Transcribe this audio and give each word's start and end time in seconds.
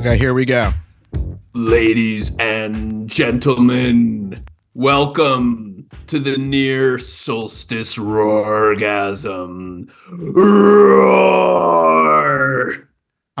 Okay, 0.00 0.16
here 0.16 0.32
we 0.32 0.46
go. 0.46 0.72
Ladies 1.52 2.34
and 2.38 3.06
gentlemen, 3.06 4.46
welcome 4.72 5.90
to 6.06 6.18
the 6.18 6.38
near 6.38 6.98
solstice 6.98 7.96
roargasm. 7.96 9.90
Roar! 10.08 11.50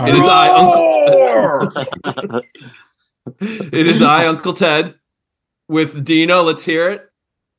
It 0.00 0.14
is 0.14 0.26
I, 0.26 0.48
Uncle. 0.50 2.42
it 3.40 3.86
is 3.86 4.02
I, 4.02 4.26
Uncle 4.26 4.52
Ted, 4.52 4.96
with 5.66 6.04
Dino. 6.04 6.42
Let's 6.42 6.62
hear 6.62 6.90
it. 6.90 7.10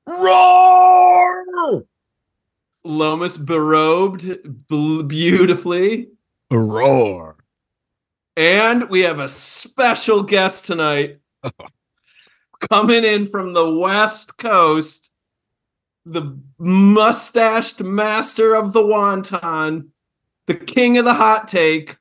Roar! 0.05 1.43
Lomas 2.83 3.35
berobed 3.35 4.67
bl- 4.67 5.01
beautifully. 5.01 6.11
Roar. 6.51 7.40
And 8.37 8.89
we 8.89 9.01
have 9.01 9.19
a 9.19 9.27
special 9.29 10.23
guest 10.23 10.65
tonight 10.65 11.19
coming 12.71 13.03
in 13.03 13.27
from 13.27 13.53
the 13.53 13.77
West 13.77 14.37
Coast, 14.37 15.11
the 16.05 16.39
mustached 16.57 17.81
master 17.81 18.55
of 18.55 18.73
the 18.73 18.81
wonton, 18.81 19.89
the 20.47 20.55
king 20.55 20.97
of 20.97 21.05
the 21.05 21.13
hot 21.13 21.47
take. 21.47 21.97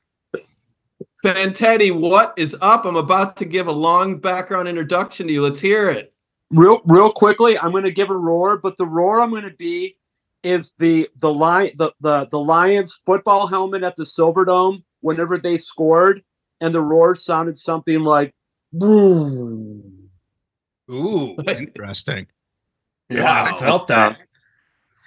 Fantetti, 1.23 1.91
what 1.91 2.33
is 2.37 2.55
up? 2.61 2.85
I'm 2.85 2.95
about 2.95 3.37
to 3.37 3.45
give 3.45 3.67
a 3.67 3.71
long 3.71 4.17
background 4.19 4.67
introduction 4.67 5.27
to 5.27 5.33
you. 5.33 5.41
Let's 5.43 5.59
hear 5.59 5.89
it. 5.89 6.13
real 6.51 6.81
real 6.85 7.11
quickly 7.11 7.57
i'm 7.57 7.71
going 7.71 7.83
to 7.83 7.91
give 7.91 8.09
a 8.09 8.17
roar 8.17 8.57
but 8.57 8.75
the 8.77 8.85
roar 8.85 9.21
i'm 9.21 9.29
going 9.29 9.43
to 9.43 9.55
be 9.55 9.95
is 10.43 10.73
the 10.79 11.07
the 11.17 11.31
lion 11.31 11.71
the, 11.77 11.91
the 12.01 12.27
the 12.27 12.39
lions 12.39 12.99
football 13.05 13.47
helmet 13.47 13.83
at 13.83 13.95
the 13.95 14.03
silverdome 14.03 14.83
whenever 15.01 15.37
they 15.37 15.57
scored 15.57 16.23
and 16.61 16.73
the 16.73 16.81
roar 16.81 17.15
sounded 17.15 17.57
something 17.57 17.99
like 18.03 18.33
boom 18.73 19.83
Ooh, 20.89 21.35
interesting. 21.47 22.27
Yeah, 23.09 23.43
I 23.43 23.57
felt 23.57 23.87
that 23.87 24.21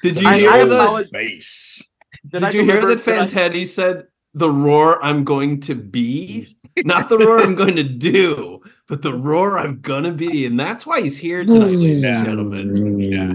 Did 0.03 0.21
you 0.21 0.29
I- 0.29 0.39
hear 0.39 0.51
I 0.51 0.65
the 0.65 1.09
bass. 1.13 1.83
Did 2.29 2.41
Did 2.41 2.55
you 2.55 2.65
hear 2.65 2.81
that 2.81 3.05
did 3.05 3.19
I- 3.19 3.27
Fantetti 3.27 3.67
said 3.67 4.07
the 4.33 4.51
roar 4.51 5.03
I'm 5.05 5.25
going 5.25 5.61
to 5.61 5.75
be? 5.75 6.57
Not 6.85 7.09
the 7.11 7.19
roar 7.19 7.39
I'm 7.41 7.55
going 7.55 7.77
to 7.77 7.85
do, 7.85 8.63
but 8.89 9.03
the 9.03 9.13
roar 9.15 9.59
I'm 9.59 9.81
gonna 9.81 10.11
be. 10.13 10.45
And 10.47 10.59
that's 10.59 10.85
why 10.87 11.03
he's 11.03 11.19
here 11.19 11.45
tonight, 11.45 11.67
ladies 11.67 12.03
and 12.03 12.27
gentlemen. 12.27 12.99
Yeah. 13.01 13.33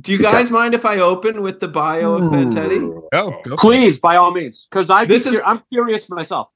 Do 0.00 0.12
you 0.12 0.18
guys 0.18 0.50
mind 0.50 0.74
if 0.74 0.84
I 0.84 0.98
open 0.98 1.42
with 1.42 1.60
the 1.60 1.68
bio 1.68 2.14
of 2.14 2.22
Fantetti? 2.32 3.02
Go, 3.12 3.40
go. 3.44 3.56
please 3.56 4.00
by 4.00 4.16
all 4.16 4.30
means 4.30 4.66
because 4.70 4.88
i 4.88 5.04
This 5.04 5.24
this 5.24 5.34
is- 5.34 5.40
i'm 5.44 5.62
curious 5.72 6.08
myself 6.08 6.48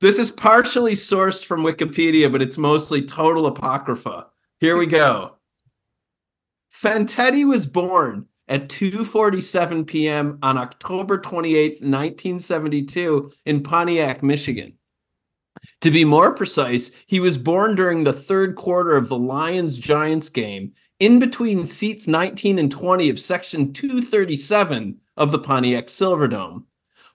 This 0.00 0.18
is 0.18 0.30
partially 0.30 0.92
sourced 0.94 1.44
from 1.44 1.62
Wikipedia, 1.62 2.30
but 2.30 2.42
it's 2.42 2.58
mostly 2.58 3.00
total 3.02 3.46
apocrypha. 3.46 4.26
Here 4.60 4.76
we 4.76 4.86
go. 4.86 5.32
Fantetti 6.82 7.46
was 7.48 7.66
born 7.66 8.26
at 8.48 8.68
2:47 8.68 9.86
p.m. 9.86 10.38
on 10.42 10.58
October 10.58 11.18
28th, 11.18 11.80
1972 11.80 13.32
in 13.46 13.62
Pontiac, 13.62 14.22
Michigan. 14.22 14.74
To 15.80 15.90
be 15.90 16.04
more 16.04 16.34
precise, 16.34 16.90
he 17.06 17.18
was 17.18 17.38
born 17.38 17.74
during 17.74 18.04
the 18.04 18.12
third 18.12 18.54
quarter 18.54 18.96
of 18.96 19.08
the 19.08 19.18
Lions 19.18 19.78
Giants 19.78 20.28
game 20.28 20.72
in 20.98 21.18
between 21.18 21.66
seats 21.66 22.08
19 22.08 22.58
and 22.58 22.70
20 22.70 23.10
of 23.10 23.18
section 23.18 23.72
237 23.72 24.98
of 25.16 25.30
the 25.30 25.38
Pontiac 25.38 25.86
Silverdome. 25.88 26.64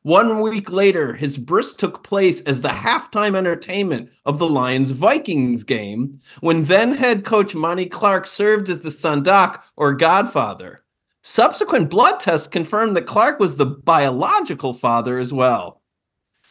One 0.03 0.41
week 0.41 0.71
later, 0.71 1.13
his 1.13 1.37
bris 1.37 1.75
took 1.75 2.03
place 2.03 2.41
as 2.41 2.61
the 2.61 2.69
halftime 2.69 3.35
entertainment 3.35 4.09
of 4.25 4.39
the 4.39 4.47
Lions 4.47 4.91
Vikings 4.91 5.63
game 5.63 6.19
when 6.39 6.63
then 6.63 6.95
head 6.95 7.23
coach 7.23 7.53
Monty 7.53 7.85
Clark 7.85 8.25
served 8.25 8.67
as 8.69 8.79
the 8.79 8.89
sandek 8.89 9.61
or 9.75 9.93
godfather. 9.93 10.83
Subsequent 11.21 11.91
blood 11.91 12.19
tests 12.19 12.47
confirmed 12.47 12.95
that 12.95 13.05
Clark 13.05 13.39
was 13.39 13.57
the 13.57 13.65
biological 13.65 14.73
father 14.73 15.19
as 15.19 15.31
well. 15.31 15.80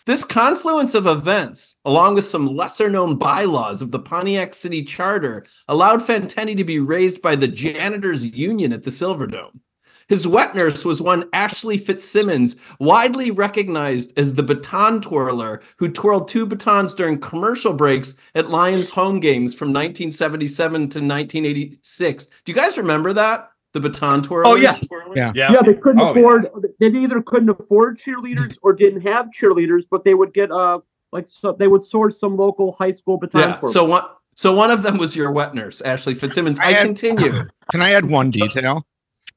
This 0.06 0.24
confluence 0.24 0.94
of 0.94 1.06
events, 1.06 1.76
along 1.84 2.14
with 2.14 2.24
some 2.24 2.46
lesser 2.46 2.88
known 2.88 3.16
bylaws 3.16 3.82
of 3.82 3.90
the 3.90 3.98
Pontiac 3.98 4.54
City 4.54 4.82
Charter, 4.82 5.44
allowed 5.68 6.00
Fantetti 6.00 6.56
to 6.56 6.64
be 6.64 6.80
raised 6.80 7.20
by 7.20 7.36
the 7.36 7.48
Janitors 7.48 8.24
Union 8.24 8.72
at 8.72 8.84
the 8.84 8.90
Silverdome. 8.90 9.60
His 10.08 10.26
wet 10.26 10.56
nurse 10.56 10.84
was 10.84 11.00
one 11.00 11.28
Ashley 11.32 11.78
Fitzsimmons, 11.78 12.56
widely 12.80 13.30
recognized 13.30 14.18
as 14.18 14.34
the 14.34 14.42
baton 14.42 15.00
twirler 15.00 15.60
who 15.76 15.88
twirled 15.88 16.28
two 16.28 16.46
batons 16.46 16.94
during 16.94 17.20
commercial 17.20 17.72
breaks 17.74 18.14
at 18.34 18.50
Lions 18.50 18.90
home 18.90 19.20
games 19.20 19.54
from 19.54 19.68
1977 19.68 20.80
to 20.80 20.98
1986. 20.98 22.26
Do 22.26 22.32
you 22.46 22.54
guys 22.54 22.76
remember 22.78 23.12
that? 23.12 23.50
The 23.72 23.80
baton 23.80 24.22
twirler? 24.22 24.46
Oh, 24.46 24.54
yeah. 24.56 24.76
Yeah. 25.14 25.32
Yeah. 25.34 25.52
yeah 25.52 25.62
they 25.64 25.74
couldn't 25.74 26.00
Oh, 26.00 26.10
afford 26.10 26.48
they 26.80 26.86
either 26.88 27.22
couldn't 27.22 27.50
afford 27.50 27.98
cheerleaders 28.00 28.56
or 28.62 28.72
didn't 28.72 29.02
have 29.02 29.26
cheerleaders 29.38 29.84
but 29.90 30.04
they 30.04 30.14
would 30.14 30.34
get 30.34 30.50
uh 30.50 30.80
like 31.12 31.26
so 31.28 31.52
they 31.52 31.68
would 31.68 31.84
source 31.84 32.18
some 32.18 32.36
local 32.36 32.72
high 32.72 32.90
school 32.90 33.16
baton 33.18 33.40
Yeah. 33.40 33.56
twirler. 33.56 33.72
So 33.72 33.84
one 33.84 34.04
so 34.34 34.54
one 34.54 34.70
of 34.70 34.82
them 34.82 34.96
was 34.98 35.14
your 35.14 35.30
wet 35.32 35.54
nurse, 35.54 35.80
Ashley 35.82 36.14
Fitzsimmons. 36.14 36.58
I, 36.60 36.64
I 36.66 36.72
had- 36.72 36.82
continue. 36.84 37.44
Can 37.72 37.82
I 37.82 37.92
add 37.92 38.06
one 38.06 38.30
detail? 38.30 38.84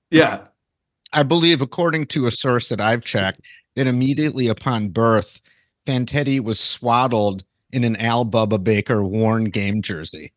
Yeah. 0.09 0.47
I 1.11 1.21
believe, 1.23 1.61
according 1.61 2.07
to 2.07 2.25
a 2.25 2.31
source 2.31 2.69
that 2.69 2.81
I've 2.81 3.03
checked, 3.03 3.41
that 3.75 3.85
immediately 3.85 4.47
upon 4.47 4.89
birth, 4.89 5.41
Fantetti 5.85 6.39
was 6.39 6.59
swaddled 6.59 7.43
in 7.71 7.83
an 7.83 7.95
Al 7.97 8.25
Bubba 8.25 8.63
Baker 8.63 9.03
worn 9.03 9.45
game 9.45 9.81
jersey. 9.83 10.31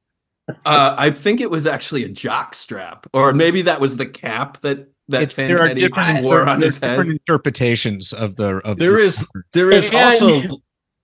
Uh, 0.64 0.94
I 0.96 1.10
think 1.10 1.40
it 1.40 1.50
was 1.50 1.66
actually 1.66 2.04
a 2.04 2.08
jock 2.08 2.54
strap, 2.54 3.06
or 3.12 3.32
maybe 3.34 3.62
that 3.62 3.80
was 3.80 3.96
the 3.96 4.06
cap 4.06 4.60
that 4.62 4.88
that 5.08 5.22
It- 5.22 5.36
there 5.36 5.56
are 5.62 5.68
Fantetti 5.68 5.74
different, 5.76 6.24
wore 6.24 6.36
there- 6.38 6.48
on 6.48 6.60
his 6.62 6.78
there's 6.80 6.92
different 6.92 7.10
interpretations 7.12 8.12
of 8.12 8.36
the 8.36 8.56
of 8.64 8.78
There 8.78 8.92
the- 8.92 8.98
is 9.00 9.28
there 9.52 9.70
is 9.70 9.86
And- 9.88 9.96
also 9.96 10.58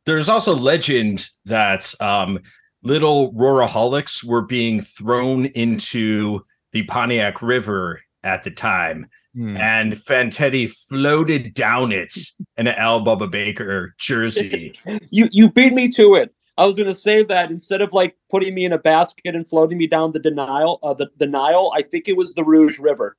there's 0.07 0.29
also 0.29 0.55
legend 0.55 1.29
that 1.45 1.93
um 2.01 2.39
little 2.85 3.33
Roraholics 3.35 4.25
were 4.25 4.43
being 4.43 4.81
thrown 4.81 5.47
into 5.47 6.41
the 6.73 6.83
Pontiac 6.85 7.41
River 7.43 8.01
at 8.25 8.43
the 8.43 8.51
time, 8.51 9.07
Hmm. 9.35 9.57
and 9.57 9.93
Fantetti 9.95 10.71
floated 10.89 11.55
down 11.55 11.91
it 11.93 12.15
in 12.57 12.67
an 12.67 12.75
Al 12.77 13.05
Bubba 13.05 13.31
Baker 13.31 13.95
jersey. 13.99 14.75
You 15.11 15.29
you 15.33 15.51
beat 15.51 15.75
me 15.75 15.89
to 15.93 16.15
it. 16.17 16.33
I 16.59 16.67
was 16.67 16.77
gonna 16.77 16.95
say 16.95 17.23
that 17.25 17.51
instead 17.51 17.81
of 17.81 17.93
like 17.93 18.17
putting 18.31 18.55
me 18.55 18.65
in 18.65 18.73
a 18.73 18.79
basket 18.79 19.35
and 19.35 19.49
floating 19.49 19.79
me 19.79 19.87
down 19.87 20.13
the 20.13 20.19
denial, 20.19 20.79
uh, 20.83 20.95
the, 20.95 21.09
the 21.19 21.27
Nile, 21.27 21.73
I 21.75 21.83
think 21.83 22.09
it 22.09 22.17
was 22.17 22.35
the 22.35 22.45
Rouge 22.45 22.79
River. 22.79 23.17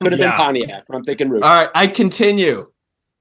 Could 0.00 0.12
have 0.12 0.20
Yeah. 0.20 0.30
been 0.30 0.36
Pontiac, 0.36 0.84
but 0.88 0.96
I'm 0.96 1.04
thinking 1.04 1.28
Rouge. 1.28 1.42
All 1.42 1.50
right, 1.54 1.70
I 1.74 1.86
continue. 1.86 2.70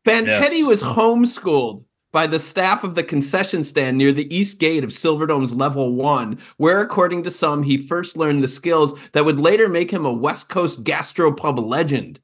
Fantetti 0.05 0.59
Yes. 0.59 0.65
was 0.67 0.83
homeschooled 0.83 1.85
by 2.11 2.27
the 2.27 2.39
staff 2.39 2.83
of 2.83 2.95
the 2.95 3.03
concession 3.03 3.63
stand 3.63 3.97
near 3.97 4.11
the 4.11 4.35
east 4.35 4.59
gate 4.59 4.83
of 4.83 4.91
Silverdome's 4.91 5.53
level 5.53 5.93
one, 5.93 6.37
where, 6.57 6.79
according 6.81 7.23
to 7.23 7.31
some, 7.31 7.63
he 7.63 7.77
first 7.77 8.17
learned 8.17 8.43
the 8.43 8.47
skills 8.47 8.93
that 9.13 9.23
would 9.25 9.39
later 9.39 9.69
make 9.69 9.91
him 9.91 10.05
a 10.05 10.13
West 10.13 10.49
Coast 10.49 10.83
gastropub 10.83 11.63
legend. 11.65 12.19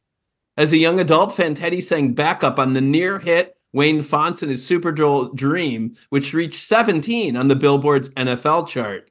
As 0.58 0.74
a 0.74 0.78
young 0.78 1.00
adult, 1.00 1.34
Fantetti 1.36 1.82
sang 1.82 2.14
backup 2.14 2.60
on 2.60 2.74
the 2.74 2.82
near 2.82 3.20
hit 3.20 3.56
Wayne 3.74 4.02
Fontes 4.02 4.42
and 4.42 4.52
his 4.52 4.66
Super 4.66 4.92
Dream, 4.92 5.96
which 6.10 6.34
reached 6.34 6.62
17 6.62 7.36
on 7.36 7.48
the 7.48 7.56
Billboard's 7.56 8.10
NFL 8.12 8.68
chart. 8.68 9.10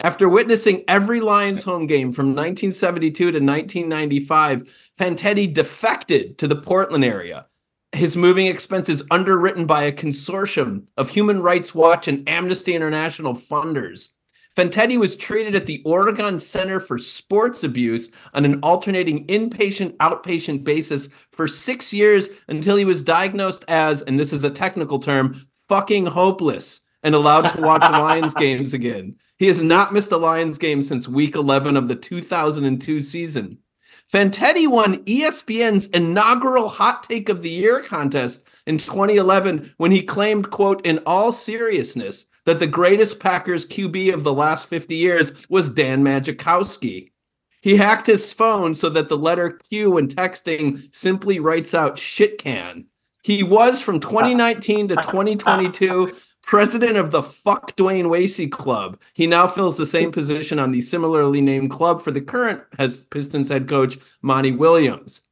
After 0.00 0.28
witnessing 0.28 0.84
every 0.88 1.20
Lions 1.20 1.64
home 1.64 1.86
game 1.86 2.12
from 2.12 2.28
1972 2.28 3.12
to 3.12 3.26
1995, 3.26 4.90
Fantetti 4.98 5.52
defected 5.52 6.38
to 6.38 6.48
the 6.48 6.56
Portland 6.56 7.04
area. 7.04 7.46
His 7.92 8.16
moving 8.16 8.46
expenses 8.46 9.02
underwritten 9.10 9.66
by 9.66 9.84
a 9.84 9.92
consortium 9.92 10.84
of 10.96 11.10
Human 11.10 11.42
Rights 11.42 11.74
Watch 11.74 12.08
and 12.08 12.28
Amnesty 12.28 12.74
International 12.74 13.34
funders. 13.34 14.10
Fantetti 14.56 14.96
was 14.96 15.16
treated 15.16 15.54
at 15.54 15.66
the 15.66 15.82
Oregon 15.84 16.38
Center 16.38 16.80
for 16.80 16.98
Sports 16.98 17.62
Abuse 17.62 18.10
on 18.32 18.46
an 18.46 18.58
alternating 18.62 19.26
inpatient 19.26 19.94
outpatient 19.98 20.64
basis 20.64 21.10
for 21.30 21.46
six 21.46 21.92
years 21.92 22.30
until 22.48 22.76
he 22.76 22.86
was 22.86 23.02
diagnosed 23.02 23.66
as, 23.68 24.00
and 24.00 24.18
this 24.18 24.32
is 24.32 24.44
a 24.44 24.50
technical 24.50 24.98
term, 24.98 25.46
fucking 25.68 26.06
hopeless 26.06 26.80
and 27.02 27.14
allowed 27.14 27.50
to 27.50 27.60
watch 27.60 27.82
Lions 27.90 28.32
games 28.32 28.72
again. 28.72 29.16
He 29.36 29.46
has 29.48 29.60
not 29.60 29.92
missed 29.92 30.10
a 30.10 30.16
Lions 30.16 30.56
game 30.56 30.82
since 30.82 31.06
week 31.06 31.34
11 31.34 31.76
of 31.76 31.88
the 31.88 31.94
2002 31.94 33.02
season. 33.02 33.58
Fantetti 34.10 34.66
won 34.68 35.04
ESPN's 35.04 35.86
inaugural 35.88 36.68
Hot 36.68 37.02
Take 37.02 37.28
of 37.28 37.42
the 37.42 37.50
Year 37.50 37.82
contest 37.82 38.46
in 38.66 38.78
2011 38.78 39.74
when 39.76 39.90
he 39.90 40.00
claimed, 40.00 40.50
quote, 40.50 40.86
in 40.86 41.00
all 41.04 41.30
seriousness, 41.32 42.26
that 42.46 42.58
the 42.58 42.66
greatest 42.66 43.20
Packers 43.20 43.66
QB 43.66 44.14
of 44.14 44.24
the 44.24 44.32
last 44.32 44.68
50 44.68 44.96
years 44.96 45.48
was 45.50 45.68
Dan 45.68 46.02
Majkowski. 46.02 47.10
He 47.60 47.76
hacked 47.76 48.06
his 48.06 48.32
phone 48.32 48.74
so 48.74 48.88
that 48.90 49.08
the 49.08 49.16
letter 49.16 49.50
Q 49.50 49.90
when 49.92 50.08
texting 50.08 50.94
simply 50.94 51.40
writes 51.40 51.74
out 51.74 51.98
shit 51.98 52.38
can. 52.38 52.86
He 53.24 53.42
was 53.42 53.82
from 53.82 53.98
2019 53.98 54.88
to 54.88 54.94
2022 54.94 56.12
president 56.44 56.96
of 56.96 57.10
the 57.10 57.24
Fuck 57.24 57.76
Dwane 57.76 58.08
Casey 58.14 58.46
Club. 58.46 59.00
He 59.14 59.26
now 59.26 59.48
fills 59.48 59.76
the 59.76 59.84
same 59.84 60.12
position 60.12 60.60
on 60.60 60.70
the 60.70 60.80
similarly 60.80 61.40
named 61.40 61.72
club 61.72 62.00
for 62.00 62.12
the 62.12 62.20
current 62.20 62.62
Pistons 63.10 63.48
head 63.48 63.68
coach 63.68 63.98
Monty 64.22 64.52
Williams. 64.52 65.22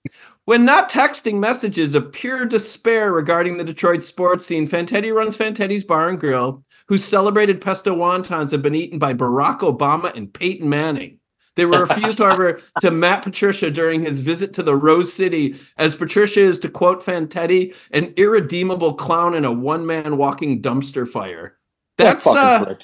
When 0.44 0.64
not 0.64 0.90
texting 0.90 1.38
messages 1.38 1.94
of 1.94 2.12
pure 2.12 2.44
despair 2.44 3.12
regarding 3.12 3.56
the 3.56 3.64
Detroit 3.64 4.02
sports 4.02 4.44
scene, 4.44 4.66
Fantetti 4.66 5.14
runs 5.14 5.36
Fantetti's 5.36 5.84
Bar 5.84 6.08
and 6.08 6.18
Grill, 6.20 6.63
whose 6.88 7.04
celebrated 7.04 7.60
pesto 7.60 7.94
wontons 7.94 8.50
have 8.50 8.62
been 8.62 8.74
eaten 8.74 8.98
by 8.98 9.14
Barack 9.14 9.60
Obama 9.60 10.14
and 10.14 10.32
Peyton 10.32 10.68
Manning. 10.68 11.18
They 11.56 11.66
were 11.66 11.84
refused, 11.84 12.18
however, 12.20 12.60
to 12.80 12.90
Matt 12.90 13.22
Patricia 13.22 13.70
during 13.70 14.02
his 14.02 14.20
visit 14.20 14.52
to 14.54 14.62
the 14.62 14.76
Rose 14.76 15.12
City, 15.12 15.54
as 15.76 15.94
Patricia 15.94 16.40
is, 16.40 16.58
to 16.60 16.68
quote 16.68 17.04
Fantetti, 17.04 17.74
an 17.92 18.12
irredeemable 18.16 18.94
clown 18.94 19.34
in 19.34 19.44
a 19.44 19.52
one-man 19.52 20.16
walking 20.16 20.60
dumpster 20.60 21.08
fire. 21.08 21.56
That's 21.96 22.26
uh, 22.26 22.74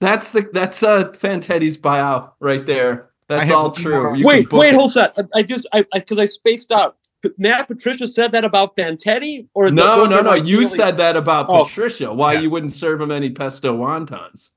that's 0.00 0.30
the 0.30 0.48
that's 0.52 0.82
uh 0.82 1.12
Fantetti's 1.12 1.76
bio 1.76 2.32
right 2.40 2.64
there. 2.64 3.10
That's 3.28 3.50
all 3.50 3.70
true. 3.70 4.16
You 4.16 4.26
wait, 4.26 4.50
wait, 4.50 4.74
it. 4.74 4.74
hold 4.74 4.96
on. 4.96 5.10
I, 5.16 5.24
I 5.34 5.42
just 5.42 5.66
I 5.72 5.84
because 5.92 6.18
I, 6.18 6.22
I, 6.22 6.26
spaced 6.26 6.72
out. 6.72 6.96
Matt 7.36 7.68
Patricia 7.68 8.08
said 8.08 8.32
that 8.32 8.44
about 8.44 8.76
Fantetti, 8.76 9.46
or 9.54 9.70
no, 9.70 10.06
no, 10.06 10.20
no. 10.22 10.34
You 10.34 10.60
really... 10.60 10.70
said 10.70 10.96
that 10.98 11.16
about 11.16 11.46
oh. 11.48 11.64
Patricia. 11.64 12.12
Why 12.12 12.34
yeah. 12.34 12.40
you 12.40 12.50
wouldn't 12.50 12.72
serve 12.72 13.00
him 13.00 13.10
any 13.10 13.30
pesto 13.30 13.76
wontons? 13.76 14.50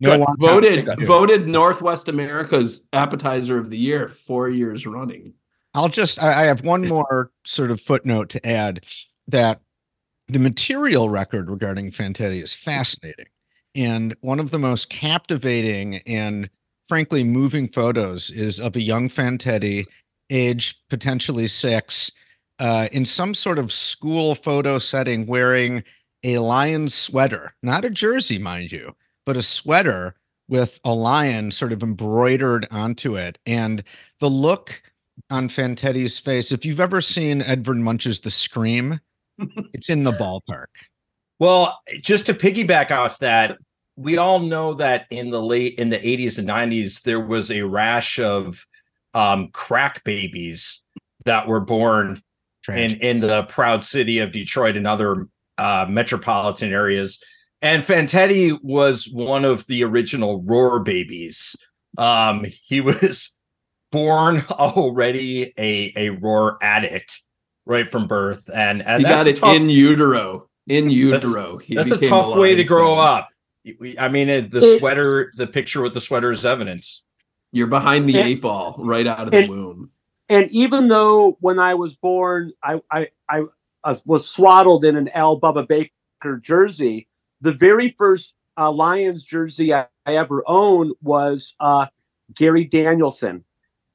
No 0.00 0.26
voted 0.40 0.88
voted 1.02 1.48
Northwest 1.48 2.08
America's 2.08 2.82
appetizer 2.92 3.58
of 3.58 3.70
the 3.70 3.78
year 3.78 4.08
four 4.08 4.48
years 4.48 4.86
running. 4.86 5.34
I'll 5.72 5.88
just 5.88 6.22
I 6.22 6.42
have 6.42 6.64
one 6.64 6.86
more 6.86 7.30
sort 7.44 7.70
of 7.70 7.80
footnote 7.80 8.28
to 8.30 8.46
add 8.46 8.84
that 9.28 9.60
the 10.28 10.38
material 10.38 11.08
record 11.08 11.50
regarding 11.50 11.90
Fantetti 11.90 12.42
is 12.42 12.54
fascinating. 12.54 13.26
And 13.74 14.16
one 14.20 14.40
of 14.40 14.50
the 14.50 14.58
most 14.58 14.88
captivating 14.88 15.96
and 16.06 16.48
frankly 16.88 17.24
moving 17.24 17.68
photos 17.68 18.30
is 18.30 18.60
of 18.60 18.76
a 18.76 18.80
young 18.80 19.08
Fantetti, 19.08 19.84
age 20.30 20.82
potentially 20.88 21.46
six, 21.46 22.10
uh, 22.58 22.88
in 22.92 23.04
some 23.04 23.34
sort 23.34 23.58
of 23.58 23.72
school 23.72 24.34
photo 24.34 24.78
setting 24.78 25.26
wearing 25.26 25.82
a 26.22 26.38
lion 26.38 26.88
sweater, 26.88 27.54
not 27.62 27.84
a 27.84 27.90
jersey, 27.90 28.38
mind 28.38 28.72
you, 28.72 28.94
but 29.26 29.36
a 29.36 29.42
sweater 29.42 30.14
with 30.48 30.80
a 30.84 30.92
lion 30.92 31.50
sort 31.50 31.72
of 31.72 31.82
embroidered 31.82 32.66
onto 32.70 33.16
it. 33.16 33.38
And 33.46 33.82
the 34.20 34.30
look 34.30 34.82
on 35.30 35.48
Fantetti's 35.48 36.18
face, 36.18 36.52
if 36.52 36.64
you've 36.64 36.80
ever 36.80 37.00
seen 37.00 37.42
Edvard 37.42 37.78
Munch's 37.78 38.20
The 38.20 38.30
Scream, 38.30 39.00
it's 39.72 39.88
in 39.88 40.04
the 40.04 40.12
ballpark. 40.12 40.66
Well, 41.38 41.80
just 42.00 42.26
to 42.26 42.34
piggyback 42.34 42.90
off 42.90 43.18
that, 43.18 43.58
we 43.96 44.16
all 44.16 44.40
know 44.40 44.74
that 44.74 45.06
in 45.10 45.30
the 45.30 45.42
late 45.42 45.74
in 45.78 45.88
the 45.88 45.98
80s 45.98 46.38
and 46.38 46.48
90s, 46.48 47.02
there 47.02 47.20
was 47.20 47.50
a 47.50 47.62
rash 47.62 48.18
of 48.18 48.66
um, 49.14 49.48
crack 49.52 50.04
babies 50.04 50.84
that 51.24 51.46
were 51.46 51.60
born 51.60 52.22
in, 52.68 52.96
in 52.96 53.20
the 53.20 53.44
proud 53.44 53.84
city 53.84 54.18
of 54.18 54.32
Detroit 54.32 54.76
and 54.76 54.86
other 54.86 55.28
uh, 55.58 55.86
metropolitan 55.88 56.72
areas 56.72 57.22
and 57.64 57.82
Fantetti 57.82 58.62
was 58.62 59.08
one 59.08 59.46
of 59.46 59.66
the 59.68 59.84
original 59.84 60.42
Roar 60.42 60.80
babies. 60.80 61.56
Um, 61.96 62.44
he 62.62 62.82
was 62.82 63.34
born 63.90 64.44
already 64.50 65.54
a 65.58 65.92
a 65.96 66.10
Roar 66.10 66.58
addict 66.62 67.22
right 67.64 67.88
from 67.90 68.06
birth, 68.06 68.50
and, 68.54 68.82
and 68.82 68.98
he 68.98 69.04
got 69.04 69.26
it 69.26 69.36
tough, 69.36 69.56
in 69.56 69.70
utero. 69.70 70.48
In 70.68 70.90
utero, 70.90 71.58
that's, 71.68 71.90
that's 71.90 72.02
a 72.02 72.08
tough 72.08 72.36
way 72.36 72.54
to 72.54 72.64
grow 72.64 72.96
fan. 72.96 73.04
up. 73.04 73.28
I 73.98 74.08
mean, 74.08 74.50
the 74.50 74.76
sweater, 74.78 75.32
the 75.36 75.46
picture 75.46 75.80
with 75.80 75.94
the 75.94 76.00
sweater 76.02 76.30
is 76.30 76.44
evidence. 76.44 77.03
You're 77.54 77.68
behind 77.68 78.08
the 78.08 78.18
and, 78.18 78.26
eight 78.26 78.42
ball 78.42 78.74
right 78.78 79.06
out 79.06 79.20
of 79.20 79.30
the 79.30 79.38
and, 79.38 79.48
womb. 79.48 79.90
And 80.28 80.50
even 80.50 80.88
though 80.88 81.36
when 81.40 81.60
I 81.60 81.74
was 81.74 81.94
born, 81.94 82.52
I 82.62 82.80
I, 82.90 83.08
I 83.28 83.44
was 84.04 84.28
swaddled 84.28 84.84
in 84.84 84.96
an 84.96 85.08
Al 85.10 85.40
Bubba 85.40 85.68
Baker 85.68 86.38
jersey, 86.38 87.06
the 87.40 87.52
very 87.52 87.94
first 87.96 88.34
uh, 88.56 88.72
Lions 88.72 89.22
jersey 89.22 89.72
I, 89.72 89.86
I, 90.06 90.16
ever 90.16 90.42
owned 90.46 90.94
was 91.02 91.54
uh, 91.60 91.86
Gary 92.34 92.64
Danielson. 92.64 93.44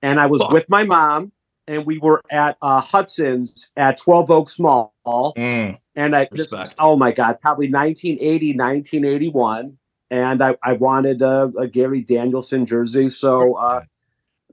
And 0.02 0.20
I 0.20 0.28
was 0.28 0.42
oh. 0.42 0.54
with 0.54 0.70
my 0.70 0.84
mom, 0.84 1.32
and 1.68 1.86
we 1.86 1.98
were 1.98 2.22
at 2.32 2.58
uh, 2.62 2.80
Hudson's 2.80 3.72
at 3.76 3.98
12 3.98 4.32
Oaks 4.32 4.60
Mall. 4.60 4.94
Mm, 5.06 5.78
and 5.96 6.16
I 6.16 6.30
just, 6.34 6.54
oh 6.80 6.96
my 6.96 7.12
God, 7.12 7.40
probably 7.42 7.70
1980, 7.70 8.56
1981. 8.56 9.78
And 10.12 10.42
I, 10.42 10.58
I 10.64 10.74
wanted 10.74 11.22
a, 11.22 11.52
a 11.58 11.68
Gary 11.68 12.02
Danielson 12.02 12.66
jersey. 12.66 13.10
So, 13.10 13.56
uh, 13.56 13.84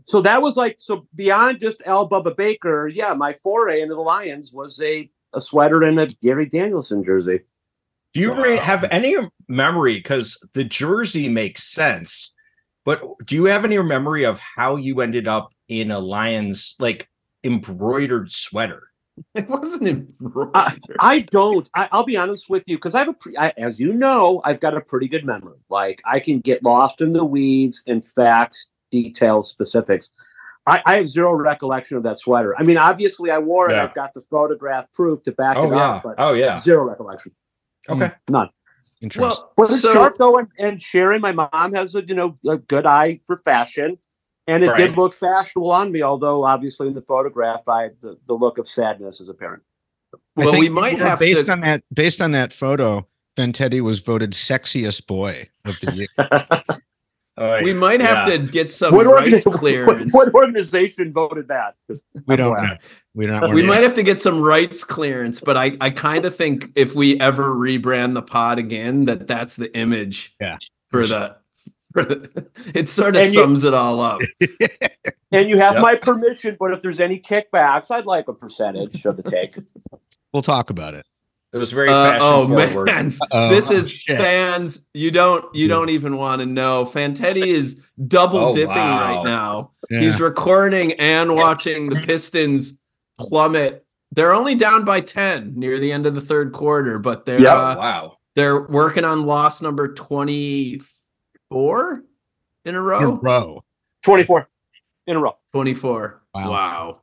so 0.05 0.21
that 0.21 0.43
was 0.43 0.57
like, 0.57 0.77
so 0.79 1.07
beyond 1.15 1.61
just 1.61 1.83
Al 1.87 2.09
Bubba 2.09 2.37
Baker, 2.37 2.89
yeah, 2.89 3.15
my 3.15 3.33
foray 3.33 3.81
into 3.81 3.95
the 3.95 4.01
Lions 4.01 4.53
was 4.53 4.81
a, 4.81 5.11
a 5.33 5.41
sweater 5.41 5.83
and 5.83 5.99
a 5.99 6.07
Gary 6.23 6.47
Danielson 6.47 7.03
jersey. 7.05 7.41
Do 8.13 8.21
you 8.21 8.33
wow. 8.33 8.57
have 8.57 8.85
any 8.91 9.17
memory? 9.49 9.97
Because 9.97 10.39
the 10.55 10.65
jersey 10.65 11.29
makes 11.29 11.65
sense, 11.65 12.35
but 12.85 13.03
do 13.25 13.35
you 13.35 13.45
have 13.45 13.65
any 13.65 13.79
memory 13.83 14.25
of 14.25 14.41
how 14.41 14.77
you 14.77 15.01
ended 15.01 15.29
up 15.29 15.51
in 15.69 15.91
a 15.91 15.99
Lions 15.99 16.77
like 16.79 17.09
embroidered 17.45 18.33
sweater? 18.33 18.85
It 19.35 19.49
wasn't 19.49 19.89
embroidered. 19.89 20.53
I, 20.55 20.77
I 21.01 21.21
don't. 21.21 21.69
I, 21.75 21.89
will 21.93 22.05
be 22.05 22.17
honest 22.17 22.49
with 22.51 22.65
you 22.67 22.77
because 22.77 22.95
I 22.95 23.01
have 23.01 23.09
a, 23.09 23.15
pre, 23.15 23.37
I, 23.37 23.53
as 23.57 23.79
you 23.81 23.93
know, 23.93 24.41
I've 24.45 24.61
got 24.61 24.77
a 24.77 24.81
pretty 24.81 25.09
good 25.09 25.25
memory. 25.25 25.59
Like 25.69 26.01
I 26.05 26.21
can 26.21 26.41
get 26.41 26.63
lost 26.63 27.01
in 27.01 27.13
the 27.13 27.25
weeds 27.25 27.83
in 27.87 28.03
facts, 28.03 28.69
details, 28.91 29.51
specifics. 29.51 30.13
I, 30.67 30.83
I, 30.85 30.97
have 30.97 31.09
zero 31.09 31.33
recollection 31.33 31.97
of 31.97 32.03
that 32.03 32.19
sweater. 32.19 32.55
I 32.59 32.63
mean, 32.63 32.77
obviously, 32.77 33.31
I 33.31 33.39
wore 33.39 33.71
it. 33.71 33.75
Yeah. 33.75 33.85
I've 33.85 33.95
got 33.95 34.15
the 34.15 34.23
photograph 34.31 34.87
proof 34.93 35.23
to 35.25 35.33
back 35.33 35.57
oh, 35.57 35.71
it 35.71 35.77
yeah. 35.77 35.91
up. 35.91 36.03
But 36.03 36.15
oh 36.19 36.33
yeah, 36.33 36.61
zero 36.61 36.85
recollection. 36.85 37.33
Okay. 37.89 38.07
Mm, 38.07 38.15
none. 38.29 38.51
Interesting. 39.01 39.47
Well, 39.57 39.69
was 39.69 39.83
so, 39.83 39.93
sharp 39.93 40.17
though, 40.19 40.39
and, 40.39 40.49
and 40.59 40.83
Sharon, 40.83 41.21
my 41.21 41.33
mom 41.33 41.75
has 41.75 41.95
a 41.95 42.03
you 42.05 42.15
know 42.15 42.39
a 42.49 42.57
good 42.57 42.87
eye 42.87 43.21
for 43.27 43.39
fashion, 43.45 43.99
and 44.47 44.65
it 44.65 44.69
right. 44.69 44.77
did 44.77 44.97
look 44.97 45.15
fashionable 45.15 45.71
on 45.71 45.93
me. 45.93 46.03
Although 46.03 46.45
obviously 46.45 46.89
in 46.89 46.95
the 46.95 47.03
photograph, 47.03 47.69
I 47.69 47.91
the, 48.01 48.19
the 48.27 48.35
look 48.35 48.59
of 48.59 48.69
sadness 48.69 49.21
is 49.21 49.29
apparent. 49.29 49.63
Well, 50.37 50.59
we 50.59 50.69
might 50.69 50.99
have 50.99 51.19
based 51.19 51.47
to... 51.47 51.53
on 51.53 51.61
that 51.61 51.83
based 51.93 52.21
on 52.21 52.33
that 52.33 52.53
photo. 52.53 53.07
Fantetti 53.37 53.83
was 53.83 53.99
voted 53.99 54.33
sexiest 54.33 55.07
boy 55.07 55.49
of 55.67 55.79
the 55.81 55.93
year. 55.93 56.79
Uh, 57.39 57.61
we 57.63 57.75
might 57.75 58.01
have 58.01 58.27
yeah. 58.29 58.39
to 58.39 58.43
get 58.45 58.71
some 58.71 58.95
what 58.95 59.05
rights 59.05 59.45
clearance. 59.53 60.13
What, 60.15 60.33
what, 60.33 60.35
organization 60.35 61.13
voted 61.13 61.49
that? 61.49 61.75
We 62.27 62.35
don't 62.35 62.63
know. 62.63 62.77
We 63.15 63.27
don't. 63.27 63.53
We 63.53 63.63
might 63.63 63.83
have 63.83 63.93
to 63.95 64.03
get 64.03 64.23
some 64.23 64.41
rights 64.41 64.83
clearance, 64.83 65.41
but 65.41 65.55
I, 65.55 65.77
I 65.83 65.91
kind 65.91 66.25
of 66.25 66.35
think 66.35 66.71
if 66.77 66.95
we 66.95 67.21
ever 67.21 67.55
rebrand 67.55 68.15
the 68.15 68.23
pod 68.23 68.59
again, 68.59 69.05
that 69.05 69.27
that's 69.27 69.57
the 69.57 69.75
image. 69.77 70.35
Yeah. 70.41 70.57
For 70.91 71.03
the, 71.03 71.05
for 71.05 71.09
the 71.09 71.37
it 72.75 72.89
sort 72.91 73.17
of 73.17 73.23
and 73.23 73.33
sums 73.33 73.63
you, 73.63 73.69
it 73.69 73.75
all 73.75 74.01
up. 74.01 74.21
and 75.33 75.49
you 75.49 75.59
have 75.59 75.75
yep. 75.75 75.83
my 75.83 75.97
permission, 75.97 76.57
but 76.59 76.73
if 76.73 76.83
there's 76.83 77.01
any 77.01 77.19
kickbacks, 77.19 77.91
I'd 77.91 78.07
like 78.07 78.29
a 78.29 78.35
percentage 78.35 79.05
of 79.05 79.17
the 79.17 79.23
take. 79.23 79.59
We'll 80.33 80.43
talk 80.43 80.69
about 80.69 80.93
it. 80.93 81.07
It 81.55 81.57
was 81.57 81.73
very 81.73 81.89
uh, 81.89 82.19
oh 82.21 82.47
man, 82.47 83.15
uh, 83.31 83.49
this 83.49 83.71
is 83.71 83.91
shit. 83.91 84.19
fans. 84.19 84.85
You 84.93 85.11
don't 85.11 85.55
you 85.55 85.67
don't 85.67 85.89
even 85.89 86.19
want 86.19 86.41
to 86.41 86.47
know. 86.47 86.85
Fantetti 86.85 87.47
is 87.47 87.81
double 88.07 88.39
oh, 88.39 88.55
dipping 88.55 88.77
wow. 88.77 89.01
right 89.01 89.27
now. 89.27 89.71
Yeah. 89.89 90.01
He's 90.01 90.21
recording 90.21 90.93
and 90.95 91.35
watching 91.35 91.89
the 91.89 92.01
Pistons 92.01 92.77
plummet. 93.19 93.87
They're 94.13 94.35
only 94.35 94.57
down 94.57 94.85
by 94.85 95.01
ten 95.01 95.55
near 95.57 95.79
the 95.79 95.93
end 95.93 96.05
of 96.05 96.15
the 96.15 96.21
third 96.21 96.53
quarter, 96.53 96.99
but 96.99 97.25
they're 97.25 97.41
yeah, 97.41 97.55
uh, 97.55 97.77
wow. 97.79 98.19
They're 98.35 98.61
working 98.61 99.07
on 99.07 99.25
loss 99.25 99.63
number 99.63 99.95
twenty 99.95 100.83
four 101.51 102.05
in 102.65 102.75
a 102.75 102.83
row. 102.83 102.99
In 102.99 103.05
a 103.05 103.13
row. 103.13 103.65
Twenty 104.03 104.25
four 104.25 104.49
in 105.07 105.17
a 105.17 105.21
row. 105.21 105.37
Twenty 105.53 105.75
four. 105.75 106.23
Wow. 106.35 106.51
wow. 106.51 107.01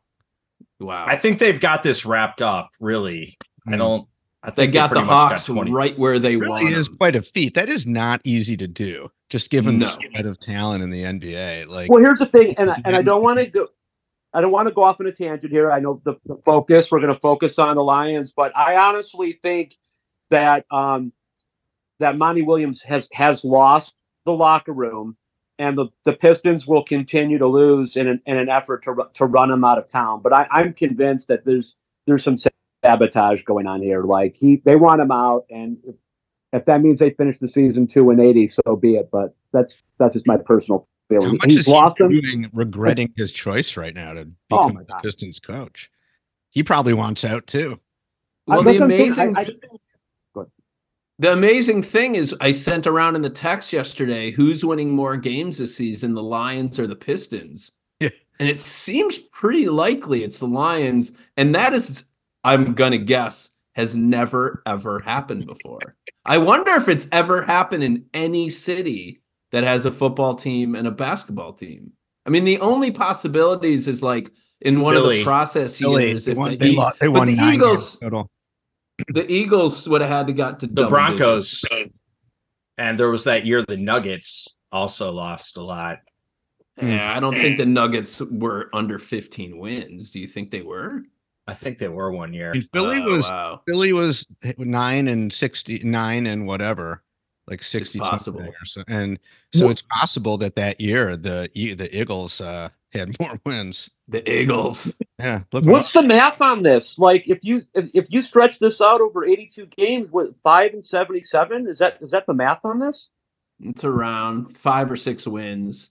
Wow. 0.79 1.05
I 1.07 1.15
think 1.15 1.39
they've 1.39 1.59
got 1.59 1.83
this 1.83 2.05
wrapped 2.05 2.41
up. 2.41 2.69
Really, 2.79 3.37
mm. 3.67 3.73
I 3.73 3.77
don't. 3.77 4.07
I 4.45 4.47
think 4.47 4.73
they 4.73 4.73
got 4.73 4.93
the 4.93 5.01
Hawks 5.01 5.47
got 5.47 5.69
right 5.69 5.97
where 5.97 6.19
they 6.19 6.35
really 6.35 6.49
want. 6.49 6.67
It 6.67 6.77
is 6.77 6.89
quite 6.89 7.15
a 7.15 7.21
feat. 7.21 7.53
That 7.53 7.69
is 7.69 7.87
not 7.87 8.19
easy 8.25 8.57
to 8.57 8.67
do, 8.67 9.09
just 9.29 9.49
given 9.49 9.79
no. 9.79 9.85
the 9.85 9.91
spread 9.91 10.25
of 10.25 10.37
talent 10.37 10.83
in 10.83 10.89
the 10.89 11.03
NBA. 11.03 11.67
Like, 11.67 11.89
well, 11.89 12.03
here's 12.03 12.19
the 12.19 12.25
thing, 12.25 12.53
and 12.57 12.69
I, 12.69 12.81
and 12.83 12.95
I 12.95 13.01
don't 13.01 13.23
want 13.23 13.39
to 13.39 13.45
go. 13.45 13.67
I 14.33 14.41
don't 14.41 14.51
want 14.51 14.67
to 14.67 14.73
go 14.73 14.83
off 14.83 14.99
on 14.99 15.07
a 15.07 15.11
tangent 15.13 15.51
here. 15.51 15.71
I 15.71 15.79
know 15.79 16.01
the, 16.03 16.15
the 16.25 16.35
focus. 16.43 16.91
We're 16.91 16.99
going 16.99 17.13
to 17.13 17.19
focus 17.19 17.57
on 17.57 17.75
the 17.75 17.83
Lions, 17.83 18.33
but 18.35 18.55
I 18.57 18.75
honestly 18.75 19.39
think 19.41 19.75
that 20.29 20.65
um, 20.71 21.13
that 21.99 22.17
Monty 22.17 22.41
Williams 22.41 22.81
has 22.81 23.07
has 23.13 23.45
lost 23.45 23.95
the 24.25 24.31
locker 24.33 24.71
room, 24.73 25.15
and 25.59 25.77
the, 25.77 25.87
the 26.05 26.13
Pistons 26.13 26.65
will 26.65 26.83
continue 26.83 27.37
to 27.37 27.47
lose 27.47 27.95
in 27.95 28.07
an, 28.07 28.21
in 28.25 28.37
an 28.37 28.49
effort 28.49 28.83
to 28.83 28.95
to 29.15 29.25
run 29.25 29.51
him 29.51 29.63
out 29.63 29.77
of 29.77 29.87
town. 29.89 30.21
But 30.21 30.33
I, 30.33 30.47
I'm 30.51 30.73
convinced 30.73 31.27
that 31.27 31.45
there's 31.45 31.75
there's 32.05 32.23
some 32.23 32.37
sabotage 32.83 33.43
going 33.43 33.67
on 33.67 33.81
here. 33.81 34.03
Like 34.03 34.35
he, 34.37 34.61
they 34.65 34.75
want 34.75 35.01
him 35.01 35.11
out, 35.11 35.45
and 35.49 35.77
if 36.51 36.65
that 36.65 36.81
means 36.81 36.99
they 36.99 37.11
finish 37.11 37.37
the 37.39 37.47
season 37.47 37.87
two 37.87 38.09
and 38.09 38.19
eighty, 38.19 38.47
so 38.47 38.75
be 38.75 38.95
it. 38.95 39.09
But 39.11 39.35
that's 39.51 39.75
that's 39.99 40.13
just 40.13 40.27
my 40.27 40.37
personal 40.37 40.87
How 41.11 41.15
feeling. 41.15 41.33
much 41.37 41.51
He's 41.51 41.65
he 41.65 41.71
lost 41.71 41.97
them. 41.97 42.09
doing 42.09 42.49
regretting 42.53 43.13
his 43.15 43.31
choice 43.31 43.77
right 43.77 43.93
now 43.93 44.13
to 44.13 44.27
Oh 44.51 44.57
become 44.59 44.73
my 44.75 44.81
the 44.81 44.85
God. 44.93 45.03
Pistons 45.03 45.39
coach? 45.39 45.89
He 46.49 46.63
probably 46.63 46.93
wants 46.93 47.25
out 47.25 47.47
too. 47.47 47.79
Well, 48.47 48.61
That's 48.63 48.77
the 48.77 48.83
what 48.83 48.91
I'm 48.91 48.91
saying. 48.91 49.11
amazing 49.11 49.35
I- 49.37 49.41
I- 49.41 49.49
The 51.19 51.31
amazing 51.31 51.83
thing 51.83 52.15
is, 52.15 52.35
I 52.41 52.51
sent 52.51 52.87
around 52.87 53.15
in 53.15 53.21
the 53.21 53.29
text 53.29 53.71
yesterday 53.71 54.31
who's 54.31 54.65
winning 54.65 54.91
more 54.91 55.15
games 55.15 55.59
this 55.59 55.75
season, 55.75 56.15
the 56.15 56.23
Lions 56.23 56.79
or 56.79 56.87
the 56.87 56.95
Pistons? 56.95 57.71
Yeah. 57.99 58.09
And 58.39 58.49
it 58.49 58.59
seems 58.59 59.19
pretty 59.19 59.69
likely 59.69 60.23
it's 60.23 60.39
the 60.39 60.47
Lions. 60.47 61.11
And 61.37 61.53
that 61.53 61.71
is, 61.73 62.05
I'm 62.43 62.73
going 62.73 62.91
to 62.93 62.97
guess, 62.97 63.51
has 63.75 63.95
never, 63.95 64.63
ever 64.65 64.99
happened 64.99 65.45
before. 65.45 65.95
I 66.25 66.39
wonder 66.39 66.71
if 66.71 66.87
it's 66.87 67.07
ever 67.11 67.43
happened 67.43 67.83
in 67.83 68.05
any 68.13 68.49
city 68.49 69.21
that 69.51 69.63
has 69.63 69.85
a 69.85 69.91
football 69.91 70.33
team 70.35 70.73
and 70.75 70.87
a 70.87 70.91
basketball 70.91 71.53
team. 71.53 71.91
I 72.25 72.31
mean, 72.31 72.43
the 72.43 72.59
only 72.59 72.89
possibilities 72.89 73.87
is 73.87 74.01
like 74.01 74.31
in 74.61 74.81
one 74.81 74.95
of 74.95 75.03
the 75.07 75.23
process 75.23 75.77
Philly, 75.77 76.09
years. 76.09 76.25
they 76.25 76.31
if 76.31 76.37
won, 76.37 76.51
the 76.51 76.57
they 76.57 76.69
E- 76.69 76.75
lo- 76.77 76.91
they 76.99 77.07
won 77.07 77.27
the 77.27 77.35
nine 77.35 77.53
Eagles- 77.55 77.97
games 77.97 77.99
total. 77.99 78.31
The 79.09 79.29
Eagles 79.31 79.87
would 79.89 80.01
have 80.01 80.09
had 80.09 80.27
to 80.27 80.33
got 80.33 80.59
to 80.61 80.67
The 80.67 80.87
Broncos. 80.87 81.61
digits. 81.61 81.93
And 82.77 82.97
there 82.97 83.09
was 83.11 83.23
that 83.25 83.45
year 83.45 83.61
the 83.61 83.77
Nuggets 83.77 84.57
also 84.71 85.11
lost 85.11 85.57
a 85.57 85.61
lot. 85.61 85.99
Yeah, 86.81 87.15
I 87.15 87.19
don't 87.19 87.35
think 87.35 87.57
the 87.57 87.67
Nuggets 87.67 88.19
were 88.19 88.69
under 88.73 88.97
15 88.97 89.59
wins. 89.59 90.09
Do 90.09 90.19
you 90.19 90.27
think 90.27 90.49
they 90.49 90.63
were? 90.63 91.03
I 91.45 91.53
think 91.53 91.77
they 91.77 91.87
were 91.89 92.11
one 92.11 92.33
year. 92.33 92.51
And 92.51 92.67
Philly 92.73 92.99
Oh, 93.03 93.11
was 93.11 93.29
wow. 93.29 93.61
Philly 93.67 93.93
was 93.93 94.25
nine 94.57 95.07
and 95.07 95.31
sixty 95.31 95.79
nine 95.83 96.25
and 96.25 96.47
whatever, 96.47 97.03
like 97.47 97.61
sixty 97.61 97.99
possible. 97.99 98.39
something 98.39 98.53
so. 98.65 98.83
And 98.87 99.19
so 99.53 99.69
it's 99.69 99.81
possible 99.83 100.37
that 100.37 100.55
that 100.55 100.79
year 100.81 101.15
the 101.17 101.49
E- 101.53 101.73
the 101.75 101.95
Eagles 101.95 102.39
uh, 102.41 102.69
had 102.93 103.19
more 103.19 103.39
wins. 103.45 103.89
the 104.07 104.27
Eagles. 104.31 104.93
Yeah, 105.19 105.43
look 105.51 105.63
'em 105.63 105.71
What's 105.71 105.95
up. 105.95 106.01
the 106.03 106.07
math 106.07 106.41
on 106.41 106.63
this? 106.63 106.97
Like, 106.99 107.23
if 107.27 107.39
you 107.43 107.61
if, 107.73 107.89
if 107.93 108.05
you 108.09 108.21
stretch 108.21 108.59
this 108.59 108.81
out 108.81 109.01
over 109.01 109.25
eighty-two 109.25 109.67
games, 109.67 110.11
with 110.11 110.33
five 110.43 110.73
and 110.73 110.83
seventy-seven, 110.85 111.67
is 111.67 111.77
that 111.79 111.97
is 112.01 112.11
that 112.11 112.25
the 112.27 112.33
math 112.33 112.63
on 112.65 112.79
this? 112.79 113.09
It's 113.59 113.83
around 113.83 114.57
five 114.57 114.91
or 114.91 114.97
six 114.97 115.25
wins. 115.27 115.89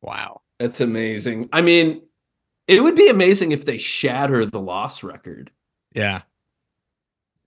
wow. 0.00 0.40
That's 0.58 0.80
amazing. 0.80 1.48
I 1.52 1.60
mean, 1.60 2.02
it 2.68 2.82
would 2.82 2.94
be 2.94 3.08
amazing 3.08 3.50
if 3.52 3.64
they 3.64 3.78
shatter 3.78 4.46
the 4.46 4.60
loss 4.60 5.02
record 5.02 5.50
Yeah, 5.92 6.20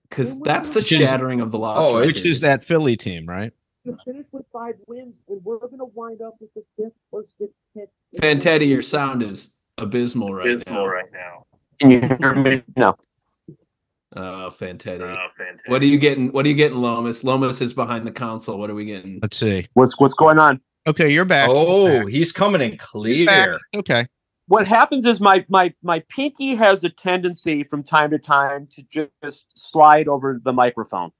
because 0.08 0.38
that's 0.42 0.76
a 0.76 0.82
shattering 0.82 1.40
of 1.40 1.50
the 1.50 1.58
loss 1.58 1.78
Oh, 1.84 1.94
record. 1.94 2.06
which 2.08 2.26
is 2.26 2.40
that 2.42 2.64
Philly 2.66 2.94
team, 2.96 3.24
right? 3.26 3.54
To 3.86 3.96
finish 4.04 4.26
with 4.32 4.44
five 4.52 4.74
wins, 4.86 5.14
and 5.28 5.42
we're 5.44 5.58
going 5.58 5.78
to 5.78 5.86
wind 5.86 6.20
up 6.20 6.34
with 6.40 6.52
the 6.54 6.62
fifth 6.76 6.92
or 7.10 7.24
sixth 7.38 7.54
pick. 8.16 8.38
Fantetti, 8.38 8.68
your 8.68 8.82
sound 8.82 9.22
is 9.22 9.52
abysmal 9.78 10.34
right 10.34 10.62
now. 10.66 10.86
now. 11.12 11.46
Can 11.78 11.90
you 11.90 12.00
hear 12.00 12.34
me? 12.34 12.62
No. 12.76 12.96
Oh, 14.14 14.50
Fantetti. 14.50 15.00
fantastic. 15.00 15.68
What 15.68 15.82
are 15.82 15.86
you 15.86 15.98
getting? 15.98 16.32
What 16.32 16.46
are 16.46 16.48
you 16.48 16.54
getting, 16.54 16.78
Lomas? 16.78 17.22
Lomas 17.22 17.60
is 17.60 17.74
behind 17.74 18.06
the 18.06 18.12
console. 18.12 18.58
What 18.58 18.70
are 18.70 18.74
we 18.74 18.86
getting? 18.86 19.18
Let's 19.20 19.36
see. 19.36 19.66
What's 19.74 19.98
what's 20.00 20.14
going 20.14 20.38
on? 20.38 20.60
Okay, 20.86 21.10
you're 21.10 21.24
back. 21.24 21.48
Oh, 21.50 21.98
Back. 22.04 22.08
he's 22.08 22.32
coming 22.32 22.60
in 22.60 22.78
clear. 22.78 23.58
Okay. 23.74 24.06
What 24.48 24.68
happens 24.68 25.04
is 25.04 25.20
my 25.20 25.44
my 25.48 25.74
my 25.82 26.02
pinky 26.08 26.54
has 26.54 26.84
a 26.84 26.88
tendency 26.88 27.64
from 27.64 27.82
time 27.82 28.10
to 28.12 28.18
time 28.18 28.68
to 28.76 28.82
just 28.84 29.46
slide 29.58 30.06
over 30.06 30.40
the 30.42 30.52
microphone, 30.52 31.10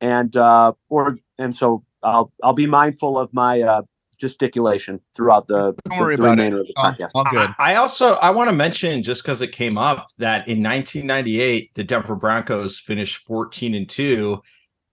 and 0.00 0.36
uh, 0.36 0.72
or 0.88 1.18
and 1.38 1.52
so 1.54 1.84
I'll 2.04 2.32
I'll 2.44 2.52
be 2.52 2.68
mindful 2.68 3.18
of 3.18 3.34
my 3.34 3.60
uh, 3.62 3.82
gesticulation 4.20 5.00
throughout 5.16 5.46
the, 5.48 5.74
Don't 5.88 5.98
worry 5.98 6.16
the 6.16 6.22
about 6.22 6.38
it. 6.38 6.42
remainder 6.42 6.60
of 6.60 6.66
the 6.66 6.74
All, 6.76 6.92
podcast. 6.92 7.10
all 7.14 7.24
good. 7.30 7.50
I 7.58 7.72
I 7.72 7.74
also 7.76 8.14
I 8.14 8.30
want 8.30 8.50
to 8.50 8.54
mention 8.56 9.02
just 9.02 9.22
because 9.22 9.40
it 9.42 9.52
came 9.52 9.78
up 9.78 10.08
that 10.18 10.46
in 10.46 10.62
1998 10.62 11.74
the 11.74 11.84
Denver 11.84 12.14
Broncos 12.14 12.78
finished 12.78 13.16
14 13.18 13.74
and 13.74 13.88
two, 13.88 14.42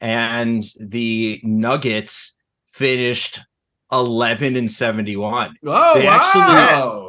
and 0.02 0.64
the 0.80 1.40
Nuggets 1.44 2.36
finished 2.68 3.40
11 3.92 4.56
and 4.56 4.72
71. 4.72 5.56
Oh, 5.66 5.94
They 6.00 6.08
actually- 6.08 6.42
wow. 6.42 7.04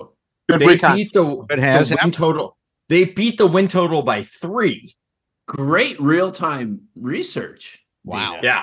Good 0.49 0.61
They 0.61 0.67
recon. 0.67 0.97
beat 0.97 1.13
the, 1.13 1.47
It 1.51 1.59
has 1.59 1.89
the 1.91 1.93
win 1.93 1.99
happened. 1.99 2.15
total. 2.15 2.57
They 2.89 3.05
beat 3.05 3.37
the 3.37 3.47
win 3.47 3.69
total 3.69 4.01
by 4.03 4.23
three. 4.23 4.97
Great 5.47 6.01
real 6.01 6.31
time 6.33 6.81
research. 6.95 7.81
Wow. 8.05 8.31
Dana. 8.37 8.41
Yeah. 8.43 8.63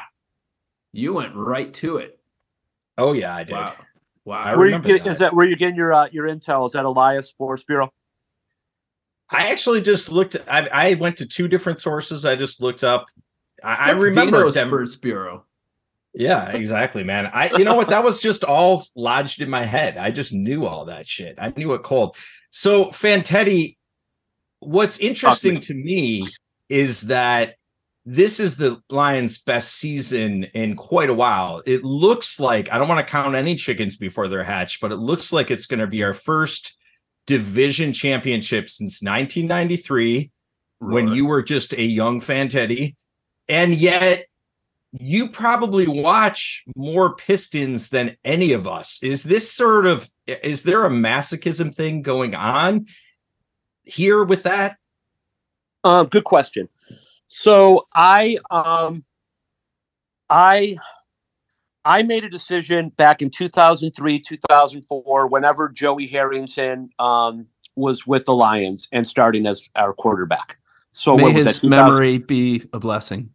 You 0.93 1.13
went 1.13 1.35
right 1.35 1.71
to 1.75 1.97
it. 1.97 2.19
Oh 2.97 3.13
yeah, 3.13 3.35
I 3.35 3.43
did. 3.43 3.53
Wow. 3.53 3.75
Wow. 4.23 4.37
I 4.37 4.55
where 4.55 4.67
you 4.67 4.79
get, 4.79 5.03
that. 5.03 5.09
is 5.09 5.19
that 5.19 5.33
where 5.33 5.45
you 5.45 5.55
getting 5.55 5.75
your 5.75 5.93
uh, 5.93 6.07
your 6.11 6.27
intel? 6.27 6.65
Is 6.65 6.73
that 6.73 6.85
Elias 6.85 7.27
Sports 7.27 7.63
Bureau? 7.63 7.91
I 9.29 9.51
actually 9.51 9.81
just 9.81 10.11
looked. 10.11 10.35
I, 10.47 10.67
I 10.71 10.93
went 10.95 11.17
to 11.17 11.25
two 11.25 11.47
different 11.47 11.81
sources. 11.81 12.25
I 12.25 12.35
just 12.35 12.61
looked 12.61 12.83
up. 12.83 13.07
I, 13.63 13.73
I 13.73 13.93
That's 13.93 14.03
remember 14.03 14.37
Dino's 14.37 14.53
them. 14.53 14.69
Sports 14.69 14.95
Bureau. 14.95 15.45
Yeah, 16.13 16.49
exactly, 16.51 17.03
man. 17.03 17.25
I 17.27 17.51
you 17.57 17.65
know 17.65 17.75
what? 17.75 17.89
That 17.89 18.03
was 18.03 18.21
just 18.21 18.43
all 18.43 18.85
lodged 18.95 19.41
in 19.41 19.49
my 19.49 19.65
head. 19.65 19.97
I 19.97 20.11
just 20.11 20.31
knew 20.31 20.65
all 20.65 20.85
that 20.85 21.07
shit. 21.07 21.35
I 21.37 21.51
knew 21.55 21.73
it 21.73 21.83
cold. 21.83 22.15
So 22.51 22.85
Fantetti, 22.85 23.75
what's 24.59 24.97
interesting 24.99 25.59
to 25.61 25.73
me 25.73 26.29
is 26.69 27.01
that 27.01 27.55
this 28.05 28.39
is 28.39 28.55
the 28.55 28.81
Lions' 28.89 29.39
best 29.39 29.73
season 29.73 30.43
in 30.53 30.75
quite 30.75 31.09
a 31.09 31.13
while. 31.13 31.63
It 31.65 31.83
looks 31.83 32.39
like 32.39 32.71
I 32.71 32.77
don't 32.77 32.87
want 32.87 33.05
to 33.05 33.11
count 33.11 33.35
any 33.35 33.55
chickens 33.55 33.95
before 33.95 34.27
they're 34.27 34.43
hatched, 34.43 34.79
but 34.79 34.91
it 34.91 34.97
looks 34.97 35.33
like 35.33 35.49
it's 35.49 35.65
going 35.65 35.79
to 35.79 35.87
be 35.87 36.03
our 36.03 36.13
first 36.13 36.77
division 37.25 37.93
championship 37.93 38.69
since 38.69 39.01
1993 39.01 40.29
when 40.79 41.07
you 41.07 41.25
were 41.25 41.41
just 41.41 41.73
a 41.73 41.81
young 41.81 42.21
Fantetti. 42.21 42.95
And 43.49 43.73
yet 43.73 44.25
you 44.91 45.29
probably 45.29 45.87
watch 45.87 46.63
more 46.75 47.15
Pistons 47.15 47.89
than 47.89 48.17
any 48.23 48.51
of 48.51 48.67
us. 48.67 48.99
Is 49.01 49.23
this 49.23 49.51
sort 49.51 49.87
of 49.87 50.07
is 50.27 50.61
there 50.61 50.85
a 50.85 50.89
masochism 50.89 51.75
thing 51.75 52.03
going 52.03 52.35
on 52.35 52.85
here 53.83 54.23
with 54.23 54.43
that? 54.43 54.77
Um, 55.83 56.07
good 56.07 56.23
question. 56.23 56.69
So 57.27 57.85
I 57.93 58.37
um 58.51 59.03
I 60.29 60.77
I 61.85 62.01
made 62.01 62.23
a 62.23 62.29
decision 62.29 62.89
back 62.89 63.21
in 63.21 63.29
2003, 63.29 64.19
2004, 64.19 65.27
whenever 65.27 65.69
Joey 65.69 66.07
Harrington 66.07 66.89
um, 66.97 67.45
was 67.75 68.07
with 68.07 68.25
the 68.25 68.33
Lions 68.33 68.87
and 68.91 69.05
starting 69.05 69.45
as 69.45 69.69
our 69.75 69.93
quarterback. 69.93 70.57
So 70.89 71.15
May 71.15 71.31
his 71.31 71.59
that? 71.59 71.67
memory 71.67 72.17
be 72.17 72.67
a 72.73 72.79
blessing. 72.79 73.29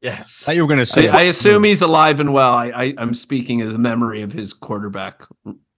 Yes. 0.00 0.42
I 0.42 0.46
thought 0.46 0.56
you 0.56 0.62
were 0.62 0.68
going 0.68 0.78
to 0.78 0.82
I, 0.82 0.84
say. 0.84 1.08
I 1.08 1.22
assume 1.22 1.64
he's 1.64 1.82
alive 1.82 2.18
and 2.18 2.32
well. 2.32 2.54
I, 2.54 2.66
I 2.74 2.94
I'm 2.96 3.12
speaking 3.12 3.60
of 3.60 3.72
the 3.72 3.78
memory 3.78 4.22
of 4.22 4.32
his 4.32 4.52
quarterback 4.52 5.22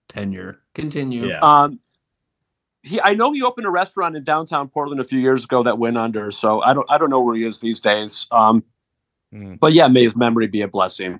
tenure. 0.07 0.61
Continue. 0.73 1.27
Yeah. 1.27 1.39
Um, 1.39 1.79
he, 2.85 3.01
I 3.01 3.13
know 3.13 3.33
he 3.33 3.41
opened 3.43 3.67
a 3.67 3.71
restaurant 3.71 4.15
in 4.15 4.23
downtown 4.23 4.69
Portland 4.69 5.01
a 5.01 5.03
few 5.03 5.19
years 5.19 5.43
ago 5.43 5.63
that 5.63 5.77
went 5.77 5.97
under. 5.97 6.31
So 6.31 6.61
I 6.61 6.73
don't, 6.73 6.89
I 6.89 6.97
don't 6.97 7.09
know 7.09 7.21
where 7.21 7.35
he 7.35 7.43
is 7.43 7.59
these 7.59 7.79
days. 7.79 8.27
Um, 8.31 8.63
Mm. 9.33 9.59
but 9.59 9.73
yeah, 9.73 9.87
may 9.87 10.03
his 10.03 10.15
memory 10.15 10.47
be 10.47 10.61
a 10.61 10.67
blessing. 10.67 11.19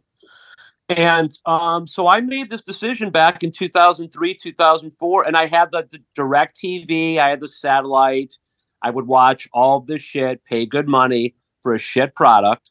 And 0.87 1.35
um, 1.45 1.87
so 1.87 2.07
I 2.07 2.21
made 2.21 2.49
this 2.49 2.61
decision 2.61 3.09
back 3.09 3.43
in 3.43 3.51
2003, 3.51 4.35
2004, 4.35 5.23
and 5.23 5.35
I 5.35 5.47
had 5.47 5.71
the, 5.71 5.87
the 5.91 5.99
direct 6.15 6.55
TV, 6.55 7.17
I 7.17 7.29
had 7.29 7.39
the 7.39 7.47
satellite. 7.47 8.35
I 8.81 8.91
would 8.91 9.07
watch 9.07 9.49
all 9.51 9.79
this 9.79 10.01
shit, 10.01 10.45
pay 10.45 10.65
good 10.65 10.87
money 10.87 11.35
for 11.63 11.73
a 11.73 11.79
shit 11.79 12.13
product. 12.13 12.69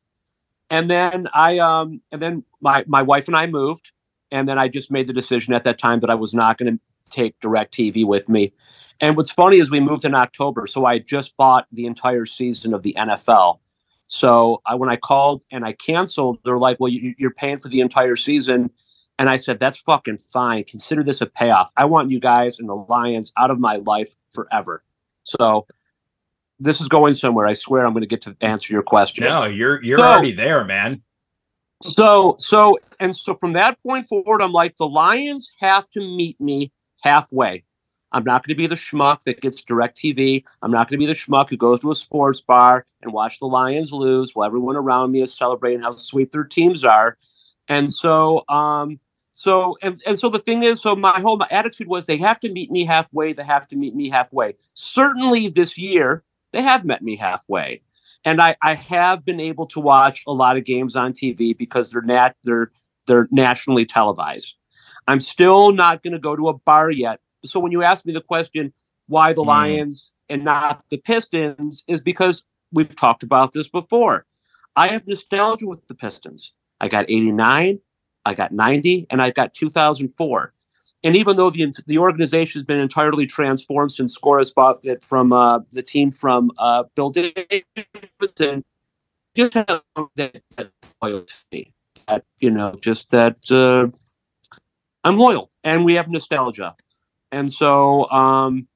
And 0.70 0.88
then 0.88 1.28
I 1.34 1.58
um 1.58 2.00
and 2.12 2.22
then 2.22 2.44
my 2.60 2.84
my 2.86 3.02
wife 3.02 3.26
and 3.26 3.36
I 3.36 3.46
moved 3.46 3.90
and 4.30 4.48
then 4.48 4.58
I 4.58 4.68
just 4.68 4.90
made 4.90 5.08
the 5.08 5.12
decision 5.12 5.52
at 5.52 5.64
that 5.64 5.78
time 5.78 6.00
that 6.00 6.10
I 6.10 6.14
was 6.14 6.32
not 6.32 6.56
going 6.56 6.72
to 6.72 6.80
take 7.10 7.38
direct 7.40 7.74
TV 7.74 8.06
with 8.06 8.28
me. 8.28 8.52
And 9.04 9.18
what's 9.18 9.30
funny 9.30 9.58
is 9.58 9.70
we 9.70 9.80
moved 9.80 10.06
in 10.06 10.14
October, 10.14 10.66
so 10.66 10.86
I 10.86 10.98
just 10.98 11.36
bought 11.36 11.66
the 11.70 11.84
entire 11.84 12.24
season 12.24 12.72
of 12.72 12.82
the 12.82 12.94
NFL. 12.98 13.58
So 14.06 14.62
I, 14.64 14.76
when 14.76 14.88
I 14.88 14.96
called 14.96 15.42
and 15.50 15.62
I 15.62 15.72
canceled, 15.72 16.38
they're 16.42 16.56
like, 16.56 16.80
"Well, 16.80 16.88
you, 16.90 17.14
you're 17.18 17.34
paying 17.34 17.58
for 17.58 17.68
the 17.68 17.82
entire 17.82 18.16
season," 18.16 18.70
and 19.18 19.28
I 19.28 19.36
said, 19.36 19.60
"That's 19.60 19.76
fucking 19.76 20.16
fine. 20.16 20.64
Consider 20.64 21.02
this 21.02 21.20
a 21.20 21.26
payoff. 21.26 21.70
I 21.76 21.84
want 21.84 22.10
you 22.10 22.18
guys 22.18 22.58
and 22.58 22.66
the 22.66 22.76
Lions 22.76 23.30
out 23.36 23.50
of 23.50 23.58
my 23.60 23.76
life 23.76 24.14
forever." 24.32 24.82
So 25.24 25.66
this 26.58 26.80
is 26.80 26.88
going 26.88 27.12
somewhere. 27.12 27.46
I 27.46 27.52
swear, 27.52 27.84
I'm 27.84 27.92
going 27.92 28.00
to 28.00 28.06
get 28.06 28.22
to 28.22 28.34
answer 28.40 28.72
your 28.72 28.82
question. 28.82 29.24
No, 29.24 29.44
you're 29.44 29.82
you're 29.84 29.98
So- 29.98 30.04
already 30.04 30.32
there, 30.32 30.64
man. 30.64 31.02
So, 31.82 32.36
so, 32.38 32.78
and 33.00 33.14
so 33.14 33.34
from 33.34 33.52
that 33.52 33.76
point 33.82 34.08
forward, 34.08 34.40
I'm 34.40 34.52
like, 34.52 34.78
the 34.78 34.88
Lions 34.88 35.50
have 35.60 35.90
to 35.90 36.00
meet 36.00 36.40
me 36.40 36.72
halfway. 37.02 37.64
I'm 38.14 38.22
not 38.22 38.46
going 38.46 38.54
to 38.54 38.58
be 38.58 38.68
the 38.68 38.76
schmuck 38.76 39.24
that 39.24 39.40
gets 39.40 39.60
direct 39.60 39.98
TV. 39.98 40.44
I'm 40.62 40.70
not 40.70 40.88
going 40.88 41.00
to 41.00 41.04
be 41.04 41.12
the 41.12 41.18
schmuck 41.18 41.50
who 41.50 41.56
goes 41.56 41.80
to 41.80 41.90
a 41.90 41.96
sports 41.96 42.40
bar 42.40 42.86
and 43.02 43.12
watch 43.12 43.40
the 43.40 43.46
Lions 43.46 43.92
lose 43.92 44.34
while 44.34 44.46
everyone 44.46 44.76
around 44.76 45.10
me 45.10 45.20
is 45.20 45.34
celebrating 45.36 45.82
how 45.82 45.90
sweet 45.90 46.30
their 46.30 46.44
teams 46.44 46.84
are. 46.84 47.18
And 47.68 47.92
so, 47.92 48.44
um, 48.48 49.00
so 49.32 49.76
and, 49.82 50.00
and 50.06 50.16
so 50.16 50.28
the 50.28 50.38
thing 50.38 50.62
is, 50.62 50.80
so 50.80 50.94
my 50.94 51.18
whole 51.18 51.36
my 51.36 51.48
attitude 51.50 51.88
was 51.88 52.06
they 52.06 52.16
have 52.18 52.38
to 52.40 52.52
meet 52.52 52.70
me 52.70 52.84
halfway. 52.84 53.32
They 53.32 53.42
have 53.42 53.66
to 53.68 53.76
meet 53.76 53.96
me 53.96 54.08
halfway. 54.08 54.54
Certainly 54.74 55.48
this 55.48 55.76
year 55.76 56.22
they 56.52 56.62
have 56.62 56.84
met 56.84 57.02
me 57.02 57.16
halfway, 57.16 57.82
and 58.24 58.40
I 58.40 58.54
I 58.62 58.74
have 58.74 59.24
been 59.24 59.40
able 59.40 59.66
to 59.66 59.80
watch 59.80 60.22
a 60.28 60.32
lot 60.32 60.56
of 60.56 60.64
games 60.64 60.94
on 60.94 61.14
TV 61.14 61.56
because 61.56 61.90
they're 61.90 62.02
nat 62.02 62.36
they're 62.44 62.70
they're 63.06 63.26
nationally 63.32 63.84
televised. 63.84 64.54
I'm 65.08 65.20
still 65.20 65.72
not 65.72 66.04
going 66.04 66.12
to 66.12 66.20
go 66.20 66.36
to 66.36 66.48
a 66.48 66.54
bar 66.54 66.92
yet. 66.92 67.20
So 67.50 67.60
when 67.60 67.72
you 67.72 67.82
ask 67.82 68.04
me 68.06 68.12
the 68.12 68.20
question 68.20 68.72
why 69.06 69.32
the 69.32 69.42
Mm. 69.42 69.46
Lions 69.46 70.12
and 70.28 70.44
not 70.44 70.84
the 70.90 70.98
Pistons 70.98 71.84
is 71.86 72.00
because 72.00 72.42
we've 72.72 72.94
talked 72.96 73.22
about 73.22 73.52
this 73.52 73.68
before. 73.68 74.26
I 74.76 74.88
have 74.88 75.06
nostalgia 75.06 75.66
with 75.66 75.86
the 75.86 75.94
Pistons. 75.94 76.52
I 76.80 76.88
got 76.88 77.04
89, 77.08 77.78
I 78.24 78.34
got 78.34 78.52
90, 78.52 79.06
and 79.10 79.22
I 79.22 79.30
got 79.30 79.54
2004. 79.54 80.52
And 81.04 81.14
even 81.16 81.36
though 81.36 81.50
the 81.50 81.72
the 81.86 81.98
organization 81.98 82.58
has 82.58 82.64
been 82.64 82.80
entirely 82.80 83.26
transformed 83.26 83.92
since 83.92 84.18
Scoras 84.18 84.52
bought 84.54 84.82
it 84.84 85.04
from 85.04 85.32
uh, 85.34 85.60
the 85.70 85.82
team 85.82 86.10
from 86.10 86.50
uh, 86.56 86.84
Bill 86.96 87.10
Davidson, 87.10 88.64
just 89.36 89.54
have 89.54 89.82
that, 90.16 90.42
that 90.56 90.70
loyalty. 91.02 91.74
That, 92.08 92.24
you 92.38 92.50
know, 92.50 92.74
just 92.80 93.10
that 93.10 93.36
uh, 93.50 93.94
I'm 95.04 95.18
loyal, 95.18 95.50
and 95.62 95.84
we 95.84 95.94
have 95.94 96.08
nostalgia. 96.08 96.74
And 97.34 97.50
so, 97.52 98.08
um, 98.10 98.66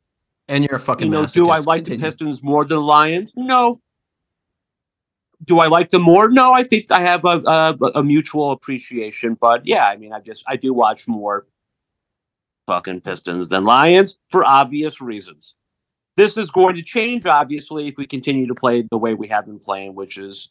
And 0.49 0.65
you're 0.65 0.77
a 0.77 0.81
fucking. 0.81 1.07
you 1.07 1.13
know, 1.13 1.27
do 1.27 1.49
I 1.51 1.59
like 1.59 1.85
the 1.85 1.97
Pistons 1.97 2.43
more 2.43 2.65
than 2.65 2.79
the 2.79 2.83
Lions? 2.83 3.33
No. 3.37 3.81
Do 5.45 5.61
I 5.61 5.69
like 5.69 5.91
them 5.91 6.03
more? 6.03 6.29
No, 6.31 6.53
I 6.53 6.65
think 6.65 6.91
I 6.91 7.01
have 7.01 7.25
a, 7.25 7.41
a 7.47 7.77
a 7.95 8.03
mutual 8.03 8.51
appreciation. 8.51 9.35
But 9.35 9.65
yeah, 9.65 9.87
I 9.87 9.97
mean, 9.97 10.13
I 10.13 10.21
just 10.21 10.43
I 10.49 10.57
do 10.57 10.75
watch 10.75 11.07
more 11.07 11.47
fucking 12.67 13.03
Pistons 13.03 13.49
than 13.49 13.65
Lions 13.65 14.19
for 14.31 14.45
obvious 14.45 15.01
reasons. 15.01 15.55
This 16.17 16.37
is 16.37 16.51
going 16.51 16.75
to 16.75 16.83
change, 16.83 17.25
obviously, 17.27 17.87
if 17.87 17.97
we 17.97 18.05
continue 18.05 18.49
to 18.49 18.55
play 18.55 18.83
the 18.91 18.99
way 18.99 19.15
we 19.15 19.29
have 19.29 19.47
been 19.47 19.61
playing, 19.61 19.95
which 19.95 20.19
is, 20.19 20.51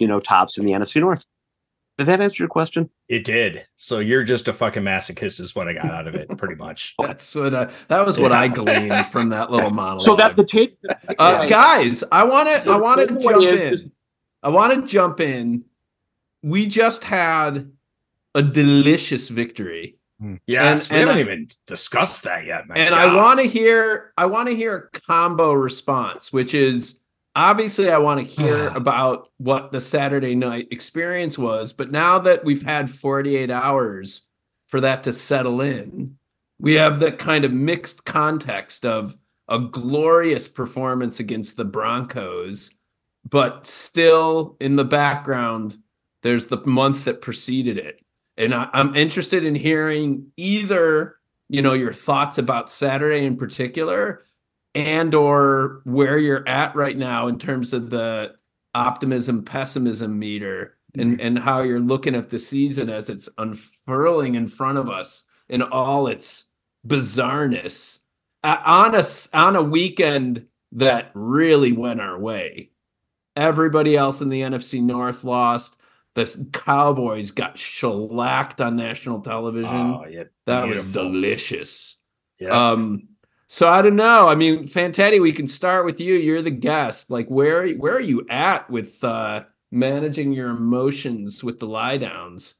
you 0.00 0.08
know, 0.08 0.18
tops 0.18 0.58
in 0.58 0.66
the 0.66 0.72
NFC 0.72 1.00
North. 1.00 1.24
Did 2.00 2.06
that 2.06 2.22
answer 2.22 2.42
your 2.42 2.48
question? 2.48 2.88
It 3.10 3.24
did. 3.24 3.66
So 3.76 3.98
you're 3.98 4.24
just 4.24 4.48
a 4.48 4.54
fucking 4.54 4.82
masochist, 4.82 5.38
is 5.38 5.54
what 5.54 5.68
I 5.68 5.74
got 5.74 5.90
out 5.90 6.08
of 6.08 6.14
it, 6.14 6.34
pretty 6.38 6.54
much. 6.54 6.94
That's 6.98 7.34
what 7.34 7.54
I, 7.54 7.70
that 7.88 8.06
was 8.06 8.18
what 8.18 8.32
I 8.32 8.48
gleaned 8.48 8.94
from 9.12 9.28
that 9.28 9.50
little 9.50 9.68
monologue. 9.68 10.00
So 10.00 10.16
that 10.16 10.34
the 10.34 10.44
take, 10.44 10.78
uh, 11.18 11.44
guys, 11.46 12.02
I 12.10 12.24
want 12.24 12.48
to 12.48 12.70
I 12.70 12.76
want 12.78 13.00
to 13.02 13.06
jump 13.08 13.20
takeaway 13.22 13.52
is- 13.72 13.80
in. 13.82 13.92
I 14.42 14.48
want 14.48 14.72
to 14.80 14.86
jump 14.88 15.20
in. 15.20 15.62
We 16.42 16.66
just 16.68 17.04
had 17.04 17.70
a 18.34 18.40
delicious 18.42 19.28
victory. 19.28 19.98
Yes, 20.46 20.88
And- 20.88 20.96
we 20.96 21.00
and 21.02 21.08
haven't 21.10 21.16
I- 21.16 21.20
even 21.32 21.48
discussed 21.66 22.24
that 22.24 22.46
yet. 22.46 22.66
my 22.66 22.76
and 22.76 22.94
God. 22.94 23.10
I 23.10 23.14
want 23.14 23.40
to 23.40 23.46
hear 23.46 24.14
I 24.16 24.24
want 24.24 24.48
to 24.48 24.56
hear 24.56 24.90
a 24.94 25.00
combo 25.00 25.52
response, 25.52 26.32
which 26.32 26.54
is 26.54 26.99
obviously 27.34 27.90
I 27.90 27.98
want 27.98 28.20
to 28.20 28.42
hear 28.42 28.68
about 28.74 29.28
what 29.38 29.72
the 29.72 29.80
Saturday 29.80 30.34
night 30.34 30.68
experience 30.70 31.38
was, 31.38 31.72
but 31.72 31.90
now 31.90 32.18
that 32.20 32.44
we've 32.44 32.62
had 32.62 32.90
48 32.90 33.50
hours 33.50 34.22
for 34.68 34.80
that 34.80 35.04
to 35.04 35.12
settle 35.12 35.60
in, 35.60 36.16
we 36.58 36.74
have 36.74 37.00
that 37.00 37.18
kind 37.18 37.44
of 37.44 37.52
mixed 37.52 38.04
context 38.04 38.84
of 38.84 39.16
a 39.48 39.58
glorious 39.58 40.46
performance 40.46 41.18
against 41.18 41.56
the 41.56 41.64
Broncos, 41.64 42.70
but 43.28 43.66
still 43.66 44.56
in 44.60 44.76
the 44.76 44.84
background 44.84 45.78
there's 46.22 46.46
the 46.46 46.64
month 46.66 47.06
that 47.06 47.22
preceded 47.22 47.78
it. 47.78 48.04
And 48.36 48.54
I, 48.54 48.68
I'm 48.74 48.94
interested 48.94 49.44
in 49.44 49.54
hearing 49.54 50.26
either 50.36 51.16
you 51.50 51.60
know 51.60 51.72
your 51.72 51.92
thoughts 51.92 52.38
about 52.38 52.70
saturday 52.70 53.26
in 53.26 53.36
particular 53.36 54.22
and 54.74 55.14
or 55.14 55.80
where 55.84 56.18
you're 56.18 56.46
at 56.48 56.74
right 56.76 56.96
now 56.96 57.26
in 57.26 57.38
terms 57.38 57.72
of 57.72 57.90
the 57.90 58.34
optimism 58.74 59.44
pessimism 59.44 60.18
meter 60.18 60.76
and 60.96 61.20
and 61.20 61.38
how 61.38 61.60
you're 61.60 61.80
looking 61.80 62.14
at 62.14 62.30
the 62.30 62.38
season 62.38 62.88
as 62.88 63.10
it's 63.10 63.28
unfurling 63.38 64.34
in 64.36 64.46
front 64.46 64.78
of 64.78 64.88
us 64.88 65.24
in 65.48 65.60
all 65.62 66.06
its 66.06 66.46
bizarreness 66.86 68.00
uh, 68.44 68.56
on 68.64 68.94
a 68.94 69.02
on 69.34 69.56
a 69.56 69.62
weekend 69.62 70.46
that 70.72 71.10
really 71.14 71.72
went 71.72 72.00
our 72.00 72.18
way 72.18 72.70
everybody 73.36 73.96
else 73.96 74.20
in 74.20 74.28
the 74.28 74.40
NFC 74.42 74.80
North 74.82 75.24
lost 75.24 75.76
the 76.14 76.48
Cowboys 76.52 77.30
got 77.30 77.56
shellacked 77.56 78.60
on 78.60 78.76
national 78.76 79.20
television 79.20 79.70
Oh, 79.94 80.04
yeah. 80.08 80.24
that 80.46 80.66
was 80.66 80.86
delicious. 80.92 81.98
Yeah. 82.38 82.70
Um, 82.70 83.09
so 83.52 83.68
I 83.68 83.82
don't 83.82 83.96
know. 83.96 84.28
I 84.28 84.36
mean, 84.36 84.68
Fantetti, 84.68 85.20
we 85.20 85.32
can 85.32 85.48
start 85.48 85.84
with 85.84 85.98
you. 85.98 86.14
You're 86.14 86.40
the 86.40 86.52
guest. 86.52 87.10
Like, 87.10 87.26
where 87.26 87.68
where 87.70 87.94
are 87.94 88.00
you 88.00 88.24
at 88.30 88.70
with 88.70 89.02
uh, 89.02 89.42
managing 89.72 90.32
your 90.32 90.50
emotions 90.50 91.42
with 91.42 91.58
the 91.58 91.66
lie 91.66 91.96
downs? 91.96 92.54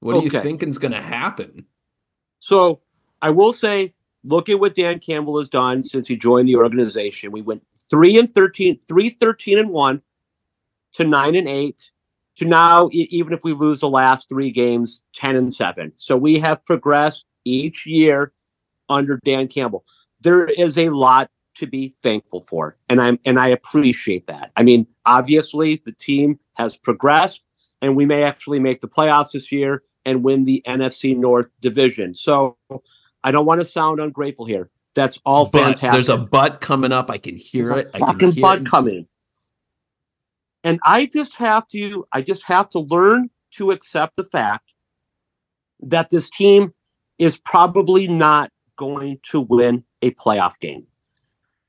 What 0.00 0.16
are 0.16 0.20
you 0.22 0.28
Okay. 0.28 0.40
think 0.40 0.62
is 0.62 0.78
going 0.78 0.92
to 0.92 1.02
happen? 1.02 1.66
So 2.38 2.80
I 3.20 3.28
will 3.28 3.52
say, 3.52 3.92
look 4.24 4.48
at 4.48 4.58
what 4.58 4.74
Dan 4.74 4.98
Campbell 4.98 5.36
has 5.40 5.50
done 5.50 5.82
since 5.82 6.08
he 6.08 6.16
joined 6.16 6.48
the 6.48 6.56
organization. 6.56 7.32
We 7.32 7.42
went 7.42 7.62
three 7.90 8.18
and 8.18 8.32
13, 8.32 8.80
three 8.88 9.10
13 9.10 9.58
and 9.58 9.68
one 9.68 10.00
to 10.92 11.04
nine 11.04 11.34
and 11.34 11.50
eight 11.50 11.90
to 12.36 12.46
now, 12.46 12.88
even 12.92 13.34
if 13.34 13.44
we 13.44 13.52
lose 13.52 13.80
the 13.80 13.90
last 13.90 14.30
three 14.30 14.52
games, 14.52 15.02
10 15.12 15.36
and 15.36 15.52
seven. 15.52 15.92
So 15.96 16.16
we 16.16 16.38
have 16.38 16.64
progressed 16.64 17.26
each 17.44 17.84
year 17.84 18.32
under 18.88 19.20
Dan 19.22 19.46
Campbell. 19.46 19.84
There 20.20 20.46
is 20.46 20.78
a 20.78 20.90
lot 20.90 21.30
to 21.56 21.66
be 21.66 21.94
thankful 22.02 22.40
for. 22.40 22.76
And 22.88 23.00
I'm 23.00 23.18
and 23.24 23.38
I 23.38 23.48
appreciate 23.48 24.26
that. 24.28 24.52
I 24.56 24.62
mean, 24.62 24.86
obviously 25.06 25.80
the 25.84 25.92
team 25.92 26.38
has 26.56 26.76
progressed 26.76 27.42
and 27.82 27.96
we 27.96 28.06
may 28.06 28.22
actually 28.22 28.60
make 28.60 28.80
the 28.80 28.88
playoffs 28.88 29.32
this 29.32 29.50
year 29.52 29.82
and 30.04 30.24
win 30.24 30.44
the 30.44 30.62
NFC 30.66 31.16
North 31.16 31.50
division. 31.60 32.14
So 32.14 32.56
I 33.24 33.32
don't 33.32 33.46
want 33.46 33.60
to 33.60 33.64
sound 33.64 34.00
ungrateful 34.00 34.46
here. 34.46 34.70
That's 34.94 35.20
all 35.24 35.46
But 35.46 35.76
fantastic. 35.76 35.92
there's 35.92 36.08
a 36.08 36.16
butt 36.18 36.60
coming 36.60 36.92
up. 36.92 37.10
I 37.10 37.18
can 37.18 37.36
hear 37.36 37.72
it. 37.72 37.90
a 37.94 37.96
I 37.96 38.02
can 38.02 38.06
fucking 38.06 38.32
hear 38.32 38.42
butt 38.42 38.58
it. 38.60 38.66
coming. 38.66 39.06
And 40.64 40.78
I 40.84 41.06
just 41.06 41.36
have 41.36 41.66
to, 41.68 42.06
I 42.12 42.22
just 42.22 42.44
have 42.44 42.68
to 42.70 42.80
learn 42.80 43.30
to 43.52 43.70
accept 43.70 44.16
the 44.16 44.24
fact 44.24 44.72
that 45.80 46.10
this 46.10 46.28
team 46.30 46.74
is 47.18 47.38
probably 47.38 48.06
not 48.08 48.50
going 48.76 49.18
to 49.24 49.40
win 49.40 49.84
a 50.02 50.10
playoff 50.12 50.58
game. 50.58 50.86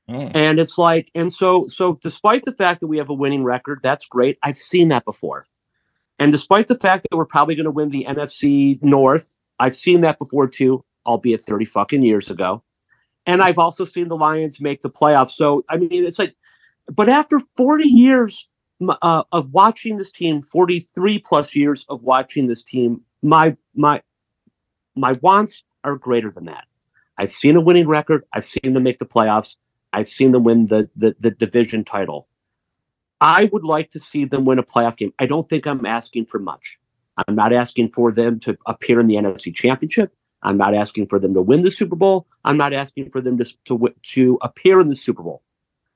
Mm. 0.08 0.34
And 0.34 0.58
it's 0.58 0.78
like, 0.78 1.10
and 1.14 1.32
so, 1.32 1.66
so 1.68 1.98
despite 2.02 2.44
the 2.44 2.52
fact 2.52 2.80
that 2.80 2.88
we 2.88 2.98
have 2.98 3.08
a 3.08 3.14
winning 3.14 3.44
record, 3.44 3.80
that's 3.82 4.04
great. 4.06 4.38
I've 4.42 4.56
seen 4.56 4.88
that 4.88 5.04
before. 5.04 5.46
And 6.18 6.32
despite 6.32 6.68
the 6.68 6.78
fact 6.78 7.06
that 7.10 7.16
we're 7.16 7.26
probably 7.26 7.54
going 7.54 7.64
to 7.64 7.70
win 7.70 7.88
the 7.88 8.04
NFC 8.08 8.82
North, 8.82 9.28
I've 9.58 9.76
seen 9.76 10.00
that 10.02 10.18
before 10.18 10.48
too, 10.48 10.84
albeit 11.06 11.42
30 11.42 11.64
fucking 11.64 12.02
years 12.02 12.30
ago. 12.30 12.62
And 13.26 13.42
I've 13.42 13.58
also 13.58 13.84
seen 13.84 14.08
the 14.08 14.16
Lions 14.16 14.60
make 14.60 14.82
the 14.82 14.90
playoffs. 14.90 15.30
So, 15.30 15.64
I 15.68 15.76
mean, 15.76 16.04
it's 16.04 16.18
like, 16.18 16.34
but 16.92 17.08
after 17.08 17.40
40 17.56 17.84
years 17.84 18.48
uh, 19.02 19.22
of 19.30 19.52
watching 19.52 19.96
this 19.96 20.10
team, 20.10 20.42
43 20.42 21.20
plus 21.20 21.54
years 21.54 21.86
of 21.88 22.02
watching 22.02 22.48
this 22.48 22.62
team, 22.62 23.00
my, 23.22 23.56
my, 23.74 24.02
my 24.96 25.12
wants 25.22 25.62
are 25.84 25.96
greater 25.96 26.30
than 26.30 26.46
that. 26.46 26.66
I've 27.18 27.30
seen 27.30 27.56
a 27.56 27.60
winning 27.60 27.86
record. 27.88 28.24
I've 28.32 28.44
seen 28.44 28.72
them 28.74 28.82
make 28.82 28.98
the 28.98 29.06
playoffs. 29.06 29.56
I've 29.92 30.08
seen 30.08 30.32
them 30.32 30.44
win 30.44 30.66
the, 30.66 30.88
the, 30.96 31.14
the 31.20 31.30
division 31.30 31.84
title. 31.84 32.28
I 33.20 33.48
would 33.52 33.64
like 33.64 33.90
to 33.90 34.00
see 34.00 34.24
them 34.24 34.44
win 34.44 34.58
a 34.58 34.62
playoff 34.62 34.96
game. 34.96 35.12
I 35.18 35.26
don't 35.26 35.48
think 35.48 35.66
I'm 35.66 35.86
asking 35.86 36.26
for 36.26 36.38
much. 36.38 36.78
I'm 37.26 37.34
not 37.34 37.52
asking 37.52 37.88
for 37.88 38.10
them 38.10 38.40
to 38.40 38.56
appear 38.66 38.98
in 39.00 39.06
the 39.06 39.14
NFC 39.16 39.54
Championship. 39.54 40.12
I'm 40.42 40.56
not 40.56 40.74
asking 40.74 41.06
for 41.06 41.18
them 41.20 41.34
to 41.34 41.42
win 41.42 41.60
the 41.62 41.70
Super 41.70 41.94
Bowl. 41.94 42.26
I'm 42.44 42.56
not 42.56 42.72
asking 42.72 43.10
for 43.10 43.20
them 43.20 43.38
to 43.38 43.44
to, 43.66 43.94
to 44.14 44.38
appear 44.42 44.80
in 44.80 44.88
the 44.88 44.96
Super 44.96 45.22
Bowl. 45.22 45.42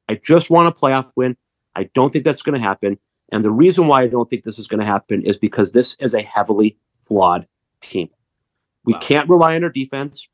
I 0.09 0.15
just 0.17 0.51
want 0.51 0.69
a 0.69 0.73
playoff 0.73 1.11
win. 1.17 1.37
I 1.75 1.85
don't 1.95 2.13
think 2.13 2.25
that's 2.25 2.43
going 2.43 2.55
to 2.55 2.61
happen. 2.65 2.99
And 3.33 3.45
the 3.45 3.51
reason 3.51 3.89
why 3.89 4.03
I 4.03 4.07
don't 4.07 4.31
think 4.31 4.45
this 4.45 4.59
is 4.59 4.69
going 4.69 4.81
to 4.81 4.87
happen 4.87 5.23
is 5.23 5.37
because 5.37 5.73
this 5.73 5.97
is 5.99 6.15
a 6.15 6.23
heavily 6.23 6.79
flawed 7.01 7.49
team. 7.81 8.09
We 8.85 8.93
Wow. 8.93 9.01
can't 9.01 9.29
rely 9.29 9.57
on 9.57 9.65
our 9.65 9.71
defense. 9.71 10.29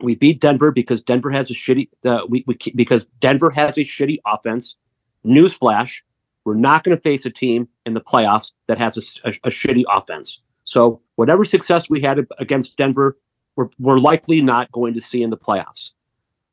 We 0.00 0.16
beat 0.16 0.40
Denver 0.40 0.70
because 0.70 1.02
Denver 1.02 1.30
has 1.30 1.50
a 1.50 1.54
shitty. 1.54 1.88
Uh, 2.04 2.22
we, 2.28 2.44
we 2.46 2.56
because 2.74 3.04
Denver 3.20 3.50
has 3.50 3.78
a 3.78 3.82
shitty 3.82 4.18
offense. 4.26 4.76
Newsflash: 5.24 6.00
We're 6.44 6.54
not 6.54 6.84
going 6.84 6.96
to 6.96 7.02
face 7.02 7.24
a 7.24 7.30
team 7.30 7.68
in 7.86 7.94
the 7.94 8.00
playoffs 8.00 8.52
that 8.66 8.78
has 8.78 8.96
a 9.24 9.50
shitty 9.50 9.84
offense. 9.88 10.40
So 10.64 11.00
whatever 11.16 11.44
success 11.44 11.88
we 11.88 12.00
had 12.00 12.26
against 12.38 12.76
Denver, 12.76 13.18
we're, 13.56 13.68
we're 13.78 13.98
likely 13.98 14.40
not 14.42 14.72
going 14.72 14.94
to 14.94 15.00
see 15.00 15.22
in 15.22 15.30
the 15.30 15.36
playoffs. 15.36 15.90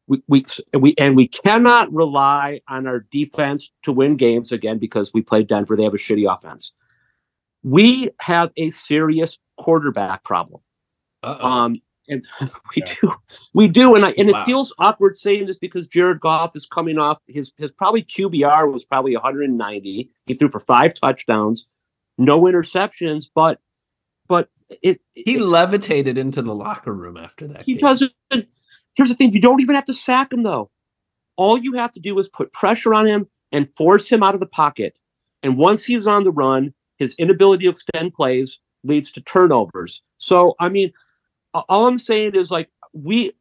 we, 0.07 0.21
we 0.27 0.43
we 0.77 0.93
and 0.97 1.15
we 1.15 1.27
cannot 1.27 1.91
rely 1.93 2.61
on 2.67 2.85
our 2.85 2.99
defense 3.11 3.71
to 3.83 3.93
win 3.93 4.17
games 4.17 4.51
again 4.51 4.77
because 4.77 5.13
we 5.13 5.21
played 5.21 5.47
Denver. 5.47 5.75
They 5.75 5.83
have 5.83 5.93
a 5.93 5.97
shitty 5.97 6.31
offense. 6.31 6.73
We 7.63 8.09
have 8.19 8.51
a 8.57 8.71
serious 8.71 9.37
quarterback 9.57 10.23
problem. 10.23 10.61
Uh-oh. 11.23 11.47
Um, 11.47 11.81
and 12.11 12.25
we 12.75 12.83
Yeah. 12.83 12.93
do, 13.01 13.13
we 13.55 13.67
do, 13.67 13.95
and 13.95 14.05
I, 14.05 14.11
and 14.17 14.29
Wow. 14.29 14.41
it 14.41 14.45
feels 14.45 14.73
awkward 14.79 15.17
saying 15.17 15.47
this 15.47 15.57
because 15.57 15.87
Jared 15.87 16.19
Goff 16.19 16.55
is 16.55 16.67
coming 16.67 16.99
off 16.99 17.17
his 17.27 17.53
his 17.57 17.71
probably 17.71 18.03
QBR 18.03 18.71
was 18.71 18.85
probably 18.85 19.15
190. 19.15 20.11
He 20.27 20.33
threw 20.35 20.49
for 20.49 20.59
five 20.59 20.93
touchdowns, 20.93 21.65
no 22.19 22.41
interceptions, 22.43 23.25
but 23.33 23.59
but 24.27 24.49
it 24.83 25.01
he 25.13 25.35
it- 25.35 25.41
levitated 25.41 26.17
into 26.17 26.41
the 26.43 26.53
locker 26.55 26.93
room 26.93 27.17
after 27.17 27.47
that. 27.47 27.63
he 27.65 27.73
game. 27.73 27.81
doesn't. 27.81 28.13
Here's 28.95 29.09
the 29.09 29.15
thing: 29.15 29.33
you 29.33 29.41
don't 29.41 29.61
even 29.61 29.75
have 29.75 29.85
to 29.85 29.93
sack 29.93 30.31
him, 30.33 30.43
though. 30.43 30.69
All 31.37 31.57
you 31.57 31.73
have 31.73 31.91
to 31.93 31.99
do 31.99 32.17
is 32.19 32.29
put 32.29 32.53
pressure 32.53 32.93
on 32.93 33.07
him 33.07 33.27
and 33.51 33.69
force 33.71 34.09
him 34.09 34.21
out 34.23 34.33
of 34.35 34.39
the 34.39 34.45
pocket. 34.47 34.97
And 35.43 35.57
once 35.57 35.83
he's 35.83 36.05
on 36.07 36.23
the 36.23 36.31
run, 36.31 36.73
his 36.97 37.15
inability 37.17 37.63
to 37.65 37.71
extend 37.71 38.13
plays 38.13 38.59
leads 38.83 39.11
to 39.13 39.21
turnovers. 39.21 40.03
So, 40.17 40.55
I 40.59 40.69
mean, 40.69 40.91
all 41.53 41.87
I'm 41.87 41.97
saying 41.97 42.35
is 42.35 42.51
like 42.51 42.69
we 42.93 43.33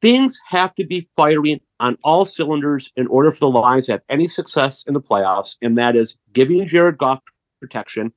things 0.00 0.38
have 0.46 0.74
to 0.74 0.84
be 0.84 1.08
firing 1.16 1.60
on 1.80 1.98
all 2.04 2.24
cylinders 2.24 2.92
in 2.96 3.06
order 3.08 3.30
for 3.30 3.40
the 3.40 3.48
Lions 3.48 3.86
to 3.86 3.92
have 3.92 4.02
any 4.08 4.26
success 4.26 4.84
in 4.86 4.94
the 4.94 5.00
playoffs, 5.00 5.56
and 5.62 5.76
that 5.78 5.96
is 5.96 6.16
giving 6.32 6.66
Jared 6.66 6.98
Goff 6.98 7.20
protection, 7.60 8.12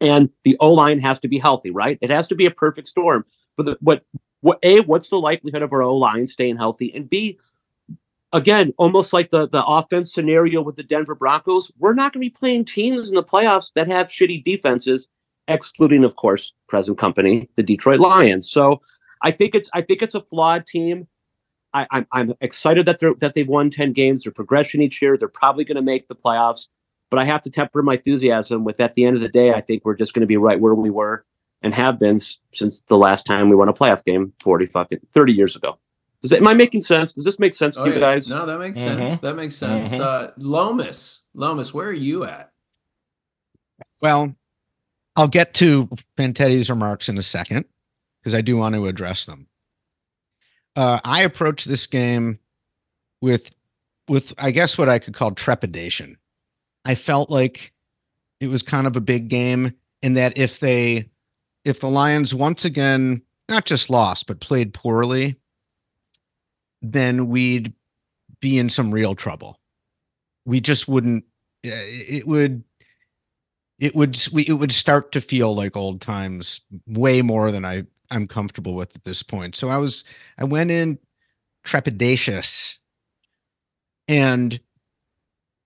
and 0.00 0.30
the 0.44 0.56
O 0.60 0.72
line 0.72 0.98
has 0.98 1.18
to 1.20 1.28
be 1.28 1.38
healthy. 1.38 1.70
Right? 1.70 1.98
It 2.00 2.10
has 2.10 2.28
to 2.28 2.34
be 2.34 2.46
a 2.46 2.50
perfect 2.50 2.88
storm. 2.88 3.24
But 3.56 3.66
the, 3.66 3.78
what 3.80 4.04
what 4.40 4.58
a 4.62 4.80
what's 4.80 5.10
the 5.10 5.20
likelihood 5.20 5.62
of 5.62 5.72
our 5.72 5.82
O 5.82 5.96
line 5.96 6.26
staying 6.26 6.56
healthy, 6.56 6.94
and 6.94 7.08
b 7.08 7.38
again, 8.32 8.72
almost 8.78 9.12
like 9.12 9.30
the 9.30 9.48
the 9.48 9.64
offense 9.64 10.12
scenario 10.12 10.62
with 10.62 10.76
the 10.76 10.82
Denver 10.82 11.14
Broncos, 11.14 11.70
we're 11.78 11.94
not 11.94 12.12
going 12.12 12.22
to 12.22 12.26
be 12.26 12.30
playing 12.30 12.64
teams 12.64 13.08
in 13.08 13.14
the 13.14 13.22
playoffs 13.22 13.72
that 13.74 13.88
have 13.88 14.08
shitty 14.08 14.44
defenses, 14.44 15.08
excluding, 15.48 16.04
of 16.04 16.16
course, 16.16 16.52
present 16.68 16.98
company, 16.98 17.48
the 17.56 17.62
Detroit 17.62 18.00
Lions. 18.00 18.50
So 18.50 18.80
I 19.22 19.30
think 19.30 19.54
it's 19.54 19.68
I 19.74 19.82
think 19.82 20.02
it's 20.02 20.14
a 20.14 20.20
flawed 20.20 20.66
team. 20.66 21.06
I, 21.72 21.86
I'm 21.90 22.06
I'm 22.12 22.34
excited 22.40 22.86
that 22.86 22.98
they're 22.98 23.14
that 23.20 23.34
they've 23.34 23.46
won 23.48 23.70
ten 23.70 23.92
games. 23.92 24.24
Their 24.24 24.32
progression 24.32 24.80
each 24.80 25.00
year. 25.02 25.16
They're 25.16 25.28
probably 25.28 25.64
going 25.64 25.76
to 25.76 25.82
make 25.82 26.08
the 26.08 26.14
playoffs. 26.16 26.66
But 27.10 27.18
I 27.18 27.24
have 27.24 27.42
to 27.42 27.50
temper 27.50 27.82
my 27.82 27.94
enthusiasm 27.94 28.62
with 28.64 28.80
at 28.80 28.94
the 28.94 29.04
end 29.04 29.16
of 29.16 29.22
the 29.22 29.28
day, 29.28 29.52
I 29.52 29.60
think 29.60 29.84
we're 29.84 29.96
just 29.96 30.14
going 30.14 30.20
to 30.20 30.26
be 30.28 30.36
right 30.36 30.60
where 30.60 30.74
we 30.74 30.90
were 30.90 31.24
and 31.62 31.74
have 31.74 31.98
been 31.98 32.14
s- 32.16 32.38
since 32.54 32.82
the 32.82 32.96
last 32.96 33.26
time 33.26 33.48
we 33.48 33.56
won 33.56 33.68
a 33.68 33.72
playoff 33.72 34.04
game 34.04 34.32
40 34.40 34.66
fucking 34.66 35.00
30 35.12 35.32
years 35.32 35.56
ago. 35.56 35.76
Does 36.22 36.30
it, 36.32 36.38
am 36.40 36.46
I 36.46 36.54
making 36.54 36.82
sense? 36.82 37.12
Does 37.12 37.24
this 37.24 37.38
make 37.40 37.54
sense 37.54 37.76
Oh, 37.76 37.82
to 37.84 37.88
you 37.90 37.94
yeah. 37.96 38.00
guys? 38.00 38.28
No, 38.28 38.46
that 38.46 38.58
makes 38.60 38.78
Mhm. 38.78 38.82
sense. 39.08 39.20
That 39.20 39.34
makes 39.34 39.56
sense. 39.56 39.90
Mhm. 39.92 40.00
Uh, 40.00 40.30
Lomas, 40.38 41.22
Lomas, 41.34 41.74
where 41.74 41.88
are 41.88 41.92
you 41.92 42.22
at? 42.24 42.52
Well, 44.02 44.34
I'll 45.16 45.28
get 45.28 45.54
to 45.54 45.88
Fantetti's 46.16 46.70
remarks 46.70 47.08
in 47.08 47.18
a 47.18 47.22
second 47.22 47.64
because 48.20 48.34
I 48.34 48.40
do 48.40 48.56
want 48.56 48.74
to 48.74 48.86
address 48.86 49.24
them. 49.24 49.48
Uh, 50.76 51.00
I 51.04 51.22
approached 51.22 51.68
this 51.68 51.86
game 51.86 52.38
with, 53.20 53.52
with 54.08 54.32
I 54.38 54.50
guess 54.50 54.78
what 54.78 54.88
I 54.88 54.98
could 54.98 55.14
call 55.14 55.32
trepidation. 55.32 56.16
I 56.84 56.94
felt 56.94 57.28
like 57.28 57.72
it 58.40 58.48
was 58.48 58.62
kind 58.62 58.86
of 58.86 58.96
a 58.96 59.00
big 59.00 59.28
game, 59.28 59.72
and 60.02 60.16
that 60.16 60.38
if 60.38 60.60
they, 60.60 61.10
if 61.64 61.80
the 61.80 61.90
Lions 61.90 62.34
once 62.34 62.64
again 62.64 63.22
not 63.48 63.66
just 63.66 63.90
lost 63.90 64.26
but 64.26 64.40
played 64.40 64.72
poorly, 64.72 65.36
then 66.80 67.28
we'd 67.28 67.74
be 68.40 68.58
in 68.58 68.70
some 68.70 68.90
real 68.90 69.14
trouble. 69.14 69.60
We 70.46 70.60
just 70.60 70.88
wouldn't. 70.88 71.24
It 71.62 72.26
would 72.26 72.64
it 73.80 73.96
would 73.96 74.16
it 74.34 74.52
would 74.52 74.72
start 74.72 75.10
to 75.12 75.20
feel 75.20 75.54
like 75.54 75.76
old 75.76 76.00
times 76.00 76.60
way 76.86 77.22
more 77.22 77.50
than 77.50 77.64
I 77.64 77.84
I'm 78.10 78.28
comfortable 78.28 78.74
with 78.74 78.94
at 78.94 79.04
this 79.04 79.22
point. 79.22 79.56
So 79.56 79.68
I 79.68 79.78
was 79.78 80.04
I 80.38 80.44
went 80.44 80.70
in 80.70 80.98
trepidatious 81.64 82.78
and 84.06 84.60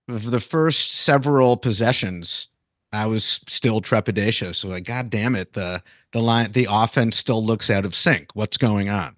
the 0.07 0.39
first 0.39 0.91
several 0.91 1.57
possessions 1.57 2.47
I 2.93 3.07
was 3.07 3.41
still 3.47 3.81
trepidatious. 3.81 4.55
So 4.55 4.69
like 4.69 4.85
god 4.85 5.09
damn 5.09 5.35
it 5.35 5.53
the 5.53 5.83
the 6.13 6.21
line 6.21 6.53
the 6.53 6.67
offense 6.69 7.17
still 7.17 7.43
looks 7.43 7.69
out 7.69 7.85
of 7.85 7.93
sync. 7.93 8.29
What's 8.33 8.57
going 8.57 8.87
on? 8.87 9.17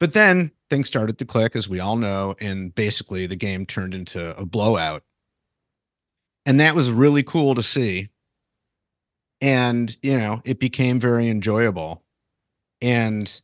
But 0.00 0.14
then 0.14 0.50
things 0.70 0.88
started 0.88 1.18
to 1.18 1.26
click 1.26 1.54
as 1.54 1.68
we 1.68 1.78
all 1.78 1.96
know 1.96 2.34
and 2.40 2.74
basically 2.74 3.26
the 3.26 3.36
game 3.36 3.66
turned 3.66 3.92
into 3.92 4.36
a 4.38 4.46
blowout 4.46 5.02
and 6.46 6.60
that 6.60 6.74
was 6.74 6.90
really 6.90 7.22
cool 7.22 7.54
to 7.54 7.62
see. 7.62 8.08
And 9.40 9.96
you 10.02 10.18
know 10.18 10.42
it 10.44 10.58
became 10.58 11.00
very 11.00 11.28
enjoyable. 11.28 12.02
And 12.80 13.40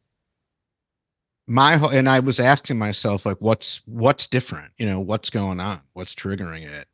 my 1.47 1.75
and 1.75 2.09
i 2.09 2.21
was 2.21 2.39
asking 2.39 2.79
myself 2.79 3.27
like 3.27 3.39
what's 3.41 3.81
what's 3.87 4.27
different? 4.27 4.73
You 4.79 4.87
know 4.87 5.01
what's 5.01 5.31
going 5.31 5.61
on? 5.61 5.81
What's 5.93 6.15
triggering 6.15 6.67
it? 6.67 6.89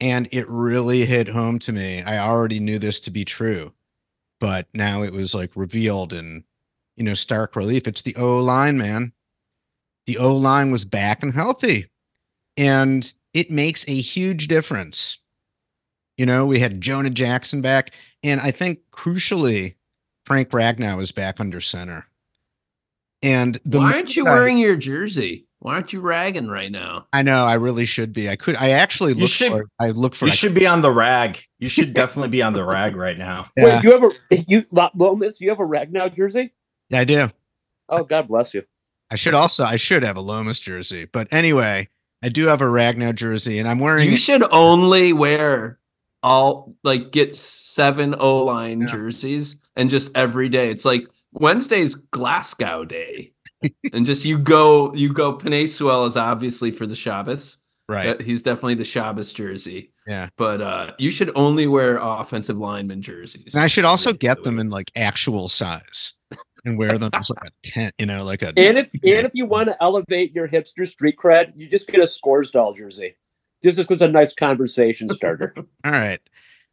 And 0.00 0.28
it 0.32 0.48
really 0.48 1.04
hit 1.04 1.28
home 1.28 1.58
to 1.60 1.72
me. 1.72 2.02
I 2.02 2.18
already 2.18 2.60
knew 2.60 2.78
this 2.78 3.00
to 3.00 3.10
be 3.10 3.24
true 3.24 3.74
but 4.40 4.66
now 4.74 5.02
it 5.02 5.12
was 5.12 5.34
like 5.34 5.52
revealed 5.54 6.12
in 6.12 6.44
you 6.96 7.04
know 7.04 7.14
stark 7.14 7.54
relief. 7.54 7.86
It's 7.86 8.02
the 8.02 8.16
o 8.16 8.38
line 8.38 8.76
man. 8.76 9.12
The 10.06 10.18
o 10.18 10.34
line 10.34 10.72
was 10.72 10.84
back 10.84 11.22
and 11.22 11.32
healthy. 11.32 11.90
And 12.56 13.12
it 13.34 13.50
makes 13.50 13.84
a 13.88 13.94
huge 14.00 14.48
difference. 14.48 15.18
You 16.16 16.26
know, 16.26 16.44
we 16.46 16.60
had 16.60 16.80
Jonah 16.80 17.10
Jackson 17.10 17.60
back, 17.60 17.92
and 18.22 18.40
I 18.40 18.50
think 18.50 18.80
crucially, 18.92 19.74
Frank 20.26 20.50
Ragnow 20.50 21.00
is 21.00 21.12
back 21.12 21.40
under 21.40 21.60
center. 21.60 22.06
And 23.22 23.58
the 23.64 23.78
Why 23.78 23.94
aren't 23.94 24.16
you 24.16 24.24
minute 24.24 24.34
I- 24.36 24.40
wearing 24.40 24.58
your 24.58 24.76
jersey? 24.76 25.46
Why 25.62 25.74
aren't 25.74 25.92
you 25.92 26.00
ragging 26.00 26.48
right 26.48 26.72
now? 26.72 27.06
I 27.12 27.20
know 27.20 27.44
I 27.44 27.54
really 27.54 27.84
should 27.84 28.14
be. 28.14 28.30
I 28.30 28.36
could. 28.36 28.56
I 28.56 28.70
actually 28.70 29.12
You 29.12 29.20
look 29.20 29.30
should- 29.30 29.52
for. 29.52 29.66
I 29.78 29.90
look 29.90 30.14
for. 30.14 30.24
You 30.26 30.32
I- 30.32 30.34
should 30.34 30.54
be 30.54 30.66
on 30.66 30.80
the 30.80 30.90
rag. 30.90 31.38
You 31.58 31.68
should 31.68 31.92
definitely 31.92 32.30
be 32.30 32.40
on 32.40 32.54
the 32.54 32.64
rag 32.64 32.96
right 32.96 33.18
now. 33.18 33.50
yeah, 33.58 33.64
Wait, 33.76 33.84
you 33.84 33.92
have 33.92 34.12
a 34.30 34.44
you 34.48 34.64
Lo- 34.70 34.88
Lomas? 34.94 35.38
You 35.38 35.50
have 35.50 35.60
a 35.60 35.66
Ragnow 35.66 36.14
jersey? 36.16 36.54
Yeah, 36.88 37.00
I 37.00 37.04
do. 37.04 37.28
Oh, 37.90 38.04
God 38.04 38.28
bless 38.28 38.54
you. 38.54 38.62
I 39.10 39.16
should 39.16 39.34
also. 39.34 39.64
I 39.64 39.76
should 39.76 40.02
have 40.02 40.16
a 40.16 40.22
Lomas 40.22 40.60
jersey, 40.60 41.04
but 41.04 41.28
anyway, 41.30 41.88
I 42.22 42.28
do 42.28 42.46
have 42.46 42.60
a 42.60 42.66
Ragnow 42.66 43.14
jersey, 43.14 43.58
and 43.58 43.66
I'm 43.68 43.78
wearing. 43.78 44.10
You 44.10 44.16
should 44.16 44.42
only 44.52 45.12
wear 45.12 45.78
all 46.22 46.74
like 46.84 47.12
get 47.12 47.34
seven 47.34 48.14
O 48.18 48.44
line 48.44 48.82
Yeah. 48.82 48.88
jerseys 48.88 49.56
and 49.76 49.88
just 49.88 50.10
every 50.14 50.48
day. 50.48 50.70
It's 50.70 50.84
like 50.84 51.06
Wednesday's 51.32 51.94
Glasgow 51.94 52.84
Day. 52.84 53.32
and 53.92 54.04
just 54.06 54.24
you 54.24 54.38
go 54.38 54.94
you 54.94 55.12
go 55.12 55.36
Penei 55.36 55.68
is 56.06 56.16
obviously 56.16 56.70
for 56.70 56.86
the 56.86 56.96
Shabbos. 56.96 57.58
right. 57.88 58.20
He's 58.20 58.42
definitely 58.42 58.74
the 58.74 58.84
Shabbos 58.84 59.32
jersey. 59.32 59.92
Yeah. 60.06 60.28
But 60.36 60.60
uh 60.60 60.92
you 60.98 61.10
should 61.10 61.30
only 61.34 61.66
wear 61.66 61.98
offensive 62.00 62.58
lineman 62.58 63.00
jerseys. 63.02 63.54
And 63.54 63.62
I 63.62 63.66
should 63.66 63.84
also 63.84 64.10
every 64.10 64.18
day 64.20 64.28
of 64.28 64.36
get 64.36 64.42
them 64.44 64.58
in 64.58 64.68
like 64.70 64.90
actual 64.96 65.48
size 65.48 66.14
and 66.64 66.78
wear 66.78 66.98
them 66.98 67.10
as 67.14 67.30
like 67.30 67.44
a 67.44 67.68
tent. 67.68 67.94
You 67.98 68.06
know, 68.06 68.24
like 68.24 68.42
a. 68.42 68.48
And 68.56 68.78
if 68.78 68.90
and 69.04 69.26
if 69.26 69.32
you 69.34 69.46
want 69.46 69.68
to 69.68 69.82
elevate 69.82 70.34
your 70.34 70.48
hipster 70.48 70.86
street 70.86 71.16
cred, 71.16 71.52
you 71.56 71.68
just 71.68 71.88
get 71.88 72.00
a 72.00 72.06
scores 72.06 72.50
doll 72.50 72.72
jersey. 72.72 73.16
This 73.62 73.78
is 73.78 73.86
just 73.86 74.02
a 74.02 74.08
nice 74.08 74.34
conversation 74.34 75.08
starter. 75.10 75.54
All 75.84 75.92
right. 75.92 76.20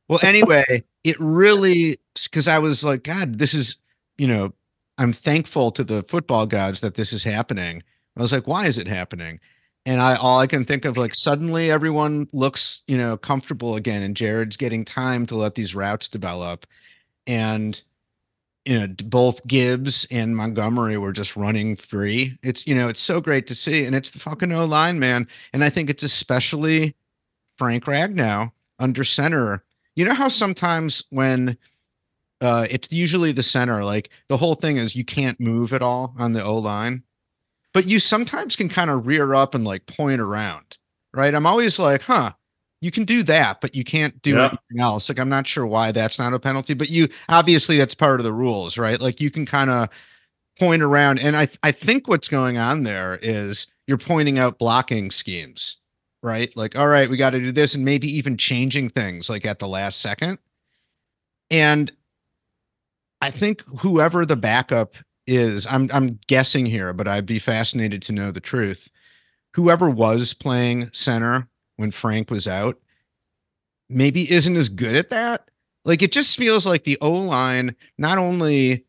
Well, 0.07 0.19
anyway, 0.21 0.83
it 1.03 1.17
really 1.19 1.97
because 2.23 2.47
I 2.47 2.59
was 2.59 2.83
like, 2.83 3.03
God, 3.03 3.39
this 3.39 3.53
is, 3.53 3.77
you 4.17 4.27
know, 4.27 4.53
I'm 4.97 5.13
thankful 5.13 5.71
to 5.71 5.83
the 5.83 6.03
football 6.03 6.45
gods 6.45 6.81
that 6.81 6.95
this 6.95 7.11
is 7.11 7.23
happening. 7.23 7.83
I 8.15 8.21
was 8.21 8.31
like, 8.31 8.47
why 8.47 8.65
is 8.65 8.77
it 8.77 8.87
happening? 8.87 9.39
And 9.85 10.01
I 10.01 10.15
all 10.15 10.39
I 10.39 10.47
can 10.47 10.65
think 10.65 10.85
of 10.85 10.97
like 10.97 11.13
suddenly 11.13 11.71
everyone 11.71 12.27
looks, 12.33 12.83
you 12.87 12.97
know, 12.97 13.15
comfortable 13.15 13.75
again, 13.75 14.01
and 14.01 14.15
Jared's 14.15 14.57
getting 14.57 14.83
time 14.83 15.25
to 15.27 15.35
let 15.35 15.55
these 15.55 15.75
routes 15.75 16.07
develop, 16.07 16.65
and 17.25 17.81
you 18.67 18.79
know, 18.79 18.93
both 19.05 19.47
Gibbs 19.47 20.05
and 20.11 20.35
Montgomery 20.35 20.97
were 20.97 21.13
just 21.13 21.37
running 21.37 21.77
free. 21.77 22.37
It's 22.43 22.67
you 22.67 22.75
know, 22.75 22.89
it's 22.89 22.99
so 22.99 23.21
great 23.21 23.47
to 23.47 23.55
see, 23.55 23.85
and 23.85 23.95
it's 23.95 24.11
the 24.11 24.19
fucking 24.19 24.51
O 24.51 24.65
line, 24.65 24.99
man. 24.99 25.27
And 25.53 25.63
I 25.63 25.69
think 25.69 25.89
it's 25.89 26.03
especially 26.03 26.95
Frank 27.57 27.85
Ragnow 27.85 28.51
under 28.77 29.05
center. 29.05 29.63
You 29.95 30.03
know 30.03 30.13
how 30.13 30.27
sometimes 30.27 31.03
when 31.09 31.57
uh 32.41 32.67
it's 32.69 32.91
usually 32.91 33.31
the 33.31 33.41
center, 33.41 33.85
like 33.85 34.09
the 34.27 34.37
whole 34.37 34.55
thing 34.55 34.77
is 34.77 34.97
you 34.97 35.05
can't 35.05 35.39
move 35.39 35.71
at 35.71 35.81
all 35.81 36.13
on 36.19 36.33
the 36.33 36.43
O 36.43 36.57
line, 36.57 37.03
but 37.73 37.87
you 37.87 37.99
sometimes 37.99 38.57
can 38.57 38.67
kind 38.67 38.89
of 38.89 39.07
rear 39.07 39.33
up 39.33 39.55
and 39.55 39.63
like 39.63 39.85
point 39.85 40.19
around, 40.19 40.77
right? 41.13 41.33
I'm 41.33 41.45
always 41.45 41.79
like, 41.79 42.01
huh, 42.01 42.33
you 42.81 42.91
can 42.91 43.05
do 43.05 43.23
that, 43.23 43.59
but 43.61 43.75
you 43.75 43.83
can't 43.83 44.21
do 44.21 44.37
anything 44.37 44.79
else. 44.79 45.09
Like 45.09 45.19
I'm 45.19 45.29
not 45.29 45.47
sure 45.47 45.65
why 45.65 45.91
that's 45.91 46.19
not 46.19 46.33
a 46.33 46.39
penalty, 46.39 46.73
but 46.73 46.89
you 46.89 47.09
obviously 47.27 47.77
that's 47.77 47.95
part 47.95 48.19
of 48.19 48.23
the 48.23 48.33
rules, 48.33 48.77
right? 48.77 48.99
Like 49.01 49.19
you 49.19 49.31
can 49.31 49.45
kind 49.45 49.69
of 49.69 49.89
point 50.59 50.81
around. 50.81 51.19
And 51.19 51.35
I 51.35 51.47
I 51.63 51.71
think 51.71 52.07
what's 52.07 52.27
going 52.27 52.57
on 52.57 52.83
there 52.83 53.19
is 53.21 53.67
you're 53.87 53.97
pointing 53.97 54.37
out 54.37 54.59
blocking 54.59 55.09
schemes, 55.09 55.77
right? 56.21 56.55
Like, 56.55 56.77
all 56.77 56.87
right, 56.87 57.09
we 57.09 57.17
got 57.17 57.31
to 57.31 57.39
do 57.39 57.51
this, 57.51 57.73
and 57.73 57.83
maybe 57.83 58.07
even 58.09 58.37
changing 58.37 58.89
things 58.89 59.29
like 59.29 59.45
at 59.45 59.59
the 59.59 59.67
last 59.67 59.99
second. 59.99 60.37
And 61.49 61.91
I 63.21 63.31
think 63.31 63.63
whoever 63.79 64.25
the 64.25 64.35
backup 64.35 64.95
is, 65.25 65.65
I'm 65.65 65.89
I'm 65.91 66.19
guessing 66.27 66.67
here, 66.67 66.93
but 66.93 67.07
I'd 67.07 67.25
be 67.25 67.39
fascinated 67.39 68.03
to 68.03 68.13
know 68.13 68.29
the 68.31 68.39
truth. 68.39 68.91
Whoever 69.55 69.89
was 69.89 70.35
playing 70.35 70.91
center 70.93 71.47
when 71.77 71.91
Frank 71.91 72.29
was 72.29 72.47
out, 72.47 72.77
maybe 73.89 74.29
isn't 74.31 74.57
as 74.57 74.69
good 74.69 74.95
at 74.95 75.09
that. 75.09 75.49
Like 75.85 76.01
it 76.01 76.11
just 76.11 76.35
feels 76.37 76.67
like 76.67 76.83
the 76.83 76.97
O 76.99 77.11
line 77.11 77.75
not 77.97 78.17
only 78.17 78.85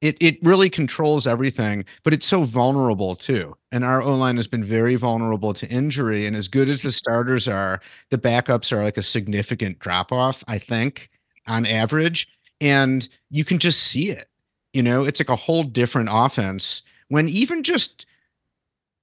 it 0.00 0.16
it 0.20 0.38
really 0.42 0.70
controls 0.70 1.26
everything, 1.26 1.84
but 2.02 2.12
it's 2.12 2.26
so 2.26 2.44
vulnerable 2.44 3.14
too. 3.14 3.56
And 3.70 3.84
our 3.84 4.02
O 4.02 4.14
line 4.14 4.36
has 4.36 4.46
been 4.46 4.64
very 4.64 4.96
vulnerable 4.96 5.52
to 5.54 5.68
injury. 5.68 6.26
And 6.26 6.34
as 6.34 6.48
good 6.48 6.68
as 6.68 6.82
the 6.82 6.92
starters 6.92 7.46
are, 7.46 7.80
the 8.10 8.18
backups 8.18 8.72
are 8.72 8.82
like 8.82 8.96
a 8.96 9.02
significant 9.02 9.78
drop 9.78 10.10
off, 10.10 10.42
I 10.48 10.58
think, 10.58 11.10
on 11.46 11.66
average. 11.66 12.26
And 12.60 13.08
you 13.30 13.44
can 13.44 13.58
just 13.58 13.80
see 13.80 14.10
it. 14.10 14.28
You 14.72 14.82
know, 14.82 15.04
it's 15.04 15.20
like 15.20 15.28
a 15.28 15.36
whole 15.36 15.62
different 15.62 16.08
offense 16.10 16.82
when 17.08 17.28
even 17.28 17.62
just 17.62 18.06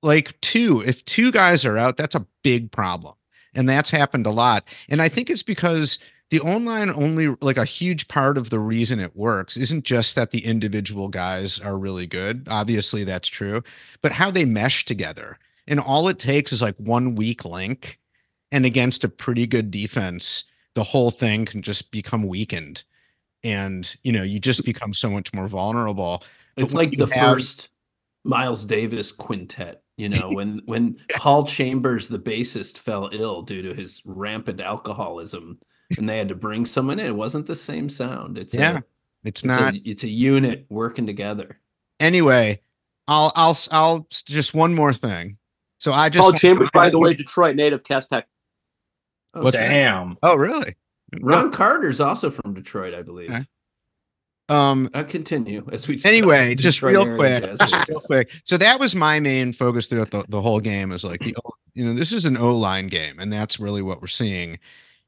like 0.02 0.40
two, 0.42 0.84
if 0.86 1.04
two 1.06 1.32
guys 1.32 1.66
are 1.66 1.78
out, 1.78 1.98
that's 1.98 2.16
a 2.16 2.26
big 2.44 2.72
problem. 2.72 3.16
And 3.54 3.68
that's 3.68 3.90
happened 3.90 4.26
a 4.26 4.32
lot. 4.32 4.68
And 4.88 5.02
I 5.02 5.10
think 5.10 5.30
it's 5.30 5.44
because 5.44 6.00
the 6.30 6.40
online 6.42 6.92
only 6.92 7.36
like 7.42 7.58
a 7.58 7.66
huge 7.66 8.08
part 8.08 8.38
of 8.38 8.50
the 8.50 8.60
reason 8.60 9.00
it 9.00 9.16
works 9.16 9.58
isn't 9.58 9.84
just 9.84 10.16
that 10.16 10.32
the 10.32 10.46
individual 10.46 11.10
guys 11.10 11.60
are 11.60 11.78
really 11.78 12.06
good. 12.06 12.48
Obviously, 12.50 13.04
that's 13.04 13.28
true, 13.28 13.64
but 14.02 14.14
how 14.14 14.30
they 14.30 14.46
mesh 14.46 14.86
together. 14.86 15.38
And 15.68 15.80
all 15.80 16.08
it 16.08 16.20
takes 16.20 16.52
is 16.52 16.62
like 16.62 16.76
one 16.78 17.16
weak 17.16 17.46
link. 17.46 18.00
And 18.52 18.66
against 18.66 19.04
a 19.04 19.10
pretty 19.10 19.46
good 19.46 19.70
defense, 19.70 20.44
the 20.74 20.84
whole 20.84 21.12
thing 21.12 21.46
can 21.46 21.62
just 21.62 21.92
become 21.92 22.24
weakened. 22.24 22.84
And, 23.44 23.96
you 24.04 24.12
know, 24.12 24.24
you 24.24 24.40
just 24.40 24.66
become 24.66 24.94
so 24.94 25.10
much 25.10 25.34
more 25.34 25.48
vulnerable. 25.48 26.24
It's 26.58 26.74
like 26.74 26.92
the 26.92 27.06
have- 27.08 27.34
first 27.34 27.70
Miles 28.24 28.66
Davis 28.66 29.12
quintet. 29.12 29.84
You 30.00 30.08
know, 30.08 30.30
when 30.32 30.62
when 30.64 30.98
Paul 31.18 31.44
Chambers, 31.46 32.08
the 32.08 32.18
bassist, 32.20 32.78
fell 32.78 33.10
ill 33.12 33.42
due 33.42 33.62
to 33.64 33.74
his 33.74 34.02
rampant 34.06 34.62
alcoholism, 34.62 35.60
and 35.98 36.08
they 36.08 36.18
had 36.18 36.30
to 36.30 36.36
bring 36.36 36.66
someone 36.66 37.00
in. 37.00 37.06
It 37.08 37.16
wasn't 37.16 37.48
the 37.48 37.54
same 37.56 37.90
sound. 37.90 38.38
It's 38.38 38.54
Yeah, 38.54 38.78
a, 38.78 38.84
it's 39.26 39.42
it's 39.42 39.44
not 39.44 39.76
a 39.76 39.78
it's 39.84 40.04
a 40.06 40.10
unit 40.10 40.66
working 40.70 41.06
together. 41.06 41.60
anyway. 42.00 42.62
I'll 43.10 43.34
I'll 43.36 43.58
I'll 43.72 44.08
just 44.10 44.54
one 44.54 44.74
more 44.74 44.94
thing. 44.94 45.38
So 45.80 45.92
I 45.92 46.08
just 46.08 46.22
Paul 46.24 46.34
Chambers, 46.40 46.70
by 46.74 46.90
the 46.90 47.00
way, 47.00 47.14
Detroit 47.14 47.56
native, 47.58 47.84
Cass 47.84 48.08
Tech. 48.08 48.28
Oh, 49.34 49.42
What's 49.42 49.58
shit. 49.58 49.68
Damn. 49.68 50.16
oh 50.24 50.36
really? 50.36 50.76
Ron 51.20 51.52
Carter's 51.52 52.00
also 52.00 52.30
from 52.30 52.54
Detroit, 52.54 52.94
I 52.94 53.02
believe. 53.02 53.32
Okay. 53.32 53.46
Um 54.50 54.90
Uh, 54.94 55.04
continue 55.04 55.66
as 55.72 55.88
we 55.88 56.00
anyway, 56.04 56.56
just 56.68 56.82
real 56.82 57.16
quick, 57.16 57.44
just 57.60 57.88
real 57.88 58.00
quick. 58.00 58.30
So 58.44 58.58
that 58.58 58.80
was 58.80 58.96
my 58.96 59.20
main 59.20 59.54
focus 59.54 59.88
throughout 59.88 60.12
the, 60.12 60.26
the 60.28 60.42
whole 60.42 60.60
game 60.60 60.92
is 60.92 61.04
like 61.04 61.20
the 61.22 61.36
you 61.74 61.86
know 61.86 61.94
this 61.94 62.12
is 62.12 62.26
an 62.26 62.36
O 62.38 62.56
line 62.56 62.88
game, 62.88 63.20
and 63.20 63.32
that's 63.32 63.60
really 63.60 63.82
what 63.82 64.02
we're 64.02 64.08
seeing. 64.08 64.60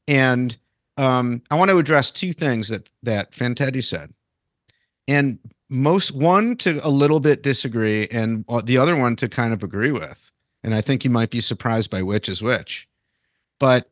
And 0.08 0.56
um, 0.98 1.42
I 1.50 1.56
want 1.56 1.72
to 1.72 1.78
address 1.78 2.12
two 2.12 2.34
things 2.34 2.70
that 2.70 2.90
that 3.04 3.32
Fantetti 3.32 3.84
said, 3.84 4.14
and 5.08 5.40
most 5.70 6.12
one 6.12 6.56
to 6.58 6.86
a 6.86 6.90
little 6.90 7.20
bit 7.20 7.42
disagree, 7.42 8.08
and 8.12 8.46
the 8.66 8.78
other 8.78 8.96
one 8.96 9.16
to 9.18 9.30
kind 9.30 9.54
of 9.54 9.64
agree 9.64 9.92
with. 9.92 10.32
And 10.64 10.76
I 10.76 10.82
think 10.82 11.04
you 11.04 11.10
might 11.10 11.32
be 11.32 11.42
surprised 11.42 11.90
by 11.90 12.04
which 12.04 12.30
is 12.30 12.44
which. 12.44 12.88
But 13.60 13.90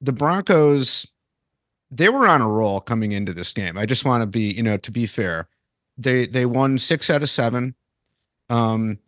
the 0.00 0.12
Broncos 0.12 1.06
they 1.90 2.08
were 2.08 2.28
on 2.28 2.42
a 2.42 2.48
roll 2.48 2.80
coming 2.80 3.12
into 3.12 3.32
this 3.32 3.52
game. 3.52 3.78
I 3.78 3.86
just 3.86 4.04
want 4.04 4.22
to 4.22 4.26
be, 4.26 4.52
you 4.52 4.62
know, 4.62 4.76
to 4.76 4.90
be 4.90 5.06
fair, 5.06 5.48
they 5.96 6.26
they 6.26 6.46
won 6.46 6.78
six 6.78 7.10
out 7.10 7.22
of 7.22 7.30
seven. 7.30 7.74
Um, 8.50 8.98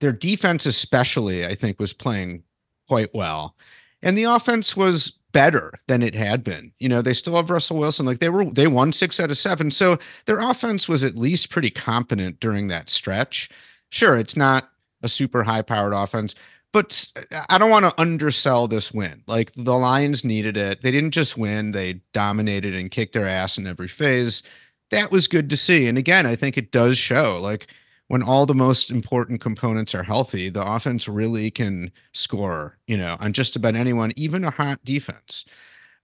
their 0.00 0.12
defense, 0.12 0.66
especially, 0.66 1.44
I 1.44 1.54
think, 1.54 1.78
was 1.80 1.92
playing 1.92 2.44
quite 2.86 3.12
well, 3.14 3.54
and 4.02 4.16
the 4.16 4.24
offense 4.24 4.76
was 4.76 5.12
better 5.32 5.74
than 5.88 6.02
it 6.02 6.14
had 6.14 6.42
been. 6.42 6.72
You 6.78 6.88
know, 6.88 7.02
they 7.02 7.12
still 7.12 7.36
have 7.36 7.50
Russell 7.50 7.76
Wilson. 7.76 8.06
Like 8.06 8.18
they 8.18 8.30
were, 8.30 8.44
they 8.44 8.66
won 8.66 8.92
six 8.92 9.20
out 9.20 9.30
of 9.30 9.36
seven, 9.36 9.70
so 9.70 9.98
their 10.26 10.38
offense 10.38 10.88
was 10.88 11.04
at 11.04 11.16
least 11.16 11.50
pretty 11.50 11.70
competent 11.70 12.40
during 12.40 12.68
that 12.68 12.88
stretch. 12.88 13.50
Sure, 13.90 14.16
it's 14.16 14.36
not 14.36 14.70
a 15.02 15.08
super 15.08 15.42
high 15.42 15.62
powered 15.62 15.92
offense, 15.92 16.34
but 16.72 17.06
I 17.48 17.58
don't 17.58 17.70
want 17.70 17.86
to 17.86 18.00
undersell 18.00 18.68
this 18.68 18.92
win. 18.92 19.22
Like 19.26 19.52
the 19.52 19.76
Lions 19.76 20.24
needed 20.24 20.56
it. 20.56 20.82
They 20.82 20.90
didn't 20.90 21.12
just 21.12 21.36
win, 21.36 21.72
they 21.72 22.00
dominated 22.12 22.74
and 22.74 22.90
kicked 22.90 23.14
their 23.14 23.26
ass 23.26 23.58
in 23.58 23.66
every 23.66 23.88
phase. 23.88 24.42
That 24.90 25.10
was 25.10 25.28
good 25.28 25.50
to 25.50 25.56
see. 25.56 25.86
And 25.86 25.98
again, 25.98 26.26
I 26.26 26.34
think 26.34 26.56
it 26.56 26.72
does 26.72 26.98
show 26.98 27.38
like 27.40 27.68
when 28.08 28.22
all 28.22 28.46
the 28.46 28.54
most 28.54 28.90
important 28.90 29.40
components 29.40 29.94
are 29.94 30.02
healthy, 30.02 30.48
the 30.48 30.66
offense 30.66 31.08
really 31.08 31.50
can 31.50 31.92
score, 32.12 32.78
you 32.86 32.96
know, 32.96 33.16
on 33.20 33.32
just 33.34 33.54
about 33.54 33.76
anyone, 33.76 34.12
even 34.16 34.44
a 34.44 34.50
hot 34.50 34.82
defense. 34.84 35.44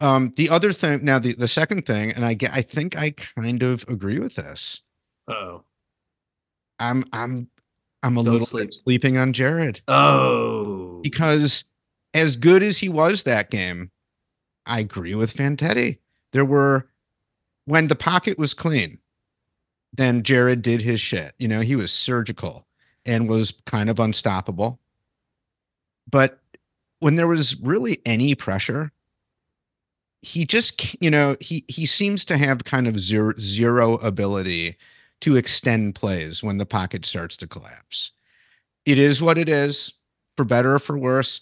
Um, 0.00 0.33
the 0.37 0.50
other 0.50 0.72
thing 0.72 1.05
now, 1.05 1.18
the, 1.18 1.33
the 1.33 1.48
second 1.48 1.87
thing, 1.87 2.12
and 2.12 2.24
I 2.24 2.35
get 2.35 2.53
I 2.53 2.62
think 2.62 2.96
I 2.96 3.11
kind 3.11 3.62
of 3.62 3.85
agree 3.88 4.18
with 4.18 4.35
this. 4.35 4.83
Oh, 5.29 5.62
I'm 6.79 7.05
I'm 7.12 7.48
I'm 8.05 8.19
a 8.19 8.23
Don't 8.23 8.35
little 8.35 8.47
sleep. 8.47 8.75
sleeping 8.75 9.17
on 9.17 9.33
Jared 9.33 9.81
oh, 9.88 11.01
because 11.03 11.64
as 12.12 12.37
good 12.37 12.62
as 12.62 12.79
he 12.79 12.88
was 12.88 13.23
that 13.23 13.51
game, 13.51 13.90
I 14.67 14.81
agree 14.81 15.14
with 15.14 15.35
Fantetti. 15.35 15.99
There 16.33 16.45
were 16.45 16.87
when 17.64 17.88
the 17.88 17.97
pocket 17.97 18.38
was 18.38 18.53
clean, 18.53 18.99
then 19.90 20.23
Jared 20.23 20.61
did 20.61 20.83
his 20.83 21.01
shit. 21.01 21.33
You 21.38 21.49
know, 21.49 21.61
he 21.61 21.77
was 21.77 21.93
surgical 21.93 22.67
and 23.07 23.27
was 23.27 23.55
kind 23.64 23.88
of 23.88 23.99
unstoppable. 23.99 24.81
But 26.09 26.40
when 26.99 27.14
there 27.14 27.27
was 27.27 27.59
really 27.61 27.99
any 28.05 28.35
pressure, 28.35 28.93
he 30.21 30.45
just, 30.45 31.01
you 31.03 31.11
know, 31.11 31.38
he 31.40 31.64
he 31.69 31.87
seems 31.87 32.27
to 32.27 32.37
have 32.37 32.64
kind 32.64 32.87
of 32.87 33.01
zero 33.01 33.33
zero 33.38 33.95
ability 33.95 34.77
to 35.25 35.37
extend 35.37 35.95
plays 35.95 36.43
when 36.43 36.59
the 36.59 36.67
pocket 36.67 37.07
starts 37.07 37.35
to 37.39 37.47
collapse. 37.47 38.13
It 38.85 38.99
is 38.99 39.23
what 39.23 39.39
it 39.39 39.49
is, 39.49 39.95
for 40.37 40.45
better 40.45 40.75
or 40.75 40.79
for 40.79 40.99
worse. 40.99 41.41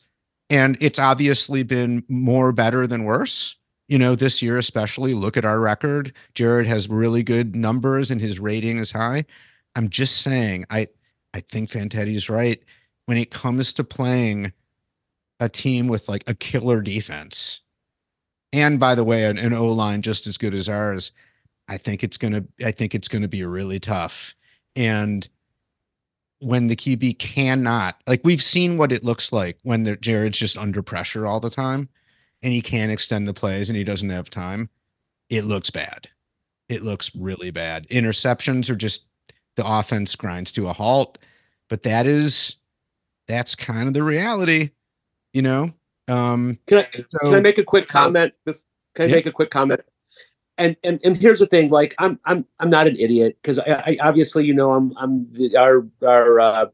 And 0.48 0.76
it's 0.80 1.00
obviously 1.00 1.64
been 1.64 2.04
more 2.08 2.52
better 2.52 2.86
than 2.86 3.02
worse. 3.02 3.56
You 3.88 3.98
know, 3.98 4.14
this 4.14 4.40
year 4.40 4.56
especially, 4.56 5.14
look 5.14 5.36
at 5.36 5.44
our 5.44 5.58
record. 5.58 6.12
Jared 6.34 6.68
has 6.68 6.88
really 6.88 7.24
good 7.24 7.56
numbers 7.56 8.12
and 8.12 8.20
his 8.20 8.38
rating 8.38 8.78
is 8.78 8.92
high. 8.92 9.24
I'm 9.74 9.88
just 9.88 10.22
saying, 10.22 10.64
I 10.70 10.86
I 11.34 11.40
think 11.40 11.70
Fantetti's 11.70 12.30
right. 12.30 12.62
When 13.06 13.18
it 13.18 13.32
comes 13.32 13.72
to 13.72 13.82
playing 13.82 14.52
a 15.40 15.48
team 15.48 15.88
with 15.88 16.08
like 16.08 16.22
a 16.28 16.34
killer 16.34 16.82
defense, 16.82 17.62
and 18.52 18.78
by 18.78 18.94
the 18.94 19.02
way, 19.02 19.24
an, 19.24 19.38
an 19.38 19.52
O 19.52 19.72
line 19.72 20.02
just 20.02 20.28
as 20.28 20.38
good 20.38 20.54
as 20.54 20.68
ours, 20.68 21.10
I 21.72 21.78
think 21.78 22.04
it's 22.04 22.18
gonna 22.18 22.44
I 22.62 22.70
think 22.70 22.94
it's 22.94 23.08
gonna 23.08 23.28
be 23.28 23.42
really 23.44 23.80
tough. 23.80 24.34
And 24.76 25.26
when 26.40 26.66
the 26.66 26.76
QB 26.76 27.18
cannot, 27.18 27.96
like 28.06 28.20
we've 28.24 28.42
seen 28.42 28.76
what 28.76 28.92
it 28.92 29.02
looks 29.02 29.32
like 29.32 29.58
when 29.62 29.84
the 29.84 29.96
Jared's 29.96 30.38
just 30.38 30.58
under 30.58 30.82
pressure 30.82 31.26
all 31.26 31.40
the 31.40 31.48
time 31.48 31.88
and 32.42 32.52
he 32.52 32.60
can't 32.60 32.92
extend 32.92 33.26
the 33.26 33.32
plays 33.32 33.70
and 33.70 33.76
he 33.76 33.84
doesn't 33.84 34.10
have 34.10 34.28
time, 34.28 34.68
it 35.30 35.44
looks 35.46 35.70
bad. 35.70 36.08
It 36.68 36.82
looks 36.82 37.10
really 37.14 37.50
bad. 37.50 37.88
Interceptions 37.88 38.68
are 38.68 38.74
just 38.76 39.06
the 39.56 39.66
offense 39.66 40.14
grinds 40.14 40.52
to 40.52 40.68
a 40.68 40.72
halt, 40.74 41.16
but 41.68 41.84
that 41.84 42.06
is 42.06 42.56
that's 43.28 43.54
kind 43.54 43.88
of 43.88 43.94
the 43.94 44.02
reality, 44.02 44.70
you 45.32 45.40
know. 45.40 45.72
Um 46.08 46.58
Can 46.66 46.78
I 46.78 46.88
so 46.92 47.18
can 47.24 47.34
I 47.36 47.40
make 47.40 47.56
a 47.56 47.64
quick 47.64 47.88
comment? 47.88 48.34
Can 48.44 48.56
I 48.98 49.04
Yeah. 49.04 49.14
make 49.14 49.26
a 49.26 49.32
quick 49.32 49.50
comment? 49.50 49.80
And 50.62 50.76
and 50.84 51.00
and 51.02 51.16
here's 51.16 51.40
the 51.40 51.46
thing. 51.46 51.70
Like 51.70 51.92
I'm 51.98 52.20
I'm 52.24 52.46
I'm 52.60 52.70
not 52.70 52.86
an 52.86 52.94
idiot 52.96 53.36
because 53.42 53.58
I, 53.58 53.82
I 53.84 53.98
obviously 54.00 54.44
you 54.44 54.54
know 54.54 54.72
I'm 54.74 54.96
I'm 54.96 55.26
the, 55.32 55.56
our 55.56 55.84
our 56.06 56.38
uh, 56.38 56.66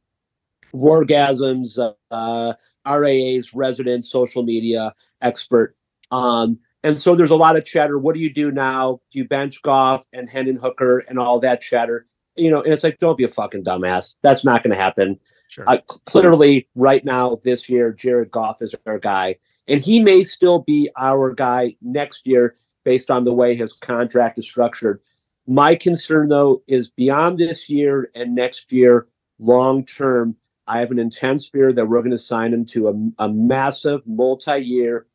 Wargasms 0.75 1.79
uh, 2.11 2.53
RAA's 2.87 3.55
resident 3.55 4.05
social 4.05 4.43
media 4.43 4.95
expert. 5.23 5.75
Um, 6.11 6.59
and 6.85 6.99
so 6.99 7.17
there's 7.17 7.31
a 7.31 7.37
lot 7.37 7.57
of 7.57 7.65
chatter. 7.65 7.99
What 7.99 8.15
do 8.15 8.21
you 8.21 8.33
do 8.33 8.51
now? 8.51 9.01
Do 9.11 9.21
you 9.21 9.27
bench 9.27 9.63
Goff 9.63 10.05
and 10.13 10.29
Hendon 10.29 10.57
Hooker 10.57 10.99
and 10.99 11.19
all 11.19 11.41
that 11.41 11.63
chatter? 11.63 12.05
You 12.37 12.51
know, 12.51 12.61
and 12.63 12.73
it's 12.73 12.85
like, 12.85 12.99
don't 12.99 13.17
be 13.17 13.25
a 13.25 13.29
fucking 13.29 13.65
dumbass. 13.65 14.17
That's 14.23 14.45
not 14.45 14.63
going 14.63 14.71
to 14.71 14.81
happen. 14.81 15.19
sure. 15.49 15.65
Uh, 15.67 15.79
clearly, 16.05 16.69
right 16.75 17.05
now, 17.07 17.41
this 17.43 17.71
year, 17.71 17.91
Jared 17.91 18.31
Goff 18.31 18.61
is 18.61 18.75
our 18.87 18.99
guy, 18.99 19.37
and 19.67 19.81
he 19.81 19.99
may 19.99 20.23
still 20.25 20.59
be 20.59 20.91
our 20.97 21.33
guy 21.33 21.75
next 21.81 22.27
year 22.27 22.55
based 22.85 23.11
on 23.11 23.25
the 23.25 23.33
way 23.33 23.55
his 23.55 23.73
contract 23.73 24.39
is 24.39 24.47
structured. 24.47 25.01
My 25.47 25.75
concern, 25.75 26.29
though, 26.29 26.63
is 26.67 26.91
beyond 26.91 27.39
this 27.39 27.71
year 27.71 28.11
and 28.15 28.35
next 28.35 28.71
year, 28.71 29.09
long 29.39 29.85
term. 29.85 30.37
I 30.67 30.81
have 30.81 30.91
an 30.91 30.99
intense 30.99 31.49
fear 31.49 31.73
that 31.73 31.87
we're 31.87 32.01
going 32.01 32.11
to 32.11 32.19
sign 32.19 32.53
him 32.53 32.67
to 32.67 32.89
a, 32.89 33.25
a 33.25 33.29
massive 33.31 34.03
multi-year 34.07 35.07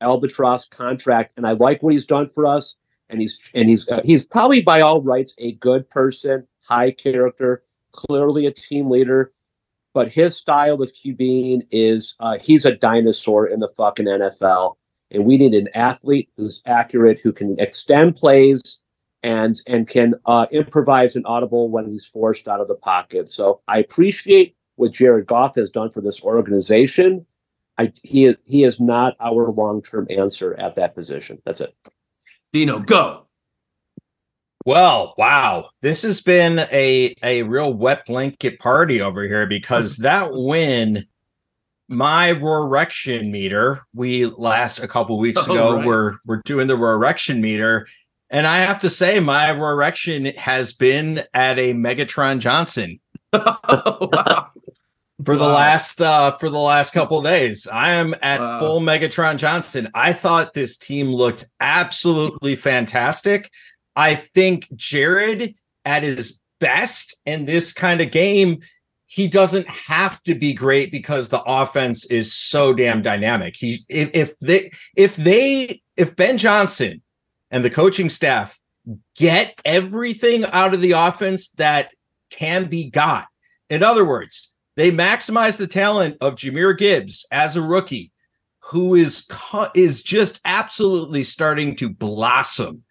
albatross 0.00 0.68
contract, 0.68 1.32
and 1.36 1.46
I 1.46 1.52
like 1.52 1.82
what 1.82 1.92
he's 1.92 2.06
done 2.06 2.30
for 2.30 2.46
us. 2.46 2.76
And 3.08 3.20
he's 3.20 3.38
and 3.54 3.68
he's 3.68 3.88
uh, 3.88 4.00
he's 4.04 4.26
probably 4.26 4.62
by 4.62 4.80
all 4.80 5.00
rights 5.00 5.34
a 5.38 5.52
good 5.52 5.88
person, 5.88 6.46
high 6.68 6.90
character, 6.90 7.62
clearly 7.92 8.46
a 8.46 8.50
team 8.50 8.90
leader. 8.90 9.32
But 9.94 10.12
his 10.12 10.36
style 10.36 10.82
of 10.82 10.92
QBing 10.92 11.62
is 11.70 12.16
uh, 12.20 12.38
he's 12.40 12.64
a 12.64 12.74
dinosaur 12.74 13.46
in 13.46 13.60
the 13.60 13.68
fucking 13.68 14.06
NFL, 14.06 14.76
and 15.10 15.24
we 15.24 15.36
need 15.36 15.54
an 15.54 15.68
athlete 15.74 16.28
who's 16.36 16.62
accurate, 16.66 17.20
who 17.20 17.32
can 17.32 17.58
extend 17.58 18.16
plays, 18.16 18.80
and 19.22 19.60
and 19.66 19.88
can 19.88 20.14
uh, 20.26 20.46
improvise 20.50 21.16
an 21.16 21.24
audible 21.26 21.68
when 21.70 21.88
he's 21.88 22.06
forced 22.06 22.48
out 22.48 22.60
of 22.60 22.68
the 22.68 22.74
pocket. 22.74 23.30
So 23.30 23.60
I 23.68 23.78
appreciate 23.78 24.56
what 24.76 24.92
Jared 24.92 25.26
Goff 25.26 25.56
has 25.56 25.70
done 25.70 25.90
for 25.90 26.00
this 26.00 26.22
organization. 26.22 27.26
I, 27.78 27.92
he 28.02 28.34
he 28.44 28.64
is 28.64 28.80
not 28.80 29.16
our 29.20 29.48
long 29.50 29.82
term 29.82 30.06
answer 30.10 30.54
at 30.58 30.76
that 30.76 30.94
position. 30.94 31.40
That's 31.44 31.60
it. 31.60 31.74
Dino, 32.52 32.80
go. 32.80 33.26
Well, 34.64 35.14
wow. 35.16 35.70
This 35.82 36.02
has 36.02 36.20
been 36.20 36.60
a 36.72 37.14
a 37.22 37.42
real 37.42 37.72
wet 37.72 38.06
blanket 38.06 38.58
party 38.58 39.00
over 39.00 39.22
here 39.22 39.46
because 39.46 39.98
that 39.98 40.30
win 40.32 41.06
my 41.88 42.28
erection 42.30 43.30
meter 43.30 43.80
we 43.94 44.26
last 44.26 44.78
a 44.80 44.88
couple 44.88 45.18
weeks 45.18 45.42
Oh, 45.46 45.52
ago 45.52 45.76
right. 45.76 45.86
we're 45.86 46.14
we're 46.26 46.42
doing 46.44 46.66
the 46.66 46.74
erection 46.74 47.40
meter 47.40 47.86
and 48.28 48.44
i 48.46 48.58
have 48.58 48.80
to 48.80 48.90
say 48.90 49.20
my 49.20 49.50
erection 49.50 50.26
has 50.36 50.72
been 50.72 51.22
at 51.32 51.58
a 51.60 51.74
megatron 51.74 52.40
johnson 52.40 52.98
wow. 53.32 54.50
for 55.24 55.36
the 55.36 55.46
last 55.46 56.00
uh 56.02 56.32
for 56.32 56.50
the 56.50 56.58
last 56.58 56.92
couple 56.92 57.22
days 57.22 57.68
i 57.72 57.92
am 57.92 58.14
at 58.20 58.40
Wow. 58.40 58.58
full 58.58 58.80
megatron 58.80 59.36
johnson 59.36 59.88
i 59.94 60.12
thought 60.12 60.54
this 60.54 60.76
team 60.76 61.08
looked 61.12 61.44
absolutely 61.60 62.56
fantastic 62.56 63.48
i 63.94 64.14
think 64.16 64.66
jared 64.74 65.54
at 65.84 66.02
his 66.02 66.40
best 66.58 67.14
in 67.26 67.44
this 67.44 67.72
kind 67.72 68.00
of 68.00 68.10
game 68.10 68.58
he 69.16 69.26
doesn't 69.26 69.66
have 69.66 70.22
to 70.24 70.34
be 70.34 70.52
great 70.52 70.92
because 70.92 71.28
the 71.28 71.42
offense 71.42 72.04
is 72.06 72.34
so 72.34 72.74
damn 72.74 73.02
dynamic 73.02 73.56
he 73.56 73.84
if, 73.88 74.10
if 74.12 74.38
they 74.40 74.70
if 74.96 75.16
they 75.16 75.80
if 75.96 76.14
ben 76.16 76.36
johnson 76.36 77.00
and 77.50 77.64
the 77.64 77.70
coaching 77.70 78.08
staff 78.08 78.60
get 79.16 79.60
everything 79.64 80.44
out 80.44 80.74
of 80.74 80.80
the 80.80 80.92
offense 80.92 81.50
that 81.52 81.90
can 82.30 82.66
be 82.66 82.90
got 82.90 83.26
in 83.70 83.82
other 83.82 84.04
words 84.04 84.52
they 84.76 84.92
maximize 84.92 85.56
the 85.56 85.66
talent 85.66 86.18
of 86.20 86.36
Jahmyr 86.36 86.76
Gibbs 86.76 87.26
as 87.32 87.56
a 87.56 87.62
rookie, 87.62 88.12
who 88.60 88.94
is 88.94 89.26
is 89.74 90.02
just 90.02 90.40
absolutely 90.44 91.24
starting 91.24 91.76
to 91.76 91.88
blossom 91.88 92.84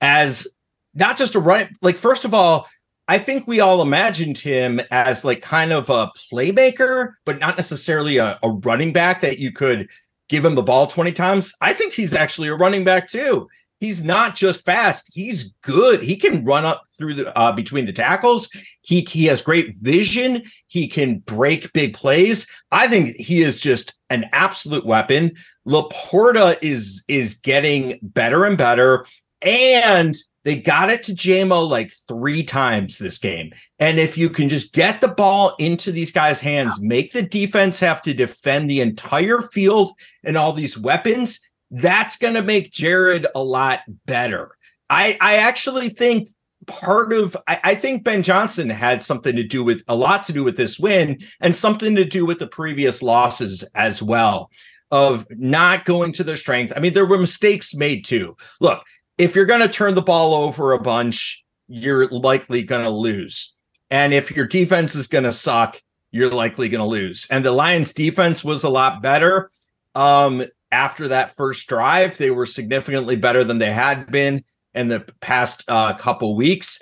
as 0.00 0.46
not 0.94 1.16
just 1.16 1.34
a 1.34 1.40
run. 1.40 1.76
Like 1.82 1.96
first 1.96 2.24
of 2.24 2.32
all, 2.32 2.68
I 3.12 3.18
think 3.18 3.46
we 3.46 3.60
all 3.60 3.82
imagined 3.82 4.38
him 4.38 4.80
as 4.90 5.22
like 5.22 5.42
kind 5.42 5.70
of 5.70 5.90
a 5.90 6.10
playmaker, 6.32 7.12
but 7.26 7.38
not 7.38 7.58
necessarily 7.58 8.16
a, 8.16 8.38
a 8.42 8.48
running 8.48 8.90
back 8.94 9.20
that 9.20 9.38
you 9.38 9.52
could 9.52 9.90
give 10.30 10.42
him 10.42 10.54
the 10.54 10.62
ball 10.62 10.86
20 10.86 11.12
times. 11.12 11.52
I 11.60 11.74
think 11.74 11.92
he's 11.92 12.14
actually 12.14 12.48
a 12.48 12.54
running 12.54 12.84
back 12.84 13.08
too. 13.08 13.50
He's 13.80 14.02
not 14.02 14.34
just 14.34 14.64
fast, 14.64 15.10
he's 15.12 15.52
good. 15.60 16.02
He 16.02 16.16
can 16.16 16.42
run 16.42 16.64
up 16.64 16.84
through 16.96 17.12
the 17.12 17.38
uh, 17.38 17.52
between 17.52 17.84
the 17.84 17.92
tackles. 17.92 18.48
He 18.80 19.02
he 19.02 19.26
has 19.26 19.42
great 19.42 19.76
vision. 19.76 20.44
He 20.68 20.88
can 20.88 21.18
break 21.18 21.70
big 21.74 21.92
plays. 21.92 22.46
I 22.70 22.88
think 22.88 23.16
he 23.16 23.42
is 23.42 23.60
just 23.60 23.92
an 24.08 24.24
absolute 24.32 24.86
weapon. 24.86 25.32
Laporta 25.68 26.56
is 26.62 27.04
is 27.08 27.34
getting 27.34 27.98
better 28.00 28.46
and 28.46 28.56
better, 28.56 29.04
and 29.42 30.16
they 30.44 30.56
got 30.60 30.90
it 30.90 31.04
to 31.04 31.12
Jamo 31.12 31.68
like 31.68 31.92
three 32.08 32.42
times 32.42 32.98
this 32.98 33.18
game. 33.18 33.52
And 33.78 33.98
if 33.98 34.18
you 34.18 34.28
can 34.28 34.48
just 34.48 34.72
get 34.72 35.00
the 35.00 35.08
ball 35.08 35.54
into 35.58 35.92
these 35.92 36.10
guys' 36.10 36.40
hands, 36.40 36.80
make 36.80 37.12
the 37.12 37.22
defense 37.22 37.78
have 37.80 38.02
to 38.02 38.14
defend 38.14 38.68
the 38.68 38.80
entire 38.80 39.40
field 39.40 39.92
and 40.24 40.36
all 40.36 40.52
these 40.52 40.76
weapons, 40.76 41.40
that's 41.70 42.16
going 42.16 42.34
to 42.34 42.42
make 42.42 42.72
Jared 42.72 43.26
a 43.34 43.42
lot 43.42 43.80
better. 44.06 44.56
I 44.90 45.16
I 45.20 45.36
actually 45.36 45.88
think 45.88 46.28
part 46.66 47.12
of 47.12 47.36
I, 47.46 47.60
I 47.64 47.74
think 47.74 48.04
Ben 48.04 48.22
Johnson 48.22 48.68
had 48.68 49.02
something 49.02 49.34
to 49.36 49.42
do 49.42 49.64
with 49.64 49.82
a 49.88 49.96
lot 49.96 50.24
to 50.24 50.32
do 50.32 50.44
with 50.44 50.56
this 50.56 50.78
win 50.78 51.18
and 51.40 51.56
something 51.56 51.94
to 51.96 52.04
do 52.04 52.26
with 52.26 52.38
the 52.38 52.46
previous 52.46 53.02
losses 53.02 53.64
as 53.74 54.02
well 54.02 54.50
of 54.90 55.26
not 55.30 55.86
going 55.86 56.12
to 56.12 56.24
their 56.24 56.36
strength. 56.36 56.72
I 56.76 56.80
mean, 56.80 56.92
there 56.92 57.06
were 57.06 57.18
mistakes 57.18 57.74
made 57.74 58.04
too. 58.04 58.36
Look, 58.60 58.84
if 59.22 59.36
you're 59.36 59.46
going 59.46 59.60
to 59.60 59.68
turn 59.68 59.94
the 59.94 60.02
ball 60.02 60.34
over 60.34 60.72
a 60.72 60.80
bunch, 60.80 61.44
you're 61.68 62.08
likely 62.08 62.62
going 62.64 62.82
to 62.82 62.90
lose. 62.90 63.56
And 63.88 64.12
if 64.12 64.34
your 64.34 64.46
defense 64.46 64.96
is 64.96 65.06
going 65.06 65.22
to 65.24 65.32
suck, 65.32 65.80
you're 66.10 66.28
likely 66.30 66.68
going 66.68 66.80
to 66.80 66.88
lose. 66.88 67.28
And 67.30 67.44
the 67.44 67.52
Lions 67.52 67.92
defense 67.92 68.42
was 68.42 68.64
a 68.64 68.68
lot 68.68 69.00
better. 69.00 69.50
Um, 69.94 70.44
after 70.72 71.06
that 71.08 71.36
first 71.36 71.68
drive, 71.68 72.18
they 72.18 72.30
were 72.30 72.46
significantly 72.46 73.14
better 73.14 73.44
than 73.44 73.58
they 73.58 73.72
had 73.72 74.10
been 74.10 74.42
in 74.74 74.88
the 74.88 75.00
past 75.20 75.62
uh, 75.68 75.94
couple 75.94 76.34
weeks. 76.34 76.80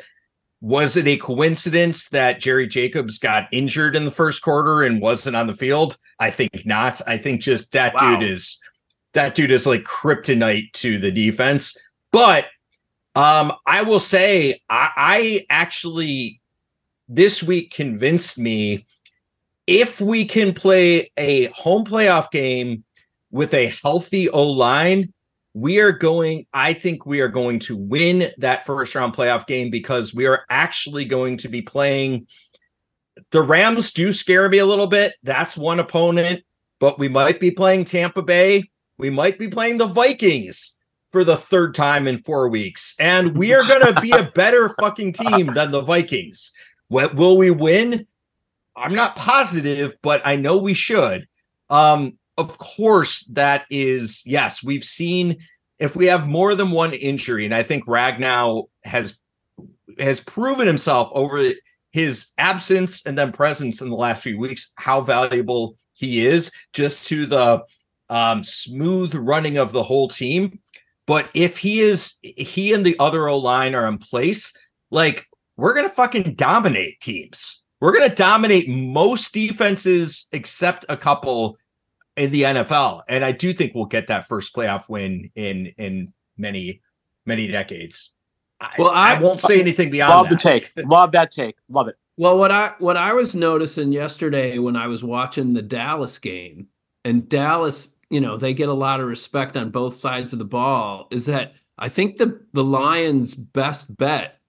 Was 0.63 0.97
it 0.97 1.07
a 1.07 1.19
coincidence 1.19 2.09
that 2.09 2.41
Jerry 2.41 2.67
Jacobs 2.67 3.19
got 3.19 3.49
injured 3.53 3.97
in 3.97 4.07
the 4.07 4.11
first 4.11 4.43
quarter 4.43 4.83
and 4.83 5.03
wasn't 5.03 5.37
on 5.37 5.47
the 5.47 5.55
field? 5.55 5.99
I 6.19 6.31
think 6.31 6.65
not. 6.65 7.03
I 7.07 7.19
think 7.19 7.43
just 7.43 7.73
that 7.73 7.95
Wow. 7.95 8.17
dude 8.19 8.31
is 8.31 8.59
that 9.13 9.35
dude 9.35 9.51
is 9.51 9.67
like 9.67 9.83
kryptonite 9.83 10.73
to 10.75 10.99
the 10.99 11.11
defense. 11.11 11.77
But 12.13 12.47
um, 13.15 13.53
I 13.67 13.83
will 13.83 14.01
say 14.01 14.61
I, 14.69 14.91
I 14.97 15.47
actually 15.51 16.41
this 17.09 17.43
week 17.43 17.73
convinced 17.73 18.39
me 18.39 18.87
if 19.67 20.01
we 20.01 20.25
can 20.25 20.53
play 20.53 21.11
a 21.17 21.47
home 21.47 21.85
playoff 21.85 22.31
game 22.31 22.85
with 23.31 23.55
a 23.55 23.69
healthy 23.83 24.29
O 24.31 24.45
line, 24.45 25.13
we 25.55 25.81
are 25.81 25.93
going, 25.93 26.47
I 26.53 26.73
think 26.73 27.07
we 27.07 27.21
are 27.21 27.29
going 27.29 27.59
to 27.61 27.77
win 27.77 28.31
that 28.39 28.65
first 28.65 28.95
round 28.95 29.15
playoff 29.15 29.47
game 29.47 29.71
because 29.71 30.15
we 30.15 30.27
are 30.27 30.45
actually 30.51 31.05
going 31.05 31.37
to 31.39 31.49
be 31.49 31.63
playing. 31.63 32.27
The 33.31 33.43
Rams 33.43 33.93
do 33.93 34.13
scare 34.13 34.49
me 34.49 34.59
a 34.59 34.67
little 34.67 34.87
bit. 34.87 35.15
That's 35.23 35.57
one 35.57 35.81
opponent, 35.81 36.43
but 36.79 36.99
we 36.99 37.09
might 37.09 37.41
be 37.41 37.51
playing 37.51 37.85
Tampa 37.85 38.23
Bay. 38.23 38.71
We 38.99 39.11
might 39.11 39.39
be 39.39 39.49
playing 39.49 39.79
the 39.79 39.87
Vikings 39.87 40.80
for 41.11 41.25
the 41.25 41.37
third 41.37 41.75
time 41.75 42.07
in 42.07 42.19
four 42.19 42.49
weeks. 42.49 42.95
And 42.99 43.37
we 43.37 43.53
are 43.53 43.65
going 43.65 43.95
to 43.95 44.01
be 44.01 44.13
a 44.13 44.31
better 44.35 44.69
fucking 44.81 45.13
team 45.13 45.47
than 45.49 45.71
the 45.71 45.83
Vikings. 45.83 46.53
What 46.89 47.15
will 47.15 47.37
we 47.37 47.51
win? 47.51 48.07
I'm 48.77 48.95
not 48.95 49.17
positive, 49.17 49.97
but 50.03 50.23
I 50.25 50.37
know 50.37 50.59
we 50.59 50.75
should. 50.75 51.27
Um, 51.69 52.19
of 52.39 52.57
course, 52.59 53.25
that 53.33 53.67
is 53.71 54.23
yes. 54.25 54.63
We've 54.63 54.85
seen 54.85 55.37
if 55.79 55.97
we 55.97 56.07
have 56.07 56.27
more 56.27 56.55
than 56.55 56.71
one 56.71 56.93
injury, 56.93 57.45
and 57.45 57.55
I 57.55 57.63
think 57.63 57.87
Ragnow 57.87 58.69
has 58.85 59.19
has 59.99 60.21
proven 60.21 60.67
himself 60.67 61.11
over 61.13 61.45
his 61.93 62.29
absence 62.39 63.05
and 63.05 63.19
then 63.19 63.33
presence 63.33 63.83
in 63.83 63.91
the 63.91 63.97
last 63.97 64.23
few 64.23 64.39
weeks 64.39 64.73
how 64.77 65.01
valuable 65.01 65.77
he 65.93 66.25
is 66.25 66.51
just 66.73 67.07
to 67.07 67.27
the 67.27 67.63
um, 68.09 68.43
smooth 68.45 69.15
running 69.15 69.57
of 69.57 69.73
the 69.73 69.83
whole 69.83 70.09
team. 70.09 70.59
But 71.11 71.29
if 71.35 71.59
he 71.59 71.81
is, 71.81 72.15
he 72.23 72.73
and 72.73 72.87
the 72.87 72.95
other 73.01 73.29
O 73.29 73.37
line 73.37 73.75
are 73.75 73.89
in 73.89 73.99
place, 73.99 74.53
like 74.93 75.27
we're 75.57 75.75
gonna 75.75 75.89
fucking 75.89 76.35
dominate 76.35 77.01
teams. 77.01 77.65
We're 77.81 77.93
gonna 77.99 78.15
dominate 78.15 78.69
most 78.69 79.35
defenses 79.35 80.29
except 80.31 80.87
a 80.89 80.97
couple 80.97 81.59
in 82.17 82.31
the 82.31 82.43
NFL, 82.43 83.03
and 83.09 83.25
I 83.25 83.33
do 83.33 83.53
think 83.53 83.75
we'll 83.75 83.87
get 83.87 84.07
that 84.07 84.29
first 84.29 84.55
playoff 84.55 84.89
win 84.89 85.33
in 85.35 85.73
in 85.79 86.13
many 86.39 86.81
many 87.27 87.49
decades. 87.49 88.13
Well, 88.79 88.91
I, 88.91 89.17
I- 89.17 89.21
won't 89.21 89.41
say 89.41 89.61
anything 89.61 89.91
beyond 89.91 90.13
Love 90.13 90.29
the 90.29 90.37
that. 90.37 90.43
take. 90.43 90.71
Love 90.89 91.11
that 91.11 91.33
take. 91.33 91.57
Love 91.69 91.89
it. 91.89 91.97
Well, 92.19 92.39
what 92.39 92.53
I 92.53 92.75
what 92.79 92.97
I 92.97 93.15
was 93.15 93.35
noticing 93.35 93.91
yesterday 93.91 94.59
when 94.59 94.77
I 94.77 94.87
was 94.87 95.03
watching 95.03 95.55
the 95.55 95.63
Dallas 95.63 96.21
game, 96.21 96.69
and 97.05 97.29
Dallas, 97.29 97.97
you 98.11 98.21
know, 98.21 98.37
they 98.37 98.53
get 98.53 98.69
a 98.69 98.75
lot 98.75 99.01
of 99.01 99.07
respect 99.07 99.57
on 99.57 99.71
both 99.71 99.95
sides 99.95 100.33
of 100.33 100.39
the 100.39 100.45
ball, 100.45 101.09
is 101.11 101.27
that 101.27 101.55
I 101.79 101.89
think 101.89 102.17
the 102.19 102.41
the 102.53 102.65
Lions' 102.65 103.35
best 103.35 103.97
bet 103.97 104.41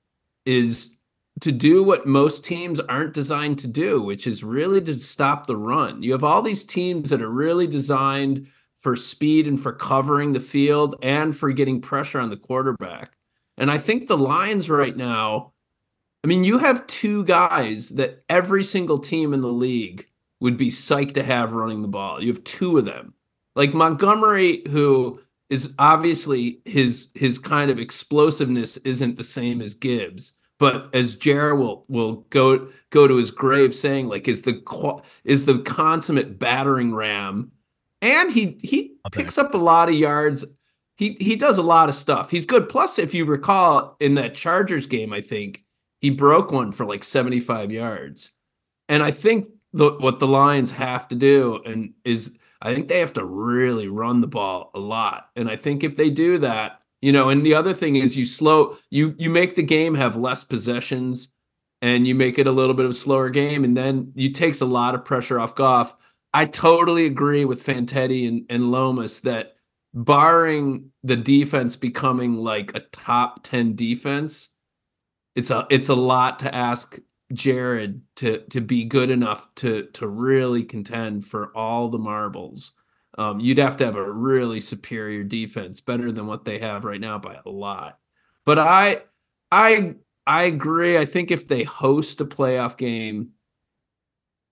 is 0.45 0.97
to 1.39 1.51
do 1.51 1.83
what 1.83 2.05
most 2.05 2.43
teams 2.43 2.79
aren't 2.79 3.13
designed 3.13 3.59
to 3.59 3.67
do, 3.67 4.01
which 4.01 4.27
is 4.27 4.43
really 4.43 4.81
to 4.81 4.99
stop 4.99 5.47
the 5.47 5.55
run. 5.55 6.03
You 6.03 6.11
have 6.11 6.23
all 6.23 6.41
these 6.41 6.63
teams 6.63 7.09
that 7.09 7.21
are 7.21 7.29
really 7.29 7.67
designed 7.67 8.47
for 8.79 8.95
speed 8.95 9.47
and 9.47 9.59
for 9.59 9.71
covering 9.71 10.33
the 10.33 10.39
field 10.39 10.95
and 11.01 11.35
for 11.35 11.51
getting 11.51 11.81
pressure 11.81 12.19
on 12.19 12.29
the 12.29 12.37
quarterback. 12.37 13.11
And 13.57 13.71
I 13.71 13.77
think 13.77 14.07
the 14.07 14.17
Lions 14.17 14.69
right 14.69 14.95
now, 14.95 15.53
I 16.23 16.27
mean, 16.27 16.43
you 16.43 16.57
have 16.57 16.87
two 16.87 17.23
guys 17.25 17.89
that 17.89 18.23
every 18.27 18.63
single 18.63 18.97
team 18.97 19.33
in 19.33 19.41
the 19.41 19.47
league 19.47 20.07
would 20.39 20.57
be 20.57 20.69
psyched 20.69 21.13
to 21.13 21.23
have 21.23 21.51
running 21.51 21.81
the 21.81 21.87
ball. 21.87 22.21
You 22.21 22.33
have 22.33 22.43
two 22.43 22.77
of 22.77 22.85
them. 22.85 23.13
Like 23.55 23.73
Montgomery, 23.73 24.63
who 24.69 25.19
is 25.49 25.73
obviously 25.77 26.61
his 26.63 27.09
his 27.13 27.37
kind 27.37 27.69
of 27.69 27.79
explosiveness 27.79 28.77
isn't 28.77 29.17
the 29.17 29.23
same 29.23 29.61
as 29.61 29.73
Gibbs, 29.73 30.31
but 30.57 30.93
as 30.95 31.15
Jared 31.15 31.59
will 31.59 31.85
will 31.89 32.25
go 32.29 32.69
go 32.89 33.07
to 33.07 33.17
his 33.17 33.31
grave 33.31 33.73
saying, 33.73 34.07
like, 34.07 34.27
is 34.27 34.43
the 34.43 35.01
is 35.25 35.45
the 35.45 35.59
consummate 35.59 36.39
battering 36.39 36.95
ram, 36.95 37.51
and 38.01 38.31
he 38.31 38.57
he 38.61 38.95
okay. 39.07 39.23
picks 39.23 39.37
up 39.37 39.53
a 39.53 39.57
lot 39.57 39.89
of 39.89 39.95
yards. 39.95 40.45
He 40.95 41.17
he 41.19 41.35
does 41.35 41.57
a 41.57 41.63
lot 41.63 41.89
of 41.89 41.95
stuff. 41.95 42.31
He's 42.31 42.45
good. 42.45 42.69
Plus, 42.69 42.97
if 42.97 43.13
you 43.13 43.25
recall 43.25 43.97
in 43.99 44.15
that 44.15 44.35
Chargers 44.35 44.85
game, 44.85 45.11
I 45.11 45.19
think 45.19 45.65
he 45.99 46.11
broke 46.11 46.51
one 46.51 46.71
for 46.71 46.85
like 46.85 47.03
seventy 47.03 47.41
five 47.41 47.71
yards, 47.71 48.31
and 48.87 49.03
I 49.03 49.11
think 49.11 49.47
the, 49.73 49.91
what 49.99 50.19
the 50.19 50.27
Lions 50.27 50.71
have 50.71 51.07
to 51.09 51.15
do 51.15 51.61
and 51.65 51.93
is 52.05 52.37
I 52.61 52.73
think 52.73 52.87
they 52.87 52.99
have 52.99 53.13
to 53.13 53.25
really 53.25 53.87
run 53.87 54.21
the 54.21 54.27
ball 54.27 54.71
a 54.75 54.79
lot. 54.79 55.29
And 55.35 55.49
I 55.49 55.55
think 55.55 55.83
if 55.83 55.95
they 55.95 56.09
do 56.09 56.37
that, 56.39 56.81
you 57.01 57.11
know, 57.11 57.29
and 57.29 57.45
the 57.45 57.55
other 57.55 57.73
thing 57.73 57.95
is 57.95 58.15
you 58.15 58.25
slow 58.25 58.77
you 58.89 59.15
you 59.17 59.29
make 59.29 59.55
the 59.55 59.63
game 59.63 59.95
have 59.95 60.15
less 60.15 60.43
possessions 60.43 61.29
and 61.81 62.05
you 62.05 62.13
make 62.13 62.37
it 62.37 62.47
a 62.47 62.51
little 62.51 62.75
bit 62.75 62.85
of 62.85 62.91
a 62.91 62.95
slower 62.95 63.29
game 63.29 63.63
and 63.63 63.75
then 63.75 64.11
you 64.15 64.31
takes 64.31 64.61
a 64.61 64.65
lot 64.65 64.93
of 64.93 65.03
pressure 65.03 65.39
off 65.39 65.55
Goff. 65.55 65.95
I 66.33 66.45
totally 66.45 67.05
agree 67.05 67.43
with 67.43 67.65
Fantetti 67.65 68.27
and, 68.27 68.45
and 68.49 68.71
Lomas 68.71 69.21
that 69.21 69.55
barring 69.93 70.91
the 71.03 71.17
defense 71.17 71.75
becoming 71.75 72.35
like 72.35 72.75
a 72.75 72.81
top 72.91 73.43
10 73.43 73.75
defense, 73.75 74.49
it's 75.35 75.49
a 75.49 75.65
it's 75.69 75.89
a 75.89 75.95
lot 75.95 76.39
to 76.39 76.53
ask 76.53 76.99
Jared 77.33 78.01
to 78.17 78.39
to 78.49 78.61
be 78.61 78.85
good 78.85 79.09
enough 79.09 79.53
to 79.55 79.83
to 79.93 80.07
really 80.07 80.63
contend 80.63 81.25
for 81.25 81.55
all 81.55 81.89
the 81.89 81.99
marbles. 81.99 82.73
Um, 83.17 83.39
you'd 83.39 83.57
have 83.57 83.77
to 83.77 83.85
have 83.85 83.95
a 83.95 84.11
really 84.11 84.61
superior 84.61 85.23
defense, 85.23 85.81
better 85.81 86.11
than 86.11 86.27
what 86.27 86.45
they 86.45 86.59
have 86.59 86.85
right 86.85 87.01
now 87.01 87.17
by 87.17 87.39
a 87.45 87.49
lot. 87.49 87.99
But 88.45 88.59
I 88.59 89.03
I 89.51 89.95
I 90.25 90.43
agree. 90.43 90.97
I 90.97 91.05
think 91.05 91.31
if 91.31 91.47
they 91.47 91.63
host 91.63 92.21
a 92.21 92.25
playoff 92.25 92.77
game, 92.77 93.31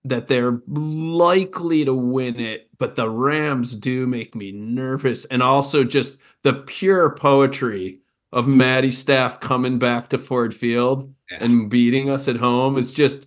that 0.04 0.28
they're 0.28 0.60
likely 0.66 1.84
to 1.84 1.94
win 1.94 2.38
it. 2.38 2.68
But 2.78 2.96
the 2.96 3.08
Rams 3.08 3.76
do 3.76 4.06
make 4.06 4.34
me 4.34 4.52
nervous, 4.52 5.24
and 5.26 5.42
also 5.42 5.84
just 5.84 6.18
the 6.42 6.54
pure 6.54 7.14
poetry 7.14 8.00
of 8.32 8.46
Matty 8.46 8.90
staff 8.90 9.40
coming 9.40 9.78
back 9.78 10.08
to 10.10 10.18
Ford 10.18 10.54
Field 10.54 11.12
yeah. 11.30 11.38
and 11.40 11.70
beating 11.70 12.10
us 12.10 12.28
at 12.28 12.36
home 12.36 12.76
is 12.78 12.92
just 12.92 13.26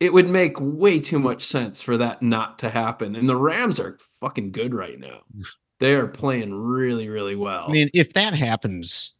it 0.00 0.12
would 0.12 0.28
make 0.28 0.56
way 0.60 1.00
too 1.00 1.18
much 1.18 1.44
sense 1.46 1.80
for 1.80 1.96
that 1.96 2.22
not 2.22 2.58
to 2.58 2.70
happen. 2.70 3.16
And 3.16 3.28
the 3.28 3.36
Rams 3.36 3.80
are 3.80 3.96
fucking 4.20 4.52
good 4.52 4.74
right 4.74 4.98
now. 4.98 5.20
They 5.78 5.92
are 5.92 6.06
playing 6.06 6.54
really, 6.54 7.10
really 7.10 7.36
well. 7.36 7.66
I 7.68 7.70
mean, 7.70 7.90
if 7.92 8.14
that 8.14 8.32
happens, 8.32 9.12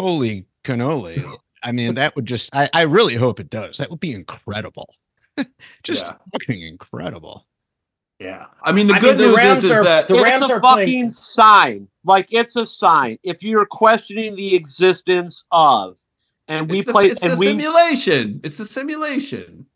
holy 0.00 0.46
cannoli. 0.64 1.24
I 1.62 1.70
mean, 1.70 1.94
that 1.94 2.16
would 2.16 2.26
just 2.26 2.52
I, 2.56 2.68
I 2.74 2.82
really 2.82 3.14
hope 3.14 3.38
it 3.38 3.50
does. 3.50 3.76
That 3.76 3.88
would 3.88 4.00
be 4.00 4.10
incredible. 4.10 4.92
just 5.84 6.06
yeah. 6.06 6.16
fucking 6.32 6.60
incredible. 6.60 7.46
Yeah. 8.18 8.46
I 8.64 8.72
mean, 8.72 8.88
the 8.88 8.94
I 8.94 8.98
good 8.98 9.18
mean, 9.18 9.18
the 9.18 9.26
news 9.28 9.36
Rams 9.36 9.58
is, 9.58 9.64
is 9.66 9.70
are, 9.70 9.84
that 9.84 10.08
the 10.08 10.20
Rams 10.20 10.50
are 10.50 10.60
fucking 10.60 10.84
playing... 10.86 11.10
sign. 11.10 11.88
Like 12.04 12.26
it's 12.30 12.56
a 12.56 12.66
sign. 12.66 13.18
If 13.22 13.44
you're 13.44 13.66
questioning 13.66 14.34
the 14.34 14.56
existence 14.56 15.44
of 15.52 15.98
and 16.48 16.70
we 16.70 16.80
it's 16.80 16.90
play 16.90 17.08
the, 17.08 17.12
it's 17.12 17.22
and 17.22 17.32
the 17.32 17.36
we 17.38 17.46
simulation. 17.48 18.40
It's 18.44 18.58
a 18.60 18.64
simulation. 18.64 19.66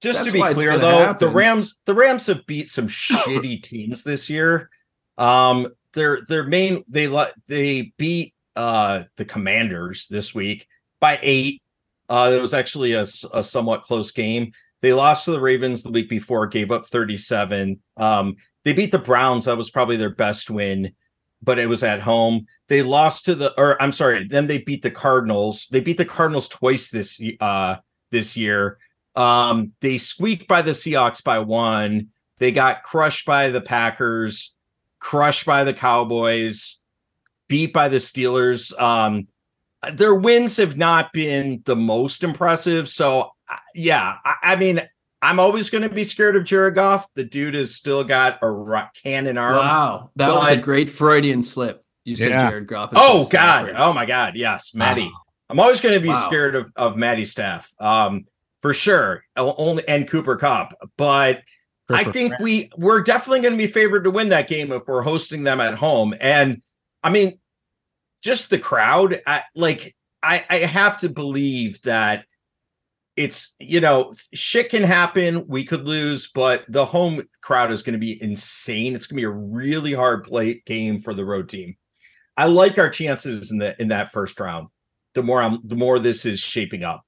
Just 0.00 0.20
That's 0.20 0.32
to 0.32 0.32
be 0.32 0.54
clear 0.54 0.78
though, 0.78 0.98
happen. 0.98 1.28
the 1.28 1.34
Rams 1.34 1.78
the 1.86 1.94
Rams 1.94 2.26
have 2.26 2.46
beat 2.46 2.68
some 2.68 2.88
shitty 2.88 3.62
teams 3.62 4.02
this 4.02 4.28
year. 4.28 4.70
Um 5.18 5.68
their 5.94 6.20
their 6.28 6.44
main 6.44 6.84
they 6.88 7.06
they 7.48 7.92
beat 7.96 8.34
uh 8.54 9.04
the 9.16 9.24
Commanders 9.24 10.06
this 10.08 10.34
week 10.34 10.68
by 11.00 11.18
8. 11.22 11.62
Uh 12.08 12.32
it 12.34 12.42
was 12.42 12.54
actually 12.54 12.92
a, 12.92 13.06
a 13.32 13.42
somewhat 13.42 13.82
close 13.82 14.10
game. 14.10 14.52
They 14.82 14.92
lost 14.92 15.24
to 15.24 15.30
the 15.30 15.40
Ravens 15.40 15.82
the 15.82 15.90
week 15.90 16.10
before, 16.10 16.46
gave 16.46 16.70
up 16.70 16.86
37. 16.86 17.80
Um 17.96 18.36
they 18.64 18.72
beat 18.72 18.92
the 18.92 18.98
Browns, 18.98 19.44
that 19.46 19.56
was 19.56 19.70
probably 19.70 19.96
their 19.96 20.10
best 20.14 20.50
win 20.50 20.92
but 21.46 21.58
it 21.58 21.68
was 21.68 21.82
at 21.82 22.02
home. 22.02 22.44
They 22.68 22.82
lost 22.82 23.24
to 23.24 23.34
the 23.34 23.58
or 23.58 23.80
I'm 23.80 23.92
sorry, 23.92 24.24
then 24.24 24.48
they 24.48 24.58
beat 24.58 24.82
the 24.82 24.90
Cardinals. 24.90 25.68
They 25.68 25.80
beat 25.80 25.96
the 25.96 26.04
Cardinals 26.04 26.48
twice 26.48 26.90
this 26.90 27.18
uh 27.40 27.76
this 28.10 28.36
year. 28.36 28.78
Um 29.14 29.72
they 29.80 29.96
squeaked 29.96 30.46
by 30.46 30.60
the 30.60 30.72
Seahawks 30.72 31.24
by 31.24 31.38
one. 31.38 32.08
They 32.38 32.52
got 32.52 32.82
crushed 32.82 33.24
by 33.24 33.48
the 33.48 33.62
Packers, 33.62 34.54
crushed 34.98 35.46
by 35.46 35.64
the 35.64 35.72
Cowboys, 35.72 36.82
beat 37.48 37.72
by 37.72 37.88
the 37.88 37.98
Steelers. 37.98 38.78
Um 38.78 39.28
their 39.92 40.14
wins 40.14 40.56
have 40.56 40.76
not 40.76 41.12
been 41.12 41.62
the 41.64 41.76
most 41.76 42.24
impressive. 42.24 42.88
So 42.88 43.30
yeah, 43.72 44.16
I, 44.24 44.34
I 44.42 44.56
mean 44.56 44.82
I'm 45.22 45.40
always 45.40 45.70
going 45.70 45.82
to 45.82 45.88
be 45.88 46.04
scared 46.04 46.36
of 46.36 46.44
Jared 46.44 46.74
Goff. 46.74 47.08
The 47.14 47.24
dude 47.24 47.54
has 47.54 47.74
still 47.74 48.04
got 48.04 48.38
a 48.42 48.90
cannon 49.02 49.38
arm. 49.38 49.56
Wow, 49.56 50.10
that 50.16 50.28
but, 50.28 50.36
was 50.36 50.56
a 50.56 50.60
great 50.60 50.90
Freudian 50.90 51.42
slip. 51.42 51.84
You 52.04 52.16
said 52.16 52.30
yeah. 52.30 52.50
Jared 52.50 52.66
Goff. 52.66 52.90
Oh 52.94 53.26
God! 53.30 53.72
Oh 53.76 53.92
my 53.92 54.06
God! 54.06 54.36
Yes, 54.36 54.74
Maddie. 54.74 55.04
Wow. 55.04 55.22
I'm 55.48 55.60
always 55.60 55.80
going 55.80 55.94
to 55.94 56.00
be 56.00 56.08
wow. 56.08 56.26
scared 56.26 56.54
of 56.54 56.70
of 56.76 56.96
Maddie's 56.96 57.32
staff, 57.32 57.72
um, 57.80 58.26
for 58.62 58.74
sure. 58.74 59.24
Only 59.36 59.86
and 59.88 60.08
Cooper 60.08 60.36
Kupp, 60.36 60.74
but 60.96 61.42
I 61.88 62.04
think 62.04 62.38
we 62.40 62.70
we're 62.76 63.02
definitely 63.02 63.40
going 63.40 63.54
to 63.54 63.58
be 63.58 63.66
favored 63.66 64.04
to 64.04 64.10
win 64.10 64.30
that 64.30 64.48
game 64.48 64.72
if 64.72 64.82
we're 64.86 65.02
hosting 65.02 65.44
them 65.44 65.60
at 65.60 65.74
home. 65.74 66.14
And 66.20 66.62
I 67.02 67.10
mean, 67.10 67.38
just 68.22 68.50
the 68.50 68.58
crowd. 68.58 69.20
I, 69.26 69.42
like 69.54 69.94
I, 70.22 70.44
I 70.50 70.56
have 70.58 71.00
to 71.00 71.08
believe 71.08 71.80
that 71.82 72.24
it's 73.16 73.54
you 73.58 73.80
know 73.80 74.12
shit 74.34 74.70
can 74.70 74.82
happen 74.82 75.46
we 75.48 75.64
could 75.64 75.86
lose 75.86 76.30
but 76.34 76.64
the 76.68 76.84
home 76.84 77.22
crowd 77.40 77.72
is 77.72 77.82
going 77.82 77.94
to 77.94 77.98
be 77.98 78.22
insane. 78.22 78.94
It's 78.94 79.06
going 79.06 79.16
to 79.16 79.20
be 79.20 79.24
a 79.24 79.30
really 79.30 79.94
hard 79.94 80.24
play 80.24 80.62
game 80.66 81.00
for 81.00 81.14
the 81.14 81.24
road 81.24 81.48
team. 81.48 81.76
I 82.36 82.46
like 82.46 82.78
our 82.78 82.90
chances 82.90 83.50
in 83.50 83.58
the 83.58 83.80
in 83.80 83.88
that 83.88 84.12
first 84.12 84.38
round. 84.38 84.68
The 85.14 85.22
more 85.22 85.40
i'm 85.40 85.60
the 85.64 85.76
more 85.76 85.98
this 85.98 86.26
is 86.26 86.40
shaping 86.40 86.84
up. 86.84 87.04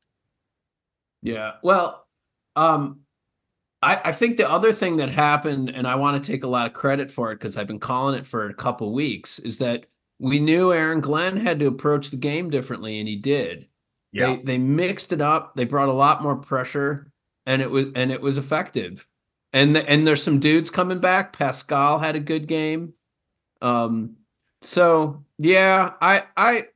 Yeah 1.23 1.53
well 1.63 2.07
um 2.57 3.01
I, 3.81 4.01
I 4.07 4.13
think 4.13 4.37
the 4.37 4.51
other 4.51 4.73
thing 4.73 4.97
that 4.97 5.09
happened, 5.09 5.71
and 5.71 5.87
I 5.87 5.95
want 5.95 6.23
to 6.23 6.33
take 6.33 6.43
a 6.43 6.49
lot 6.49 6.67
of 6.67 6.73
credit 6.73 7.11
for 7.11 7.31
it 7.31 7.37
because 7.37 7.57
I've 7.57 7.69
been 7.69 7.79
calling 7.79 8.19
it 8.19 8.27
for 8.27 8.49
a 8.49 8.55
couple 8.55 8.93
weeks, 8.93 9.39
is 9.39 9.59
that 9.59 9.87
we 10.19 10.41
knew 10.41 10.73
Aaron 10.73 11.01
Glenn 11.01 11.37
had 11.37 11.61
to 11.61 11.67
approach 11.67 12.11
the 12.11 12.17
game 12.17 12.51
differently, 12.51 12.99
and 12.99 13.07
he 13.07 13.15
did. 13.15 13.68
Yeah. 14.13 14.37
They 14.37 14.43
they 14.43 14.59
mixed 14.59 15.13
it 15.13 15.21
up. 15.21 15.55
They 15.55 15.65
brought 15.65 15.89
a 15.89 15.93
lot 15.93 16.23
more 16.23 16.37
pressure, 16.37 17.11
and 17.47 17.61
it 17.61 17.71
was 17.71 17.87
and 17.95 18.11
it 18.11 18.21
was 18.21 18.39
effective. 18.39 19.07
And 19.53 19.75
the, 19.77 19.89
and 19.89 20.07
there's 20.07 20.23
some 20.23 20.41
dudes 20.41 20.71
coming 20.71 20.99
back. 20.99 21.33
Pascal 21.33 21.99
had 21.99 22.17
a 22.17 22.21
good 22.21 22.47
game. 22.47 22.95
Um, 23.63 24.17
so 24.63 25.25
yeah, 25.39 25.93
I 26.01 26.25
I 26.37 26.69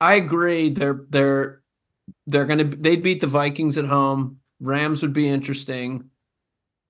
I 0.00 0.14
agree. 0.14 0.70
They're 0.70 1.04
they're 1.10 1.62
they're 2.26 2.46
gonna 2.46 2.64
they'd 2.64 3.02
beat 3.02 3.20
the 3.20 3.26
Vikings 3.26 3.78
at 3.78 3.86
home. 3.86 4.38
Rams 4.60 5.02
would 5.02 5.12
be 5.12 5.28
interesting. 5.28 6.10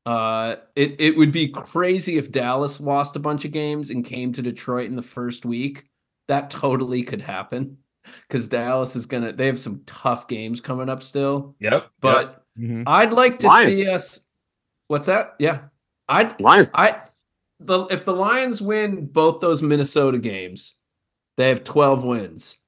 Uh, 0.07 0.57
it 0.77 0.97
it 1.01 1.17
would 1.17 1.33
be 1.33 1.49
crazy 1.49 2.19
if 2.19 2.31
Dallas 2.31 2.81
lost 2.81 3.17
a 3.17 3.21
bunch 3.21 3.47
of 3.47 3.53
games 3.53 3.89
and 3.89 4.05
came 4.05 4.33
to 4.35 4.43
Detroit 4.43 4.89
in 4.89 4.97
the 4.97 5.03
first 5.03 5.47
week. 5.47 5.87
That 6.29 6.51
totally 6.51 7.03
could 7.03 7.23
happen 7.23 7.79
because 8.28 8.48
Dallas 8.48 8.96
is 8.96 9.07
gonna 9.07 9.32
they 9.32 9.46
have 9.46 9.59
some 9.59 9.82
tough 9.86 10.28
games 10.28 10.61
coming 10.61 10.88
up 10.88 11.02
still. 11.02 11.55
Yep. 11.61 11.90
But 12.00 12.26
yep. 12.26 12.44
Mm-hmm. 12.59 12.82
I'd 12.86 13.12
like 13.12 13.38
to 13.40 13.46
Lions. 13.46 13.68
see 13.68 13.88
us 13.88 14.26
what's 14.88 15.07
that? 15.07 15.34
Yeah. 15.38 15.61
I'd 16.09 16.40
Lions. 16.40 16.70
I 16.74 17.02
the 17.61 17.86
if 17.86 18.05
the 18.05 18.14
Lions 18.14 18.61
win 18.61 19.07
both 19.07 19.40
those 19.40 19.62
Minnesota 19.62 20.18
games, 20.18 20.76
they 21.36 21.48
have 21.48 21.64
12 21.64 22.05
wins. 22.05 22.59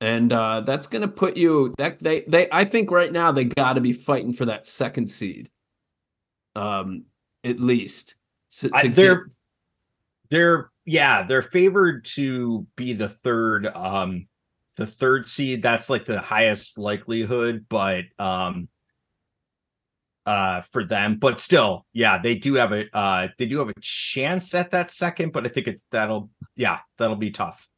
And 0.00 0.32
uh 0.32 0.60
that's 0.60 0.86
gonna 0.86 1.08
put 1.08 1.36
you 1.36 1.74
that 1.78 1.98
they 1.98 2.20
they 2.22 2.48
I 2.52 2.64
think 2.64 2.90
right 2.90 3.10
now 3.10 3.32
they 3.32 3.44
gotta 3.44 3.80
be 3.80 3.92
fighting 3.92 4.32
for 4.32 4.44
that 4.44 4.66
second 4.66 5.08
seed. 5.08 5.50
Um 6.54 7.04
at 7.44 7.60
least. 7.60 8.14
So, 8.50 8.68
I, 8.72 8.88
they're 8.88 9.24
get... 9.24 9.34
they're 10.30 10.70
yeah, 10.84 11.22
they're 11.24 11.42
favored 11.42 12.04
to 12.06 12.66
be 12.76 12.92
the 12.92 13.08
third 13.08 13.66
um 13.66 14.27
the 14.78 14.86
third 14.86 15.28
seed 15.28 15.60
that's 15.62 15.90
like 15.90 16.06
the 16.06 16.20
highest 16.20 16.78
likelihood 16.78 17.66
but 17.68 18.04
um 18.18 18.68
uh 20.24 20.60
for 20.62 20.84
them 20.84 21.16
but 21.16 21.40
still 21.40 21.84
yeah 21.92 22.16
they 22.18 22.34
do 22.34 22.54
have 22.54 22.72
a 22.72 22.86
uh 22.96 23.28
they 23.38 23.46
do 23.46 23.58
have 23.58 23.68
a 23.68 23.80
chance 23.80 24.54
at 24.54 24.70
that 24.70 24.90
second 24.90 25.32
but 25.32 25.44
i 25.44 25.48
think 25.48 25.66
it's 25.66 25.84
that'll 25.90 26.30
yeah 26.56 26.78
that'll 26.96 27.16
be 27.16 27.30
tough 27.30 27.68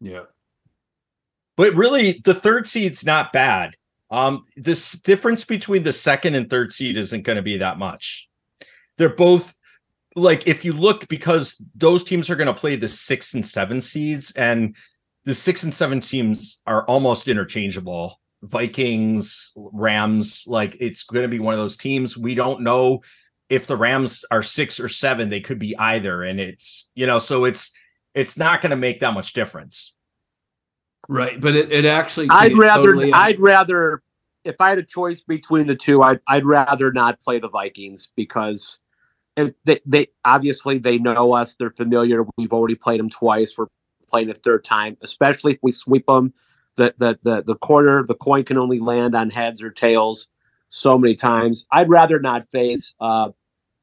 Yeah. 0.00 0.24
But 1.56 1.72
really, 1.74 2.20
the 2.22 2.34
third 2.34 2.68
seed's 2.68 3.04
not 3.04 3.32
bad. 3.32 3.76
Um, 4.10 4.42
this 4.56 4.92
difference 4.92 5.44
between 5.44 5.84
the 5.84 5.92
second 5.92 6.34
and 6.34 6.50
third 6.50 6.72
seed 6.72 6.96
isn't 6.98 7.22
going 7.22 7.36
to 7.36 7.42
be 7.42 7.56
that 7.58 7.78
much. 7.78 8.28
They're 8.98 9.08
both 9.08 9.54
like 10.14 10.46
if 10.46 10.64
you 10.64 10.74
look 10.74 11.08
because 11.08 11.56
those 11.74 12.04
teams 12.04 12.28
are 12.28 12.36
going 12.36 12.46
to 12.46 12.60
play 12.60 12.76
the 12.76 12.88
six 12.88 13.34
and 13.34 13.44
seven 13.44 13.80
seeds, 13.80 14.32
and 14.32 14.76
the 15.26 15.34
six 15.34 15.64
and 15.64 15.74
seven 15.74 16.00
teams 16.00 16.62
are 16.66 16.84
almost 16.84 17.28
interchangeable. 17.28 18.18
Vikings, 18.42 19.52
Rams, 19.56 20.44
like 20.46 20.76
it's 20.80 21.02
going 21.02 21.24
to 21.24 21.28
be 21.28 21.40
one 21.40 21.52
of 21.52 21.60
those 21.60 21.76
teams. 21.76 22.16
We 22.16 22.34
don't 22.34 22.62
know 22.62 23.02
if 23.50 23.66
the 23.66 23.76
Rams 23.76 24.24
are 24.30 24.42
six 24.42 24.80
or 24.80 24.88
seven, 24.88 25.28
they 25.28 25.40
could 25.40 25.58
be 25.58 25.76
either. 25.76 26.22
And 26.22 26.40
it's, 26.40 26.90
you 26.94 27.06
know, 27.06 27.18
so 27.18 27.44
it's, 27.44 27.72
it's 28.14 28.38
not 28.38 28.62
going 28.62 28.70
to 28.70 28.76
make 28.76 29.00
that 29.00 29.14
much 29.14 29.32
difference. 29.32 29.94
Right. 31.08 31.40
But 31.40 31.56
it, 31.56 31.72
it 31.72 31.84
actually, 31.84 32.28
I'd 32.30 32.56
rather 32.56 32.94
totally- 32.94 33.12
I'd 33.12 33.40
rather 33.40 34.02
if 34.44 34.60
I 34.60 34.68
had 34.68 34.78
a 34.78 34.84
choice 34.84 35.22
between 35.22 35.66
the 35.66 35.74
two, 35.74 36.02
I'd 36.02 36.20
I'd 36.28 36.44
rather 36.44 36.92
not 36.92 37.20
play 37.20 37.38
the 37.38 37.48
Vikings 37.48 38.08
because 38.16 38.78
if 39.36 39.50
they, 39.64 39.80
they 39.84 40.06
obviously 40.24 40.78
they 40.78 40.98
know 40.98 41.34
us, 41.34 41.56
they're 41.58 41.70
familiar. 41.70 42.24
We've 42.36 42.52
already 42.52 42.76
played 42.76 43.00
them 43.00 43.10
twice. 43.10 43.56
We're 43.58 43.66
playing 44.08 44.30
a 44.30 44.34
third 44.34 44.64
time, 44.64 44.96
especially 45.02 45.52
if 45.52 45.58
we 45.62 45.72
sweep 45.72 46.06
them. 46.06 46.32
The 46.76 46.94
the 46.98 47.18
the 47.22 47.42
the 47.42 47.54
corner, 47.56 48.04
the 48.04 48.14
coin 48.14 48.44
can 48.44 48.58
only 48.58 48.78
land 48.78 49.14
on 49.14 49.30
heads 49.30 49.62
or 49.62 49.70
tails 49.70 50.28
so 50.68 50.98
many 50.98 51.14
times. 51.14 51.64
I'd 51.72 51.88
rather 51.88 52.18
not 52.20 52.46
face 52.50 52.94
uh, 53.00 53.30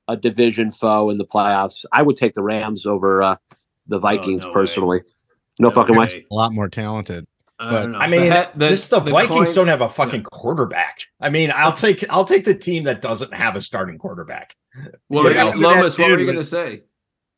a 0.08 0.16
division 0.18 0.70
foe 0.72 1.10
in 1.10 1.18
the 1.18 1.26
playoffs. 1.26 1.86
I 1.92 2.02
would 2.04 2.18
take 2.18 2.34
the 2.36 2.44
Rams 2.44 2.86
over 2.86 3.24
uh, 3.24 3.36
the 3.88 3.98
Vikings 4.00 4.44
no 4.44 4.50
way. 4.50 4.54
personally. 4.54 5.02
No, 5.60 5.72
fucking 5.72 5.96
way. 5.96 6.26
A 6.32 6.34
lot 6.36 6.54
more 6.54 6.68
talented. 6.70 7.26
I 7.60 7.70
But- 7.72 7.82
don't. 7.82 7.96
I 7.96 8.08
mean, 8.08 8.30
The 8.30 8.50
the- 8.56 8.68
just 8.70 8.90
the, 8.92 9.00
Vikings 9.00 9.46
coin- 9.48 9.56
don't 9.56 9.68
have 9.68 9.82
a 9.82 9.90
fucking 9.90 10.24
quarterback. 10.24 11.00
I 11.20 11.30
mean, 11.30 11.52
I'll 11.56 11.74
take 11.74 12.04
I'll 12.12 12.26
take 12.26 12.44
the 12.46 12.56
team 12.56 12.84
that 12.84 13.02
doesn't 13.02 13.34
have 13.34 13.56
a 13.56 13.62
starting 13.62 13.98
quarterback. 13.98 14.56
What 15.08 15.24
You 15.32 15.36
know, 15.36 15.50
Lomas, 15.52 15.98
what 15.98 16.10
were 16.12 16.18
you 16.20 16.26
going 16.26 16.38
to 16.38 16.44
say? 16.44 16.84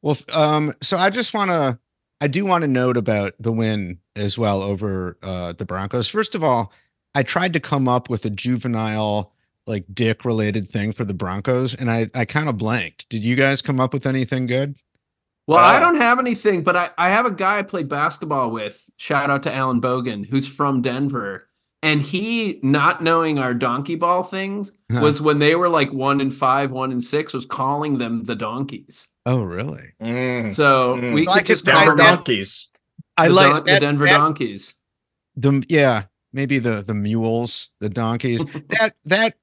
Well, 0.01 0.17
um, 0.31 0.73
so 0.81 0.97
I 0.97 1.09
just 1.09 1.33
want 1.33 1.49
to, 1.51 1.79
I 2.21 2.27
do 2.27 2.45
want 2.45 2.61
to 2.63 2.67
note 2.67 2.97
about 2.97 3.33
the 3.39 3.51
win 3.51 3.99
as 4.15 4.37
well 4.37 4.61
over 4.61 5.17
uh, 5.21 5.53
the 5.53 5.65
Broncos. 5.65 6.07
First 6.07 6.33
of 6.35 6.43
all, 6.43 6.71
I 7.13 7.23
tried 7.23 7.53
to 7.53 7.59
come 7.59 7.87
up 7.87 8.09
with 8.09 8.25
a 8.25 8.29
juvenile, 8.29 9.33
like 9.67 9.85
dick 9.93 10.23
related 10.25 10.67
thing 10.69 10.91
for 10.91 11.03
the 11.05 11.13
Broncos, 11.13 11.73
and 11.75 11.91
I, 11.91 12.09
I 12.15 12.25
kind 12.25 12.47
of 12.49 12.57
blanked. 12.57 13.09
Did 13.09 13.23
you 13.23 13.35
guys 13.35 13.61
come 13.61 13.79
up 13.79 13.93
with 13.93 14.05
anything 14.05 14.47
good? 14.47 14.75
Well, 15.47 15.59
I 15.59 15.77
Uh, 15.77 15.79
don't 15.81 15.97
have 15.97 16.17
anything, 16.19 16.63
but 16.63 16.75
I, 16.75 16.89
I 16.97 17.09
have 17.09 17.25
a 17.25 17.31
guy 17.31 17.59
I 17.59 17.63
played 17.63 17.87
basketball 17.89 18.49
with. 18.49 18.89
Shout 18.97 19.29
out 19.29 19.43
to 19.43 19.53
Alan 19.53 19.79
Bogan, 19.81 20.25
who's 20.25 20.47
from 20.47 20.81
Denver. 20.81 21.47
And 21.83 22.01
he, 22.01 22.59
not 22.63 23.03
knowing 23.03 23.37
our 23.37 23.53
donkey 23.53 23.95
ball 23.95 24.23
things, 24.23 24.71
Huh. 24.91 25.01
was 25.01 25.21
when 25.21 25.37
they 25.39 25.55
were 25.55 25.69
like 25.69 25.91
one 25.93 26.19
and 26.21 26.33
five, 26.33 26.71
one 26.71 26.91
and 26.91 27.03
six, 27.03 27.33
was 27.33 27.45
calling 27.45 27.97
them 27.99 28.23
the 28.23 28.35
donkeys. 28.35 29.07
Oh, 29.25 29.41
really? 29.41 29.93
So 29.99 30.05
Mm. 30.97 31.13
we 31.13 31.25
So 31.25 31.31
I 31.31 31.37
could 31.39 31.47
just 31.47 31.65
could- 31.65 31.71
Denver 31.71 31.95
them 31.95 32.15
Donkeys. 32.17 32.71
I 33.17 33.27
the, 33.29 33.33
like 33.33 33.45
don- 33.51 33.65
that- 33.65 33.73
the 33.73 33.79
Denver 33.79 34.05
that- 34.05 34.17
donkeys. 34.17 34.75
the 35.35 35.65
yeah 35.69 36.03
maybe 36.31 36.59
the 36.59 36.83
the 36.85 36.93
mules 36.93 37.69
the 37.81 37.89
donkeys 37.89 38.43
that 38.69 38.93
that 39.05 39.35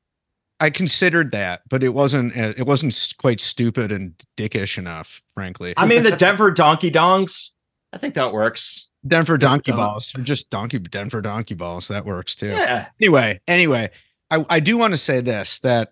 i 0.61 0.71
considered 0.71 1.33
that 1.33 1.63
but 1.69 1.83
it 1.83 1.91
wasn't 1.91 2.35
uh, 2.37 2.53
it 2.57 2.67
wasn't 2.67 2.95
quite 3.19 3.41
stupid 3.41 3.91
and 3.93 4.15
dickish 4.37 4.79
enough 4.79 5.23
frankly 5.35 5.75
I 5.77 5.87
mean, 5.87 6.03
the 6.03 6.17
Denver 6.25 6.51
Donkey 6.51 6.91
Dongs. 6.91 7.51
I 7.93 7.99
think 7.99 8.15
that 8.15 8.33
works. 8.33 8.89
denver 9.07 9.37
donkey 9.37 9.73
Don- 9.73 9.79
balls 9.81 10.15
or 10.15 10.21
just 10.23 10.49
donkey 10.49 10.79
denver 10.79 11.21
donkey 11.21 11.55
balls 11.55 11.89
that 11.89 12.05
works 12.07 12.35
too 12.35 12.49
Yeah. 12.49 12.87
anyway 13.01 13.41
anyway 13.49 13.91
i 14.31 14.45
i 14.49 14.61
do 14.61 14.79
want 14.79 14.93
to 14.95 14.99
say 14.99 15.21
this 15.21 15.59
that 15.61 15.91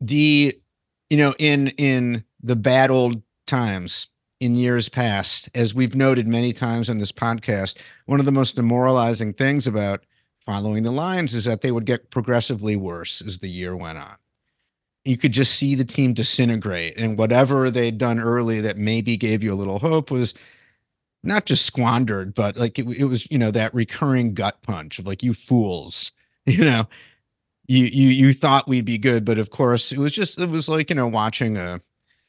the 0.00 0.58
you 1.10 1.16
know 1.16 1.34
in 1.38 1.68
in 1.78 2.24
the 2.42 2.56
bad 2.56 2.90
old 2.90 3.22
times 3.46 4.08
in 4.40 4.54
years 4.54 4.88
past 4.88 5.48
as 5.54 5.74
we've 5.74 5.96
noted 5.96 6.26
many 6.26 6.52
times 6.52 6.90
on 6.90 6.98
this 6.98 7.12
podcast 7.12 7.78
one 8.04 8.20
of 8.20 8.26
the 8.26 8.32
most 8.32 8.56
demoralizing 8.56 9.32
things 9.32 9.66
about 9.66 10.04
following 10.46 10.84
the 10.84 10.92
lines 10.92 11.34
is 11.34 11.44
that 11.44 11.60
they 11.60 11.72
would 11.72 11.84
get 11.84 12.10
progressively 12.10 12.76
worse 12.76 13.20
as 13.20 13.40
the 13.40 13.50
year 13.50 13.76
went 13.76 13.98
on. 13.98 14.14
You 15.04 15.18
could 15.18 15.32
just 15.32 15.56
see 15.56 15.74
the 15.74 15.84
team 15.84 16.14
disintegrate 16.14 16.98
and 16.98 17.18
whatever 17.18 17.68
they'd 17.68 17.98
done 17.98 18.20
early 18.20 18.60
that 18.60 18.78
maybe 18.78 19.16
gave 19.16 19.42
you 19.42 19.52
a 19.52 19.56
little 19.56 19.80
hope 19.80 20.10
was 20.10 20.34
not 21.24 21.46
just 21.46 21.66
squandered 21.66 22.34
but 22.34 22.56
like 22.56 22.78
it, 22.78 22.86
it 22.86 23.04
was 23.04 23.28
you 23.30 23.38
know 23.38 23.50
that 23.50 23.74
recurring 23.74 24.34
gut 24.34 24.62
punch 24.62 25.00
of 25.00 25.06
like 25.06 25.22
you 25.24 25.34
fools 25.34 26.12
you 26.46 26.64
know 26.64 26.86
you 27.68 27.84
you 27.84 28.08
you 28.08 28.32
thought 28.32 28.68
we'd 28.68 28.84
be 28.84 28.98
good 28.98 29.24
but 29.24 29.38
of 29.38 29.50
course 29.50 29.92
it 29.92 29.98
was 29.98 30.12
just 30.12 30.40
it 30.40 30.48
was 30.48 30.68
like 30.68 30.90
you 30.90 30.96
know 30.96 31.06
watching 31.06 31.56
a 31.56 31.80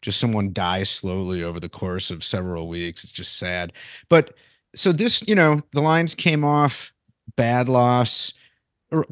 just 0.01 0.19
someone 0.19 0.53
die 0.53 0.83
slowly 0.83 1.43
over 1.43 1.59
the 1.59 1.69
course 1.69 2.11
of 2.11 2.23
several 2.23 2.67
weeks. 2.67 3.03
It's 3.03 3.11
just 3.11 3.38
sad. 3.38 3.73
But 4.09 4.33
so 4.75 4.91
this 4.91 5.23
you 5.27 5.35
know 5.35 5.61
the 5.73 5.81
lines 5.81 6.15
came 6.15 6.43
off 6.43 6.93
bad 7.35 7.67
loss 7.67 8.33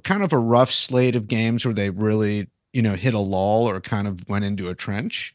kind 0.03 0.23
of 0.23 0.31
a 0.31 0.37
rough 0.37 0.71
slate 0.71 1.15
of 1.15 1.27
games 1.27 1.65
where 1.65 1.73
they 1.73 1.89
really 1.89 2.47
you 2.73 2.81
know 2.81 2.93
hit 2.93 3.13
a 3.13 3.19
lull 3.19 3.67
or 3.67 3.81
kind 3.81 4.07
of 4.07 4.27
went 4.29 4.45
into 4.45 4.69
a 4.69 4.75
trench. 4.75 5.33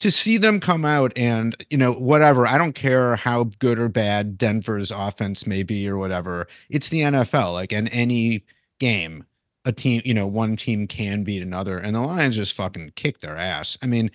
To 0.00 0.12
see 0.12 0.36
them 0.36 0.60
come 0.60 0.84
out 0.84 1.12
and 1.16 1.56
you 1.70 1.76
know 1.76 1.92
whatever 1.92 2.46
i 2.46 2.56
don't 2.56 2.74
care 2.76 3.16
how 3.16 3.50
good 3.58 3.80
or 3.80 3.88
bad 3.88 4.38
denver's 4.38 4.92
offense 4.92 5.44
may 5.44 5.64
be 5.64 5.88
or 5.88 5.98
whatever 5.98 6.46
it's 6.70 6.88
the 6.88 7.00
nfl 7.00 7.52
like 7.52 7.72
in 7.72 7.88
any 7.88 8.44
game 8.78 9.24
a 9.68 9.72
team 9.72 10.00
you 10.04 10.14
know 10.14 10.26
one 10.26 10.56
team 10.56 10.86
can 10.88 11.22
beat 11.22 11.42
another 11.42 11.78
and 11.78 11.94
the 11.94 12.00
lions 12.00 12.34
just 12.36 12.54
fucking 12.54 12.90
kick 12.96 13.18
their 13.18 13.36
ass 13.36 13.76
i 13.82 13.86
mean 13.86 14.10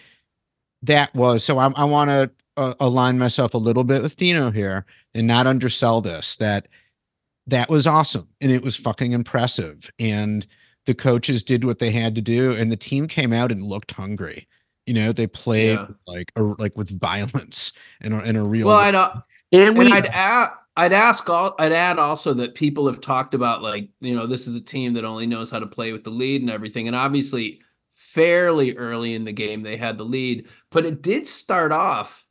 that 0.82 1.14
was 1.16 1.44
so 1.44 1.58
i, 1.60 1.72
I 1.76 1.84
want 1.86 2.10
to 2.10 2.32
uh, 2.58 2.74
align 2.80 3.18
myself 3.20 3.54
a 3.54 3.58
little 3.60 3.84
bit 3.84 4.02
with 4.02 4.18
dino 4.18 4.52
here 4.52 4.86
and 5.14 5.28
not 5.28 5.48
undersell 5.48 6.02
this 6.02 6.36
that 6.38 6.68
that 7.48 7.70
was 7.70 7.86
awesome 7.88 8.28
and 8.42 8.52
it 8.52 8.64
was 8.64 8.76
fucking 8.76 9.12
impressive 9.12 9.90
and 10.00 10.46
the 10.86 10.94
coaches 10.96 11.44
did 11.44 11.64
what 11.64 11.80
they 11.80 11.92
had 11.92 12.16
to 12.16 12.22
do 12.22 12.52
and 12.54 12.72
the 12.72 12.76
team 12.78 13.08
came 13.08 13.32
out 13.32 13.52
and 13.52 13.64
looked 13.66 13.92
hungry 13.92 14.48
you 14.88 14.94
know 14.94 15.12
they 15.12 15.28
played 15.28 15.78
Yeah. 15.78 15.88
like 16.08 16.32
a, 16.36 16.42
like 16.44 16.76
with 16.76 17.00
violence 17.00 17.74
and 18.02 18.14
a, 18.14 18.22
in 18.24 18.36
a 18.36 18.44
real 18.44 18.68
Well, 18.68 18.78
way. 18.78 18.84
I'd, 18.86 18.96
uh, 18.96 19.22
And 19.52 19.78
we 19.78 19.92
I'd 19.92 20.08
add, 20.08 20.50
I'd 20.76 20.94
ask 20.94 21.30
all, 21.30 21.56
I'd 21.60 21.72
add 21.72 22.00
also 22.00 22.34
that 22.34 22.56
people 22.56 22.88
have 22.88 23.00
talked 23.00 23.34
about 23.34 23.62
like, 23.62 23.90
you 24.00 24.16
know, 24.16 24.26
this 24.26 24.48
is 24.48 24.56
a 24.56 24.62
team 24.62 24.94
that 24.94 25.06
only 25.06 25.28
knows 25.28 25.52
how 25.52 25.60
to 25.60 25.68
play 25.68 25.92
with 25.92 26.04
the 26.04 26.10
lead 26.10 26.42
and 26.42 26.50
everything. 26.50 26.88
And 26.88 26.96
obviously, 26.96 27.62
fairly 27.96 28.76
early 28.76 29.14
in 29.14 29.24
the 29.24 29.32
game, 29.32 29.62
they 29.62 29.78
had 29.78 29.98
the 29.98 30.04
lead, 30.04 30.48
but 30.72 30.86
it 30.86 31.02
did 31.02 31.28
start 31.28 31.72
off 31.72 32.26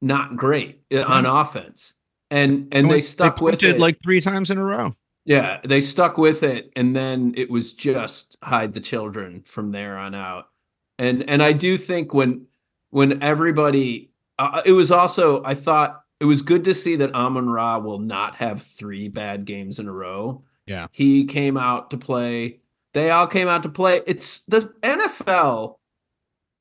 not 0.00 0.36
great 0.36 0.82
uh, 0.92 1.02
on 1.02 1.26
offense. 1.26 1.94
And 2.30 2.68
and 2.72 2.90
they 2.90 3.00
stuck 3.00 3.40
with 3.40 3.62
it. 3.62 3.80
like 3.80 3.98
three 4.02 4.20
times 4.20 4.50
in 4.50 4.58
a 4.58 4.64
row 4.64 4.94
Yeah, 5.24 5.60
they 5.64 5.80
stuck 5.80 6.18
with 6.18 6.42
it, 6.42 6.70
and 6.76 6.94
then 6.94 7.32
it 7.36 7.50
was 7.50 7.72
just 7.72 8.36
hide 8.42 8.74
the 8.74 8.80
children 8.80 9.42
from 9.46 9.72
there 9.72 9.96
on 9.96 10.14
out. 10.14 10.48
And 10.98 11.28
and 11.28 11.42
I 11.42 11.52
do 11.52 11.78
think 11.78 12.12
when 12.12 12.46
when 12.90 13.22
everybody, 13.22 14.10
uh, 14.38 14.62
it 14.64 14.72
was 14.72 14.92
also 14.92 15.42
I 15.44 15.54
thought 15.54 16.02
it 16.20 16.24
was 16.24 16.42
good 16.42 16.64
to 16.64 16.74
see 16.74 16.96
that 16.96 17.14
Amon 17.14 17.48
Ra 17.48 17.78
will 17.78 17.98
not 17.98 18.34
have 18.36 18.62
three 18.62 19.08
bad 19.08 19.44
games 19.44 19.78
in 19.78 19.88
a 19.88 19.92
row. 19.92 20.42
Yeah. 20.66 20.86
he 20.92 21.24
came 21.24 21.56
out 21.56 21.90
to 21.90 21.96
play. 21.96 22.60
They 22.92 23.10
all 23.10 23.26
came 23.26 23.48
out 23.48 23.62
to 23.62 23.70
play. 23.70 24.02
It's 24.06 24.40
the 24.40 24.72
NFL 24.82 25.76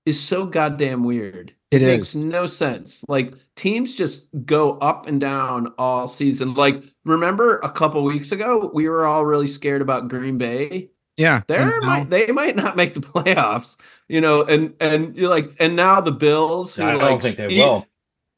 is 0.06 0.22
so 0.22 0.46
goddamn 0.46 1.04
weird. 1.04 1.54
It 1.72 1.82
is. 1.82 1.88
makes 1.88 2.16
no 2.16 2.48
sense. 2.48 3.04
Like 3.10 3.34
teams 3.58 3.94
just 3.94 4.28
go 4.46 4.78
up 4.78 5.08
and 5.08 5.20
down 5.20 5.74
all 5.78 6.08
season. 6.08 6.54
Like 6.54 6.82
remember 7.04 7.58
a 7.58 7.70
couple 7.70 8.04
weeks 8.06 8.32
ago, 8.32 8.72
we 8.74 8.88
were 8.88 9.06
all 9.06 9.26
really 9.26 9.48
scared 9.48 9.82
about 9.82 10.08
Green 10.08 10.38
Bay. 10.38 10.92
yeah 11.18 11.42
There 11.48 11.78
and 11.78 11.86
might 11.86 12.10
they 12.10 12.28
might 12.28 12.56
not 12.56 12.78
make 12.78 12.94
the 12.94 13.02
playoffs, 13.14 13.76
you 14.08 14.22
know, 14.22 14.44
and 14.44 14.74
and 14.80 15.18
you're 15.18 15.30
like 15.30 15.52
and 15.60 15.76
now 15.76 16.00
the 16.00 16.14
Bills 16.14 16.74
who 16.76 16.84
I 16.84 16.90
are 16.90 16.92
don't 16.94 17.02
like 17.02 17.22
think 17.22 17.36
they 17.36 17.48
will. 17.48 17.86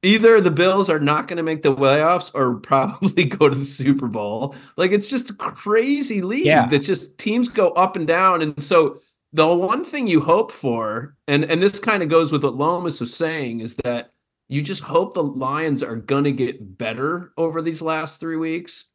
Either 0.02 0.40
the 0.40 0.52
Bills 0.52 0.90
are 0.90 1.00
not 1.00 1.28
going 1.28 1.38
to 1.38 1.44
make 1.44 1.62
the 1.62 1.76
playoffs 1.76 2.32
or 2.34 2.56
probably 2.60 3.26
go 3.26 3.50
to 3.50 3.56
the 3.56 3.66
Super 3.66 4.08
Bowl. 4.08 4.56
Like 4.78 4.92
it's 4.92 5.10
just 5.10 5.30
a 5.32 5.34
crazy 5.34 6.22
league 6.22 6.46
Yeah. 6.46 6.68
that 6.68 6.80
just 6.80 7.18
teams 7.18 7.50
go 7.50 7.70
up 7.72 7.96
and 7.96 8.08
down. 8.08 8.42
And 8.42 8.62
so 8.64 9.00
the 9.34 9.48
one 9.54 9.84
thing 9.84 10.08
you 10.08 10.22
hope 10.22 10.52
for, 10.52 11.16
and 11.28 11.44
and 11.46 11.62
this 11.62 11.80
kind 11.80 12.02
of 12.02 12.10
goes 12.10 12.32
with 12.32 12.44
what 12.44 12.56
Lomas 12.56 13.00
was 13.02 13.14
saying, 13.14 13.60
is 13.60 13.76
that 13.84 14.12
you 14.48 14.62
just 14.62 14.82
hope 14.82 15.14
the 15.14 15.22
Lions 15.24 15.84
are 15.84 15.96
going 15.98 16.24
to 16.24 16.32
get 16.32 16.78
better 16.78 17.34
over 17.38 17.62
these 17.62 17.82
last 17.82 18.20
three 18.20 18.38
weeks 18.38 18.86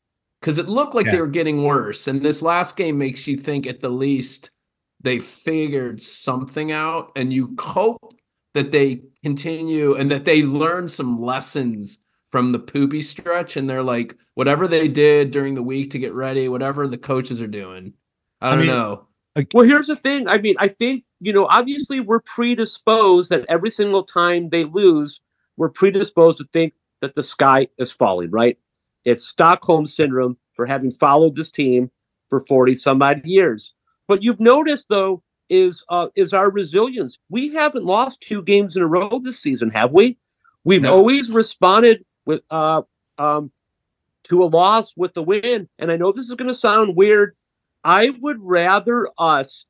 because 0.40 0.59
it 0.59 0.68
looked 0.68 0.94
like 0.94 1.07
Yeah. 1.07 1.12
they 1.12 1.20
were 1.20 1.26
getting 1.28 1.62
worse. 1.64 2.09
And 2.09 2.20
this 2.22 2.42
last 2.42 2.76
game 2.76 2.98
makes 2.98 3.26
you 3.28 3.36
think 3.36 3.66
at 3.66 3.80
the 3.80 3.88
least 3.90 4.50
they 5.00 5.18
figured 5.20 6.02
something 6.02 6.72
out, 6.72 7.12
and 7.14 7.30
you 7.32 7.55
hope 7.61 8.14
that 8.55 8.72
they 8.72 9.02
continue 9.22 9.94
and 9.94 10.11
that 10.11 10.24
they 10.24 10.42
learn 10.42 10.88
some 10.88 11.20
lessons 11.20 11.98
from 12.30 12.52
the 12.52 12.59
poopy 12.59 13.02
stretch 13.02 13.57
and 13.57 13.68
they're 13.68 13.82
like 13.82 14.16
whatever 14.34 14.66
they 14.66 14.88
did 14.88 15.30
during 15.30 15.55
the 15.55 15.62
week 15.62 15.90
to 15.90 15.98
get 15.98 16.14
ready, 16.14 16.48
whatever 16.48 16.88
the 16.88 16.98
coaches 16.98 17.40
are 17.40 17.46
doing. 17.46 17.92
I 18.40 18.50
don't 18.50 18.61
mean, 18.61 18.68
know. 18.68 19.07
Well, 19.52 19.64
here's 19.64 19.86
the 19.86 19.96
thing. 19.96 20.28
I 20.28 20.38
mean, 20.38 20.55
I 20.59 20.68
think, 20.68 21.05
you 21.20 21.32
know, 21.32 21.46
obviously 21.46 22.00
we're 22.00 22.20
predisposed 22.20 23.30
that 23.30 23.44
every 23.48 23.70
single 23.70 24.05
time 24.05 24.50
they 24.50 24.64
lose, 24.64 25.20
we're 25.57 25.70
predisposed 25.70 26.38
to 26.38 26.48
think 26.52 26.74
that 27.00 27.14
the 27.14 27.22
sky 27.22 27.68
is 27.78 27.90
falling, 27.90 28.30
right? 28.30 28.59
It's 29.05 29.26
Stockholm 29.26 29.86
syndrome 29.86 30.36
for 30.55 30.66
having 30.66 30.90
followed 30.90 31.36
this 31.36 31.50
team 31.50 31.90
for 32.28 32.40
40 32.40 32.74
some 32.74 33.02
odd 33.02 33.24
years. 33.24 33.74
But 34.07 34.22
you've 34.22 34.40
noticed 34.40 34.86
though 34.88 35.22
is 35.55 35.82
uh, 35.88 36.09
is 36.16 36.32
our 36.32 36.50
resilience. 36.50 37.18
We 37.28 37.52
haven't 37.55 37.84
lost 37.84 38.20
two 38.20 38.42
games 38.42 38.76
in 38.76 38.82
a 38.82 38.86
row 38.86 39.20
this 39.22 39.38
season, 39.40 39.70
have 39.70 39.92
we? 39.92 40.18
We've 40.64 40.82
No. 40.82 40.94
always 40.94 41.30
responded 41.30 42.05
with 42.26 42.42
uh, 42.50 42.82
um, 43.18 43.50
to 44.24 44.42
a 44.42 44.46
loss 44.46 44.94
with 44.96 45.14
the 45.14 45.22
win. 45.22 45.68
And 45.78 45.92
I 45.92 45.96
know 45.96 46.12
this 46.12 46.26
is 46.26 46.34
going 46.34 46.48
to 46.48 46.55
sound 46.55 46.96
weird. 46.96 47.36
I 47.84 48.11
would 48.20 48.38
rather 48.40 49.09
us 49.18 49.66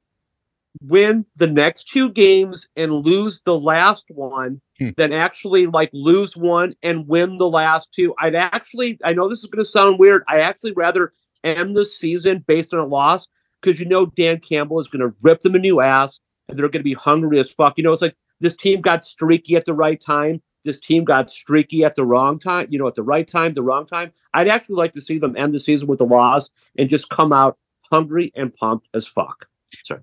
win 0.81 1.25
the 1.37 1.47
next 1.47 1.89
two 1.89 2.11
games 2.11 2.69
and 2.77 2.93
lose 2.93 3.41
the 3.45 3.59
last 3.59 4.07
one 4.09 4.61
Hmm. 4.79 4.91
than 4.97 5.13
actually 5.13 5.67
like 5.69 5.91
lose 5.93 6.37
one 6.37 6.75
and 6.83 7.07
win 7.07 7.37
the 7.37 7.49
last 7.49 7.93
two. 7.93 8.13
I'd 8.19 8.35
actually, 8.35 8.99
I 9.05 9.13
know 9.13 9.29
this 9.29 9.39
is 9.39 9.47
going 9.47 9.65
to 9.65 9.71
sound 9.71 10.01
weird. 10.01 10.25
I 10.27 10.41
actually 10.41 10.73
rather 10.73 11.13
end 11.45 11.77
the 11.77 11.85
season 11.85 12.43
based 12.47 12.75
on 12.75 12.81
a 12.81 12.87
loss 12.87 13.29
because 13.65 13.81
you 13.81 13.87
know 13.87 14.07
Dan 14.07 14.41
Campbell 14.41 14.79
is 14.79 14.89
going 14.89 15.01
to 15.09 15.15
rip 15.23 15.41
them 15.41 15.55
a 15.55 15.59
new 15.59 15.81
ass 15.81 16.21
and 16.49 16.59
they're 16.59 16.69
going 16.69 16.81
to 16.81 16.85
be 16.85 16.95
hungry 16.95 17.39
as 17.39 17.51
fuck. 17.51 17.79
You 17.79 17.85
know, 17.85 17.93
it's 17.93 18.03
like 18.03 18.17
this 18.41 18.57
team 18.57 18.81
got 18.81 19.05
streaky 19.05 19.57
at 19.57 19.65
the 19.65 19.73
right 19.75 20.01
time. 20.01 20.43
This 20.65 20.81
team 20.81 21.05
got 21.05 21.31
streaky 21.31 21.85
at 21.85 21.95
the 21.95 22.05
wrong 22.05 22.39
time. 22.39 22.67
You 22.71 22.79
know, 22.79 22.87
at 22.87 22.95
the 22.95 23.03
right 23.03 23.27
time, 23.27 23.53
the 23.53 23.63
wrong 23.63 23.87
time. 23.87 24.13
I'd 24.33 24.49
actually 24.49 24.77
like 24.77 24.93
to 24.93 25.01
see 25.01 25.19
them 25.19 25.37
end 25.37 25.53
the 25.53 25.59
season 25.59 25.89
with 25.89 26.01
a 26.01 26.05
loss 26.05 26.51
and 26.79 26.89
just 26.89 27.09
come 27.11 27.33
out 27.33 27.59
hungry 27.91 28.33
and 28.35 28.55
pumped 28.55 28.89
as 28.95 29.07
fuck. 29.07 29.47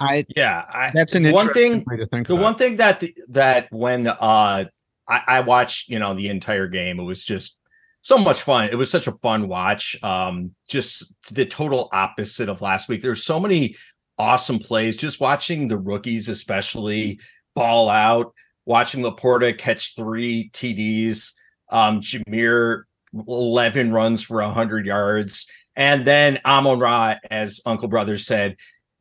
I 0.01 0.25
Yeah, 0.35 0.65
I, 0.67 0.91
that's 0.93 1.15
an 1.15 1.31
one 1.31 1.53
thing. 1.53 1.83
way 1.87 1.97
to 1.97 2.07
think 2.07 2.27
The 2.27 2.33
about 2.33 2.43
one 2.43 2.55
thing 2.55 2.75
that 2.77 2.99
the, 2.99 3.15
that 3.29 3.71
when 3.71 4.07
uh 4.07 4.65
I, 5.07 5.21
I 5.27 5.39
watched, 5.41 5.89
you 5.89 5.99
know, 5.99 6.13
the 6.13 6.29
entire 6.29 6.67
game, 6.67 6.99
it 6.99 7.03
was 7.03 7.23
just 7.23 7.57
so 8.01 8.17
much 8.17 8.41
fun. 8.41 8.69
It 8.69 8.75
was 8.75 8.89
such 8.89 9.07
a 9.07 9.11
fun 9.13 9.47
watch. 9.47 10.01
Um, 10.03 10.55
just 10.67 11.13
the 11.31 11.45
total 11.45 11.89
opposite 11.91 12.49
of 12.49 12.61
last 12.61 12.89
week. 12.89 13.01
There's 13.01 13.23
so 13.23 13.39
many 13.39 13.75
awesome 14.17 14.59
plays. 14.59 14.97
Just 14.97 15.19
watching 15.19 15.67
the 15.67 15.77
rookies, 15.77 16.29
especially 16.29 17.19
ball 17.55 17.89
out, 17.89 18.33
watching 18.65 19.03
Laporta 19.03 19.57
catch 19.57 19.95
three 19.95 20.49
TDs, 20.53 21.33
um, 21.69 22.01
Jahmyr 22.01 22.83
11 23.27 23.91
runs 23.91 24.23
for 24.23 24.41
100 24.41 24.85
yards. 24.85 25.47
And 25.75 26.05
then 26.05 26.39
Amon 26.45 26.79
Ra, 26.79 27.15
as 27.29 27.61
Uncle 27.65 27.87
Brother 27.87 28.17
said, 28.17 28.57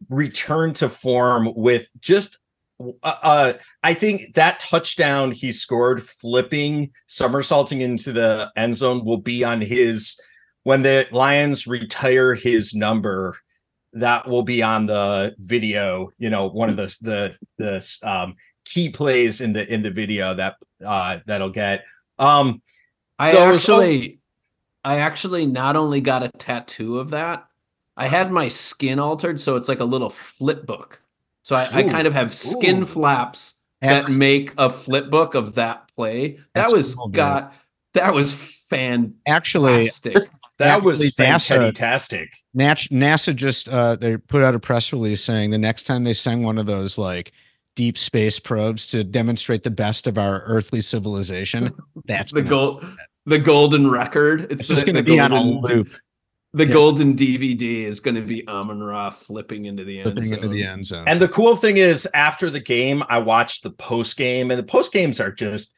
return 0.09 0.73
to 0.75 0.89
form 0.89 1.53
with 1.55 1.89
just 2.01 2.39
uh, 2.81 3.15
uh 3.23 3.53
I 3.83 3.95
think 3.95 4.35
that 4.35 4.61
touchdown 4.61 5.31
he 5.31 5.53
scored 5.53 6.03
flipping 6.03 6.91
somersaulting 7.07 7.81
into 7.81 8.13
the 8.13 8.51
end 8.57 8.77
zone 8.77 9.05
will 9.05 9.19
be 9.19 9.45
on 9.45 9.61
his 9.61 10.19
when 10.63 10.83
the 10.83 11.07
Lions 11.11 11.67
retire 11.67 12.35
his 12.35 12.75
number 12.75 13.37
that 13.93 14.29
will 14.29 14.43
be 14.43 14.63
on 14.63 14.87
the 14.87 15.35
video 15.39 16.11
you 16.19 16.31
know 16.31 16.47
one 16.49 16.69
of 16.71 16.77
the 16.77 16.97
the 17.01 17.37
the 17.59 18.09
um 18.09 18.35
key 18.65 18.89
plays 18.89 19.41
in 19.41 19.53
the 19.53 19.73
in 19.73 19.83
the 19.83 19.91
video 19.91 20.35
that 20.35 20.57
uh 20.85 21.19
that'll 21.27 21.51
get 21.51 21.85
um 22.19 22.63
I 23.21 23.33
So- 23.33 23.55
actually, 23.55 24.19
I 24.83 24.97
actually 24.97 25.45
not 25.45 25.77
only 25.77 26.01
got 26.01 26.23
a 26.23 26.31
tattoo 26.39 26.99
of 26.99 27.11
that, 27.11 27.47
I 27.99 28.09
had 28.09 28.33
my 28.33 28.49
skin 28.49 28.99
altered, 28.99 29.39
so 29.39 29.57
it's 29.57 29.69
like 29.69 29.81
a 29.81 29.85
little 29.85 30.09
flip 30.09 30.65
book. 30.65 31.03
So 31.51 31.57
I, 31.57 31.79
I 31.79 31.83
kind 31.83 32.07
of 32.07 32.13
have 32.13 32.33
skin 32.33 32.83
Ooh. 32.83 32.87
flaps 32.87 33.55
that 33.83 34.09
make 34.09 34.53
a 34.57 34.71
flip 34.71 35.11
book 35.11 35.35
of 35.35 35.57
that 35.57 35.91
play. 35.97 36.35
That 36.37 36.47
That's 36.55 36.73
was 36.73 36.95
cool, 36.95 37.09
dude. 37.09 37.17
got 37.17 37.53
that 37.95 38.15
was 38.15 38.33
fantastic. 38.33 39.17
Actually, 39.27 39.91
that 40.59 40.85
was 40.85 41.01
Actually, 41.01 41.11
NASA- 41.27 41.57
fantastic 41.57 42.29
Nat- 42.55 42.87
NASA 42.93 43.35
just 43.35 43.69
uh, 43.69 43.97
they 43.97 44.17
put 44.17 44.45
out 44.45 44.55
a 44.55 44.61
press 44.61 44.93
release 44.93 45.25
saying 45.25 45.51
the 45.51 45.59
next 45.59 45.89
time 45.89 46.05
they 46.05 46.15
send 46.15 46.45
one 46.45 46.57
of 46.57 46.67
those 46.67 46.97
like 46.97 47.33
deep 47.75 47.99
space 47.99 48.39
probes 48.39 48.89
to 48.93 49.03
demonstrate 49.03 49.65
the 49.65 49.73
best 49.73 50.07
of 50.07 50.19
our 50.19 50.43
earthly 50.43 50.81
civilization, 50.81 51.73
that's 52.05 52.31
the 52.31 52.43
gonna, 52.43 52.49
gold 52.51 52.87
the 53.27 53.39
golden 53.41 53.91
record. 53.91 54.43
It's 54.53 54.61
It's 54.61 54.69
just 54.69 54.87
the- 54.87 54.93
going 54.93 55.05
to 55.05 55.11
the 55.11 55.17
be 55.17 55.19
on 55.19 55.33
a 55.33 55.35
golden- 55.35 55.61
loop, 55.63 55.89
The 56.53 56.67
Yeah. 56.67 56.73
golden 56.73 57.15
DVD 57.15 57.85
is 57.85 58.01
going 58.01 58.17
to 58.17 58.23
be 58.23 58.47
Amon 58.49 58.83
Ra 58.83 59.11
flipping 59.11 59.67
into 59.67 59.85
the 59.85 59.99
end 60.01 60.05
flipping 60.13 60.33
into 60.33 60.43
zone. 60.47 60.53
the 60.53 60.65
end 60.65 60.85
zone. 60.87 61.05
And 61.07 61.21
the 61.21 61.29
cool 61.29 61.55
thing 61.55 61.77
is, 61.77 62.09
after 62.13 62.51
the 62.51 62.59
game, 62.61 63.05
I 63.09 63.19
watched 63.19 63.63
the 63.63 63.71
post 63.71 64.17
game, 64.17 64.51
and 64.51 64.59
the 64.59 64.65
post 64.65 64.93
games 64.93 65.21
are 65.21 65.31
just, 65.31 65.73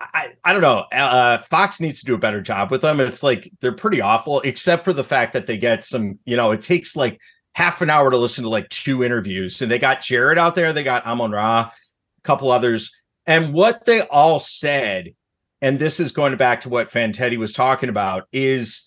I, 0.00 0.34
I 0.44 0.52
don't 0.52 0.62
know. 0.62 0.84
Uh, 0.92 1.38
Fox 1.38 1.80
needs 1.80 1.98
to 2.00 2.06
do 2.06 2.14
a 2.14 2.18
better 2.18 2.40
job 2.40 2.70
with 2.70 2.82
them. 2.82 3.00
It's 3.00 3.22
like 3.24 3.50
they're 3.60 3.72
pretty 3.72 4.00
awful, 4.00 4.40
except 4.42 4.84
for 4.84 4.92
the 4.92 5.02
fact 5.02 5.32
that 5.32 5.46
they 5.48 5.56
get 5.56 5.84
some, 5.84 6.18
you 6.24 6.36
know, 6.36 6.52
it 6.52 6.62
takes 6.62 6.94
like 6.94 7.18
half 7.54 7.80
an 7.80 7.90
hour 7.90 8.10
to 8.10 8.16
listen 8.18 8.44
to 8.44 8.50
like 8.50 8.68
two 8.68 9.02
interviews. 9.02 9.60
And 9.60 9.70
they 9.70 9.78
got 9.78 10.02
Jared 10.02 10.38
out 10.38 10.54
there, 10.54 10.72
they 10.72 10.84
got 10.84 11.04
Amon 11.06 11.32
Ra, 11.32 11.70
a 11.70 12.22
couple 12.22 12.50
others. 12.52 12.92
And 13.26 13.52
what 13.52 13.86
they 13.86 14.02
all 14.02 14.38
said, 14.38 15.14
and 15.62 15.78
this 15.80 15.98
is 15.98 16.12
going 16.12 16.36
back 16.36 16.60
to 16.60 16.68
what 16.68 16.90
Fantetti 16.92 17.38
was 17.38 17.52
talking 17.54 17.88
about, 17.88 18.28
is 18.30 18.85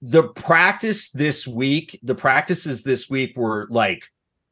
the 0.00 0.24
practice 0.28 1.10
this 1.10 1.46
week, 1.46 1.98
the 2.02 2.14
practices 2.14 2.82
this 2.82 3.10
week 3.10 3.36
were 3.36 3.66
like 3.70 4.04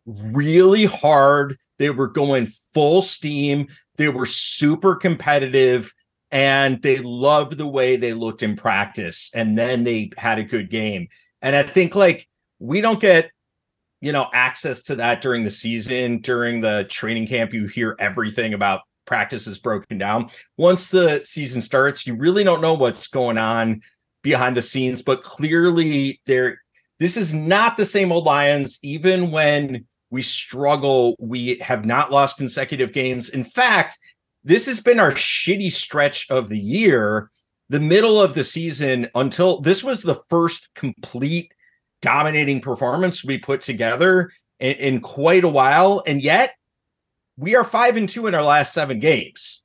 really 0.04 0.86
hard. 0.86 1.58
They 1.78 1.90
were 1.90 2.08
going 2.08 2.48
full 2.74 3.02
steam. 3.02 3.68
They 3.96 4.08
were 4.08 4.26
super 4.26 4.96
competitive 4.96 5.92
and 6.30 6.82
they 6.82 6.98
loved 6.98 7.58
the 7.58 7.66
way 7.66 7.96
they 7.96 8.12
looked 8.12 8.42
in 8.42 8.56
practice. 8.56 9.30
And 9.34 9.56
then 9.56 9.84
they 9.84 10.10
had 10.18 10.38
a 10.38 10.44
good 10.44 10.70
game. 10.70 11.08
And 11.42 11.54
I 11.54 11.62
think 11.62 11.94
like 11.94 12.28
we 12.58 12.80
don't 12.80 13.00
get, 13.00 13.30
you 14.00 14.12
know, 14.12 14.28
access 14.32 14.82
to 14.84 14.96
that 14.96 15.20
during 15.20 15.44
the 15.44 15.50
season, 15.50 16.18
during 16.18 16.60
the 16.60 16.86
training 16.90 17.28
camp. 17.28 17.52
You 17.52 17.66
hear 17.66 17.96
everything 17.98 18.54
about 18.54 18.80
practices 19.06 19.58
broken 19.58 19.98
down. 19.98 20.30
Once 20.58 20.88
the 20.88 21.20
season 21.24 21.62
starts, 21.62 22.06
you 22.06 22.16
really 22.16 22.42
don't 22.42 22.60
know 22.60 22.74
what's 22.74 23.06
going 23.06 23.38
on 23.38 23.80
behind 24.26 24.56
the 24.56 24.62
scenes, 24.62 25.02
but 25.02 25.22
clearly 25.22 26.20
there 26.26 26.60
this 26.98 27.16
is 27.16 27.32
not 27.32 27.76
the 27.76 27.86
same 27.86 28.10
old 28.10 28.24
Lions, 28.24 28.80
even 28.82 29.30
when 29.30 29.86
we 30.10 30.22
struggle, 30.22 31.14
we 31.20 31.58
have 31.58 31.84
not 31.84 32.10
lost 32.10 32.36
consecutive 32.36 32.92
games. 32.92 33.28
In 33.28 33.44
fact, 33.44 33.98
this 34.42 34.66
has 34.66 34.80
been 34.80 34.98
our 34.98 35.12
shitty 35.12 35.70
stretch 35.70 36.28
of 36.28 36.48
the 36.48 36.58
year, 36.58 37.30
the 37.68 37.78
middle 37.80 38.20
of 38.20 38.34
the 38.34 38.42
season 38.42 39.08
until 39.14 39.60
this 39.60 39.84
was 39.84 40.02
the 40.02 40.20
first 40.28 40.74
complete 40.74 41.52
dominating 42.02 42.60
performance 42.60 43.24
we 43.24 43.38
put 43.38 43.62
together 43.62 44.32
in, 44.58 44.76
in 44.76 45.00
quite 45.00 45.44
a 45.44 45.48
while. 45.48 46.02
And 46.04 46.20
yet 46.20 46.54
we 47.36 47.54
are 47.54 47.64
five 47.64 47.96
and 47.96 48.08
two 48.08 48.26
in 48.26 48.34
our 48.34 48.44
last 48.44 48.72
seven 48.72 48.98
games. 48.98 49.62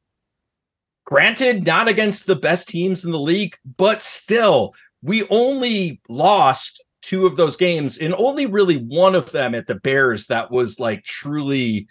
Granted, 1.11 1.67
not 1.67 1.89
against 1.89 2.25
the 2.25 2.37
best 2.37 2.69
teams 2.69 3.03
in 3.03 3.11
the 3.11 3.19
league, 3.19 3.57
but 3.75 4.01
still, 4.01 4.73
we 5.03 5.27
only 5.27 5.99
lost 6.07 6.81
two 7.01 7.25
of 7.25 7.35
those 7.35 7.57
games, 7.57 7.97
and 7.97 8.13
only 8.13 8.45
really 8.45 8.77
one 8.77 9.13
of 9.13 9.29
them 9.33 9.53
at 9.53 9.67
the 9.67 9.75
Bears 9.75 10.27
that 10.27 10.51
was 10.51 10.79
like 10.79 11.03
truly 11.03 11.89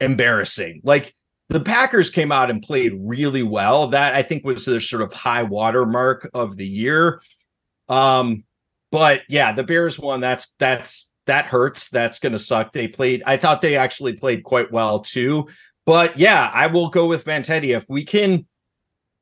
embarrassing. 0.00 0.80
Like 0.82 1.14
the 1.50 1.60
Packers 1.60 2.08
came 2.08 2.32
out 2.32 2.48
and 2.48 2.62
played 2.62 2.94
really 2.96 3.42
well. 3.42 3.88
That 3.88 4.14
I 4.14 4.22
think 4.22 4.46
was 4.46 4.64
their 4.64 4.80
sort 4.80 5.02
of 5.02 5.12
high 5.12 5.42
water 5.42 5.84
mark 5.84 6.30
of 6.32 6.56
the 6.56 6.66
year. 6.66 7.20
Um, 7.90 8.44
but 8.90 9.24
yeah, 9.28 9.52
the 9.52 9.64
Bears 9.64 9.98
won. 9.98 10.22
that's 10.22 10.54
that's 10.58 11.12
that 11.26 11.44
hurts. 11.44 11.90
That's 11.90 12.18
gonna 12.18 12.38
suck. 12.38 12.72
They 12.72 12.88
played, 12.88 13.22
I 13.26 13.36
thought 13.36 13.60
they 13.60 13.76
actually 13.76 14.14
played 14.14 14.42
quite 14.42 14.72
well 14.72 15.00
too. 15.00 15.48
But 15.84 16.18
yeah, 16.18 16.50
I 16.54 16.68
will 16.68 16.88
go 16.88 17.06
with 17.06 17.26
Fantetti. 17.26 17.76
If 17.76 17.84
we 17.90 18.06
can, 18.06 18.46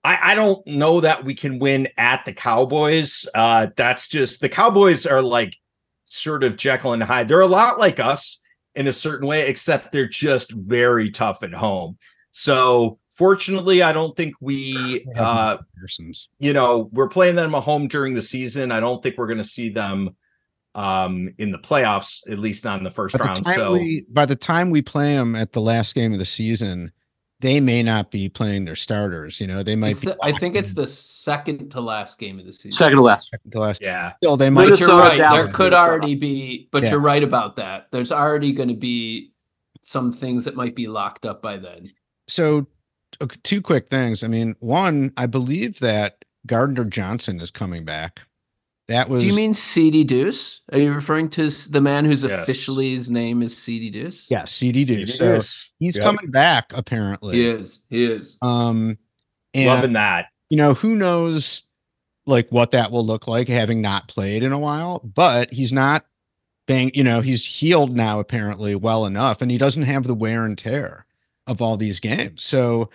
I, 0.05 0.32
I 0.32 0.34
don't 0.34 0.66
know 0.66 1.00
that 1.00 1.24
we 1.24 1.34
can 1.34 1.59
win 1.59 1.88
at 1.96 2.24
the 2.24 2.32
Cowboys. 2.32 3.26
Uh, 3.34 3.68
that's 3.76 4.09
just 4.09 4.40
the 4.40 4.48
Cowboys 4.48 5.07
are 5.07 5.22
like 5.22 5.57
sort 6.05 6.44
of 6.44 6.57
Jekyll 6.57 6.92
and 6.92 7.03
Hyde. 7.03 7.28
They're 7.28 7.40
a 7.40 7.46
lot 7.46 7.78
like 7.78 8.00
us 8.00 8.40
in 8.74 8.86
a 8.86 8.92
certain 8.92 9.28
way, 9.28 9.48
except 9.48 9.92
they're 9.92 10.09
just 10.09 10.50
very 10.53 11.11
tough 11.11 11.42
at 11.42 11.55
home. 11.55 11.98
So 12.32 12.98
fortunately, 13.11 13.82
I 13.82 13.92
don't 13.92 14.16
think 14.16 14.34
we 14.40 15.07
uh 15.16 15.59
you 16.38 16.53
know, 16.53 16.88
we're 16.92 17.09
playing 17.09 17.36
them 17.36 17.55
at 17.55 17.62
home 17.62 17.88
during 17.88 18.14
the 18.14 18.22
season. 18.22 18.72
I 18.72 18.80
don't 18.80 19.03
think 19.03 19.18
we're 19.18 19.26
going 19.26 19.38
to 19.38 19.44
see 19.44 19.68
them 19.68 20.16
um 20.74 21.28
in 21.38 21.53
the 21.53 21.59
playoffs, 21.59 22.20
at 22.30 22.38
least 22.38 22.64
not 22.64 22.78
in 22.78 22.84
the 22.84 22.90
first 22.90 23.16
By 23.16 23.26
round. 23.26 23.44
time 23.44 23.55
So 23.55 23.72
we, 23.74 24.07
by 24.09 24.26
the 24.26 24.36
time 24.36 24.70
we 24.70 24.82
play 24.82 25.14
them 25.14 25.36
at 25.36 25.53
the 25.53 25.61
last 25.61 25.94
game 25.94 26.12
of 26.12 26.18
the 26.18 26.26
season, 26.26 26.92
they 27.43 27.61
may 27.61 27.82
not 27.82 28.11
be 28.11 28.28
playing 28.28 28.64
their 28.64 28.76
starters. 28.76 29.40
You 29.40 29.47
know, 29.49 29.62
they 29.62 29.76
might 29.76 29.90
It's 29.90 30.01
be. 30.01 30.07
the- 30.07 30.18
I 30.22 30.32
think 30.32 30.57
it's 30.57 30.72
the 30.72 30.86
second 30.86 31.70
to 31.72 31.80
last 31.80 32.18
game 32.18 32.38
of 32.38 32.47
the 32.47 32.53
season. 32.53 32.72
Second 32.72 32.97
to 32.97 33.03
last. 33.03 33.30
the 33.45 33.59
last. 33.61 33.82
Yeah. 33.82 34.12
Still, 34.22 34.36
they 34.36 34.49
might. 34.49 34.70
But 34.70 34.80
you're 34.80 34.88
right. 34.88 35.18
There 35.18 35.49
could 35.49 35.74
already 35.74 36.14
be, 36.14 36.68
but 36.72 36.82
Yeah. 36.84 36.93
you're 36.93 37.01
right 37.01 37.22
about 37.22 37.57
that. 37.57 37.88
There's 37.90 38.12
already 38.12 38.53
going 38.53 38.68
to 38.68 38.76
be 38.76 39.32
some 39.82 40.12
things 40.12 40.45
that 40.45 40.55
might 40.55 40.76
be 40.76 40.86
locked 40.86 41.26
up 41.26 41.43
by 41.43 41.57
then. 41.59 41.90
So, 42.28 42.68
okay, 43.20 43.36
two 43.43 43.61
quick 43.61 43.88
things. 43.90 44.22
I 44.22 44.28
mean, 44.28 44.55
one, 44.61 45.12
I 45.16 45.26
believe 45.26 45.80
that 45.80 46.24
Gardner 46.47 46.84
Johnson 46.84 47.40
is 47.40 47.51
coming 47.51 47.84
back. 47.84 48.20
That 48.89 49.09
was. 49.09 49.22
Do 49.22 49.28
you 49.30 49.37
mean 49.37 49.55
CD 49.55 50.05
Deuce? 50.05 50.61
Are 50.72 50.78
you 50.78 50.93
referring 50.93 51.30
to 51.30 51.49
the 51.70 51.80
man 51.80 52.05
whose 52.05 52.24
Yes. 52.24 52.43
officially 52.43 52.95
his 52.95 53.11
name 53.11 53.41
is 53.43 53.57
CD 53.57 53.91
Deuce? 53.91 54.28
Yeah, 54.30 54.45
CD 54.45 54.83
It 54.83 54.87
Deuce. 54.87 55.16
So 55.18 55.35
is. 55.35 55.70
he's 55.78 55.97
Yep. 55.97 56.05
coming 56.05 56.30
back 56.30 56.72
apparently. 56.74 57.37
He 57.37 57.47
is. 57.47 57.80
He 57.89 58.05
is. 58.05 58.37
Um, 58.43 58.99
and 59.55 59.66
Loving 59.66 59.93
that. 59.95 60.26
you 60.51 60.57
know 60.57 60.74
who 60.74 60.97
knows, 60.97 61.62
like 62.26 62.49
what 62.51 62.72
that 62.72 62.91
will 62.91 63.07
look 63.07 63.26
like 63.28 63.49
having 63.49 63.80
not 63.80 64.09
played 64.09 64.43
in 64.43 64.53
a 64.53 64.59
while. 64.59 64.99
But 65.01 65.53
he's 65.53 65.72
not 65.72 66.05
bang. 66.66 66.91
You 66.95 67.05
know, 67.05 67.20
he's 67.20 67.45
healed 67.47 67.95
now 67.97 68.18
apparently 68.20 68.74
well 68.74 69.07
enough, 69.07 69.41
and 69.41 69.51
he 69.51 69.59
doesn't 69.59 69.83
have 69.85 70.05
the 70.09 70.14
wear 70.14 70.45
and 70.45 70.59
tear 70.59 71.07
of 71.47 71.62
all 71.62 71.76
these 71.76 72.01
games. 72.01 72.43
So, 72.45 72.91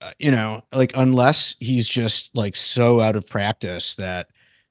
uh, 0.00 0.12
you 0.18 0.30
know, 0.30 0.62
like 0.72 0.92
unless 0.96 1.56
he's 1.60 1.88
just 1.88 2.30
like 2.34 2.54
so 2.54 3.00
out 3.00 3.16
of 3.16 3.28
practice 3.28 3.96
that. 3.96 4.28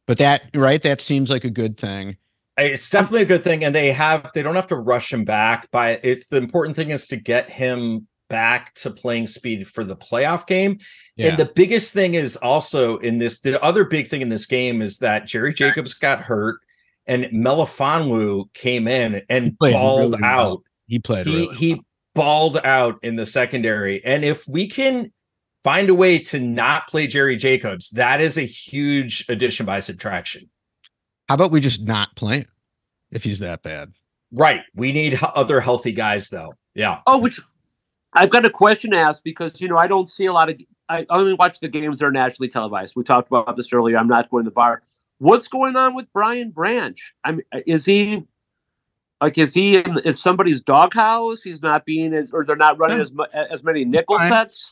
But 0.07 0.17
that 0.17 0.43
right, 0.53 0.81
that 0.81 1.01
seems 1.01 1.29
like 1.29 1.43
a 1.43 1.49
good 1.49 1.77
thing. 1.77 2.17
It's 2.57 2.89
definitely 2.89 3.23
a 3.23 3.25
good 3.25 3.43
thing, 3.43 3.63
and 3.63 3.73
they 3.73 3.91
have 3.91 4.31
they 4.33 4.43
don't 4.43 4.55
have 4.55 4.67
to 4.67 4.75
rush 4.75 5.11
him 5.11 5.25
back. 5.25 5.71
By 5.71 5.99
it's 6.03 6.27
the 6.27 6.37
important 6.37 6.75
thing 6.75 6.91
is 6.91 7.07
to 7.07 7.15
get 7.15 7.49
him 7.49 8.07
back 8.29 8.73
to 8.75 8.91
playing 8.91 9.27
speed 9.27 9.67
for 9.67 9.83
the 9.83 9.95
playoff 9.95 10.45
game. 10.45 10.79
Yeah. 11.15 11.29
And 11.29 11.37
the 11.37 11.45
biggest 11.45 11.93
thing 11.93 12.15
is 12.15 12.35
also 12.35 12.97
in 12.97 13.17
this. 13.17 13.39
The 13.39 13.61
other 13.63 13.85
big 13.85 14.07
thing 14.07 14.21
in 14.21 14.29
this 14.29 14.45
game 14.45 14.81
is 14.81 14.99
that 14.99 15.25
Jerry 15.25 15.53
Jacobs 15.53 15.93
got 15.93 16.21
hurt, 16.21 16.59
and 17.07 17.25
Melifonwu 17.25 18.53
came 18.53 18.87
in 18.87 19.23
and 19.29 19.57
balled 19.57 20.11
really 20.11 20.21
well. 20.21 20.51
out. 20.51 20.63
he 20.87 20.99
played. 20.99 21.25
he 21.25 21.37
really 21.37 21.55
he 21.55 21.81
balled 22.13 22.59
out 22.63 22.99
in 23.03 23.15
the 23.15 23.25
secondary 23.25 24.05
and 24.05 24.23
if 24.23 24.47
we 24.47 24.67
can 24.67 25.11
find 25.63 25.89
a 25.89 25.95
way 25.95 26.19
to 26.19 26.39
not 26.39 26.87
play 26.87 27.07
jerry 27.07 27.35
jacobs 27.35 27.89
that 27.91 28.19
is 28.21 28.37
a 28.37 28.41
huge 28.41 29.25
addition 29.29 29.65
by 29.65 29.79
subtraction 29.79 30.49
How 31.29 31.35
about 31.35 31.51
we 31.51 31.59
just 31.59 31.83
not 31.85 32.15
play 32.15 32.39
him 32.39 32.47
if 33.11 33.23
he's 33.23 33.39
that 33.39 33.61
bad? 33.63 33.93
right 34.31 34.61
we 34.75 34.91
need 34.91 35.19
other 35.35 35.61
healthy 35.61 35.91
guys 35.91 36.29
though 36.29 36.53
yeah 36.75 37.01
Oh, 37.07 37.17
which 37.19 37.39
I've 38.15 38.29
got 38.29 38.45
a 38.45 38.49
question 38.49 38.91
to 38.91 38.97
ask 38.97 39.23
because 39.23 39.59
you 39.59 39.67
know 39.67 39.77
I 39.77 39.87
don't 39.87 40.07
see 40.07 40.25
a 40.27 40.33
lot 40.33 40.47
of. 40.49 40.59
I 40.87 41.03
only 41.09 41.33
watch 41.33 41.59
the 41.59 41.67
games 41.67 41.97
that 41.97 42.05
are 42.05 42.11
nationally 42.11 42.47
televised. 42.47 42.93
We 42.95 43.03
talked 43.03 43.27
about 43.27 43.55
this 43.55 43.73
earlier. 43.73 43.97
I'm 43.97 44.07
not 44.07 44.29
going 44.29 44.43
to 44.43 44.51
the 44.51 44.53
bar. 44.53 44.83
What's 45.17 45.47
going 45.47 45.75
on 45.75 45.95
with 45.95 46.05
Brian 46.13 46.51
Branch? 46.51 46.99
I 47.23 47.31
mean, 47.31 47.41
uh, 47.51 47.61
is 47.65 47.85
he 47.85 48.23
like 49.19 49.39
is 49.39 49.55
he 49.55 49.77
in 49.77 49.97
is 50.05 50.19
somebody's 50.21 50.61
doghouse? 50.61 51.41
He's 51.41 51.63
not 51.63 51.85
being 51.85 52.13
as 52.13 52.29
or 52.31 52.45
they're 52.45 52.55
not 52.55 52.77
running 52.77 52.97
No. 52.97 53.03
as 53.03 53.11
mu- 53.11 53.25
as 53.33 53.63
many 53.63 53.83
nickel 53.83 54.19
fine. 54.19 54.29
sets. 54.29 54.69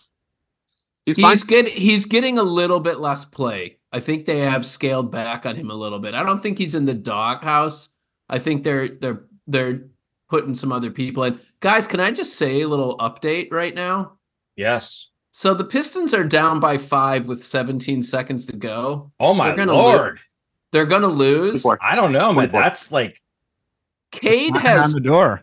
He's. 1.06 1.18
He's 1.18 1.44
getting 1.44 1.74
he's 1.74 2.06
getting 2.06 2.38
a 2.38 2.44
little 2.44 2.80
bit 2.80 3.00
less 3.00 3.26
play. 3.26 3.78
I 3.92 4.00
think 4.00 4.26
they 4.26 4.40
have 4.40 4.66
scaled 4.66 5.12
back 5.12 5.46
on 5.46 5.56
him 5.56 5.70
a 5.70 5.76
little 5.76 6.00
bit. 6.00 6.14
I 6.14 6.24
don't 6.24 6.42
think 6.42 6.58
he's 6.58 6.76
in 6.76 6.86
the 6.86 6.94
doghouse. 6.94 7.90
I 8.30 8.40
think 8.40 8.64
they're 8.64 8.88
they're 8.88 9.26
they're 9.48 9.84
putting 10.30 10.56
some 10.56 10.72
other 10.72 10.92
people 10.92 11.24
in. 11.24 11.40
Guys, 11.60 11.88
can 11.88 12.00
I 12.00 12.12
just 12.12 12.36
say 12.36 12.62
a 12.62 12.68
little 12.68 12.98
update 13.00 13.52
right 13.52 13.76
now? 13.76 14.14
yes 14.56 15.10
So 15.32 15.54
the 15.54 15.64
Pistons 15.64 16.14
are 16.14 16.24
down 16.24 16.60
by 16.60 16.78
five 16.78 17.28
with 17.28 17.44
17 17.44 18.04
seconds 18.04 18.46
to 18.46 18.54
go. 18.54 19.12
oh 19.20 19.34
my 19.34 19.48
They're 19.48 19.58
gonna 19.58 19.74
lord 19.74 20.20
They're 20.72 20.86
gonna 20.86 21.08
lose. 21.08 21.66
I 21.82 21.96
don't 21.96 22.12
know 22.12 22.34
man 22.34 22.52
that's 22.52 22.92
like 22.92 23.20
Cade 24.12 24.56
has 24.58 24.94
the 24.94 25.00
door. 25.00 25.42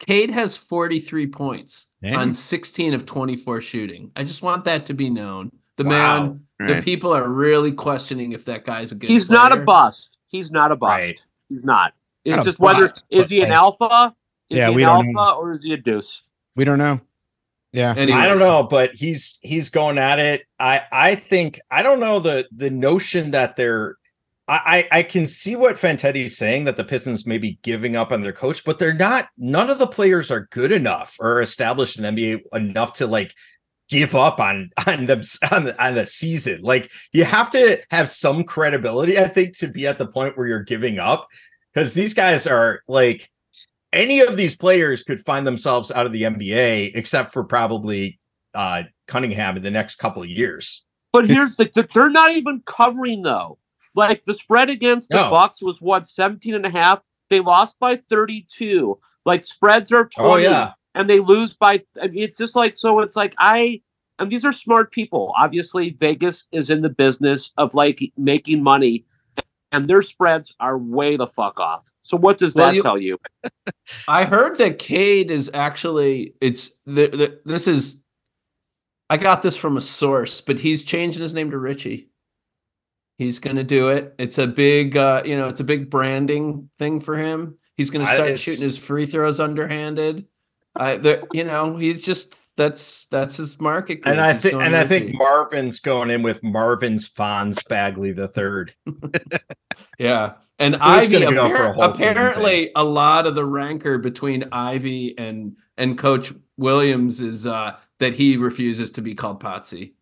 Cade 0.00 0.30
has 0.30 0.56
43 0.56 1.26
points 1.28 1.86
Dang. 2.02 2.14
on 2.16 2.32
16 2.32 2.94
of 2.94 3.06
24 3.06 3.60
shooting. 3.60 4.10
I 4.16 4.24
just 4.24 4.42
want 4.42 4.64
that 4.64 4.86
to 4.86 4.94
be 4.94 5.08
known. 5.10 5.52
The 5.76 5.84
Wow. 5.84 6.22
man, 6.22 6.44
the 6.58 6.82
people 6.82 7.12
are 7.12 7.28
really 7.28 7.72
questioning 7.72 8.32
if 8.32 8.44
that 8.46 8.64
guy's 8.64 8.92
a 8.92 8.94
good 8.94 9.08
He's 9.10 9.30
not 9.30 9.52
a 9.52 9.56
player. 9.56 9.64
bust. 9.66 10.10
He's 10.28 10.50
not 10.50 10.72
a 10.72 10.76
bust. 10.76 10.90
Right. 10.90 11.20
He's 11.48 11.64
not. 11.64 11.92
It's 12.24 12.36
Not 12.36 12.44
just 12.44 12.58
whether 12.60 12.88
bust, 12.88 13.04
is 13.10 13.28
he 13.28 13.40
an 13.42 13.50
alpha? 13.50 14.14
Is 14.50 14.58
Yeah, 14.58 14.68
he 14.70 14.76
we 14.76 14.82
an 14.82 14.88
don't 14.88 15.16
alpha 15.16 15.34
know. 15.34 15.40
or 15.40 15.54
is 15.54 15.62
he 15.62 15.72
a 15.72 15.76
deuce? 15.76 16.22
We 16.56 16.64
don't 16.64 16.78
know. 16.78 17.00
Yeah. 17.72 17.94
I 17.96 18.26
don't 18.26 18.38
know, 18.40 18.64
but 18.64 18.92
he's 18.94 19.38
he's 19.42 19.68
going 19.70 19.96
at 19.96 20.18
it. 20.18 20.44
I 20.58 20.82
I 20.90 21.14
think 21.14 21.60
I 21.70 21.82
don't 21.82 22.00
know 22.00 22.18
the 22.18 22.48
the 22.54 22.68
notion 22.70 23.30
that 23.30 23.56
they're. 23.56 23.96
I 24.52 24.88
I 24.90 25.02
can 25.04 25.26
see 25.28 25.54
what 25.54 25.76
Fantetti's 25.76 26.36
saying 26.36 26.64
that 26.64 26.76
the 26.76 26.84
Pistons 26.84 27.24
may 27.24 27.38
be 27.38 27.58
giving 27.62 27.94
up 27.94 28.10
on 28.10 28.20
their 28.20 28.32
coach, 28.32 28.64
but 28.64 28.78
they're 28.78 28.92
not. 28.92 29.26
None 29.38 29.70
of 29.70 29.78
the 29.78 29.86
players 29.86 30.30
are 30.30 30.48
good 30.50 30.72
enough 30.72 31.16
or 31.20 31.40
established 31.40 31.98
in 31.98 32.02
the 32.02 32.10
NBA 32.10 32.40
enough 32.52 32.94
to 32.94 33.06
like 33.06 33.32
give 33.88 34.14
up 34.14 34.40
on 34.40 34.70
on 34.86 35.06
them 35.06 35.22
on 35.52 35.64
the, 35.64 35.84
on 35.84 35.94
the 35.94 36.04
season. 36.04 36.62
Like 36.62 36.90
you 37.12 37.24
have 37.24 37.50
to 37.52 37.78
have 37.90 38.10
some 38.10 38.42
credibility, 38.42 39.18
I 39.18 39.28
think, 39.28 39.56
to 39.58 39.68
be 39.68 39.86
at 39.86 39.98
the 39.98 40.06
point 40.06 40.36
where 40.36 40.48
you're 40.48 40.64
giving 40.64 40.98
up 40.98 41.28
because 41.72 41.94
these 41.94 42.14
guys 42.14 42.46
are 42.48 42.80
like 42.88 43.30
any 43.92 44.20
of 44.20 44.36
these 44.36 44.56
players 44.56 45.04
could 45.04 45.20
find 45.20 45.46
themselves 45.46 45.92
out 45.92 46.06
of 46.06 46.12
the 46.12 46.22
NBA 46.22 46.92
except 46.94 47.32
for 47.32 47.44
probably 47.44 48.18
uh 48.54 48.82
Cunningham 49.06 49.56
in 49.56 49.62
the 49.62 49.70
next 49.70 49.96
couple 49.96 50.24
of 50.24 50.28
years. 50.28 50.84
But 51.12 51.28
here's 51.28 51.54
the 51.54 51.88
they're 51.94 52.10
not 52.10 52.32
even 52.32 52.62
covering 52.66 53.22
though. 53.22 53.59
Like 53.94 54.24
the 54.24 54.34
spread 54.34 54.70
against 54.70 55.08
the 55.10 55.16
No. 55.16 55.30
Bucks 55.30 55.60
was 55.62 55.80
what 55.80 56.06
17 56.06 56.54
and 56.54 56.64
a 56.66 56.70
half. 56.70 57.02
They 57.28 57.40
lost 57.40 57.78
by 57.80 57.96
32. 57.96 58.98
Like 59.24 59.44
spreads 59.44 59.92
are 59.92 60.06
20 60.06 60.30
Oh 60.32 60.36
yeah. 60.36 60.72
and 60.94 61.08
they 61.10 61.20
lose 61.20 61.52
by 61.54 61.82
I 62.00 62.08
mean, 62.08 62.22
it's 62.22 62.36
just 62.36 62.54
like 62.56 62.74
so 62.74 63.00
it's 63.00 63.16
like 63.16 63.34
I 63.38 63.80
and 64.18 64.30
these 64.30 64.44
are 64.44 64.52
smart 64.52 64.92
people. 64.92 65.32
Obviously 65.38 65.90
Vegas 65.90 66.44
is 66.52 66.70
in 66.70 66.82
the 66.82 66.88
business 66.88 67.50
of 67.56 67.74
like 67.74 68.00
making 68.16 68.62
money 68.62 69.04
and 69.72 69.86
their 69.88 70.02
spreads 70.02 70.54
are 70.60 70.76
way 70.78 71.16
the 71.16 71.26
fuck 71.26 71.58
off. 71.60 71.90
So 72.02 72.16
what 72.16 72.38
does 72.38 72.54
Well, 72.54 72.68
that 72.68 72.74
you- 72.76 72.82
tell 72.82 72.98
you? 72.98 73.18
I 74.08 74.24
heard 74.24 74.56
that 74.58 74.78
Cade 74.78 75.30
is 75.30 75.50
actually 75.54 76.34
it's 76.40 76.70
the, 76.86 77.08
the 77.08 77.40
this 77.44 77.66
is 77.66 78.00
I 79.08 79.16
got 79.16 79.42
this 79.42 79.56
from 79.56 79.76
a 79.76 79.80
source, 79.80 80.40
but 80.40 80.60
he's 80.60 80.84
changing 80.84 81.20
his 81.22 81.34
name 81.34 81.50
to 81.50 81.58
Richie. 81.58 82.09
He's 83.20 83.38
gonna 83.38 83.64
do 83.64 83.90
it. 83.90 84.14
It's 84.18 84.38
a 84.38 84.46
big 84.46 84.96
uh, 84.96 85.20
you 85.26 85.36
know, 85.36 85.48
it's 85.48 85.60
a 85.60 85.64
big 85.64 85.90
branding 85.90 86.70
thing 86.78 87.00
for 87.00 87.18
him. 87.18 87.58
He's 87.76 87.90
gonna 87.90 88.06
start 88.06 88.20
it's- 88.20 88.40
shooting 88.40 88.64
his 88.64 88.78
free 88.78 89.04
throws 89.04 89.38
underhanded. 89.40 90.24
I 90.74 90.96
the, 90.96 91.26
you 91.34 91.44
know, 91.44 91.76
he's 91.76 92.02
just 92.02 92.34
that's 92.56 93.04
that's 93.06 93.36
his 93.36 93.60
market. 93.60 94.00
And. 94.06 94.18
I 94.22 94.32
think 94.32 94.52
going 94.54 94.64
and 94.64 94.74
I 94.74 94.86
think 94.86 95.12
Marvin's 95.18 95.80
going 95.80 96.08
in 96.08 96.22
with 96.22 96.42
Marvin's 96.42 97.10
Fonz 97.10 97.58
Bagley 97.68 98.12
the 98.12 98.26
third. 98.26 98.72
Yeah. 99.98 100.34
And 100.58 100.76
Ivey 100.76 101.20
gonna 101.20 101.34
go 101.36 101.48
for 101.50 101.56
a 101.56 101.72
appar- 101.74 101.96
thing, 101.96 102.08
apparently 102.08 102.70
a 102.74 102.84
lot 102.84 103.26
of 103.26 103.34
the 103.34 103.44
rancor 103.44 103.98
between 103.98 104.44
Ivey 104.50 105.14
and 105.18 105.56
and 105.76 105.98
Coach 105.98 106.32
Williams 106.56 107.20
is 107.20 107.46
uh 107.46 107.76
that 107.98 108.14
he 108.14 108.38
refuses 108.38 108.92
to 108.92 109.02
be 109.02 109.14
called 109.14 109.42
Potsie. 109.42 109.92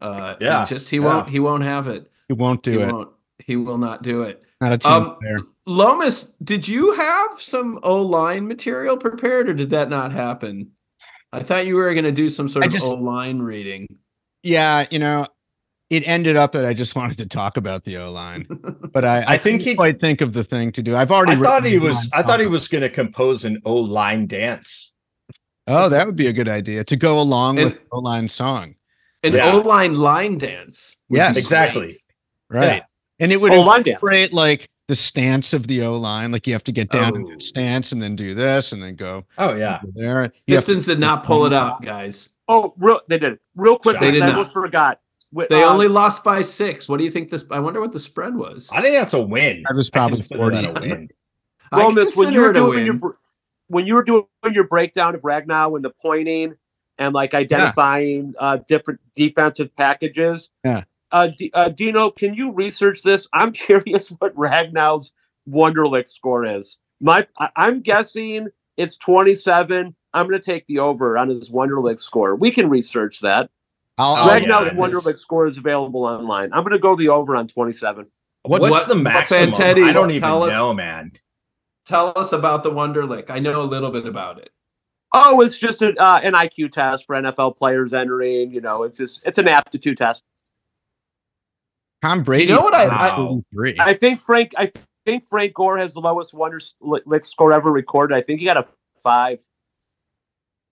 Uh 0.00 0.34
Yeah, 0.40 0.64
just 0.64 0.88
he 0.88 0.96
yeah. 0.96 1.04
won't 1.04 1.28
he 1.28 1.38
won't 1.38 1.62
have 1.62 1.86
it. 1.86 2.10
He 2.28 2.34
won't 2.34 2.62
do 2.62 2.72
he 2.72 2.78
it. 2.80 2.92
won't 2.92 3.10
he 3.44 3.56
will 3.56 3.78
not 3.78 4.02
do 4.02 4.22
it. 4.22 4.42
Not 4.60 4.72
a 4.72 4.78
team 4.78 4.92
Um, 4.92 5.16
player. 5.20 5.38
Lomas, 5.66 6.34
did 6.42 6.66
you 6.66 6.92
have 6.94 7.40
some 7.40 7.78
O 7.82 8.02
line 8.02 8.46
material 8.48 8.96
prepared 8.96 9.48
or 9.48 9.54
did 9.54 9.70
that 9.70 9.88
not 9.88 10.12
happen? 10.12 10.72
I 11.32 11.40
thought 11.42 11.66
you 11.66 11.76
were 11.76 11.92
gonna 11.94 12.12
do 12.12 12.28
some 12.28 12.48
sort 12.48 12.64
I 12.64 12.74
of 12.76 12.82
O 12.82 12.94
line 12.94 13.38
reading. 13.40 13.86
Yeah, 14.42 14.86
you 14.90 14.98
know, 14.98 15.26
it 15.90 16.06
ended 16.08 16.36
up 16.36 16.52
that 16.52 16.64
I 16.66 16.74
just 16.74 16.96
wanted 16.96 17.16
to 17.18 17.26
talk 17.26 17.56
about 17.56 17.84
the 17.84 17.96
O 17.98 18.10
line, 18.10 18.46
but 18.92 19.04
I, 19.04 19.18
I, 19.20 19.24
I 19.34 19.38
think 19.38 19.60
couldn't 19.60 19.70
he- 19.70 19.76
quite 19.76 20.00
think 20.00 20.20
of 20.20 20.32
the 20.32 20.44
thing 20.44 20.72
to 20.72 20.82
do. 20.82 20.96
I've 20.96 21.12
already. 21.12 21.40
I 21.40 21.44
thought 21.44 21.64
he 21.64 21.78
was 21.78 22.10
I 22.12 22.22
thought 22.22 22.40
he 22.40 22.46
was 22.46 22.66
gonna 22.68 22.88
compose 22.90 23.44
an 23.44 23.60
O 23.64 23.74
line 23.76 24.26
dance. 24.26 24.94
Oh, 25.66 25.88
that 25.90 26.06
would 26.06 26.16
be 26.16 26.26
a 26.26 26.32
good 26.32 26.48
idea 26.48 26.82
to 26.84 26.96
go 26.96 27.20
along 27.20 27.58
And- 27.60 27.70
with 27.70 27.80
O 27.92 28.00
line 28.00 28.26
song, 28.28 28.74
An 29.22 29.34
Yeah. 29.34 29.52
O 29.52 29.60
line 29.60 29.94
line 29.94 30.38
dance. 30.38 30.96
would 31.08 31.18
Yes. 31.18 31.36
Exactly. 31.36 31.86
great. 31.88 31.98
Right? 32.50 32.82
And 33.20 33.32
it 33.32 33.40
would 33.40 33.52
Oh, 33.52 33.72
incorporate 33.74 34.32
like 34.32 34.68
the 34.86 34.94
stance 34.94 35.52
of 35.52 35.66
the 35.66 35.82
O 35.82 35.96
line, 35.96 36.32
like 36.32 36.46
you 36.46 36.52
have 36.54 36.64
to 36.64 36.72
get 36.72 36.90
down 36.90 37.14
in 37.16 37.24
Oh. 37.24 37.28
that 37.30 37.42
stance 37.42 37.92
and 37.92 38.00
then 38.00 38.16
do 38.16 38.34
this 38.34 38.72
and 38.72 38.82
then 38.82 38.94
go 38.96 39.24
Oh 39.36 39.54
yeah. 39.54 39.80
there. 39.94 40.32
You 40.46 40.54
have 40.56 40.64
Pistons 40.64 40.86
did 40.86 40.98
not 41.00 41.24
pull 41.24 41.44
it 41.46 41.52
out, 41.52 41.82
guys. 41.82 42.30
Oh, 42.48 42.74
real 42.78 43.00
they 43.08 43.18
did. 43.18 43.38
Real 43.56 43.76
quick, 43.76 44.00
They 44.00 44.10
did 44.10 44.22
I 44.22 44.26
not. 44.26 44.36
almost 44.36 44.52
forgot. 44.52 45.00
Wi- 45.32 45.48
They 45.50 45.62
um, 45.62 45.74
only 45.74 45.88
lost 45.88 46.24
by 46.24 46.40
six. 46.40 46.88
What 46.88 46.98
do 46.98 47.04
you 47.04 47.10
think 47.10 47.28
this? 47.28 47.44
I 47.50 47.58
wonder 47.60 47.80
what 47.82 47.92
the 47.92 48.00
spread 48.00 48.34
was. 48.34 48.70
I 48.72 48.80
think 48.80 48.94
that's 48.94 49.12
a 49.12 49.20
win. 49.20 49.62
That 49.68 49.74
was 49.76 49.90
probably 49.90 50.18
consider 50.18 50.38
40. 50.38 50.56
that 50.56 50.78
a 50.78 50.80
win. 50.80 51.08
I 51.70 51.82
Lomas, 51.82 52.16
when 52.16 52.32
you 52.32 52.40
consider 52.40 52.46
were 52.64 52.72
doing 52.72 52.86
your 52.86 53.18
when 53.66 53.86
you 53.86 53.94
were 53.94 54.04
doing 54.04 54.24
your 54.54 54.64
breakdown 54.66 55.14
of 55.14 55.20
Ragnow 55.20 55.76
and 55.76 55.84
the 55.84 55.90
pointing 56.00 56.54
and 56.96 57.12
like 57.14 57.34
identifying 57.34 58.32
uh, 58.38 58.56
different 58.66 59.00
defensive 59.14 59.76
packages. 59.76 60.48
Yeah. 60.64 60.84
Uh, 61.10 61.28
D- 61.38 61.50
uh, 61.54 61.68
Dino, 61.70 62.10
can 62.10 62.34
you 62.34 62.52
research 62.52 63.02
this? 63.02 63.26
I'm 63.32 63.52
curious 63.66 64.08
what 64.18 64.36
Ragnow's 64.36 65.12
Wonderlic 65.48 66.08
score 66.08 66.44
is. 66.44 66.76
My, 67.00 67.26
I- 67.38 67.50
I'm 67.56 67.80
guessing 67.80 68.48
it's 68.76 68.96
27. 68.98 69.94
I'm 70.14 70.26
going 70.28 70.38
to 70.40 70.44
take 70.44 70.66
the 70.66 70.78
over 70.80 71.16
on 71.18 71.28
his 71.28 71.50
Wonderlic 71.50 71.98
score. 71.98 72.34
We 72.34 72.50
can 72.50 72.68
research 72.68 73.20
that. 73.20 73.50
I'll, 73.98 74.16
Oh, 74.16 74.32
Ragnow's 74.32 74.66
yeah, 74.66 74.68
it 74.68 74.72
is. 74.74 74.78
Wonderlic 75.04 75.16
score 75.16 75.46
is 75.46 75.58
available 75.58 76.04
online. 76.04 76.52
I'm 76.52 76.62
going 76.62 76.72
to 76.72 76.78
go 76.78 76.94
the 76.96 77.08
over 77.08 77.34
on 77.36 77.48
27. 77.48 78.06
What's 78.42 78.62
What- 78.70 78.88
the 78.88 78.94
what 78.94 79.02
maximum? 79.02 79.52
Fantetti, 79.52 79.84
I 79.84 79.92
don't 79.92 80.10
even 80.10 80.22
tell 80.28 80.42
us- 80.44 80.52
know, 80.52 80.72
man. 80.74 81.12
Tell 81.86 82.12
us 82.16 82.32
about 82.32 82.64
the 82.64 82.70
Wonderlic. 82.70 83.30
I 83.30 83.38
know 83.38 83.62
a 83.62 83.64
little 83.64 83.90
bit 83.90 84.04
about 84.06 84.38
it. 84.38 84.50
Oh, 85.14 85.40
it's 85.40 85.56
just 85.56 85.80
a, 85.80 85.96
uh, 85.96 86.20
an 86.22 86.34
IQ 86.34 86.70
test 86.70 87.06
for 87.06 87.16
NFL 87.16 87.56
players 87.56 87.94
entering. 87.94 88.52
You 88.52 88.60
know, 88.60 88.82
it's 88.82 88.98
just 88.98 89.22
it's 89.24 89.38
an 89.38 89.48
aptitude 89.48 89.96
test. 89.96 90.22
Tom 92.02 92.22
Brady. 92.22 92.44
You 92.44 92.56
know 92.56 92.60
what 92.62 92.74
I- 92.74 93.08
I- 93.10 93.40
three. 93.52 93.76
I 93.78 93.94
think 93.94 94.20
Frank. 94.20 94.52
I 94.56 94.70
think 95.04 95.24
Frank 95.24 95.54
Gore 95.54 95.78
has 95.78 95.94
the 95.94 96.00
lowest 96.00 96.34
Wonder 96.34 96.60
Lick 96.80 97.24
score 97.24 97.52
ever 97.52 97.72
recorded. 97.72 98.14
I 98.14 98.20
think 98.20 98.40
he 98.40 98.44
got 98.46 98.56
a 98.56 98.66
five. 99.02 99.40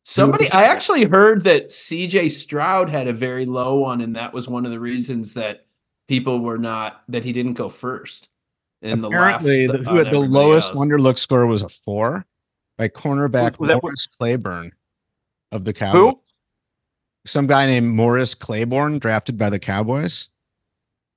Somebody, 0.04 0.50
I 0.52 0.64
actually 0.64 1.04
heard 1.04 1.42
that 1.44 1.70
CJ 1.70 2.30
Stroud 2.30 2.88
had 2.88 3.08
a 3.08 3.12
very 3.12 3.44
low 3.44 3.74
one, 3.74 4.00
and 4.00 4.14
that 4.14 4.32
was 4.32 4.48
one 4.48 4.64
of 4.64 4.70
the 4.70 4.78
reasons 4.78 5.34
that 5.34 5.66
people 6.06 6.38
were 6.38 6.58
not 6.58 7.02
that 7.08 7.24
he 7.24 7.32
didn't 7.32 7.54
go 7.54 7.68
first. 7.68 8.28
In 8.82 9.04
Apparently, 9.04 9.66
the, 9.66 9.78
the, 9.78 9.78
who 9.78 9.96
had 9.96 10.10
the 10.12 10.20
lowest 10.20 10.70
else. 10.70 10.78
Wonderlic 10.78 11.18
score 11.18 11.46
was 11.46 11.62
a 11.62 11.68
four 11.68 12.24
by 12.78 12.88
cornerback 12.88 13.52
Was- 13.52 13.58
was 13.58 13.68
that- 13.70 13.82
Morris 13.82 14.06
Claiborne 14.06 14.70
of 15.50 15.64
the 15.64 15.72
Cowboys. 15.72 16.00
Who? 16.14 16.20
Some 17.24 17.48
guy 17.48 17.66
named 17.66 17.88
Morris 17.92 18.36
Claiborne, 18.36 19.00
drafted 19.00 19.36
by 19.36 19.50
the 19.50 19.58
Cowboys. 19.58 20.28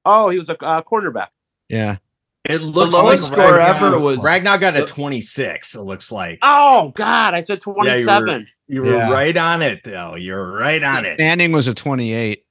Oh, 0.06 0.30
he 0.30 0.38
was 0.40 0.50
a 0.50 0.58
uh, 0.64 0.82
cornerback. 0.82 1.28
Yeah. 1.68 1.98
It 2.46 2.62
looks 2.62 2.94
lowest 2.94 3.24
like 3.24 3.32
score 3.34 3.54
Ragnow, 3.58 3.76
ever 3.76 4.00
was- 4.00 4.18
Ragnow 4.20 4.60
got 4.60 4.76
a 4.78 4.86
26. 4.86 5.76
It 5.76 5.82
looks 5.82 6.12
like 6.12 6.40
Oh 6.42 6.92
God, 6.96 7.34
I 7.34 7.42
said 7.42 7.60
Yeah, 7.84 7.96
you 7.96 8.06
seven. 8.06 8.48
you 8.68 8.82
were 8.82 8.94
Yeah. 8.96 9.12
right 9.12 9.36
on 9.36 9.62
it, 9.62 9.82
though. 9.84 10.16
You're 10.16 10.52
right 10.54 10.82
on 10.82 11.06
it. 11.06 11.20
Manning 11.20 11.52
was 11.52 11.68
a 11.68 11.74
28. 11.74 12.46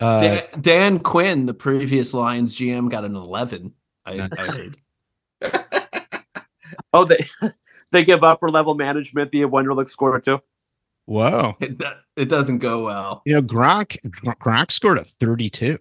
Uh, 0.00 0.20
Dan, 0.20 0.42
Dan 0.60 0.98
Quinn, 1.00 1.46
the 1.46 1.54
previous 1.54 2.14
Lions 2.14 2.56
GM, 2.56 2.88
got 2.88 3.04
an 3.04 3.16
eleven. 3.16 3.72
I, 4.06 4.28
I 4.30 4.44
heard. 4.44 4.76
oh, 6.92 7.04
they 7.04 7.18
they 7.90 8.04
give 8.04 8.22
upper 8.22 8.48
level 8.50 8.74
management 8.74 9.32
the 9.32 9.40
Wonderlic 9.40 9.88
score 9.88 10.20
too. 10.20 10.38
whoa. 11.06 11.56
It, 11.60 11.82
it 12.16 12.28
doesn't 12.28 12.58
go 12.58 12.84
well. 12.84 13.22
You 13.24 13.34
know, 13.34 13.42
Gronk, 13.42 13.98
Gronk 14.40 14.70
scored 14.70 14.98
a 14.98 15.04
32. 15.04 15.78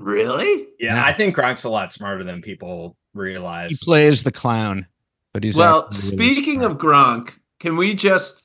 Really? 0.00 0.66
Yeah, 0.78 0.94
Yeah. 0.96 1.04
I 1.04 1.12
think 1.12 1.36
Gronk's 1.36 1.64
a 1.64 1.68
lot 1.68 1.92
smarter 1.92 2.24
than 2.24 2.40
people 2.40 2.96
realize. 3.14 3.70
He 3.72 3.76
plays 3.84 4.22
the 4.22 4.32
clown, 4.32 4.86
but 5.34 5.44
he's 5.44 5.56
well, 5.56 5.84
actually 5.86 6.16
really 6.16 6.34
speaking 6.34 6.60
smart. 6.60 6.72
of 6.72 6.78
Gronk, 6.78 7.30
can 7.60 7.76
we 7.76 7.92
just, 7.94 8.44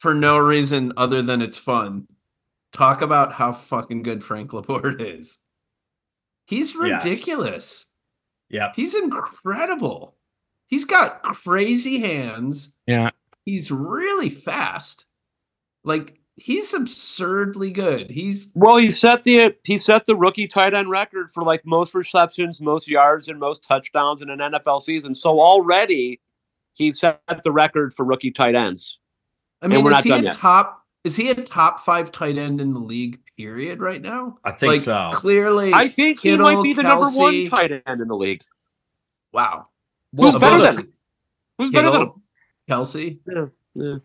for 0.00 0.14
no 0.14 0.36
reason 0.38 0.92
other 0.96 1.22
than 1.22 1.40
it's 1.42 1.56
fun, 1.58 2.08
talk 2.72 3.02
about 3.02 3.32
how 3.34 3.52
fucking 3.52 4.02
good 4.02 4.24
Frank 4.24 4.52
Laporte 4.52 5.00
is? 5.00 5.38
He's 6.46 6.74
Yes. 6.74 7.04
ridiculous. 7.04 7.86
Yep. 8.50 8.72
He's 8.74 8.94
incredible. 8.96 10.16
He's 10.66 10.84
got 10.84 11.22
crazy 11.22 12.00
hands. 12.00 12.74
yeah, 12.86 13.10
He's 13.46 13.70
really 13.70 14.28
fast. 14.30 15.06
Like 15.84 16.18
he's 16.36 16.74
absurdly 16.74 17.70
good. 17.70 18.10
He's 18.10 18.50
Well, 18.54 18.76
he 18.76 18.90
set 18.90 19.24
the 19.24 19.54
he 19.64 19.78
set 19.78 20.06
the 20.06 20.16
rookie 20.16 20.46
tight 20.46 20.74
end 20.74 20.90
record 20.90 21.30
for 21.30 21.42
like 21.42 21.64
most 21.64 21.94
receptions, 21.94 22.60
most 22.60 22.88
yards, 22.88 23.28
and 23.28 23.38
most 23.38 23.62
touchdowns 23.62 24.22
in 24.22 24.30
an 24.30 24.38
NFL 24.38 24.82
season. 24.82 25.14
So 25.14 25.40
already 25.40 26.20
he 26.74 26.90
set 26.90 27.20
the 27.42 27.52
record 27.52 27.94
for 27.94 28.04
rookie 28.04 28.30
tight 28.30 28.54
ends. 28.54 28.98
I 29.62 29.68
mean, 29.68 29.82
we're 29.84 29.90
is 29.90 29.94
not 29.94 30.04
he 30.04 30.10
done 30.10 30.20
a 30.20 30.24
yet. 30.24 30.34
top 30.34 30.82
is 31.04 31.16
he 31.16 31.30
a 31.30 31.34
top 31.34 31.80
five 31.80 32.10
tight 32.10 32.38
end 32.38 32.60
in 32.60 32.72
the 32.72 32.80
league, 32.80 33.20
period, 33.36 33.80
right 33.80 34.02
now? 34.02 34.38
I 34.44 34.50
think 34.50 34.72
like 34.72 34.80
so. 34.80 35.12
clearly 35.14 35.72
I 35.72 35.88
think 35.88 36.20
he 36.20 36.36
might 36.36 36.62
be 36.62 36.72
the 36.72 36.82
number 36.82 37.10
one 37.10 37.46
tight 37.46 37.70
end 37.70 38.00
in 38.00 38.08
the 38.08 38.16
league. 38.16 38.42
Wow. 39.32 39.68
Who's 40.16 40.36
better 40.36 40.62
than 40.62 40.78
him? 40.78 40.92
Who's 41.58 41.70
better 41.70 41.90
than 41.90 42.02
him? 42.02 42.08
Kittle, 42.08 42.22
Kelsey? 42.68 43.20
Yeah 43.74 43.96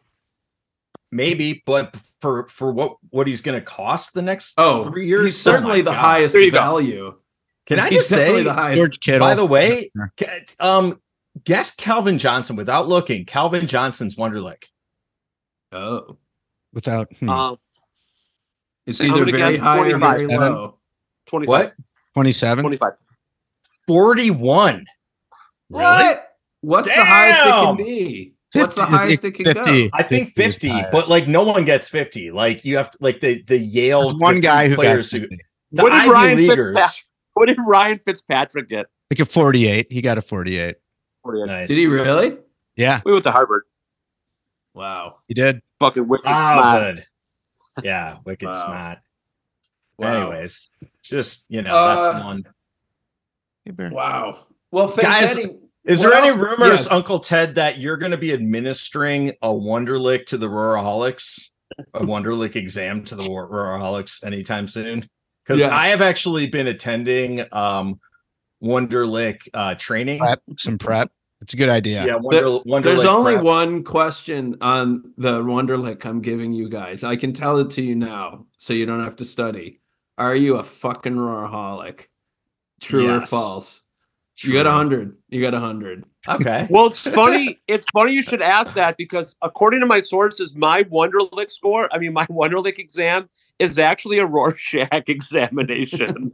maybe, 1.12 1.64
but 1.66 1.96
for 2.22 2.48
for 2.48 2.72
what 2.72 2.98
what 3.10 3.28
he's 3.28 3.42
going 3.42 3.60
to 3.60 3.66
cost 3.66 4.14
the 4.14 4.22
next 4.22 4.54
oh 4.58 4.86
three 4.86 5.08
years, 5.08 5.26
he's 5.26 5.48
oh 5.48 5.52
certainly 5.52 5.80
oh 5.80 5.84
the 5.84 5.92
God. 5.92 6.00
highest 6.00 6.36
value. 6.52 7.16
Can 7.66 7.78
he's 7.78 7.86
I 7.86 7.90
just 7.90 8.10
say, 8.10 8.44
the 8.44 8.54
highest. 8.54 8.78
George 8.78 9.00
Kittle? 9.00 9.20
By 9.20 9.36
the 9.36 9.46
way, 9.46 9.92
um, 10.60 11.00
guess 11.44 11.74
Calvin 11.76 12.18
Johnson 12.18 12.56
without 12.56 12.88
looking. 12.88 13.26
Calvin 13.26 13.68
Johnson's 13.68 14.16
Wonderlic. 14.16 14.66
Oh, 15.72 16.18
without 16.74 17.14
hmm. 17.18 17.30
um, 17.30 17.58
it's 18.88 19.02
either 19.02 19.26
very 19.26 19.58
high 19.58 19.78
or 19.78 19.98
very 19.98 20.26
low. 20.26 20.80
Twenty 21.28 21.48
what? 21.48 21.74
Twenty 22.14 22.32
seven. 22.32 22.64
Twenty 22.64 22.78
five. 22.78 22.94
Forty 23.86 24.32
one. 24.32 24.86
Really? 25.70 25.84
What? 25.84 26.26
What's 26.62 26.88
Damn! 26.88 26.98
the 26.98 27.06
highest 27.06 27.40
it 27.40 27.52
can 27.52 27.78
be? 27.78 28.34
What's 28.54 28.76
the 28.76 28.86
highest 28.86 29.24
it 29.24 29.32
can 29.32 29.46
50, 29.46 29.90
go? 29.90 29.90
I 29.94 30.04
think 30.04 30.30
50, 30.30 30.70
50 30.70 30.90
but 30.92 31.08
like 31.08 31.28
no 31.28 31.44
one 31.44 31.66
gets 31.66 31.88
50. 31.90 32.32
Like 32.32 32.66
you 32.66 32.78
have 32.78 32.92
to 32.92 32.98
like 33.02 33.20
the 33.20 33.44
the 33.44 33.58
Yale 33.58 34.18
one 34.18 34.40
guy 34.40 34.70
who 34.70 34.76
players 34.76 35.12
who 35.12 35.28
what 35.72 35.92
did 35.92 36.10
Ryan 36.10 36.38
Fitzpatrick, 36.38 37.06
what 37.34 37.46
did 37.48 37.58
Ryan 37.60 38.00
Fitzpatrick 38.04 38.70
get? 38.70 38.88
Like 39.12 39.20
a 39.20 39.26
48. 39.26 39.92
He 39.92 40.02
got 40.02 40.18
a 40.18 40.22
48. 40.22 40.76
48. 41.24 41.48
Nice. 41.48 41.68
Did 41.68 41.78
he 41.78 41.88
really? 41.88 42.38
Yeah. 42.76 43.02
We 43.06 43.12
went 43.12 43.24
to 43.24 43.32
Harvard. 43.32 43.64
Wow. 44.74 45.18
He 45.28 45.34
did. 45.34 45.62
Fucking 45.80 46.08
wicked 46.08 46.26
smart. 46.26 47.00
Yeah, 47.84 48.18
wicked 48.26 48.48
wow. 48.48 48.54
smart. 48.54 49.00
Anyways, 50.02 50.70
just 51.04 51.46
you 51.50 51.62
know, 51.62 51.76
uh, 51.76 52.14
that's 52.14 52.26
one. 52.26 52.46
Wow. 53.92 54.48
Well, 54.72 54.88
guys, 54.96 55.38
is 55.86 56.00
what 56.00 56.10
there 56.12 56.22
any 56.24 56.38
rumors, 56.38 56.86
yeah. 56.86 56.94
Uncle 56.94 57.20
Ted, 57.20 57.56
that 57.56 57.78
you're 57.80 57.98
going 57.98 58.12
to 58.12 58.18
be 58.18 58.34
administering 58.34 59.30
a 59.42 59.48
Wonderlic 59.50 60.26
to 60.28 60.38
the 60.38 60.48
Roaraholics, 60.48 61.50
a 61.94 62.00
Wonderlic 62.02 62.56
exam 62.56 63.04
to 63.06 63.16
the 63.16 63.24
Rur- 63.30 63.48
Roaraholics 63.50 64.24
anytime 64.24 64.68
soon? 64.68 65.04
Because 65.46 65.60
Yes. 65.62 65.72
I 65.72 65.88
have 65.88 66.02
actually 66.02 66.48
been 66.48 66.68
attending 66.68 67.44
um, 67.52 68.00
Wonderlic 68.64 69.48
uh, 69.54 69.76
training. 69.76 70.20
Prep, 70.20 70.42
some 70.58 70.78
prep. 70.78 71.12
It's 71.42 71.54
a 71.54 71.58
good 71.58 71.70
idea. 71.70 72.06
Yeah, 72.06 72.16
Wonder, 72.16 72.60
Wonderlic. 72.70 72.84
There's 72.84 73.06
only 73.06 73.34
prep. 73.36 73.46
one 73.46 73.84
question 73.84 74.58
on 74.62 75.14
the 75.18 75.42
Wonderlic 75.42 76.06
I'm 76.06 76.22
giving 76.22 76.52
you 76.52 76.68
guys. 76.70 77.04
I 77.04 77.16
can 77.16 77.32
tell 77.32 77.58
it 77.60 77.70
to 77.72 77.82
you 77.82 77.96
now, 77.96 78.46
so 78.58 78.74
you 78.74 78.86
don't 78.86 79.04
have 79.04 79.16
to 79.18 79.26
study. 79.26 79.80
Are 80.18 80.36
you 80.36 80.58
a 80.58 80.64
fucking 80.64 81.16
roaraholic? 81.16 82.08
True 82.82 83.06
or 83.10 83.20
Yes. 83.20 83.84
False? 84.40 84.48
You 84.48 84.54
got 84.54 84.68
a 84.68 84.72
hundred. 84.72 85.18
You 85.30 85.42
got 85.42 85.54
a 85.54 85.60
hundred. 85.60 86.06
Okay. 86.28 86.68
Well, 86.70 86.88
it's 86.88 87.02
funny. 87.02 87.60
It's 87.68 87.86
funny 87.92 88.14
you 88.14 88.22
should 88.22 88.42
ask 88.42 88.74
that 88.76 88.96
because 88.96 89.36
according 89.42 89.82
to 89.82 89.86
my 89.86 90.00
sources, 90.00 90.56
my 90.56 90.84
Wonderlic 90.84 91.50
score, 91.50 91.90
I 91.92 91.98
mean, 91.98 92.14
my 92.14 92.26
Wonderlic 92.28 92.80
exam 92.80 93.30
is 93.60 93.78
actually 93.78 94.20
a 94.20 94.26
Rorschach 94.26 95.04
examination. 95.10 96.32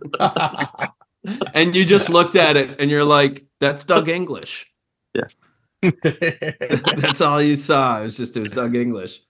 And 1.56 1.76
you 1.76 1.84
just 1.86 2.12
looked 2.12 2.36
at 2.36 2.58
it 2.58 2.80
and 2.80 2.92
you're 2.92 3.04
like, 3.04 3.46
"That's 3.60 3.84
Doug 3.84 4.08
English." 4.08 4.72
Yeah. 5.16 5.92
That's 7.02 7.22
all 7.22 7.42
you 7.42 7.56
saw. 7.56 8.02
It 8.02 8.04
was 8.04 8.18
just 8.18 8.38
it 8.38 8.42
was 8.42 8.52
Doug 8.52 8.76
English. 8.76 9.22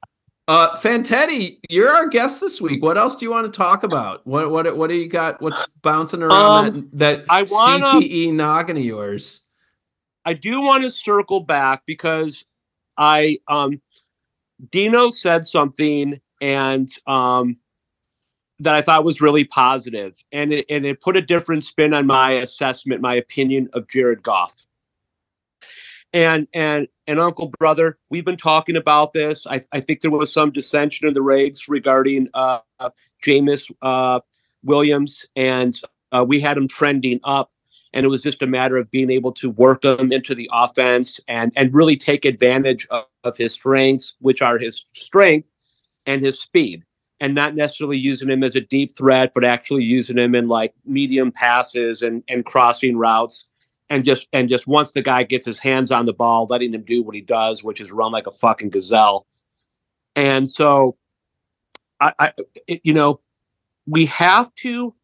Uh, 0.47 0.77
Fantetti, 0.77 1.59
you're 1.69 1.89
our 1.91 2.07
guest 2.07 2.39
this 2.39 2.61
week. 2.61 2.83
What 2.83 2.97
else 2.99 3.15
do 3.15 3.25
you 3.25 3.31
want 3.31 3.51
to 3.51 3.57
talk 3.57 3.83
about? 3.83 4.25
What 4.27 4.51
what 4.51 4.77
what 4.77 4.89
do 4.91 4.95
you 4.95 5.07
got? 5.07 5.41
What's 5.41 5.65
bouncing 5.81 6.21
around 6.21 6.67
Um, 6.67 6.89
that, 6.93 6.97
that 7.19 7.25
I 7.29 7.43
wanna- 7.43 7.85
CTE 7.99 8.31
noggin 8.31 8.77
of 8.77 8.83
yours? 8.83 9.41
I 10.23 10.33
do 10.33 10.61
want 10.61 10.83
to 10.83 10.91
circle 10.91 11.39
back 11.39 11.83
because 11.87 12.43
I 12.97 13.39
um 13.47 13.81
Dino 14.71 15.09
said 15.09 15.47
something 15.47 16.19
and 16.41 16.89
um 17.07 17.57
that 18.59 18.75
I 18.75 18.81
thought 18.83 19.03
was 19.03 19.21
really 19.21 19.43
positive 19.45 20.15
and 20.31 20.53
it 20.53 20.65
and 20.69 20.85
it 20.85 21.01
put 21.01 21.17
a 21.17 21.21
different 21.21 21.63
spin 21.63 21.91
on 21.93 22.05
my 22.05 22.31
assessment, 22.33 23.01
my 23.01 23.15
opinion 23.15 23.67
of 23.73 23.87
Jared 23.87 24.21
Goff. 24.21 24.65
And 26.15 26.47
and 26.53 26.87
and 27.07 27.19
Uncle 27.19 27.51
Brother, 27.59 27.97
we've 28.09 28.23
been 28.23 28.37
talking 28.37 28.77
about 28.77 29.11
this. 29.11 29.45
I, 29.45 29.59
I 29.73 29.81
think 29.81 29.99
there 29.99 30.09
was 30.09 30.31
some 30.31 30.49
dissension 30.49 31.07
in 31.07 31.13
the 31.13 31.21
ranks 31.21 31.67
regarding 31.67 32.29
uh 32.33 32.59
uh 33.81 34.19
Williams 34.63 35.25
and 35.35 35.79
uh, 36.11 36.23
we 36.25 36.39
had 36.39 36.57
him 36.57 36.67
trending 36.67 37.19
up 37.25 37.51
and 37.93 38.05
it 38.05 38.09
was 38.09 38.21
just 38.21 38.41
a 38.41 38.47
matter 38.47 38.77
of 38.77 38.89
being 38.91 39.09
able 39.09 39.33
to 39.33 39.49
work 39.49 39.83
him 39.83 40.13
into 40.13 40.33
the 40.33 40.49
offense 40.53 41.19
and 41.27 41.51
and 41.57 41.73
really 41.73 41.97
take 41.97 42.23
advantage 42.23 42.87
of, 42.91 43.03
of 43.25 43.37
his 43.37 43.53
strengths, 43.53 44.13
which 44.19 44.41
are 44.41 44.57
his 44.57 44.85
strength 44.93 45.49
and 46.05 46.21
his 46.21 46.39
speed, 46.39 46.83
and 47.19 47.35
not 47.35 47.55
necessarily 47.55 47.97
using 47.97 48.29
him 48.29 48.43
as 48.43 48.55
a 48.55 48.61
deep 48.61 48.95
threat, 48.95 49.31
but 49.33 49.43
actually 49.43 49.83
using 49.83 50.17
him 50.17 50.33
in 50.35 50.47
like 50.47 50.73
medium 50.85 51.31
passes 51.31 52.01
and 52.01 52.23
and 52.29 52.45
crossing 52.45 52.97
routes, 52.97 53.47
and 53.89 54.03
just 54.03 54.27
and 54.33 54.49
just 54.49 54.67
once 54.67 54.91
the 54.91 55.01
guy 55.01 55.23
gets 55.23 55.45
his 55.45 55.59
hands 55.59 55.91
on 55.91 56.05
the 56.05 56.13
ball, 56.13 56.47
letting 56.49 56.73
him 56.73 56.83
do 56.83 57.03
what 57.03 57.15
he 57.15 57.21
does, 57.21 57.63
which 57.63 57.79
is 57.79 57.91
run 57.91 58.11
like 58.11 58.27
a 58.27 58.31
fucking 58.31 58.69
gazelle. 58.69 59.25
And 60.15 60.47
so, 60.47 60.97
I, 61.99 62.13
I 62.19 62.33
it, 62.67 62.81
you 62.83 62.93
know, 62.93 63.19
we 63.85 64.05
have 64.07 64.53
to 64.55 64.95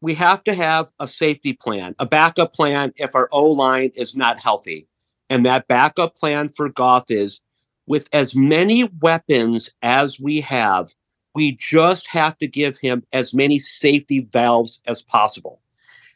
we 0.00 0.14
have 0.14 0.42
to 0.44 0.54
have 0.54 0.92
a 0.98 1.06
safety 1.06 1.52
plan, 1.52 1.94
a 1.98 2.06
backup 2.06 2.52
plan 2.52 2.92
if 2.96 3.14
our 3.14 3.28
O 3.32 3.46
line 3.46 3.92
is 3.94 4.16
not 4.16 4.40
healthy. 4.40 4.88
And 5.30 5.46
that 5.46 5.68
backup 5.68 6.16
plan 6.16 6.48
for 6.48 6.68
Goff 6.68 7.04
is 7.08 7.40
with 7.86 8.08
as 8.12 8.34
many 8.34 8.84
weapons 9.00 9.70
as 9.80 10.20
we 10.20 10.40
have, 10.42 10.94
we 11.34 11.52
just 11.52 12.06
have 12.08 12.36
to 12.38 12.46
give 12.46 12.78
him 12.78 13.04
as 13.12 13.32
many 13.32 13.58
safety 13.58 14.28
valves 14.32 14.80
as 14.86 15.02
possible. 15.02 15.61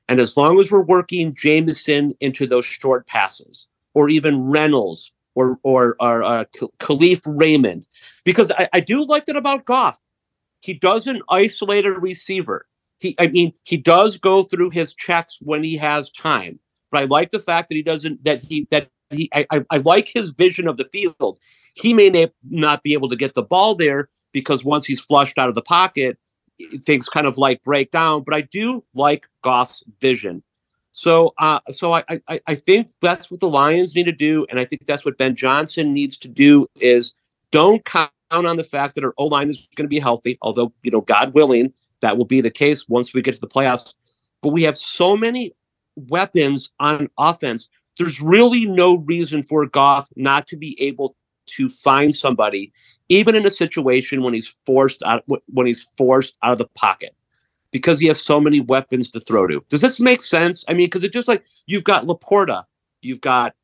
And 0.09 0.21
as 0.21 0.37
long 0.37 0.61
as 0.61 0.71
we're 0.71 0.83
working 0.83 1.35
Jameson 1.35 2.13
into 2.21 2.47
those 2.47 2.65
short 2.65 3.07
passes, 3.07 3.67
or 3.95 4.09
even 4.09 4.45
Reynolds 4.45 5.13
or 5.35 5.59
or, 5.63 5.97
or 6.01 6.23
uh, 6.23 6.45
Kalif 6.79 7.23
Raymond, 7.27 7.87
because 8.25 8.51
I, 8.53 8.69
I 8.73 8.81
do 8.81 9.05
like 9.05 9.27
that 9.27 9.37
about 9.37 9.65
Goff. 9.65 10.01
He 10.61 10.75
doesn't 10.75 11.23
isolate 11.29 11.87
a 11.87 11.91
receiver. 11.91 12.67
He, 12.99 13.15
I 13.19 13.27
mean, 13.27 13.53
he 13.65 13.77
does 13.77 14.17
go 14.17 14.43
through 14.43 14.71
his 14.71 14.95
checks 14.95 15.39
when 15.41 15.63
he 15.63 15.77
has 15.77 16.11
time. 16.11 16.59
But 16.91 17.03
I 17.03 17.05
like 17.05 17.31
the 17.31 17.39
fact 17.39 17.69
that 17.69 17.75
he 17.75 17.83
doesn't 17.83 18.25
that 18.25 18.43
he 18.43 18.67
that 18.71 18.89
he 19.11 19.29
I, 19.35 19.47
I, 19.51 19.65
I 19.71 19.77
like 19.79 20.09
his 20.09 20.31
vision 20.31 20.69
of 20.69 20.77
the 20.77 20.85
field. 20.85 21.39
He 21.75 21.93
may 21.93 22.11
na- 22.11 22.27
not 22.49 22.83
be 22.83 22.93
able 22.95 23.09
to 23.09 23.17
get 23.17 23.35
the 23.35 23.43
ball 23.43 23.75
there 23.75 24.09
because 24.33 24.65
once 24.65 24.87
he's 24.87 25.01
flushed 25.01 25.39
out 25.39 25.49
of 25.49 25.55
the 25.55 25.63
pocket, 25.63 26.19
things 26.83 27.09
kind 27.09 27.27
of 27.27 27.39
like 27.39 27.63
break 27.63 27.91
down. 27.91 28.23
But 28.23 28.35
I 28.35 28.43
do 28.43 28.85
like 28.95 29.27
Goff's 29.43 29.83
vision. 30.01 30.43
So, 30.93 31.35
uh, 31.39 31.61
so 31.71 31.93
I, 31.93 32.05
I, 32.27 32.41
I 32.47 32.55
think 32.55 32.89
that's 33.03 33.31
what 33.31 33.41
the 33.41 33.51
Lions 33.51 33.95
need 33.95 34.05
to 34.05 34.13
do, 34.13 34.47
and 34.49 34.59
I 34.59 34.65
think 34.65 34.87
that's 34.87 35.05
what 35.05 35.19
Ben 35.19 35.35
Johnson 35.35 35.93
needs 35.93 36.17
to 36.19 36.29
do 36.29 36.69
is 36.81 37.13
don't 37.51 37.85
count 37.85 38.11
on 38.31 38.57
the 38.57 38.65
fact 38.65 38.95
that 38.95 39.05
our 39.05 39.13
O 39.19 39.27
line 39.27 39.51
is 39.51 39.69
going 39.77 39.85
to 39.85 39.91
be 39.91 39.99
healthy. 39.99 40.39
Although, 40.41 40.73
you 40.83 40.91
know, 40.91 41.03
God 41.03 41.35
willing, 41.35 41.73
that 42.01 42.17
will 42.17 42.25
be 42.25 42.41
the 42.41 42.51
case 42.51 42.89
once 42.89 43.13
we 43.13 43.23
get 43.23 43.35
to 43.35 43.41
the 43.41 43.47
playoffs. 43.47 43.95
But 44.43 44.51
we 44.51 44.63
have 44.63 44.77
so 44.77 45.17
many 45.17 45.55
weapons 45.97 46.71
on 46.81 47.09
offense. 47.19 47.69
There's 47.99 48.21
really 48.21 48.67
no 48.67 48.97
reason 48.97 49.43
for 49.43 49.67
Goff 49.67 50.09
not 50.17 50.47
to 50.49 50.57
be 50.57 50.81
able 50.81 51.15
to 51.47 51.69
find 51.69 52.15
somebody, 52.15 52.73
even 53.09 53.35
in 53.35 53.47
a 53.47 53.51
situation 53.51 54.23
when 54.23 54.35
he's 54.35 54.55
forced 54.65 55.03
out 55.05 55.25
when 55.27 55.67
he's 55.67 55.89
forced 55.97 56.37
out 56.43 56.53
of 56.53 56.59
the 56.59 56.69
pocket 56.75 57.15
because 57.71 58.01
he 58.01 58.07
has 58.07 58.23
so 58.23 58.41
many 58.41 58.61
weapons 58.61 59.11
to 59.11 59.21
throw 59.21 59.47
to. 59.47 59.65
Does 59.69 59.81
this 59.81 60.01
make 60.01 60.21
sense? 60.21 60.65
I 60.69 60.73
mean, 60.73 60.87
because 60.87 61.05
it's 61.05 61.13
just 61.13 61.29
like 61.29 61.45
you've 61.67 61.85
got 61.85 62.07
LaPorta, 62.07 62.65
you've 63.03 63.21
got 63.21 63.55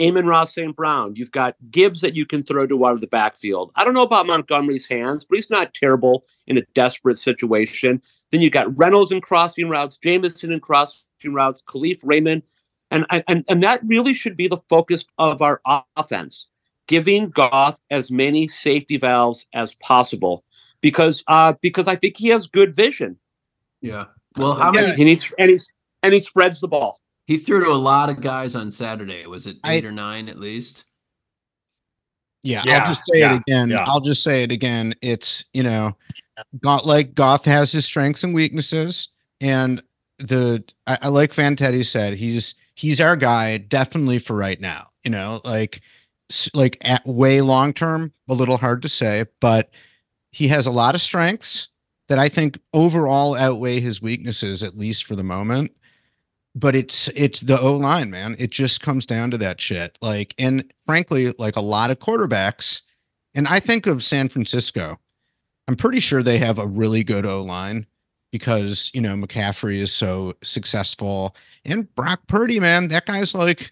Amon-Ra 0.00 0.44
St. 0.44 0.76
Brown, 0.76 1.16
you've 1.16 1.30
got 1.30 1.56
Gibbs 1.70 2.00
that 2.02 2.14
you 2.14 2.26
can 2.26 2.42
throw 2.42 2.66
to 2.66 2.86
out 2.86 2.92
of 2.92 3.00
the 3.00 3.06
backfield. 3.06 3.72
I 3.76 3.84
don't 3.84 3.94
know 3.94 4.02
about 4.02 4.26
Montgomery's 4.26 4.86
hands, 4.86 5.24
but 5.24 5.36
he's 5.36 5.50
not 5.50 5.74
terrible 5.74 6.24
in 6.46 6.58
a 6.58 6.62
desperate 6.74 7.16
situation. 7.16 8.02
Then 8.30 8.40
you've 8.40 8.52
got 8.52 8.76
Reynolds 8.76 9.10
in 9.10 9.20
crossing 9.20 9.68
routes, 9.68 9.96
Jameson 9.96 10.52
in 10.52 10.60
crossing 10.60 11.04
routes, 11.24 11.62
Kalif 11.66 12.00
Raymond. 12.04 12.42
And, 12.90 13.06
and, 13.10 13.44
and 13.48 13.62
that 13.62 13.80
really 13.84 14.14
should 14.14 14.36
be 14.36 14.48
the 14.48 14.60
focus 14.68 15.04
of 15.18 15.42
our 15.42 15.60
offense, 15.96 16.46
giving 16.86 17.30
Goff 17.30 17.78
as 17.90 18.10
many 18.10 18.46
safety 18.46 18.96
valves 18.96 19.46
as 19.52 19.74
possible 19.76 20.44
because 20.80 21.24
uh, 21.28 21.54
because 21.60 21.88
I 21.88 21.96
think 21.96 22.16
he 22.16 22.28
has 22.28 22.46
good 22.46 22.74
vision. 22.74 23.18
Yeah. 23.80 24.06
Well, 24.36 24.54
how 24.54 24.72
yeah. 24.72 24.80
many? 24.80 24.90
And 25.02 25.08
he, 25.08 25.20
and, 25.38 25.50
he, 25.50 25.58
and 26.02 26.14
he 26.14 26.20
spreads 26.20 26.60
the 26.60 26.68
ball. 26.68 27.00
He 27.26 27.38
threw 27.38 27.64
to 27.64 27.70
a 27.70 27.72
lot 27.72 28.08
of 28.08 28.20
guys 28.20 28.54
on 28.54 28.70
Saturday. 28.70 29.26
Was 29.26 29.46
it 29.46 29.56
eight 29.66 29.84
I, 29.84 29.88
or 29.88 29.92
nine 29.92 30.28
at 30.28 30.38
least? 30.38 30.84
Yeah, 32.42 32.62
yeah 32.64 32.78
I'll 32.78 32.86
just 32.86 33.00
say 33.10 33.20
yeah, 33.20 33.34
it 33.34 33.42
again. 33.46 33.70
Yeah. 33.70 33.84
I'll 33.88 34.00
just 34.00 34.22
say 34.22 34.44
it 34.44 34.52
again. 34.52 34.94
It's 35.02 35.44
you 35.52 35.64
know, 35.64 35.96
got 36.62 36.86
like 36.86 37.14
Goff 37.14 37.44
has 37.46 37.72
his 37.72 37.84
strengths 37.84 38.22
and 38.22 38.32
weaknesses, 38.32 39.08
and 39.40 39.82
the 40.18 40.62
I, 40.86 40.98
I 41.02 41.08
like 41.08 41.32
Fantetti 41.32 41.84
said 41.84 42.14
he's 42.14 42.54
he's 42.74 43.00
our 43.00 43.16
guy 43.16 43.58
definitely 43.58 44.20
for 44.20 44.36
right 44.36 44.60
now. 44.60 44.90
You 45.02 45.10
know, 45.10 45.40
like 45.44 45.80
like 46.54 46.78
at 46.80 47.06
way 47.06 47.40
long 47.40 47.72
term, 47.72 48.12
a 48.28 48.34
little 48.34 48.58
hard 48.58 48.82
to 48.82 48.88
say, 48.88 49.26
but 49.40 49.70
he 50.30 50.48
has 50.48 50.66
a 50.66 50.72
lot 50.72 50.94
of 50.94 51.00
strengths 51.00 51.68
that 52.08 52.18
I 52.18 52.28
think 52.28 52.58
overall 52.72 53.34
outweigh 53.34 53.80
his 53.80 54.02
weaknesses, 54.02 54.62
at 54.62 54.78
least 54.78 55.04
for 55.04 55.16
the 55.16 55.24
moment. 55.24 55.72
But 56.54 56.74
it's 56.74 57.08
it's 57.08 57.40
the 57.40 57.60
O 57.60 57.76
line, 57.76 58.10
man. 58.10 58.34
It 58.38 58.50
just 58.50 58.80
comes 58.80 59.04
down 59.04 59.30
to 59.32 59.38
that 59.38 59.60
shit. 59.60 59.98
Like, 60.00 60.34
and 60.38 60.72
frankly, 60.86 61.32
like 61.38 61.56
a 61.56 61.60
lot 61.60 61.90
of 61.90 61.98
quarterbacks, 61.98 62.82
and 63.34 63.46
I 63.46 63.60
think 63.60 63.86
of 63.86 64.02
San 64.02 64.28
Francisco. 64.28 64.98
I'm 65.68 65.76
pretty 65.76 66.00
sure 66.00 66.22
they 66.22 66.38
have 66.38 66.58
a 66.58 66.66
really 66.66 67.04
good 67.04 67.26
O 67.26 67.42
line 67.42 67.86
because 68.32 68.90
you 68.94 69.02
know 69.02 69.14
McCaffrey 69.14 69.76
is 69.76 69.92
so 69.92 70.34
successful, 70.42 71.36
and 71.64 71.94
Brock 71.94 72.20
Purdy, 72.26 72.58
man, 72.58 72.88
that 72.88 73.04
guy's 73.04 73.34
like 73.34 73.70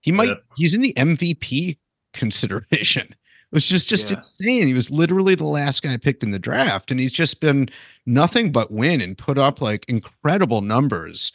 he 0.00 0.12
might 0.12 0.36
he's 0.56 0.74
in 0.74 0.82
the 0.82 0.92
MVP 0.94 1.78
consideration 2.18 3.14
It 3.50 3.54
was 3.54 3.66
just 3.66 3.88
just 3.88 4.10
yeah. 4.10 4.16
insane. 4.16 4.66
He 4.66 4.74
was 4.74 4.90
literally 4.90 5.34
the 5.34 5.44
last 5.44 5.82
guy 5.82 5.96
picked 5.96 6.22
in 6.22 6.32
the 6.32 6.38
draft, 6.38 6.90
and 6.90 7.00
he's 7.00 7.12
just 7.12 7.40
been 7.40 7.70
nothing 8.04 8.52
but 8.52 8.70
win 8.70 9.00
and 9.00 9.16
put 9.16 9.38
up 9.38 9.62
like 9.62 9.86
incredible 9.88 10.60
numbers. 10.60 11.32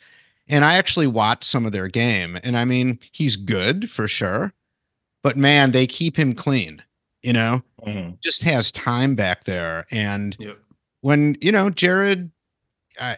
And 0.48 0.64
I 0.64 0.76
actually 0.76 1.08
watched 1.08 1.46
some 1.46 1.66
of 1.66 1.72
their 1.72 1.88
game, 1.88 2.38
and 2.44 2.56
I 2.56 2.66
mean, 2.66 3.00
he's 3.12 3.36
good 3.36 3.90
for 3.90 4.08
sure, 4.08 4.54
but 5.24 5.38
man, 5.38 5.72
they 5.72 5.88
keep 5.88 6.16
him 6.18 6.36
clean. 6.36 6.84
You 7.24 7.34
know, 7.34 7.64
mm-hmm. 7.84 8.12
just 8.22 8.44
has 8.44 8.72
time 8.72 9.16
back 9.16 9.46
there, 9.46 9.88
and 9.90 10.38
yep. 10.40 10.60
when 11.02 11.36
you 11.42 11.52
know 11.52 11.72
Jared, 11.72 12.30
I, 13.02 13.16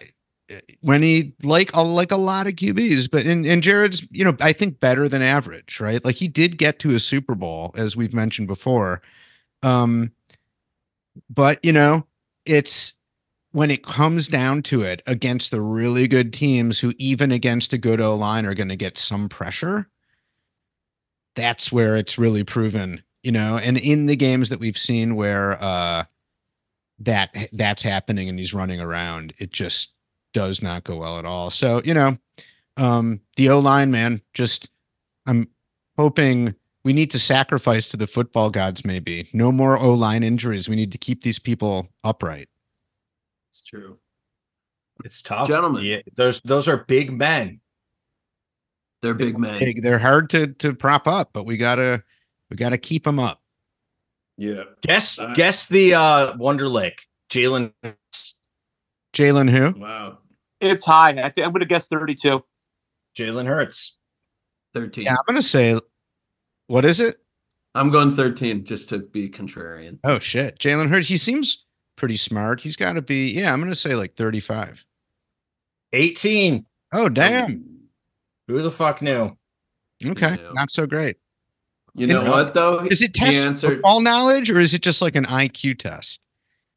when 0.82 1.02
he 1.02 1.34
like 1.44 1.76
a, 1.76 1.82
like 1.82 2.12
a 2.12 2.18
lot 2.18 2.48
of 2.48 2.54
QBs, 2.54 3.10
but 3.10 3.26
in 3.26 3.46
and 3.46 3.64
Jared's 3.64 4.06
you 4.12 4.24
know 4.24 4.36
I 4.40 4.54
think 4.54 4.80
better 4.80 5.10
than 5.10 5.22
average, 5.22 5.80
right? 5.80 6.04
Like 6.04 6.16
he 6.16 6.28
did 6.28 6.58
get 6.58 6.80
to 6.80 6.94
a 6.94 7.00
Super 7.00 7.36
Bowl 7.36 7.74
as 7.76 7.98
we've 7.98 8.14
mentioned 8.14 8.48
before, 8.48 9.02
um, 9.64 10.12
but 11.30 11.60
you 11.64 11.72
know 11.72 12.06
it's 12.46 12.94
when 13.52 13.72
it 13.72 13.84
comes 13.84 14.28
down 14.28 14.62
to 14.62 14.82
it 14.82 15.02
against 15.08 15.50
the 15.50 15.62
really 15.62 16.08
good 16.08 16.34
teams 16.34 16.80
who 16.80 16.94
even 16.98 17.32
against 17.32 17.74
a 17.74 17.78
good 17.78 18.02
O 18.02 18.14
line 18.16 18.46
are 18.46 18.54
going 18.54 18.70
to 18.70 18.76
get 18.76 18.98
some 18.98 19.30
pressure. 19.30 19.88
That's 21.36 21.72
where 21.72 21.96
it's 21.96 22.18
really 22.18 22.44
proven, 22.44 23.04
you 23.24 23.32
know, 23.32 23.58
and 23.58 23.78
in 23.78 24.06
the 24.06 24.16
games 24.16 24.50
that 24.50 24.60
we've 24.60 24.78
seen 24.78 25.16
where 25.16 25.62
uh 25.64 26.04
that 27.00 27.36
that's 27.52 27.82
happening 27.82 28.30
and 28.30 28.38
he's 28.38 28.54
running 28.54 28.80
around, 28.80 29.34
it 29.38 29.52
just 29.52 29.95
does 30.36 30.62
not 30.62 30.84
go 30.84 30.98
well 30.98 31.18
at 31.18 31.26
all. 31.26 31.50
So, 31.50 31.82
you 31.86 31.94
know, 31.94 32.18
um, 32.76 33.22
the 33.38 33.50
O 33.50 33.60
line, 33.60 33.90
man, 33.90 34.22
just 34.34 34.70
I'm 35.26 35.48
hoping 35.98 36.54
we 36.84 36.92
need 36.92 37.10
to 37.12 37.20
sacrifice 37.20 37.88
to 37.88 37.98
the 37.98 38.06
football 38.06 38.50
gods, 38.50 38.84
maybe. 38.84 39.30
No 39.32 39.50
more 39.50 39.80
O 39.80 39.92
line 39.92 40.24
injuries. 40.24 40.68
We 40.68 40.76
need 40.76 40.92
to 40.92 40.98
keep 40.98 41.24
these 41.24 41.40
people 41.40 41.88
upright. 42.04 42.50
It's 43.50 43.64
true. 43.64 43.98
It's 45.06 45.22
tough. 45.22 45.48
Gentlemen. 45.48 45.86
Yeah, 45.86 46.02
those 46.16 46.42
those 46.42 46.68
are 46.68 46.84
big 46.84 47.14
men. 47.14 47.62
They're 49.02 49.14
big 49.14 49.40
men. 49.40 49.58
Big, 49.58 49.84
they're 49.84 50.00
hard 50.00 50.30
to 50.32 50.48
to 50.48 50.74
prop 50.74 51.08
up, 51.08 51.30
but 51.32 51.46
we 51.46 51.56
gotta 51.56 52.04
we 52.50 52.58
gotta 52.58 52.78
keep 52.78 53.06
them 53.06 53.20
up. 53.20 53.42
Yeah. 54.38 54.64
Guess 54.82 55.18
uh, 55.18 55.32
guess 55.34 55.68
the 55.68 55.94
uh 55.94 56.34
Wonderlic. 56.34 57.00
Jalen 57.30 57.72
Jalen 59.14 59.50
who? 59.50 59.80
Wow. 59.80 60.18
It's 60.62 60.84
high. 60.84 61.10
I 61.10 61.30
think 61.30 61.46
I'm 61.46 61.52
going 61.52 61.62
to 61.62 61.66
guess 61.66 61.88
32. 61.88 62.44
Jalen 63.18 63.48
Hurts. 63.48 63.98
13. 64.74 65.06
Yeah, 65.06 65.12
I'm 65.12 65.26
going 65.26 65.38
to 65.38 65.48
say, 65.48 65.80
what 66.68 66.86
is 66.86 67.00
it? 67.00 67.20
I'm 67.74 67.90
going 67.90 68.12
13 68.12 68.66
just 68.66 68.90
to 68.90 69.00
be 69.00 69.30
contrarian. 69.30 70.00
Oh, 70.04 70.20
shit. 70.20 70.60
Jalen 70.60 70.90
Hurts, 70.90 71.08
he 71.08 71.18
seems 71.18 71.66
pretty 71.96 72.18
smart. 72.18 72.62
He's 72.62 72.76
got 72.76 72.94
to 72.94 73.02
be, 73.02 73.32
yeah, 73.32 73.52
I'm 73.52 73.60
going 73.60 73.72
to 73.72 73.76
say 73.76 73.96
like 73.96 74.16
35. 74.16 74.86
18. 75.94 76.66
Oh, 76.94 77.10
damn. 77.10 77.64
Who 78.48 78.62
the 78.62 78.72
fuck 78.72 79.02
knew? 79.02 79.38
Okay. 80.06 80.38
Not 80.54 80.72
so 80.72 80.86
great. 80.86 81.18
You 81.94 82.08
know, 82.08 82.26
what, 82.26 82.54
though? 82.54 82.80
Is 82.80 83.02
it 83.02 83.14
test 83.14 83.42
answered... 83.42 83.76
football 83.76 84.02
knowledge 84.02 84.50
or 84.50 84.60
is 84.60 84.74
it 84.74 84.82
just 84.82 85.02
like 85.02 85.16
an 85.16 85.26
IQ 85.26 85.80
test? 85.80 86.20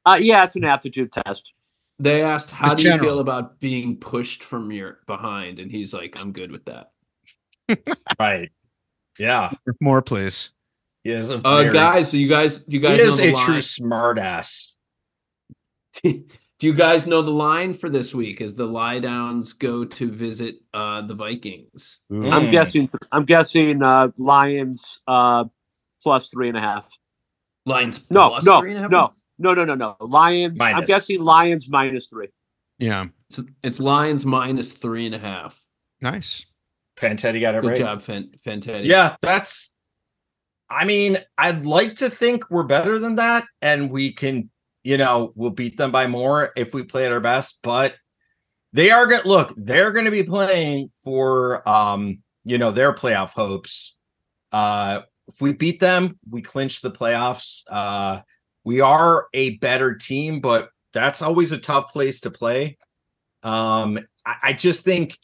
Uh, 0.06 0.16
yeah, 0.20 0.44
it's 0.44 0.54
an 0.54 0.64
aptitude 0.64 1.12
test. 1.12 1.52
They 1.98 2.22
asked, 2.22 2.50
"How 2.50 2.74
do 2.74 2.82
general. 2.82 2.98
you 2.98 3.10
feel 3.10 3.18
about 3.20 3.58
being 3.60 3.96
pushed 3.96 4.42
from 4.44 4.70
your 4.70 5.00
behind?" 5.06 5.58
And 5.58 5.70
he's 5.70 5.92
like, 5.92 6.18
"I'm 6.20 6.32
good 6.32 6.50
with 6.52 6.64
that." 6.66 6.90
right. 8.18 8.50
Yeah. 9.18 9.50
More, 9.80 10.00
please. 10.02 10.52
He 11.04 11.10
is 11.10 11.30
a 11.30 11.40
Uh, 11.46 11.64
guys, 11.72 12.10
do 12.10 12.18
you 12.18 12.28
guys, 12.28 12.58
do 12.60 12.76
you 12.76 12.80
guys 12.80 12.98
he 12.98 13.02
know 13.04 13.08
is 13.10 13.16
the 13.18 13.30
a 13.30 13.32
line? 13.32 13.44
true 13.46 13.58
smartass. 13.58 14.72
do 16.02 16.22
you 16.60 16.72
guys 16.74 17.06
know 17.06 17.22
the 17.22 17.30
line 17.30 17.74
for 17.74 17.88
this 17.88 18.14
week 18.14 18.40
as 18.40 18.54
the 18.54 18.66
lie 18.66 18.98
downs 19.00 19.52
go 19.52 19.84
to 19.84 20.10
visit 20.10 20.56
uh 20.74 21.02
the 21.02 21.14
Vikings? 21.14 22.00
I'm 22.10 22.20
Mm. 22.20 22.52
guessing. 22.52 22.90
I'm 23.12 23.24
guessing. 23.24 23.82
Uh, 23.82 24.10
Lions 24.18 25.00
uh, 25.08 25.44
plus 26.02 26.28
three 26.28 26.48
and 26.48 26.56
a 26.56 26.60
half. 26.60 26.88
Lions 27.66 28.00
No, 28.10 28.38
no, 28.44 28.60
three 28.60 28.70
and 28.70 28.78
a 28.78 28.82
half? 28.82 28.90
no, 28.90 29.12
no, 29.38 29.54
no, 29.54 29.64
no, 29.64 29.74
no. 29.74 29.96
Lions. 30.00 30.60
I'm 30.60 30.84
guessing 30.84 31.20
Lions 31.20 31.68
minus 31.68 32.06
three. 32.06 32.28
Yeah. 32.78 33.06
It's, 33.30 33.40
it's 33.62 33.80
Lions 33.80 34.24
minus 34.24 34.72
three 34.72 35.06
and 35.06 35.14
a 35.14 35.18
half. 35.18 35.62
Nice. 36.00 36.44
Fantetti 36.96 37.40
got 37.40 37.54
it 37.54 37.62
Good 37.62 37.68
right. 37.68 37.78
job, 37.78 38.02
Fan- 38.02 38.30
Fantetti. 38.44 38.84
Yeah, 38.84 39.16
that's. 39.22 39.74
I 40.70 40.84
mean, 40.84 41.18
I'd 41.38 41.64
like 41.64 41.96
to 41.96 42.10
think 42.10 42.50
we're 42.50 42.64
better 42.64 42.98
than 42.98 43.16
that, 43.16 43.44
and 43.62 43.90
we 43.90 44.12
can, 44.12 44.50
you 44.84 44.98
know, 44.98 45.32
we'll 45.34 45.50
beat 45.50 45.78
them 45.78 45.90
by 45.90 46.06
more 46.06 46.50
if 46.56 46.74
we 46.74 46.82
play 46.82 47.06
at 47.06 47.12
our 47.12 47.20
best. 47.20 47.60
But 47.62 47.94
they 48.72 48.90
are 48.90 49.06
going 49.06 49.22
to 49.22 49.28
look. 49.28 49.52
They're 49.56 49.92
going 49.92 50.04
to 50.04 50.10
be 50.10 50.24
playing 50.24 50.90
for, 51.02 51.66
um, 51.66 52.18
you 52.44 52.58
know, 52.58 52.70
their 52.70 52.92
playoff 52.92 53.30
hopes. 53.30 53.96
Uh, 54.52 55.02
if 55.26 55.40
we 55.40 55.52
beat 55.52 55.80
them, 55.80 56.18
we 56.28 56.42
clinch 56.42 56.80
the 56.80 56.90
playoffs. 56.90 57.62
Uh, 57.70 58.20
we 58.68 58.82
are 58.82 59.28
a 59.32 59.56
better 59.56 59.94
team, 59.94 60.40
but 60.40 60.68
that's 60.92 61.22
always 61.22 61.52
a 61.52 61.58
tough 61.58 61.90
place 61.90 62.20
to 62.20 62.30
play. 62.30 62.76
Um, 63.42 63.98
I, 64.26 64.34
I 64.42 64.52
just 64.52 64.84
think 64.84 65.16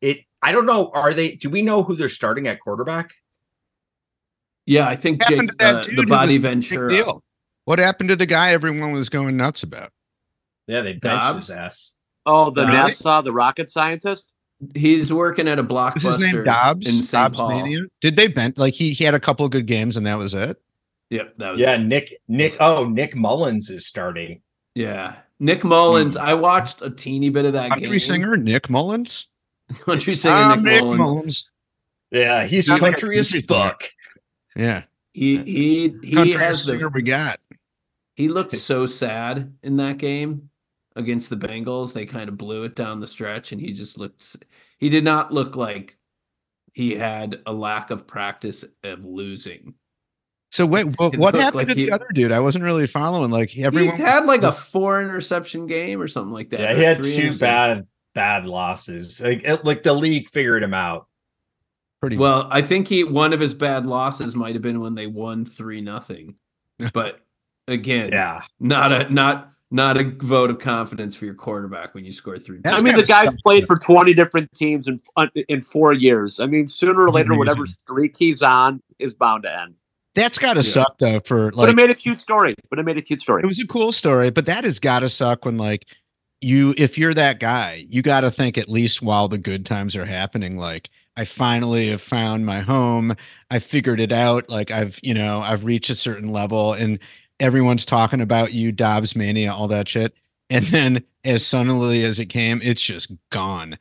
it. 0.00 0.18
I 0.40 0.52
don't 0.52 0.64
know. 0.64 0.90
Are 0.94 1.12
they? 1.12 1.34
Do 1.34 1.50
we 1.50 1.60
know 1.62 1.82
who 1.82 1.96
they're 1.96 2.08
starting 2.08 2.46
at 2.46 2.60
quarterback? 2.60 3.10
Yeah, 4.64 4.86
I 4.88 4.94
think 4.94 5.20
happened 5.22 5.48
Jake, 5.48 5.50
to 5.50 5.56
that 5.58 5.74
uh, 5.74 5.84
dude 5.86 5.98
the 5.98 6.06
body 6.06 6.38
was 6.38 6.42
Big 6.68 7.04
deal. 7.04 7.24
What 7.64 7.80
happened 7.80 8.10
to 8.10 8.16
the 8.16 8.26
guy 8.26 8.52
everyone 8.52 8.92
was 8.92 9.08
going 9.08 9.36
nuts 9.36 9.64
about? 9.64 9.90
Yeah, 10.68 10.82
they 10.82 10.92
benched 10.92 11.02
Dobbs? 11.22 11.46
his 11.48 11.50
ass. 11.50 11.96
Oh, 12.26 12.50
the 12.50 12.64
Really? 12.64 12.92
NASA, 12.92 13.24
the 13.24 13.32
rocket 13.32 13.70
scientist. 13.70 14.24
He's 14.76 15.12
working 15.12 15.48
at 15.48 15.58
a 15.58 15.64
Was 15.64 16.04
his 16.04 16.18
name 16.20 16.44
Dobbs? 16.44 16.86
in 16.86 17.02
St. 17.02 17.10
Dobbs 17.10 17.36
Paul. 17.36 17.48
Mania? 17.48 17.80
Did 18.00 18.14
they 18.14 18.28
bent 18.28 18.56
like 18.56 18.74
he 18.74 18.92
he 18.92 19.02
had 19.02 19.14
a 19.14 19.20
couple 19.20 19.44
of 19.44 19.50
good 19.50 19.66
games 19.66 19.96
and 19.96 20.06
that 20.06 20.16
was 20.16 20.32
it? 20.32 20.58
Yep, 21.14 21.34
that 21.38 21.52
was 21.52 21.60
Yeah, 21.60 21.76
Nick. 21.76 22.20
Nick. 22.26 22.56
Oh, 22.58 22.86
Nick 22.86 23.14
Mullens 23.14 23.70
is 23.70 23.86
starting. 23.86 24.42
yeah. 24.74 25.16
Nick 25.40 25.62
Mullens. 25.64 26.16
Hmm. 26.16 26.22
I 26.22 26.34
watched 26.34 26.80
a 26.82 26.90
teeny 26.90 27.28
bit 27.28 27.44
of 27.44 27.52
that 27.54 27.70
Country 27.70 27.88
game. 27.88 27.98
singer 27.98 28.36
Nick 28.36 28.68
Mullens. 28.70 29.26
Country 29.80 30.14
singer 30.14 30.34
I'm 30.36 30.62
Nick, 30.62 30.82
Mullins. 30.82 31.50
Yeah, 32.10 32.44
he's 32.46 32.66
Sounds 32.66 32.80
like 32.80 32.92
a 32.92 32.96
country 32.96 33.18
as 33.18 33.44
fuck. 33.46 33.82
Yeah, 34.56 34.84
He 35.12 35.38
he 35.44 35.94
he 36.02 36.14
country 36.14 36.32
has 36.34 36.62
singer 36.64 36.78
the 36.78 36.88
we 36.88 37.02
got. 37.02 37.40
he 38.14 38.28
looked 38.28 38.56
so 38.56 38.86
sad 38.86 39.52
in 39.62 39.76
that 39.78 39.98
game 39.98 40.50
against 40.96 41.30
the 41.30 41.36
Bengals. 41.36 41.92
They 41.92 42.06
kind 42.06 42.28
of 42.28 42.38
blew 42.38 42.62
it 42.64 42.76
down 42.76 43.00
the 43.00 43.06
stretch, 43.06 43.50
and 43.52 43.60
he 43.60 43.72
just 43.72 43.98
looked. 43.98 44.36
He 44.78 44.88
did 44.88 45.02
not 45.04 45.32
look 45.32 45.56
like 45.56 45.96
he 46.72 46.94
had 46.94 47.40
a 47.46 47.52
lack 47.52 47.90
of 47.90 48.06
practice 48.06 48.64
of 48.84 49.04
losing. 49.04 49.74
So 50.54 50.64
wait, 50.66 50.84
what, 51.00 51.16
what 51.16 51.34
happened 51.34 51.54
like 51.56 51.68
to 51.68 51.74
he- 51.74 51.86
the 51.86 51.90
other 51.90 52.06
dude? 52.14 52.30
I 52.30 52.38
wasn't 52.38 52.62
really 52.62 52.86
following. 52.86 53.32
Like 53.32 53.58
everyone, 53.58 53.96
he 53.96 54.02
had 54.02 54.24
like 54.24 54.44
a 54.44 54.52
four 54.52 55.02
interception 55.02 55.66
game 55.66 56.00
or 56.00 56.06
something 56.06 56.32
like 56.32 56.50
that. 56.50 56.60
Yeah, 56.60 56.74
he 56.76 56.82
had 56.82 57.02
two 57.02 57.36
bad 57.36 57.88
bad 58.14 58.46
losses. 58.46 59.20
Like 59.20 59.42
it, 59.42 59.64
like 59.64 59.82
the 59.82 59.92
league 59.92 60.28
figured 60.28 60.62
him 60.62 60.72
out. 60.72 61.08
pretty 62.00 62.18
Well, 62.18 62.46
I 62.52 62.62
think 62.62 62.86
he 62.86 63.02
one 63.02 63.32
of 63.32 63.40
his 63.40 63.52
bad 63.52 63.84
losses 63.84 64.36
might 64.36 64.54
have 64.54 64.62
been 64.62 64.78
when 64.78 64.94
they 64.94 65.08
won 65.08 65.44
three 65.44 65.80
nothing. 65.80 66.36
But 66.92 67.18
again, 67.66 68.10
Yeah, 68.12 68.42
not 68.60 68.92
a 68.92 69.12
not 69.12 69.50
not 69.72 69.96
a 69.96 70.04
vote 70.04 70.50
of 70.50 70.60
confidence 70.60 71.16
for 71.16 71.24
your 71.24 71.34
quarterback 71.34 71.96
when 71.96 72.04
you 72.04 72.12
score 72.12 72.38
three. 72.38 72.60
That's 72.62 72.80
I 72.80 72.84
mean, 72.84 72.94
the 72.94 73.02
guy's 73.02 73.30
suck, 73.30 73.38
played 73.40 73.64
though. 73.64 73.74
for 73.74 73.76
20 73.76 74.14
different 74.14 74.52
teams 74.54 74.86
in 74.86 75.00
uh, 75.16 75.26
in 75.48 75.62
four 75.62 75.92
years. 75.92 76.38
I 76.38 76.46
mean, 76.46 76.68
sooner 76.68 77.02
or 77.02 77.10
later, 77.10 77.34
whatever 77.34 77.66
streak 77.66 78.16
he's 78.16 78.40
on 78.40 78.80
is 79.00 79.14
bound 79.14 79.42
to 79.42 79.62
end. 79.62 79.74
That's 80.14 80.38
got 80.38 80.54
to 80.54 80.60
Yeah. 80.60 80.62
suck 80.62 80.98
though. 80.98 81.20
For 81.20 81.46
like, 81.52 81.54
but 81.54 81.68
it 81.70 81.76
made 81.76 81.90
a 81.90 81.94
cute 81.94 82.20
story. 82.20 82.54
But 82.70 82.78
it 82.78 82.84
made 82.84 82.96
a 82.96 83.02
cute 83.02 83.20
story. 83.20 83.42
it 83.42 83.46
was 83.46 83.60
a 83.60 83.66
cool 83.66 83.92
story, 83.92 84.30
but 84.30 84.46
that 84.46 84.64
has 84.64 84.78
got 84.78 85.00
to 85.00 85.08
suck 85.08 85.44
when 85.44 85.58
like 85.58 85.86
you, 86.40 86.74
if 86.76 86.98
you're 86.98 87.14
that 87.14 87.40
guy, 87.40 87.84
you 87.88 88.02
got 88.02 88.20
to 88.22 88.30
think 88.30 88.58
at 88.58 88.68
least 88.68 89.00
while 89.02 89.28
the 89.28 89.38
good 89.38 89.64
times 89.66 89.96
are 89.96 90.06
happening, 90.06 90.56
like. 90.56 90.90
I 91.16 91.24
finally 91.24 91.90
have 91.90 92.02
found 92.02 92.44
my 92.44 92.58
home. 92.58 93.14
I 93.48 93.60
figured 93.60 94.00
it 94.00 94.10
out. 94.10 94.50
Like 94.50 94.72
I've, 94.72 94.98
you 95.00 95.14
know, 95.14 95.42
I've 95.42 95.64
reached 95.64 95.88
a 95.88 95.94
certain 95.94 96.32
level 96.32 96.72
and 96.72 96.98
everyone's 97.38 97.84
talking 97.84 98.20
about 98.20 98.52
you, 98.52 98.72
Dobbs 98.72 99.14
mania, 99.14 99.52
all 99.54 99.68
that 99.68 99.88
shit. 99.88 100.12
And 100.50 100.64
then 100.66 101.04
as 101.24 101.46
suddenly 101.46 102.02
as 102.02 102.18
it 102.18 102.26
came, 102.26 102.60
it's 102.64 102.82
just 102.82 103.12
gone. 103.30 103.78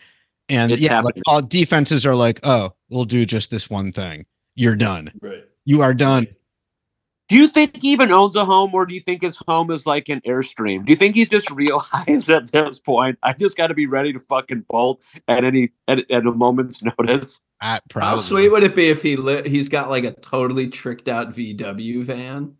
And 0.48 0.74
It's 0.74 0.82
yeah, 0.84 1.02
like 1.02 1.16
all 1.26 1.42
defenses 1.42 2.06
are 2.06 2.14
like, 2.16 2.40
oh, 2.44 2.76
we'll 2.92 3.06
do 3.06 3.26
just 3.26 3.50
this 3.50 3.68
one 3.68 3.92
thing. 3.92 4.28
You're 4.54 4.76
done. 4.76 5.12
Right. 5.20 5.44
You 5.66 5.82
are 5.82 5.94
done. 5.94 6.28
Do 7.30 7.38
you 7.38 7.48
think 7.48 7.82
he 7.82 7.94
even 7.94 8.12
owns 8.12 8.36
a 8.36 8.46
home, 8.46 8.74
or 8.74 8.86
do 8.86 8.94
you 8.94 9.00
think 9.00 9.22
his 9.22 9.38
home 9.48 9.72
is 9.72 9.86
like 9.86 10.10
an 10.10 10.22
airstream? 10.22 10.86
Do 10.86 10.92
you 10.92 10.96
think 10.96 11.16
he's 11.16 11.30
just 11.30 11.50
realized 11.52 12.30
at 12.30 12.52
this 12.52 12.80
point? 12.80 13.18
I 13.24 13.34
just 13.34 13.56
got 13.56 13.68
to 13.68 13.74
be 13.74 13.88
ready 13.88 14.14
to 14.14 14.20
fucking 14.20 14.66
bolt 14.70 15.02
at 15.28 15.44
any 15.44 15.70
at, 15.88 16.12
at 16.12 16.26
a 16.26 16.32
moment's 16.32 16.84
notice. 16.84 17.42
I, 17.62 17.80
How 17.96 18.18
sweet 18.18 18.50
would 18.50 18.64
it 18.64 18.76
be 18.76 18.90
if 18.90 19.02
he 19.02 19.16
li- 19.16 19.48
he's 19.48 19.70
got 19.70 19.90
like 19.90 20.04
a 20.04 20.12
totally 20.12 20.68
tricked 20.68 21.08
out 21.08 21.30
VW 21.30 22.04
van, 22.04 22.58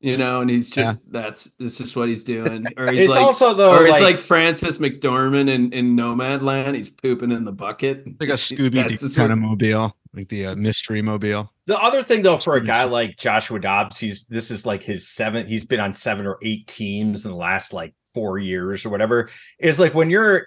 you 0.00 0.16
know, 0.16 0.40
and 0.40 0.48
he's 0.48 0.70
just 0.70 1.00
that's 1.12 1.50
it's 1.58 1.76
just 1.76 1.94
what 1.94 2.08
he's 2.08 2.24
doing, 2.24 2.64
or 2.78 2.90
he's 2.90 3.04
it's 3.04 3.10
like, 3.10 3.20
also 3.20 3.52
though 3.52 3.76
or 3.76 3.84
he's 3.84 3.92
like, 3.92 4.02
like 4.02 4.18
Frances 4.18 4.78
McDormand 4.78 5.48
in 5.50 5.72
in 5.72 5.94
Nomadland. 5.94 6.74
He's 6.74 6.90
pooping 6.90 7.32
in 7.32 7.44
the 7.44 7.52
bucket, 7.52 8.06
like 8.18 8.30
a 8.30 8.32
Scooby 8.34 8.88
That's 8.88 9.02
Doo 9.02 9.14
kind 9.14 9.32
of 9.32 9.38
mobile, 9.38 9.94
like 10.14 10.28
the 10.28 10.46
uh, 10.46 10.56
mystery 10.56 11.02
mobile. 11.02 11.52
the 11.66 11.78
other 11.78 12.02
thing 12.02 12.22
though 12.22 12.38
for 12.38 12.56
a 12.56 12.64
guy 12.64 12.84
like 12.84 13.18
Joshua 13.18 13.60
Dobbs, 13.60 13.98
he's 13.98 14.26
this 14.26 14.50
is 14.50 14.64
like 14.64 14.82
his 14.82 15.06
seventh. 15.06 15.48
He's 15.48 15.66
been 15.66 15.80
on 15.80 15.92
seven 15.92 16.26
or 16.26 16.38
eight 16.42 16.66
teams 16.66 17.26
in 17.26 17.30
the 17.30 17.36
last 17.36 17.74
like 17.74 17.94
four 18.14 18.38
years 18.38 18.86
or 18.86 18.90
whatever. 18.90 19.28
Is 19.58 19.78
like 19.78 19.94
when 19.94 20.08
you're 20.08 20.46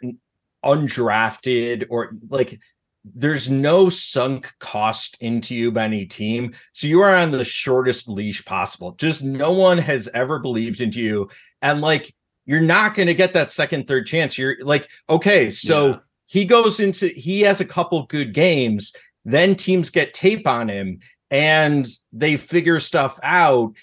undrafted 0.65 1.85
or 1.89 2.11
like 2.29 2.59
there's 3.05 3.49
no 3.49 3.89
sunk 3.89 4.53
cost 4.59 5.17
into 5.19 5.53
you 5.55 5.71
by 5.71 5.83
any 5.83 6.05
team. 6.05 6.53
So 6.71 6.87
you 6.87 7.01
are 7.01 7.15
on 7.15 7.31
the 7.31 7.43
shortest 7.43 8.07
leash 8.07 8.43
possible. 8.45 8.93
Just 8.93 9.23
no 9.23 9.51
one 9.51 9.77
has 9.77 10.07
ever 10.13 10.39
believed 10.39 10.79
into 10.79 11.01
you. 11.01 11.29
And 11.61 11.81
like 11.81 12.13
you're 12.45 12.61
not 12.61 12.93
going 12.93 13.07
to 13.07 13.13
get 13.13 13.33
that 13.33 13.49
second, 13.49 13.87
third 13.87 14.05
chance. 14.07 14.37
You're 14.37 14.55
like, 14.61 14.89
okay, 15.09 15.49
so 15.49 15.87
Yeah. 15.87 15.97
he 16.27 16.45
goes 16.45 16.79
into 16.79 17.07
he 17.07 17.41
has 17.41 17.59
a 17.59 17.65
couple 17.65 18.05
good 18.05 18.33
games, 18.33 18.93
then 19.25 19.55
teams 19.55 19.89
get 19.89 20.13
tape 20.13 20.47
on 20.47 20.69
him 20.69 20.99
and 21.29 21.85
they 22.11 22.37
figure 22.37 22.79
stuff 22.79 23.19
out. 23.23 23.75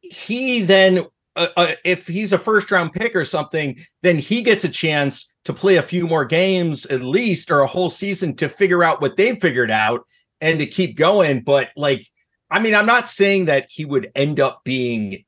He 0.00 0.62
then 0.62 1.06
uh, 1.36 1.48
uh, 1.56 1.72
if 1.84 2.06
he's 2.08 2.32
a 2.32 2.38
first 2.38 2.70
round 2.70 2.92
pick 2.92 3.14
or 3.14 3.24
something, 3.24 3.78
then 4.02 4.18
he 4.18 4.42
gets 4.42 4.64
a 4.64 4.68
chance 4.68 5.32
to 5.44 5.52
play 5.52 5.76
a 5.76 5.82
few 5.82 6.06
more 6.08 6.24
games 6.24 6.86
at 6.86 7.02
least 7.02 7.50
or 7.50 7.60
a 7.60 7.66
whole 7.66 7.90
season 7.90 8.34
to 8.36 8.48
figure 8.48 8.82
out 8.82 9.00
what 9.00 9.16
they've 9.16 9.40
figured 9.40 9.70
out 9.70 10.06
and 10.40 10.58
to 10.58 10.66
keep 10.66 10.96
going. 10.96 11.42
But 11.42 11.70
like, 11.76 12.04
I 12.50 12.58
mean, 12.60 12.74
I'm 12.74 12.86
not 12.86 13.08
saying 13.08 13.44
that 13.46 13.68
he 13.70 13.84
would 13.84 14.10
end 14.14 14.40
up 14.40 14.62
being 14.64 15.24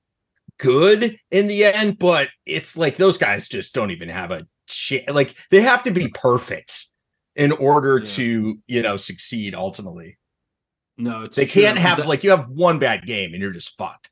good 0.58 1.18
in 1.30 1.46
the 1.46 1.64
end, 1.64 1.98
but 1.98 2.28
it's 2.46 2.76
like 2.76 2.96
those 2.96 3.18
guys 3.18 3.48
just 3.48 3.74
don't 3.74 3.90
even 3.90 4.08
have 4.08 4.30
a 4.30 4.46
chance. 4.66 5.08
Like 5.10 5.36
they 5.50 5.60
have 5.60 5.82
to 5.84 5.90
be 5.90 6.08
perfect 6.08 6.86
in 7.36 7.52
order 7.52 7.98
Yeah. 7.98 8.04
to, 8.06 8.58
you 8.66 8.82
know, 8.82 8.96
succeed 8.96 9.54
ultimately. 9.54 10.18
No, 10.96 11.22
it's 11.22 11.36
They 11.36 11.46
can't 11.46 11.78
have 11.78 11.98
that- 11.98 12.08
like 12.08 12.24
you 12.24 12.30
have 12.30 12.48
one 12.48 12.78
bad 12.80 13.06
game 13.06 13.32
and 13.34 13.40
you're 13.40 13.52
just 13.52 13.76
fucked. 13.76 14.10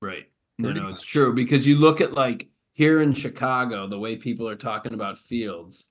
Right. 0.00 0.26
No, 0.62 0.72
no, 0.72 0.88
it's 0.88 1.04
true 1.04 1.32
because 1.34 1.66
you 1.66 1.76
look 1.76 2.00
at 2.00 2.12
like 2.12 2.48
here 2.72 3.02
in 3.02 3.12
Chicago, 3.12 3.86
the 3.86 3.98
way 3.98 4.16
people 4.16 4.48
are 4.48 4.56
talking 4.56 4.94
about 4.94 5.18
Fields, 5.18 5.86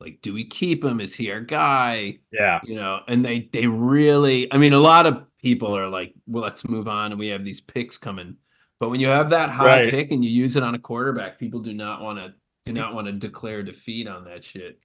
like, 0.00 0.18
do 0.22 0.32
we 0.34 0.44
keep 0.44 0.84
him? 0.84 1.00
Is 1.00 1.14
he 1.14 1.30
our 1.32 1.40
guy? 1.40 2.18
Yeah. 2.30 2.60
You 2.64 2.76
know, 2.76 3.00
and 3.08 3.24
they 3.24 3.48
they 3.52 3.66
really, 3.66 4.52
I 4.52 4.58
mean, 4.58 4.72
a 4.72 4.78
lot 4.78 5.06
of 5.06 5.24
people 5.40 5.76
are 5.76 5.88
like, 5.88 6.14
well, 6.26 6.42
let's 6.42 6.68
move 6.68 6.88
on, 6.88 7.12
and 7.12 7.18
we 7.18 7.28
have 7.28 7.44
these 7.44 7.60
picks 7.60 7.98
coming. 7.98 8.36
But 8.80 8.90
when 8.90 9.00
you 9.00 9.08
have 9.08 9.30
that 9.30 9.50
high 9.50 9.82
Right. 9.84 9.90
pick 9.90 10.12
and 10.12 10.24
you 10.24 10.30
use 10.30 10.54
it 10.54 10.62
on 10.62 10.74
a 10.74 10.78
quarterback, 10.78 11.38
people 11.38 11.60
do 11.60 11.74
not 11.74 12.00
want 12.02 12.18
to 12.18 12.34
do 12.64 12.72
not 12.72 12.94
want 12.94 13.06
to 13.06 13.12
declare 13.12 13.62
defeat 13.62 14.06
on 14.06 14.24
that 14.26 14.44
shit. 14.44 14.78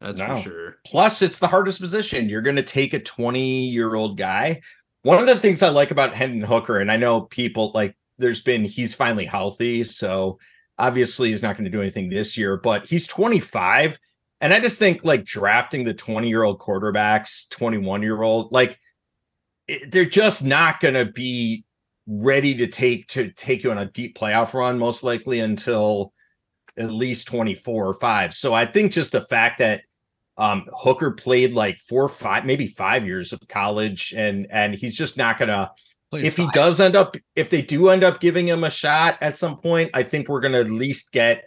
That's 0.00 0.18
No. 0.18 0.36
for 0.36 0.42
sure. 0.42 0.76
Plus, 0.86 1.20
it's 1.22 1.38
the 1.38 1.48
hardest 1.48 1.80
position. 1.80 2.28
You're 2.28 2.42
going 2.42 2.56
to 2.56 2.62
take 2.62 2.92
a 2.94 3.00
20 3.00 3.68
year 3.70 3.94
old 3.94 4.16
guy. 4.18 4.60
One 5.02 5.18
of 5.18 5.26
the 5.26 5.34
things 5.36 5.62
I 5.62 5.70
like 5.70 5.90
about 5.90 6.14
Hendon 6.14 6.42
Hooker, 6.42 6.78
and 6.78 6.92
I 6.92 6.96
know 6.96 7.22
people 7.22 7.72
like 7.74 7.96
there's 8.20 8.42
been, 8.42 8.64
he's 8.64 8.94
finally 8.94 9.24
healthy. 9.24 9.84
So 9.84 10.38
obviously 10.78 11.30
he's 11.30 11.42
not 11.42 11.56
going 11.56 11.64
to 11.64 11.70
do 11.70 11.80
anything 11.80 12.08
this 12.08 12.36
year, 12.36 12.56
but 12.56 12.86
he's 12.86 13.06
25. 13.06 13.98
And 14.40 14.54
I 14.54 14.60
just 14.60 14.78
think 14.78 15.04
like 15.04 15.24
drafting 15.24 15.84
the 15.84 15.94
20 15.94 16.28
year 16.28 16.42
old 16.42 16.60
quarterbacks, 16.60 17.48
21 17.50 18.02
year 18.02 18.22
old, 18.22 18.52
like 18.52 18.78
they're 19.88 20.04
just 20.04 20.42
not 20.44 20.80
going 20.80 20.94
to 20.94 21.06
be 21.06 21.64
ready 22.06 22.54
to 22.56 22.66
take 22.66 23.06
to 23.08 23.30
take 23.32 23.62
you 23.62 23.70
on 23.70 23.78
a 23.78 23.86
deep 23.86 24.16
playoff 24.18 24.52
run 24.52 24.78
most 24.78 25.04
likely 25.04 25.38
until 25.38 26.12
at 26.76 26.90
least 26.90 27.28
24 27.28 27.88
or 27.88 27.94
5 27.94 28.34
so 28.34 28.52
i 28.52 28.66
think 28.66 28.90
just 28.90 29.12
the 29.12 29.20
fact 29.20 29.58
that 29.58 29.82
um 30.36 30.66
hooker 30.76 31.12
played 31.12 31.52
like 31.52 31.78
four 31.78 32.08
five 32.08 32.44
maybe 32.44 32.66
five 32.66 33.06
years 33.06 33.32
of 33.32 33.46
college 33.46 34.12
and 34.16 34.48
and 34.50 34.74
he's 34.74 34.96
just 34.96 35.16
not 35.16 35.38
gonna 35.38 35.70
Played 35.70 35.89
if 36.12 36.36
he 36.36 36.44
five. 36.44 36.52
does 36.52 36.80
end 36.80 36.96
up 36.96 37.16
if 37.36 37.50
they 37.50 37.62
do 37.62 37.88
end 37.88 38.02
up 38.04 38.20
giving 38.20 38.48
him 38.48 38.64
a 38.64 38.70
shot 38.70 39.16
at 39.20 39.36
some 39.38 39.56
point 39.58 39.90
i 39.94 40.02
think 40.02 40.28
we're 40.28 40.40
gonna 40.40 40.60
at 40.60 40.70
least 40.70 41.12
get 41.12 41.44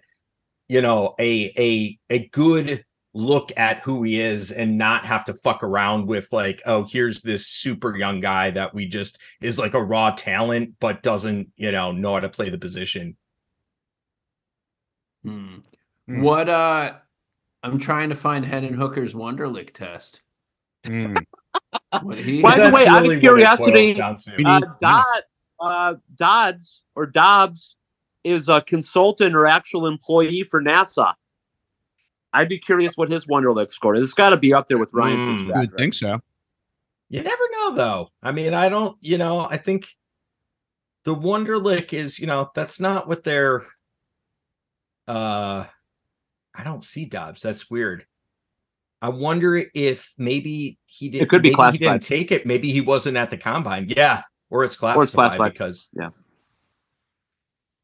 you 0.70 0.82
know 0.82 1.14
a 1.20 1.52
a 1.58 2.00
a 2.10 2.28
good 2.30 2.86
look 3.14 3.52
at 3.58 3.80
who 3.80 4.02
he 4.04 4.20
is 4.20 4.52
and 4.52 4.78
not 4.78 5.06
have 5.06 5.26
to 5.26 5.34
fuck 5.36 5.64
around 5.64 6.08
with 6.08 6.28
like 6.32 6.62
oh 6.66 6.84
here's 6.84 7.22
this 7.22 7.46
super 7.48 7.96
young 7.96 8.20
guy 8.20 8.50
that 8.50 8.74
we 8.74 8.88
just 8.88 9.20
is 9.42 9.60
like 9.60 9.74
a 9.74 9.84
raw 9.84 10.10
talent 10.12 10.74
but 10.80 11.04
doesn't 11.04 11.50
you 11.56 11.72
know 11.72 11.92
know 11.92 12.14
how 12.14 12.20
to 12.20 12.30
play 12.30 12.50
the 12.50 12.58
position 12.58 13.16
Hmm. 15.24 15.60
Hmm. 16.08 16.22
What 16.22 16.50
uh 16.50 16.96
I'm 17.64 17.80
trying 17.80 18.10
to 18.10 18.16
find 18.16 18.44
Hendon 18.46 18.74
Hooker's 18.74 19.14
Wonderlic 19.14 19.72
test. 19.72 20.22
Mm. 20.86 21.18
What 22.02 22.18
he 22.18 22.42
By 22.42 22.56
the 22.56 22.64
That's 22.64 22.76
way, 22.76 22.88
out 22.88 22.98
of 22.98 23.04
really 23.04 23.16
what 23.16 23.18
it 23.18 23.22
curiosity, 23.22 23.94
boils. 23.94 24.28
Uh, 24.28 24.34
Yeah. 24.40 24.60
Dodd, 24.82 25.06
uh, 25.60 25.96
Dodds 26.16 26.84
or 26.96 27.06
Dobbs 27.06 27.76
is 28.24 28.50
a 28.50 28.62
consultant 28.62 29.36
or 29.36 29.46
actual 29.46 29.86
employee 29.88 30.44
for 30.44 30.62
NASA. 30.62 31.14
I'd 32.34 32.50
be 32.50 32.58
curious 32.58 32.98
what 32.98 33.10
his 33.12 33.26
Wonderlic 33.26 33.70
score 33.70 33.96
is. 33.96 34.04
It's 34.06 34.14
got 34.14 34.32
to 34.32 34.38
be 34.38 34.54
up 34.54 34.68
there 34.68 34.80
with 34.80 34.92
Ryan 34.94 35.18
Hmm. 35.18 35.24
I 35.24 35.30
would 35.30 35.40
Fitzpatrick. 35.42 35.78
think 35.80 35.94
so. 35.94 36.20
You 37.10 37.22
never 37.22 37.44
know, 37.52 37.76
though. 37.76 38.10
I 38.24 38.32
mean, 38.32 38.56
I 38.56 38.70
don't. 38.70 38.98
You 39.02 39.20
know, 39.20 39.42
I 39.42 39.58
think 39.58 39.88
the 41.04 41.14
Wonderlic 41.16 41.94
is. 41.94 42.18
You 42.18 42.26
know, 42.26 42.50
that's 42.56 42.80
not 42.80 43.08
what 43.08 43.24
they're. 43.24 43.68
Uh, 45.08 45.66
I 46.56 46.64
don't 46.64 46.84
see 46.84 47.06
Dobbs. 47.06 47.42
That's 47.44 47.70
weird. 47.70 48.06
I 49.04 49.10
wonder 49.10 49.62
if 49.76 50.14
maybe 50.18 50.80
he 50.86 51.10
didn't. 51.10 51.28
could 51.28 51.42
be 51.44 51.54
maybe 51.54 51.72
He 51.78 51.80
didn't 51.80 52.04
take 52.04 52.32
it. 52.32 52.46
Maybe 52.46 52.72
he 52.72 52.80
wasn't 52.80 53.18
at 53.18 53.30
the 53.30 53.38
combine. 53.38 53.88
Yeah, 53.90 54.22
or 54.50 54.64
it's 54.64 54.78
classified, 54.78 55.00
Or 55.00 55.04
it's 55.04 55.14
classified. 55.14 55.52
because 55.52 55.90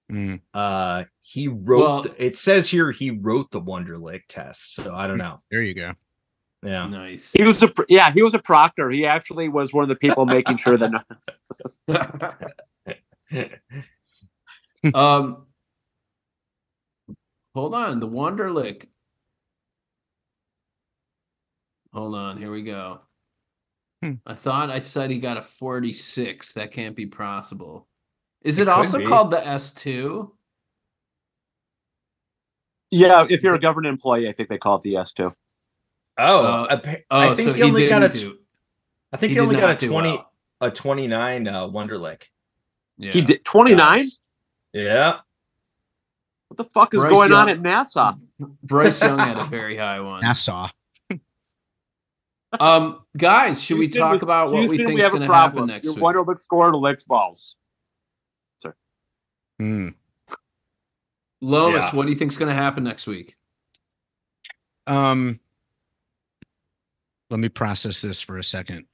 Mm. 0.10 0.40
uh 0.56 1.04
he 1.20 1.50
wrote. 1.50 1.80
Well- 1.82 2.02
the- 2.04 2.26
it 2.26 2.38
says 2.38 2.68
here 2.70 2.90
he 2.92 3.12
wrote 3.12 3.52
the 3.52 3.62
Wonderlic 3.62 4.22
test. 4.30 4.74
So 4.76 4.96
I 4.96 5.06
don't 5.08 5.18
know. 5.20 5.42
There 5.52 5.62
you 5.62 5.74
go. 5.76 5.94
Yeah. 6.64 6.88
nice. 6.88 7.30
He 7.34 7.44
was 7.44 7.62
a 7.64 7.72
yeah, 7.90 8.12
he 8.12 8.22
was 8.24 8.34
a 8.34 8.40
proctor. 8.40 8.90
He 8.90 9.06
actually 9.06 9.50
was 9.50 9.72
one 9.74 9.84
of 9.84 9.90
the 9.90 9.96
people 9.96 10.26
making 10.26 10.58
sure 10.58 10.78
that 10.78 11.06
um 14.94 15.46
hold 17.54 17.76
on, 17.76 18.00
the 18.00 18.08
Wonderlic. 18.08 18.86
Hold 21.94 22.16
on, 22.16 22.38
here 22.38 22.52
we 22.52 22.62
go. 22.64 23.02
Hmm. 24.04 24.14
I 24.26 24.34
thought 24.36 24.70
I 24.70 24.80
said 24.80 25.10
he 25.12 25.20
got 25.20 25.38
a 25.38 25.42
46. 25.42 26.54
That 26.54 26.72
can't 26.72 26.96
be 26.96 27.06
possible. 27.06 27.88
Is 28.42 28.60
It 28.60 28.64
it, 28.64 28.68
also 28.70 29.00
be. 29.00 29.06
called 29.06 29.32
the 29.32 29.38
S2? 29.38 30.32
yeah, 32.92 33.26
if 33.30 33.44
you're 33.44 33.56
a 33.56 33.60
government 33.60 33.94
employee, 33.94 34.28
I 34.30 34.32
think 34.32 34.50
they 34.50 34.58
call 34.58 34.78
it 34.78 34.82
the 34.84 34.98
S 34.98 35.12
two. 35.12 35.34
Oh, 36.18 36.46
Uh, 36.64 36.68
appa- 36.72 36.98
Oh, 37.12 37.20
I 37.20 37.36
think 37.36 37.50
so 37.50 37.54
he 37.54 37.64
only 37.64 37.88
got 37.90 38.04
a. 38.04 38.10
do- 38.10 38.40
I 39.14 39.18
think 39.18 39.30
he, 39.30 39.36
did 39.36 39.42
only 39.42 39.56
got 39.58 39.82
a 39.84 39.88
twenty. 39.88 40.12
well. 40.18 40.32
a 40.62 40.70
29 40.72 41.48
uh 41.48 41.68
Wonderlic. 41.68 42.24
Yeah. 42.98 43.12
He 43.12 43.22
did 43.22 43.44
twenty 43.46 43.76
nine. 43.76 44.00
Guys. 44.00 44.20
Yeah. 44.74 45.20
What 46.50 46.58
the 46.58 46.64
fuck 46.66 46.94
is 46.94 47.02
Bryce 47.02 47.12
going 47.12 47.32
on 47.32 47.48
at 47.50 47.60
NASA? 47.62 48.20
Bryce 48.64 49.02
Young 49.02 49.20
had 49.20 49.38
a 49.38 49.46
very 49.46 49.78
high 49.78 50.00
one. 50.00 50.22
Nassau. 50.24 50.70
Um, 52.60 53.02
guys, 53.16 53.62
should 53.62 53.78
we 53.78 53.88
talk 53.88 54.22
about 54.22 54.52
what 54.52 54.68
we 54.70 54.78
Houston, 54.78 54.88
think 54.88 55.00
is 55.00 55.04
have 55.06 55.12
going 55.12 55.24
a 55.24 55.28
to 55.28 55.34
happen 55.34 55.52
problem. 55.58 55.68
next 55.68 55.86
Your 55.86 55.94
week? 55.96 56.04
Wonderlic 56.04 56.40
score 56.40 56.72
to 56.72 56.78
licks 56.78 57.04
balls. 57.04 57.56
Mm. 59.62 59.94
Lomas, 61.42 61.84
Yeah. 61.86 61.96
what 61.96 62.06
do 62.06 62.12
you 62.14 62.18
think 62.18 62.32
is 62.32 62.38
going 62.38 62.48
to 62.50 62.56
happen 62.60 62.84
next 62.84 63.06
week? 63.08 63.36
Um, 64.88 65.40
let 67.30 67.40
me 67.40 67.50
process 67.50 68.02
this 68.02 68.22
for 68.22 68.38
a 68.38 68.44
second. 68.44 68.86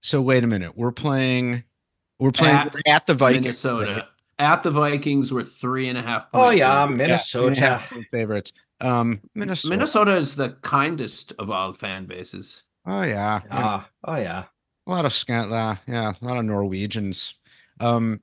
So 0.00 0.22
wait 0.22 0.44
a 0.44 0.46
minute. 0.46 0.76
We're 0.76 0.92
playing. 0.92 1.64
We're 2.18 2.30
playing 2.32 2.56
At 2.56 2.74
we're 2.74 2.80
at 2.94 3.06
the 3.06 3.14
Vikings. 3.14 3.42
Minnesota. 3.42 3.92
right? 3.94 4.04
At 4.38 4.62
the 4.62 4.70
Vikings, 4.70 5.32
we're 5.32 5.42
three 5.44 5.88
and 5.88 5.98
a 5.98 6.02
half. 6.02 6.28
Oh 6.32 6.50
yeah, 6.50 6.86
favorites. 6.86 6.96
Minnesota. 7.34 7.54
Yeah, 7.60 8.02
favorites. 8.10 8.52
Um, 8.80 9.20
Minnesota. 9.34 9.70
Minnesota 9.74 10.12
is 10.16 10.36
the 10.36 10.50
kindest 10.62 11.32
of 11.38 11.50
all 11.50 11.74
fan 11.74 12.06
bases. 12.06 12.62
Oh 12.86 13.02
yeah, 13.02 13.40
yeah. 13.44 13.48
Ah, 13.50 13.90
oh 14.04 14.16
yeah. 14.16 14.44
a 14.86 14.90
lot 14.90 15.04
of 15.04 15.12
scat. 15.12 15.50
Uh, 15.50 15.76
yeah, 15.86 16.12
a 16.20 16.24
lot 16.24 16.36
of 16.38 16.44
Norwegians. 16.44 17.34
Um, 17.78 18.20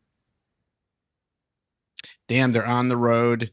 damn, 2.28 2.52
they're 2.52 2.66
on 2.66 2.90
the 2.90 2.98
road 2.98 3.52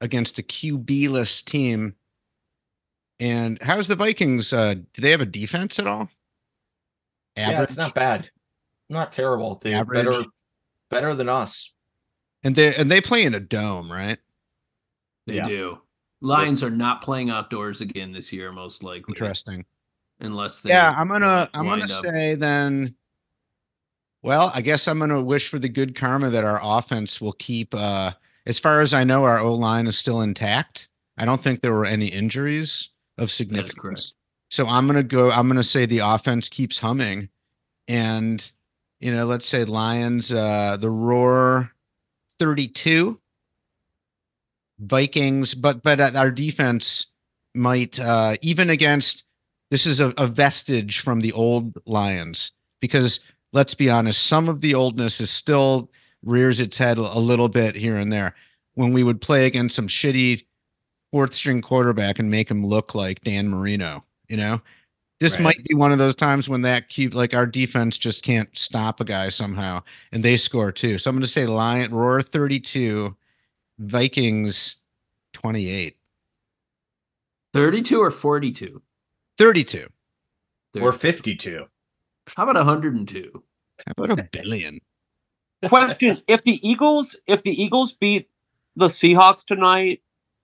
against 0.00 0.38
a 0.38 0.42
QB-less 0.42 1.42
team. 1.42 1.94
And 3.20 3.58
how's 3.62 3.88
the 3.88 3.96
Vikings? 3.96 4.52
Uh, 4.52 4.74
do 4.74 5.00
they 5.02 5.10
have 5.10 5.20
a 5.20 5.26
defense 5.26 5.78
at 5.78 5.86
all? 5.86 6.08
Yeah, 7.36 7.62
it's 7.62 7.76
not 7.76 7.94
bad. 7.94 8.30
Not 8.88 9.12
terrible. 9.12 9.56
They're 9.62 9.76
Average. 9.76 10.04
better 10.04 10.24
better 10.90 11.14
than 11.14 11.28
us. 11.28 11.72
and 12.44 12.54
they 12.54 12.74
and 12.76 12.90
they 12.90 13.00
play 13.00 13.24
in 13.24 13.34
a 13.34 13.40
dome, 13.40 13.90
right? 13.90 14.18
They 15.26 15.36
Yeah. 15.36 15.44
do. 15.48 15.80
Lions 16.20 16.62
are 16.62 16.70
not 16.70 17.02
playing 17.02 17.30
outdoors 17.30 17.80
again 17.80 18.12
this 18.12 18.32
year, 18.32 18.52
most 18.52 18.82
likely. 18.82 19.12
Interesting. 19.14 19.64
Unless 20.20 20.62
they 20.62 20.70
Yeah, 20.70 20.94
I'm 20.96 21.08
gonna 21.08 21.50
I'm 21.54 21.66
gonna 21.66 21.84
up- 21.84 22.04
say 22.04 22.34
then. 22.34 22.94
Well, 24.22 24.50
I 24.54 24.62
guess 24.62 24.88
I'm 24.88 24.98
gonna 24.98 25.20
wish 25.22 25.48
for 25.48 25.58
the 25.58 25.68
good 25.68 25.94
karma 25.94 26.30
that 26.30 26.44
our 26.44 26.60
offense 26.62 27.20
will 27.20 27.32
keep. 27.32 27.74
uh 27.74 28.12
As 28.46 28.58
far 28.58 28.80
as 28.80 28.94
I 28.94 29.04
know, 29.04 29.24
our 29.24 29.38
O 29.38 29.54
line 29.54 29.86
is 29.86 29.98
still 29.98 30.20
intact. 30.22 30.88
I 31.18 31.24
don't 31.24 31.42
think 31.42 31.60
there 31.60 31.74
were 31.74 31.84
any 31.86 32.06
injuries 32.08 32.90
of 33.18 33.30
significance. 33.30 34.14
So 34.50 34.66
I'm 34.66 34.86
gonna 34.86 35.02
go. 35.02 35.30
I'm 35.30 35.48
gonna 35.48 35.62
say 35.62 35.84
the 35.86 35.98
offense 36.00 36.48
keeps 36.48 36.78
humming, 36.78 37.28
and 37.88 38.50
you 39.00 39.12
know, 39.14 39.26
let's 39.26 39.46
say 39.46 39.64
Lions, 39.64 40.32
uh 40.32 40.76
the 40.80 40.90
Roar, 40.90 41.72
32. 42.38 43.20
Vikings, 44.78 45.54
but 45.54 45.82
but 45.82 46.00
uh, 46.00 46.10
our 46.16 46.30
defense 46.30 47.06
might 47.54 47.98
uh 48.00 48.36
even 48.42 48.70
against 48.70 49.23
this 49.74 49.86
is 49.86 49.98
a, 49.98 50.14
a 50.18 50.28
vestige 50.28 51.00
from 51.00 51.20
the 51.20 51.32
old 51.32 51.76
Lions 51.84 52.52
because 52.78 53.18
let's 53.52 53.74
be 53.74 53.90
honest, 53.90 54.24
some 54.24 54.48
of 54.48 54.60
the 54.60 54.72
oldness 54.72 55.20
is 55.20 55.30
still 55.30 55.90
rears 56.22 56.60
its 56.60 56.78
head 56.78 56.96
a 56.96 57.00
a 57.00 57.18
little 57.18 57.48
bit 57.48 57.74
here 57.74 57.96
and 57.96 58.12
there. 58.12 58.36
When 58.74 58.92
we 58.92 59.02
would 59.02 59.20
play 59.20 59.46
against 59.46 59.74
some 59.74 59.88
shitty 59.88 60.44
fourth 61.10 61.34
string 61.34 61.60
quarterback 61.60 62.20
and 62.20 62.30
make 62.30 62.48
him 62.48 62.64
look 62.64 62.94
like 62.94 63.22
Dan 63.22 63.48
Marino, 63.48 64.04
you 64.28 64.36
know, 64.36 64.62
this 65.18 65.34
Right. 65.34 65.42
might 65.42 65.64
be 65.64 65.74
one 65.74 65.90
of 65.90 65.98
those 65.98 66.14
times 66.14 66.48
when 66.48 66.62
that 66.62 66.88
cute, 66.88 67.12
like 67.12 67.34
our 67.34 67.44
defense 67.44 67.98
just 67.98 68.22
can't 68.22 68.56
stop 68.56 69.00
a 69.00 69.04
guy 69.04 69.28
somehow 69.28 69.82
and 70.12 70.24
they 70.24 70.36
score 70.36 70.70
too. 70.70 70.98
So 70.98 71.10
I'm 71.10 71.16
going 71.16 71.22
to 71.22 71.26
say 71.26 71.46
Lion 71.46 71.92
Roar 71.92 72.22
32, 72.22 73.16
Vikings 73.80 74.76
28, 75.32 75.96
32 77.52 78.00
or 78.00 78.12
42? 78.12 78.80
32. 79.38 79.88
Or 80.80 80.92
52. 80.92 81.66
How 82.36 82.42
about 82.42 82.56
102? 82.56 83.30
How 83.86 84.04
about 84.04 84.18
a 84.18 84.28
billion? 84.32 84.80
Question: 85.66 86.20
If 86.28 86.42
the 86.42 86.58
Eagles, 86.68 87.16
if 87.26 87.42
the 87.42 87.50
Eagles 87.50 87.92
beat 87.92 88.28
the 88.76 88.86
Seahawks 88.86 89.44
tonight, 89.44 90.02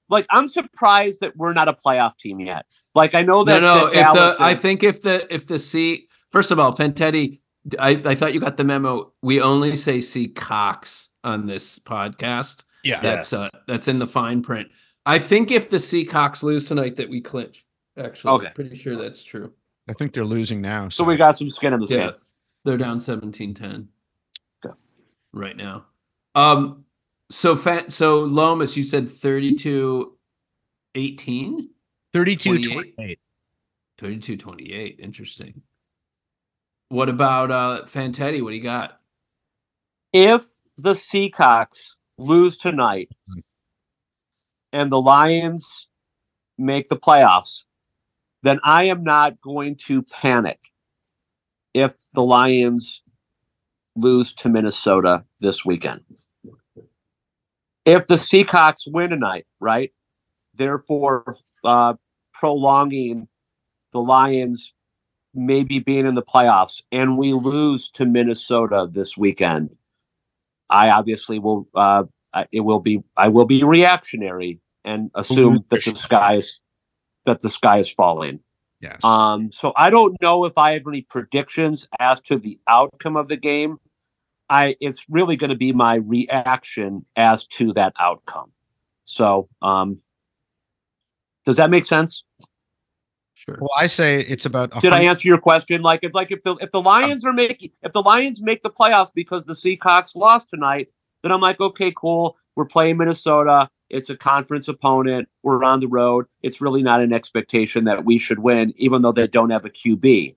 like 0.08 0.26
I'm 0.30 0.48
surprised 0.48 1.20
that 1.20 1.36
we're 1.36 1.52
not 1.52 1.68
a 1.68 1.72
playoff 1.72 2.16
team 2.16 2.40
yet. 2.40 2.66
Like 2.94 3.14
I 3.14 3.22
know 3.22 3.44
that. 3.44 3.60
no, 3.60 3.74
no. 3.74 3.86
that 3.86 3.96
If 3.96 4.02
Dallas 4.02 4.36
the, 4.38 4.42
I 4.44 4.54
think 4.54 4.82
if 4.82 5.02
the 5.02 5.26
if 5.34 5.46
the 5.46 5.58
C 5.58 6.08
first 6.30 6.50
of 6.50 6.58
all, 6.58 6.74
Fantetti, 6.76 7.40
I, 7.78 7.90
I 8.04 8.14
thought 8.14 8.34
you 8.34 8.40
got 8.40 8.56
the 8.56 8.64
memo. 8.64 9.12
We 9.22 9.40
only 9.40 9.76
say 9.76 10.00
C 10.00 10.28
Cox 10.28 11.10
on 11.24 11.46
this 11.46 11.78
podcast. 11.78 12.64
Yeah. 12.82 13.00
That's 13.00 13.32
Yes. 13.32 13.40
uh 13.40 13.48
that's 13.66 13.88
in 13.88 13.98
the 13.98 14.06
fine 14.06 14.42
print. 14.42 14.68
I 15.06 15.18
think 15.18 15.50
if 15.50 15.70
the 15.70 15.78
Seahawks 15.78 16.42
lose 16.42 16.66
tonight, 16.68 16.96
that 16.96 17.08
we 17.10 17.20
clinch. 17.20 17.64
Actually, 18.00 18.32
Okay. 18.32 18.50
pretty 18.54 18.76
sure 18.76 18.96
that's 18.96 19.22
true. 19.22 19.52
I 19.88 19.92
think 19.92 20.12
they're 20.12 20.24
losing 20.24 20.60
now. 20.60 20.88
so 20.88 21.04
we 21.04 21.16
got 21.16 21.36
some 21.36 21.50
skin 21.50 21.72
in 21.74 21.80
the 21.80 21.86
Yeah, 21.86 21.96
game. 21.98 22.12
they're 22.64 22.76
down 22.78 22.98
17-10 22.98 23.88
Okay. 24.64 24.74
right 25.32 25.56
now. 25.56 25.86
Um, 26.34 26.84
so 27.30 27.56
fat. 27.56 27.92
So 27.92 28.20
Lomas, 28.20 28.76
you 28.76 28.84
said 28.84 29.08
32 29.08 30.16
18 30.94 31.68
32 32.12 32.58
28. 32.58 32.96
28. 32.96 33.18
32 33.98 34.36
28 34.36 34.96
interesting 35.00 35.62
What 36.88 37.08
about 37.08 37.50
uh 37.50 37.82
Fantetti? 37.84 38.42
What 38.42 38.50
do 38.50 38.56
you 38.56 38.62
got? 38.62 39.00
If 40.12 40.46
the 40.78 40.94
Seacocks 40.94 41.90
lose 42.18 42.56
tonight 42.56 43.10
and 44.72 44.90
the 44.90 45.00
Lions 45.00 45.86
make 46.58 46.88
the 46.88 46.96
playoffs, 46.96 47.64
then 48.42 48.60
I 48.64 48.84
am 48.84 49.02
not 49.02 49.40
going 49.40 49.76
to 49.86 50.02
panic 50.02 50.58
if 51.74 51.96
the 52.14 52.22
Lions 52.22 53.02
lose 53.96 54.32
to 54.34 54.48
Minnesota 54.48 55.24
this 55.40 55.64
weekend. 55.64 56.02
If 57.84 58.06
the 58.06 58.16
Seacocks 58.16 58.82
win 58.86 59.10
tonight, 59.10 59.46
right? 59.58 59.92
Therefore, 60.54 61.36
uh, 61.64 61.94
prolonging 62.32 63.28
the 63.92 64.00
Lions 64.00 64.72
maybe 65.34 65.78
being 65.78 66.06
in 66.06 66.14
the 66.14 66.22
playoffs 66.22 66.82
and 66.90 67.16
we 67.16 67.32
lose 67.32 67.88
to 67.90 68.04
Minnesota 68.04 68.88
this 68.90 69.16
weekend, 69.16 69.70
I 70.68 70.90
obviously 70.90 71.38
will. 71.38 71.68
Uh, 71.74 72.04
it 72.52 72.60
will 72.60 72.80
be. 72.80 73.02
I 73.16 73.28
will 73.28 73.44
be 73.44 73.64
reactionary 73.64 74.60
and 74.84 75.10
assume 75.14 75.64
that 75.68 75.84
the 75.84 75.94
sky 75.94 76.34
is 76.34 76.60
that 77.30 77.40
the 77.40 77.48
sky 77.48 77.78
is 77.78 77.88
falling. 77.88 78.40
Yes. 78.80 79.04
Um. 79.04 79.52
So 79.52 79.72
I 79.76 79.90
don't 79.90 80.20
know 80.20 80.44
if 80.44 80.56
I 80.58 80.72
have 80.72 80.82
any 80.86 81.02
predictions 81.02 81.86
as 81.98 82.20
to 82.22 82.36
the 82.36 82.58
outcome 82.66 83.16
of 83.16 83.28
the 83.28 83.36
game. 83.36 83.78
I. 84.48 84.76
It's 84.80 85.04
really 85.08 85.36
going 85.36 85.50
to 85.50 85.56
be 85.56 85.72
my 85.72 85.96
reaction 85.96 87.04
as 87.16 87.46
to 87.48 87.72
that 87.74 87.92
outcome. 88.00 88.52
So, 89.04 89.48
um, 89.60 90.00
does 91.44 91.56
that 91.56 91.70
make 91.70 91.84
sense? 91.84 92.24
Sure. 93.34 93.56
well, 93.58 93.70
I 93.78 93.86
say 93.86 94.20
it's 94.20 94.44
about. 94.44 94.80
Did 94.82 94.92
I 94.92 95.02
answer 95.02 95.28
your 95.28 95.38
question? 95.38 95.82
Like 95.82 96.00
if 96.02 96.14
like 96.14 96.30
if 96.30 96.42
the 96.42 96.56
if 96.56 96.70
the 96.70 96.80
Lions 96.80 97.24
are 97.24 97.32
making 97.32 97.70
if 97.82 97.92
the 97.92 98.02
Lions 98.02 98.42
make 98.42 98.62
the 98.62 98.70
playoffs 98.70 99.12
because 99.14 99.44
the 99.44 99.54
Seahawks 99.54 100.16
lost 100.16 100.50
tonight, 100.50 100.88
then 101.22 101.32
I'm 101.32 101.40
like, 101.40 101.60
okay, 101.60 101.92
cool. 101.94 102.36
We're 102.56 102.66
playing 102.66 102.96
Minnesota. 102.96 103.70
It's 103.88 104.10
a 104.10 104.16
conference 104.16 104.68
opponent. 104.68 105.28
We're 105.42 105.64
on 105.64 105.80
the 105.80 105.88
road. 105.88 106.26
It's 106.42 106.60
really 106.60 106.82
not 106.82 107.00
an 107.00 107.12
expectation 107.12 107.84
that 107.84 108.04
we 108.04 108.18
should 108.18 108.38
win, 108.38 108.72
even 108.76 109.02
though 109.02 109.12
they 109.12 109.26
don't 109.26 109.50
have 109.50 109.64
a 109.64 109.70
QB. 109.70 110.36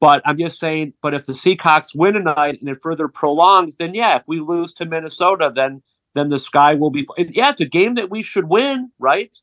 But 0.00 0.22
I'm 0.24 0.38
just 0.38 0.60
saying, 0.60 0.94
but 1.02 1.14
if 1.14 1.26
the 1.26 1.32
Seahawks 1.32 1.94
win 1.94 2.14
tonight 2.14 2.60
and 2.60 2.68
it 2.68 2.78
further 2.80 3.08
prolongs, 3.08 3.76
then 3.76 3.94
yeah, 3.94 4.16
if 4.16 4.22
we 4.26 4.38
lose 4.40 4.72
to 4.74 4.86
Minnesota, 4.86 5.52
then 5.54 5.82
then 6.14 6.30
the 6.30 6.38
sky 6.38 6.74
will 6.74 6.90
be 6.90 7.06
yeah, 7.18 7.50
it's 7.50 7.60
a 7.60 7.66
game 7.66 7.94
that 7.94 8.10
we 8.10 8.22
should 8.22 8.48
win, 8.48 8.90
right? 8.98 9.36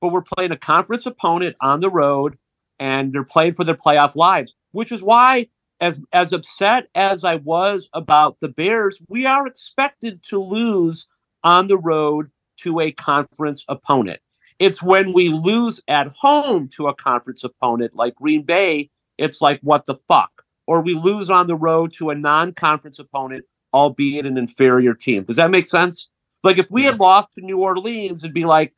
But 0.00 0.12
we're 0.12 0.22
playing 0.22 0.52
a 0.52 0.56
conference 0.56 1.04
opponent 1.04 1.56
on 1.60 1.80
the 1.80 1.90
road 1.90 2.38
and 2.78 3.12
they're 3.12 3.24
playing 3.24 3.52
for 3.54 3.64
their 3.64 3.74
playoff 3.74 4.14
lives, 4.14 4.54
which 4.70 4.92
is 4.92 5.02
why 5.02 5.48
as 5.80 6.00
as 6.12 6.32
upset 6.32 6.88
as 6.94 7.24
I 7.24 7.36
was 7.36 7.88
about 7.92 8.38
the 8.40 8.48
Bears, 8.48 9.00
we 9.08 9.26
are 9.26 9.46
expected 9.46 10.22
to 10.24 10.40
lose 10.40 11.08
on 11.44 11.66
the 11.66 11.78
road 11.78 12.30
to 12.58 12.80
a 12.80 12.92
conference 12.92 13.64
opponent. 13.68 14.20
It's 14.58 14.82
when 14.82 15.12
we 15.12 15.28
lose 15.28 15.80
at 15.88 16.08
home 16.08 16.68
to 16.70 16.88
a 16.88 16.94
conference 16.94 17.44
opponent 17.44 17.94
like 17.94 18.14
Green 18.16 18.42
Bay, 18.42 18.90
it's 19.16 19.40
like 19.40 19.60
what 19.62 19.86
the 19.86 19.94
fuck? 20.08 20.30
Or 20.66 20.82
we 20.82 20.94
lose 20.94 21.30
on 21.30 21.46
the 21.46 21.56
road 21.56 21.92
to 21.94 22.10
a 22.10 22.14
non-conference 22.14 22.98
opponent, 22.98 23.44
albeit 23.72 24.26
an 24.26 24.36
inferior 24.36 24.94
team. 24.94 25.24
Does 25.24 25.36
that 25.36 25.50
make 25.50 25.66
sense? 25.66 26.08
Like 26.42 26.58
if 26.58 26.66
we 26.70 26.84
had 26.84 27.00
lost 27.00 27.32
to 27.34 27.40
New 27.40 27.58
Orleans, 27.58 28.22
it'd 28.22 28.34
be 28.34 28.44
like, 28.44 28.72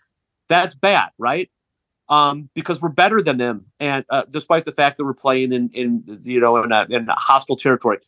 that's 0.49 0.75
bad, 0.75 1.11
right? 1.19 1.51
Um, 2.09 2.51
because 2.55 2.83
we're 2.83 2.89
better 2.89 3.23
than 3.23 3.39
them, 3.39 3.67
and 3.79 4.05
uh, 4.11 4.25
despite 4.29 4.65
the 4.65 4.73
fact 4.73 4.97
that 4.97 5.05
we're 5.05 5.15
playing 5.15 5.53
in, 5.53 5.71
in 5.73 6.03
you 6.25 6.41
know 6.41 6.57
in 6.57 6.73
a, 6.73 6.85
in 6.91 7.09
a 7.09 7.15
hostile 7.15 7.57
territory. 7.57 7.99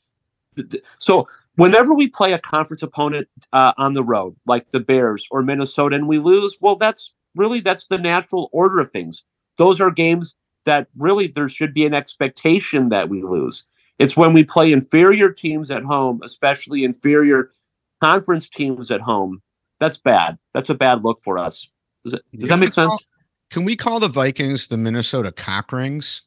So 0.99 1.29
whenever 1.57 1.95
we 1.95 2.09
play 2.09 2.33
a 2.33 2.39
conference 2.39 2.83
opponent 2.83 3.29
uh, 3.53 3.73
on 3.79 3.95
the 3.95 4.05
road, 4.05 4.37
like 4.47 4.71
the 4.71 4.81
Bears 4.81 5.27
or 5.31 5.43
Minnesota, 5.43 5.97
and 5.97 6.09
we 6.09 6.19
lose, 6.19 6.57
well, 6.61 6.77
that's 6.77 7.13
really 7.35 7.61
that's 7.61 7.87
the 7.87 7.99
natural 7.99 8.49
order 8.53 8.79
of 8.81 8.91
things. 8.91 9.25
Those 9.59 9.81
are 9.81 9.91
games 9.91 10.37
that 10.65 10.89
really 10.97 11.27
there 11.27 11.49
should 11.49 11.75
be 11.75 11.85
an 11.85 11.95
expectation 11.95 12.89
that 12.91 13.09
we 13.09 13.23
lose. 13.23 13.65
It's 13.99 14.17
when 14.17 14.33
we 14.33 14.45
play 14.45 14.73
inferior 14.73 15.31
teams 15.31 15.71
at 15.71 15.83
home, 15.83 16.21
especially 16.25 16.85
inferior 16.85 17.53
conference 18.01 18.49
teams 18.49 18.91
at 18.91 19.01
home. 19.01 19.43
That's 19.81 19.97
bad. 19.97 20.39
That's 20.55 20.71
a 20.71 20.75
bad 20.75 21.05
look 21.05 21.21
for 21.23 21.39
us. 21.39 21.67
Does, 22.05 22.15
it, 22.15 22.23
does 22.37 22.49
that 22.49 22.59
make 22.59 22.73
sense? 22.73 23.07
Can 23.51 23.65
we 23.65 23.77
call 23.77 24.01
the 24.01 24.09
Vikings 24.09 24.69
the 24.69 24.79
Minnesota 24.79 25.31
Cock 25.31 25.73
Rings? 25.73 26.23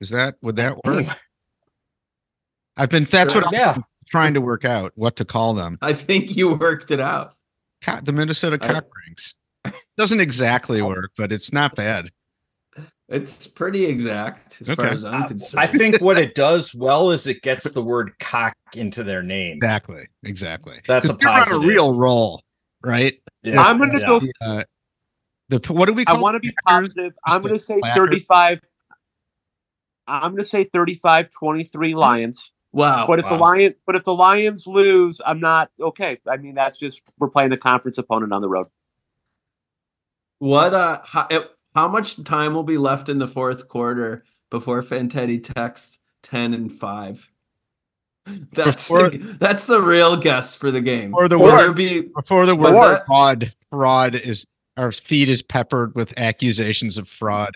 Is 0.00 0.10
that 0.10 0.36
would 0.42 0.56
that 0.56 0.84
work? 0.84 1.06
I've 2.76 2.88
been 2.88 3.04
that's 3.04 3.34
what 3.34 3.46
I'm 3.46 3.52
yeah. 3.52 3.76
Trying 4.12 4.34
to 4.34 4.40
work 4.40 4.64
out 4.64 4.92
what 4.94 5.16
to 5.16 5.24
call 5.24 5.54
them. 5.54 5.78
I 5.82 5.92
think 5.94 6.36
you 6.36 6.54
worked 6.54 6.90
it 6.90 7.00
out. 7.00 7.34
Co- 7.82 8.00
the 8.00 8.12
Minnesota 8.12 8.58
I- 8.62 8.68
Cockrings. 8.68 9.34
Doesn't 9.96 10.20
exactly 10.20 10.82
work, 10.82 11.10
but 11.16 11.32
it's 11.32 11.52
not 11.52 11.74
bad. 11.74 12.10
It's 13.08 13.46
pretty 13.46 13.84
exact 13.84 14.60
as 14.62 14.70
far 14.70 14.86
as 14.86 15.04
I'm 15.04 15.28
concerned. 15.28 15.60
I 15.60 15.66
think 15.66 16.00
what 16.00 16.18
it 16.18 16.34
does 16.34 16.74
well 16.74 17.10
is 17.10 17.26
it 17.26 17.42
gets 17.42 17.70
the 17.70 17.82
word 17.82 18.12
cock 18.20 18.54
into 18.74 19.02
their 19.04 19.22
name. 19.22 19.56
Exactly. 19.56 20.06
Exactly. 20.22 20.78
That's 20.86 21.06
a 21.06 21.08
'Cause 21.10 21.18
you're 21.20 21.30
on 21.30 21.38
positive. 21.40 21.62
a 21.62 21.66
real 21.66 21.92
roll, 21.94 22.42
right? 22.84 23.14
Yeah. 23.42 23.60
I'm 23.62 23.78
gonna 23.78 23.98
Yeah. 24.00 24.06
go. 24.06 24.20
The, 24.20 24.32
uh, 24.40 24.62
the 25.50 25.72
what 25.72 25.86
do 25.86 25.92
we 25.92 26.04
I 26.06 26.14
want 26.14 26.36
to 26.36 26.40
be 26.40 26.54
positive. 26.66 27.12
Just 27.12 27.36
I'm 27.36 27.42
going 27.42 27.54
to 27.54 27.58
say 27.62 27.78
35. 27.94 28.60
I'm 30.06 30.32
going 30.32 30.42
to 30.42 30.48
say 30.48 30.64
35 30.64 31.28
23 31.30 31.94
Lions. 31.94 32.51
Wow. 32.72 33.06
But 33.06 33.18
if 33.20 33.26
the 33.28 33.34
wow. 33.34 33.52
Lion 33.54 33.74
but 33.86 33.96
if 33.96 34.04
the 34.04 34.14
Lions 34.14 34.66
lose, 34.66 35.20
I'm 35.24 35.40
not 35.40 35.70
okay. 35.80 36.18
I 36.28 36.36
mean, 36.36 36.54
that's 36.54 36.78
just 36.78 37.02
we're 37.18 37.30
playing 37.30 37.52
a 37.52 37.56
conference 37.56 37.98
opponent 37.98 38.32
on 38.32 38.42
the 38.42 38.48
road. 38.48 38.66
What 40.38 40.74
uh 40.74 41.00
how, 41.04 41.28
how 41.74 41.88
much 41.88 42.22
time 42.24 42.54
will 42.54 42.62
be 42.64 42.78
left 42.78 43.08
in 43.08 43.18
the 43.18 43.28
fourth 43.28 43.68
quarter 43.68 44.24
before 44.50 44.82
Fantetti 44.82 45.42
texts 45.42 46.00
10 46.24 46.54
and 46.54 46.72
5? 46.72 47.30
That's 48.52 48.88
Before- 48.88 49.10
the, 49.10 49.18
that's 49.40 49.64
the 49.64 49.82
real 49.82 50.16
guess 50.16 50.54
for 50.54 50.70
the 50.70 50.80
game. 50.80 51.12
Or 51.12 51.28
the 51.28 51.38
Will 51.38 51.46
word- 51.46 51.74
be 51.74 52.02
Before 52.02 52.46
the 52.46 52.54
word 52.54 52.72
that? 52.74 53.04
fraud, 53.06 53.52
fraud 53.68 54.14
is 54.14 54.46
our 54.76 54.92
feed 54.92 55.28
is 55.28 55.42
peppered 55.42 55.96
with 55.96 56.16
accusations 56.16 56.96
of 56.98 57.08
fraud. 57.08 57.50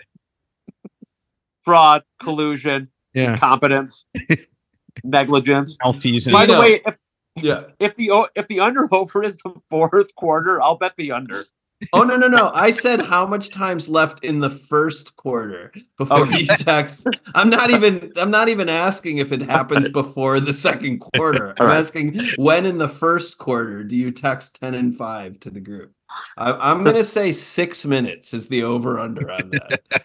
Fraud, 1.61 2.03
collusion, 2.19 2.89
Yeah. 3.13 3.33
incompetence, 3.33 4.05
negligence. 5.03 5.77
Malfeasance. 5.83 6.33
By 6.33 6.45
the 6.45 6.59
way, 6.59 6.81
if, 6.85 6.97
yeah. 7.35 7.63
if 7.79 7.95
the 7.95 8.11
o- 8.11 8.27
if 8.35 8.47
the 8.47 8.59
under 8.59 8.87
over 8.91 9.23
is 9.23 9.37
the 9.37 9.53
fourth 9.69 10.13
quarter, 10.15 10.61
I'll 10.61 10.77
bet 10.77 10.93
the 10.97 11.11
under. 11.11 11.47
Oh 11.93 12.03
no 12.03 12.15
no 12.17 12.27
no! 12.27 12.51
I 12.53 12.71
said 12.71 13.01
how 13.01 13.27
much 13.27 13.51
time's 13.51 13.87
left 13.87 14.25
in 14.25 14.39
the 14.39 14.49
first 14.49 15.15
quarter 15.15 15.71
before 15.97 16.23
Okay. 16.23 16.39
you 16.39 16.55
text. 16.55 17.07
I'm 17.35 17.51
not 17.51 17.69
even. 17.69 18.11
I'm 18.17 18.31
not 18.31 18.49
even 18.49 18.67
asking 18.67 19.19
if 19.19 19.31
it 19.31 19.41
happens 19.41 19.87
before 19.87 20.39
the 20.39 20.53
second 20.53 20.99
quarter. 21.15 21.51
I'm 21.51 21.55
All 21.61 21.67
right. 21.67 21.77
asking 21.77 22.19
when 22.35 22.65
in 22.65 22.79
the 22.79 22.89
first 22.89 23.37
quarter 23.37 23.83
do 23.83 23.95
you 23.95 24.11
text 24.11 24.59
ten 24.59 24.73
and 24.73 24.97
five 24.97 25.39
to 25.41 25.51
the 25.51 25.59
group? 25.59 25.93
I, 26.35 26.51
I'm 26.53 26.83
gonna 26.83 27.03
say 27.03 27.31
six 27.31 27.85
minutes 27.85 28.33
is 28.33 28.47
the 28.47 28.63
over 28.63 28.99
under 28.99 29.31
on 29.31 29.51
that. 29.51 29.81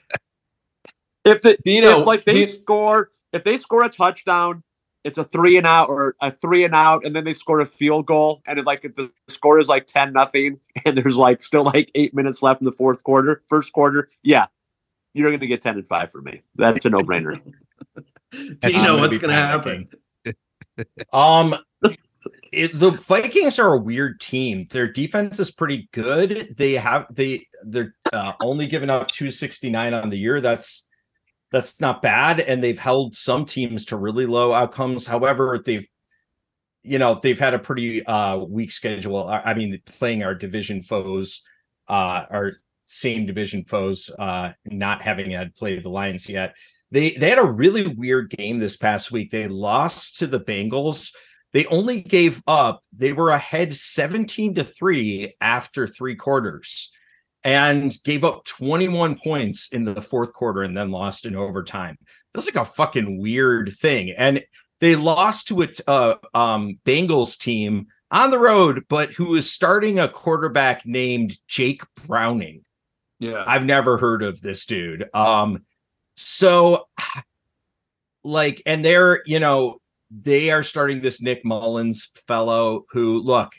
If 1.25 1.41
the 1.43 1.57
Dino, 1.65 2.01
if, 2.01 2.07
like 2.07 2.25
they 2.25 2.47
Di- 2.47 2.53
score 2.53 3.11
if 3.33 3.45
they 3.45 3.57
score 3.57 3.85
a 3.85 3.89
touchdown, 3.89 4.63
it's 5.05 5.19
a 5.19 5.25
three 5.25 5.57
and 5.57 5.67
out 5.67 5.89
or 5.89 6.17
a 6.21 6.31
three 6.31 6.65
and 6.65 6.75
out, 6.75 7.05
and 7.05 7.15
then 7.15 7.25
they 7.25 7.33
score 7.33 7.61
a 7.61 7.67
field 7.67 8.07
goal, 8.07 8.43
and 8.47 8.59
it, 8.59 8.67
like 8.67 8.83
the 8.83 9.11
score 9.29 9.59
is 9.59 9.69
like 9.69 9.87
ten 9.87 10.13
nothing, 10.13 10.61
and 10.85 10.97
there's 10.97 11.17
like 11.17 11.41
still 11.41 11.65
like 11.65 11.91
eight 11.95 12.15
minutes 12.15 12.43
left 12.43 12.61
in 12.61 12.65
the 12.65 12.73
fourth 12.73 13.03
quarter, 13.05 13.43
first 13.49 13.73
quarter, 13.73 14.09
yeah, 14.23 14.47
you're 15.15 15.31
gonna 15.31 15.47
get 15.47 15.61
ten 15.61 15.75
and 15.75 15.87
five 15.87 16.11
for 16.11 16.23
me. 16.23 16.43
That's 16.55 16.85
a 16.85 16.91
no 16.91 17.01
brainer. 17.01 17.41
Do 18.33 18.71
you 18.71 18.83
know 18.83 18.99
what's 18.99 19.19
gonna 19.19 19.33
happen? 19.35 19.89
Um, 21.13 21.55
it, 22.53 22.79
the 22.79 22.91
Vikings 22.91 23.59
are 23.59 23.75
a 23.75 23.79
weird 23.79 24.21
team. 24.21 24.67
Their 24.71 24.91
defense 24.91 25.39
is 25.39 25.51
pretty 25.51 25.89
good. 25.93 26.57
They 26.57 26.73
have 26.73 27.07
they 27.11 27.47
they're 27.65 27.95
uh, 28.13 28.33
only 28.43 28.67
giving 28.67 28.89
up 28.89 29.09
269 29.09 29.93
on 29.93 30.09
the 30.09 30.19
year. 30.19 30.41
That's 30.41 30.87
that's 31.53 31.81
not 31.81 32.03
bad, 32.03 32.41
and 32.41 32.63
they've 32.63 32.79
held 32.79 33.15
some 33.15 33.45
teams 33.45 33.85
to 33.87 33.97
really 33.97 34.27
low 34.27 34.53
outcomes. 34.53 35.07
However, 35.07 35.63
they've 35.65 35.87
you 36.83 36.99
know 36.99 37.21
they've 37.23 37.39
had 37.39 37.55
a 37.55 37.59
pretty 37.59 38.05
uh 38.05 38.39
weak 38.39 38.73
schedule. 38.73 39.29
I, 39.29 39.41
I 39.41 39.55
mean, 39.55 39.81
playing 39.85 40.25
our 40.25 40.35
division 40.35 40.83
foes, 40.83 41.43
uh, 41.89 42.25
our 42.31 42.55
same 42.87 43.27
division 43.27 43.65
foes, 43.65 44.11
uh, 44.19 44.53
not 44.65 45.03
having 45.03 45.31
had 45.31 45.55
played 45.55 45.83
the 45.83 45.91
Lions 45.91 46.29
yet. 46.29 46.57
They 46.91 47.11
they 47.11 47.29
had 47.29 47.39
a 47.39 47.45
really 47.45 47.87
weird 47.87 48.31
game 48.31 48.59
this 48.59 48.77
past 48.77 49.13
week. 49.13 49.31
They 49.31 49.47
lost 49.47 50.19
to 50.19 50.27
the 50.27 50.41
Bengals. 50.41 51.13
They 51.53 51.67
only 51.67 52.01
gave 52.01 52.43
up, 52.47 52.83
they 52.95 53.13
were 53.13 53.29
ahead 53.29 53.77
17 53.77 54.55
to 54.55 54.65
3 54.65 55.35
after 55.39 55.87
three 55.87 56.17
quarters 56.17 56.91
and 57.45 57.97
gave 58.05 58.25
up 58.25 58.45
21 58.45 59.17
points 59.19 59.69
in 59.73 59.85
the 59.85 60.01
fourth 60.01 60.33
quarter 60.33 60.63
and 60.63 60.77
then 60.77 60.91
lost 60.91 61.27
in 61.27 61.35
overtime. 61.35 61.97
That's 62.33 62.47
like 62.47 62.63
a 62.63 62.65
fucking 62.65 63.21
weird 63.21 63.73
thing. 63.77 64.11
And 64.11 64.43
they 64.81 64.97
lost 64.97 65.49
to 65.49 65.63
a 65.63 65.69
uh, 65.87 66.17
um, 66.35 66.79
Bengals 66.85 67.39
team 67.39 67.87
on 68.11 68.31
the 68.31 68.39
road, 68.39 68.85
but 68.89 69.11
who 69.11 69.27
was 69.27 69.51
starting 69.51 69.99
a 69.99 70.09
quarterback 70.09 70.85
named 70.85 71.37
Jake 71.47 71.83
Browning. 72.07 72.65
Yeah. 73.19 73.45
I've 73.47 73.65
never 73.65 73.99
heard 73.99 74.23
of 74.23 74.41
this 74.41 74.67
dude. 74.67 75.09
Um, 75.15 75.65
so 76.17 76.89
like, 78.25 78.63
and 78.67 78.85
they're, 78.85 79.23
you 79.27 79.41
know, 79.41 79.79
they 80.11 80.51
are 80.51 80.63
starting 80.63 81.01
this 81.01 81.23
Nick 81.23 81.45
Mullens 81.45 82.11
fellow 82.27 82.85
who 82.91 83.21
look, 83.21 83.53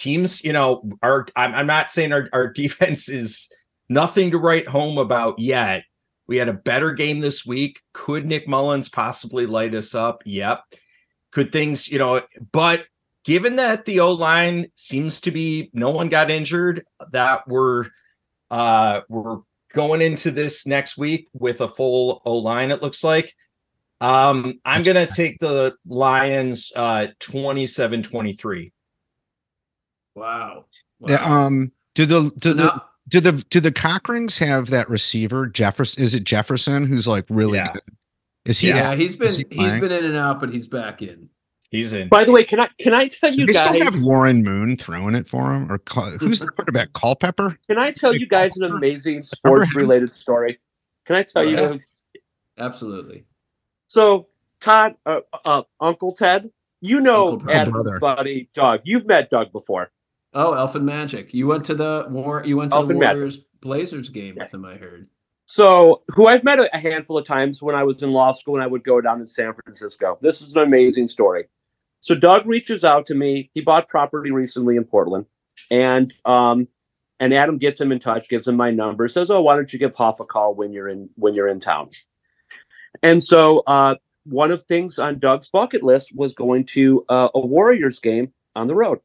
teams, 0.00 0.42
you 0.42 0.52
know, 0.52 0.82
are 1.02 1.26
I'm, 1.36 1.54
I'm 1.54 1.66
not 1.66 1.92
saying 1.92 2.12
our, 2.12 2.28
our 2.32 2.48
defense 2.52 3.08
is 3.08 3.48
nothing 3.88 4.30
to 4.30 4.38
write 4.38 4.68
home 4.68 4.98
about 4.98 5.38
yet. 5.38 5.84
We 6.26 6.36
had 6.36 6.48
a 6.48 6.54
better 6.54 6.92
game 6.92 7.20
this 7.20 7.44
week. 7.44 7.80
Could 7.92 8.24
Nick 8.24 8.46
Mullens 8.46 8.88
possibly 8.88 9.46
light 9.46 9.74
us 9.74 9.94
up? 9.94 10.22
Yep. 10.24 10.62
Could 11.32 11.52
things, 11.52 11.88
you 11.88 11.98
know, 11.98 12.22
but 12.52 12.86
given 13.24 13.56
that 13.56 13.84
the 13.84 14.00
O 14.00 14.12
line 14.12 14.66
seems 14.74 15.20
to 15.22 15.30
be 15.30 15.70
no 15.72 15.90
one 15.90 16.08
got 16.08 16.30
injured, 16.30 16.84
that 17.10 17.46
we're 17.46 17.86
uh 18.50 19.02
we're 19.08 19.38
going 19.74 20.02
into 20.02 20.30
this 20.30 20.66
next 20.66 20.96
week 20.96 21.28
with 21.32 21.60
a 21.60 21.68
full 21.68 22.22
O 22.24 22.38
line, 22.38 22.70
it 22.70 22.82
looks 22.82 23.04
like. 23.04 23.34
Um, 24.00 24.60
I'm 24.64 24.82
gonna 24.82 25.06
take 25.06 25.38
the 25.40 25.76
Lions 25.84 26.72
uh 26.74 27.08
27 27.18 28.02
23. 30.14 30.22
Wow. 30.22 30.64
Yeah, 31.08 31.28
Wow. 31.28 31.46
um, 31.46 31.72
do 31.94 32.06
the 32.06 32.30
do 32.38 32.50
So 32.50 32.54
the 32.54 32.64
now- 32.64 32.84
do 33.08 33.20
the 33.20 33.32
do 33.50 33.60
the 33.60 33.72
Cochrans 33.72 34.38
have 34.38 34.70
that 34.70 34.88
receiver 34.88 35.46
Jefferson? 35.46 36.02
Is 36.02 36.14
it 36.14 36.24
Jefferson 36.24 36.86
who's 36.86 37.08
like 37.08 37.24
really 37.28 37.58
Yeah. 37.58 37.72
good? 37.72 37.82
Is 38.44 38.58
he? 38.60 38.68
yeah, 38.68 38.94
he's 38.94 39.16
been 39.16 39.34
he 39.34 39.44
he's 39.50 39.74
been 39.76 39.92
in 39.92 40.04
and 40.04 40.16
out, 40.16 40.40
but 40.40 40.50
he's 40.50 40.68
back 40.68 41.02
in. 41.02 41.28
He's 41.70 41.92
in. 41.92 42.08
By 42.08 42.24
the 42.24 42.32
way, 42.32 42.42
can 42.44 42.58
I 42.60 42.68
can 42.80 42.94
I 42.94 43.08
tell 43.08 43.32
you 43.32 43.46
they 43.46 43.52
guys? 43.52 43.68
still 43.68 43.82
have 43.84 44.02
Warren 44.02 44.42
Moon 44.42 44.76
throwing 44.76 45.14
it 45.14 45.28
for 45.28 45.52
him, 45.54 45.70
or 45.70 45.80
who's 46.18 46.40
the 46.40 46.48
quarterback? 46.48 46.92
Culpepper. 46.92 47.58
Can 47.68 47.78
I 47.78 47.90
tell 47.92 48.14
you 48.14 48.26
guys 48.26 48.56
an 48.56 48.64
amazing 48.64 49.22
sports 49.24 49.74
related 49.74 50.12
story? 50.12 50.58
Can 51.06 51.16
I 51.16 51.22
tell 51.22 51.44
you 51.44 51.56
Yeah. 51.56 51.68
guys? 51.70 51.86
Absolutely. 52.58 53.24
So 53.88 54.28
Todd, 54.60 54.94
uh, 55.06 55.20
uh, 55.44 55.62
Uncle 55.80 56.12
Ted, 56.12 56.50
you 56.80 57.00
know 57.00 57.32
Uncle 57.32 57.46
Ted. 57.48 57.56
Adam's 57.68 58.00
buddy 58.00 58.48
Doug. 58.54 58.80
You've 58.84 59.06
met 59.06 59.30
Doug 59.30 59.52
before. 59.52 59.90
Oh, 60.32 60.54
Elfin 60.54 60.84
Magic. 60.84 61.34
You 61.34 61.46
went 61.46 61.64
to 61.66 61.74
the 61.74 62.06
war. 62.08 62.42
You 62.44 62.56
went 62.56 62.70
to 62.70 62.76
Elfin 62.76 62.96
the 62.96 63.00
Magic. 63.00 63.16
Warriors 63.16 63.38
Blazers 63.60 64.08
game 64.08 64.36
with 64.38 64.52
him. 64.52 64.64
I 64.64 64.76
heard. 64.76 65.08
So, 65.46 66.02
who 66.08 66.28
I've 66.28 66.44
met 66.44 66.60
a, 66.60 66.74
a 66.74 66.78
handful 66.78 67.18
of 67.18 67.26
times 67.26 67.60
when 67.60 67.74
I 67.74 67.82
was 67.82 68.02
in 68.02 68.12
law 68.12 68.30
school 68.32 68.54
and 68.54 68.62
I 68.62 68.68
would 68.68 68.84
go 68.84 69.00
down 69.00 69.18
to 69.18 69.26
San 69.26 69.52
Francisco. 69.52 70.16
This 70.22 70.40
is 70.40 70.54
an 70.54 70.62
amazing 70.62 71.08
story. 71.08 71.48
So, 71.98 72.14
Doug 72.14 72.46
reaches 72.46 72.84
out 72.84 73.06
to 73.06 73.14
me. 73.14 73.50
He 73.54 73.60
bought 73.60 73.88
property 73.88 74.30
recently 74.30 74.76
in 74.76 74.84
Portland, 74.84 75.26
and 75.70 76.14
um, 76.24 76.68
and 77.18 77.34
Adam 77.34 77.58
gets 77.58 77.80
him 77.80 77.90
in 77.90 77.98
touch, 77.98 78.28
gives 78.28 78.46
him 78.46 78.56
my 78.56 78.70
number, 78.70 79.08
says, 79.08 79.30
"Oh, 79.30 79.42
why 79.42 79.56
don't 79.56 79.72
you 79.72 79.78
give 79.80 79.94
Hoff 79.96 80.20
a 80.20 80.24
call 80.24 80.54
when 80.54 80.72
you're 80.72 80.88
in 80.88 81.10
when 81.16 81.34
you're 81.34 81.48
in 81.48 81.58
town?" 81.58 81.90
And 83.02 83.20
so, 83.20 83.64
uh, 83.66 83.96
one 84.24 84.52
of 84.52 84.62
things 84.62 85.00
on 85.00 85.18
Doug's 85.18 85.48
bucket 85.50 85.82
list 85.82 86.14
was 86.14 86.32
going 86.34 86.66
to 86.66 87.04
uh, 87.08 87.28
a 87.34 87.40
Warriors 87.40 87.98
game 87.98 88.32
on 88.54 88.68
the 88.68 88.74
road. 88.76 89.00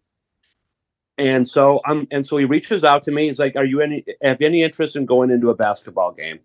And 1.17 1.47
so 1.47 1.79
um 1.87 2.07
and 2.11 2.25
so 2.25 2.37
he 2.37 2.45
reaches 2.45 2.83
out 2.83 3.03
to 3.03 3.11
me. 3.11 3.27
He's 3.27 3.39
like, 3.39 3.55
"Are 3.55 3.65
you 3.65 3.81
any 3.81 4.03
have 4.21 4.41
any 4.41 4.63
interest 4.63 4.95
in 4.95 5.05
going 5.05 5.31
into 5.31 5.49
a 5.49 5.55
basketball 5.55 6.11
game?" 6.11 6.39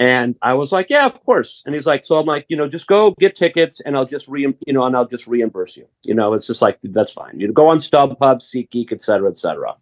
And 0.00 0.36
I 0.42 0.54
was 0.54 0.72
like, 0.72 0.90
"Yeah, 0.90 1.06
of 1.06 1.22
course." 1.24 1.62
And 1.64 1.74
he's 1.74 1.86
like, 1.86 2.04
"So 2.04 2.18
I'm 2.18 2.26
like, 2.26 2.46
you 2.48 2.56
know, 2.56 2.68
just 2.68 2.88
go 2.88 3.14
get 3.20 3.36
tickets, 3.36 3.80
and 3.80 3.96
I'll 3.96 4.06
just 4.06 4.26
re 4.26 4.52
you 4.66 4.72
know, 4.72 4.84
and 4.84 4.96
I'll 4.96 5.06
just 5.06 5.28
reimburse 5.28 5.76
you. 5.76 5.86
You 6.02 6.14
know, 6.14 6.34
it's 6.34 6.46
just 6.46 6.62
like 6.62 6.78
that's 6.82 7.12
fine. 7.12 7.38
You 7.38 7.52
go 7.52 7.68
on 7.68 7.78
StubHub, 7.78 8.18
SeatGeek, 8.18 8.92
et 8.92 9.00
cetera, 9.00 9.30
et 9.30 9.38
cetera." 9.38 9.76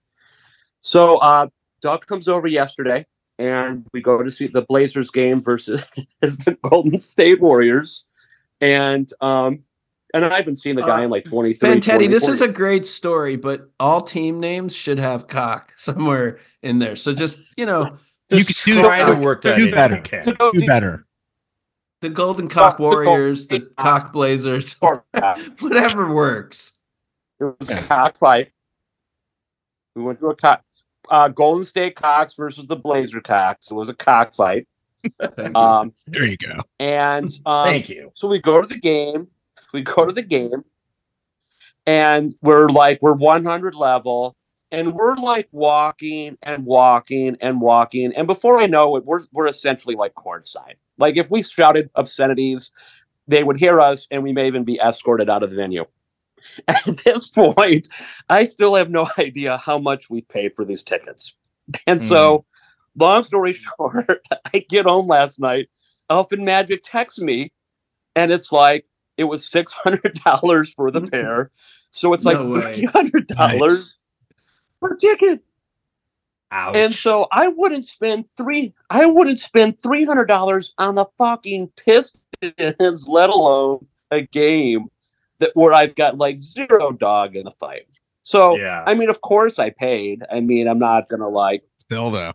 So 0.82 1.16
uh, 1.18 1.46
Doug 1.80 2.06
comes 2.06 2.28
over 2.28 2.46
yesterday, 2.46 3.06
and 3.38 3.86
we 3.94 4.02
go 4.02 4.22
to 4.22 4.30
see 4.30 4.48
the 4.48 4.62
Blazers 4.62 5.10
game 5.10 5.40
versus 5.40 5.82
the 6.20 6.58
Golden 6.62 6.98
State 6.98 7.40
Warriors, 7.40 8.04
and 8.60 9.10
um, 9.22 9.64
and 10.14 10.24
I 10.24 10.36
haven't 10.36 10.56
seen 10.56 10.76
the 10.76 10.82
guy 10.82 11.00
Uh, 11.00 11.04
in 11.04 11.10
like 11.10 11.24
23. 11.24 11.68
Fantetti, 11.70 12.08
this 12.08 12.24
24 12.24 12.34
is 12.34 12.40
a 12.40 12.48
great 12.48 12.86
story, 12.86 13.36
but 13.36 13.70
all 13.80 14.00
team 14.02 14.40
names 14.40 14.74
should 14.74 14.98
have 14.98 15.26
cock 15.28 15.72
somewhere 15.76 16.38
in 16.62 16.78
there. 16.78 16.96
So 16.96 17.14
just 17.14 17.40
you 17.56 17.66
know, 17.66 17.96
You 18.30 18.44
Just 18.44 18.64
could 18.64 18.72
do 18.74 18.82
try 18.82 19.04
to 19.04 19.20
work 19.20 19.42
that 19.42 19.56
Do 19.58 19.64
in 19.64 19.68
if 19.70 19.74
better. 19.74 19.96
you 19.96 20.02
can. 20.02 20.22
to 20.24 20.34
Do 20.34 20.52
to- 20.60 20.66
better. 20.66 21.06
the 22.00 22.08
Golden 22.10 22.48
Cock 22.48 22.78
Warriors, 22.78 23.46
the 23.46 23.60
Cock 23.76 24.12
Blazers, 24.12 24.74
whatever 25.60 26.12
works. 26.12 26.72
It 27.40 27.44
was 27.58 27.68
a 27.70 27.82
cockfight. 27.82 28.50
We 29.94 30.02
went 30.02 30.18
to 30.20 30.28
a 30.28 30.36
cock. 30.36 30.62
Uh, 31.10 31.28
Golden 31.28 31.64
State 31.64 31.94
Cox 31.96 32.34
versus 32.34 32.66
the 32.66 32.76
Blazer 32.76 33.20
Cox. 33.20 33.70
It 33.70 33.74
was 33.74 33.88
a 33.88 33.94
cockfight. 33.94 34.66
Thank 35.20 35.36
you. 35.48 35.54
Um, 35.54 35.92
There 36.06 36.24
you 36.26 36.36
go. 36.36 36.60
and 36.78 37.26
um, 37.44 37.66
Thank 37.66 37.88
you. 37.88 38.10
So 38.14 38.28
we 38.28 38.38
go 38.40 38.62
to 38.62 38.66
the 38.68 38.78
game. 38.78 39.26
We 39.72 39.82
go 39.82 40.04
to 40.04 40.12
the 40.12 40.22
game, 40.22 40.64
and 41.86 42.34
we're 42.42 42.68
like 42.68 42.98
we're 43.02 43.14
100 43.14 43.74
level, 43.74 44.36
and 44.70 44.94
we're 44.94 45.16
like 45.16 45.48
walking 45.52 46.36
and 46.42 46.64
walking 46.64 47.36
and 47.40 47.60
walking, 47.60 48.12
and 48.14 48.26
before 48.26 48.58
I 48.58 48.66
know 48.66 48.96
it, 48.96 49.04
we're 49.04 49.22
we're 49.32 49.48
essentially 49.48 49.94
like 49.94 50.14
courtside. 50.14 50.74
Like 50.98 51.16
if 51.16 51.30
we 51.30 51.42
shouted 51.42 51.90
obscenities, 51.94 52.70
they 53.28 53.44
would 53.44 53.58
hear 53.58 53.80
us, 53.80 54.06
and 54.10 54.22
we 54.22 54.32
may 54.32 54.46
even 54.46 54.64
be 54.64 54.78
escorted 54.78 55.30
out 55.30 55.42
of 55.42 55.50
the 55.50 55.56
venue. 55.56 55.84
At 56.68 56.84
this 57.04 57.28
point, 57.28 57.88
I 58.28 58.44
still 58.44 58.74
have 58.74 58.90
no 58.90 59.08
idea 59.18 59.56
how 59.58 59.78
much 59.78 60.10
we 60.10 60.22
paid 60.22 60.54
for 60.54 60.64
these 60.64 60.82
tickets, 60.82 61.34
and 61.86 62.00
so. 62.00 62.38
Hmm. 62.38 62.42
Long 62.94 63.24
story 63.24 63.52
short, 63.78 64.20
I 64.52 64.58
get 64.68 64.84
home 64.84 65.08
last 65.08 65.40
night. 65.40 65.70
Elfin 66.10 66.44
Magic 66.44 66.82
texts 66.84 67.20
me, 67.20 67.50
and 68.14 68.30
it's 68.30 68.52
like 68.52 68.84
it 69.16 69.24
was 69.24 69.46
six 69.46 69.72
hundred 69.72 70.20
dollars 70.24 70.70
for 70.70 70.90
the 70.90 71.00
mm-hmm. 71.00 71.10
pair, 71.10 71.50
so 71.90 72.12
it's 72.12 72.24
like 72.24 72.38
No 72.38 72.60
three 72.60 72.84
hundred 72.84 73.28
dollars 73.28 73.96
per 74.80 74.96
ticket. 74.96 75.42
Ouch. 76.50 76.76
And 76.76 76.94
so 76.94 77.28
I 77.32 77.48
wouldn't 77.48 77.86
spend 77.86 78.28
three. 78.36 78.74
I 78.90 79.06
wouldn't 79.06 79.38
spend 79.38 79.80
three 79.82 80.04
hundred 80.04 80.26
dollars 80.26 80.74
on 80.78 80.96
the 80.96 81.06
fucking 81.16 81.72
Pistons, 81.76 83.08
let 83.08 83.30
alone 83.30 83.86
a 84.10 84.22
game 84.22 84.88
that 85.38 85.52
where 85.54 85.72
I've 85.72 85.94
got 85.94 86.18
like 86.18 86.38
zero 86.38 86.92
dog 86.92 87.36
in 87.36 87.44
the 87.44 87.52
fight. 87.52 87.86
So 88.22 88.56
yeah. 88.56 88.84
I 88.86 88.94
mean, 88.94 89.08
of 89.08 89.20
course 89.22 89.58
I 89.58 89.70
paid. 89.70 90.22
I 90.30 90.40
mean, 90.40 90.68
I'm 90.68 90.78
not 90.78 91.08
gonna 91.08 91.28
like. 91.28 91.62
Still 91.80 92.10
though. 92.10 92.32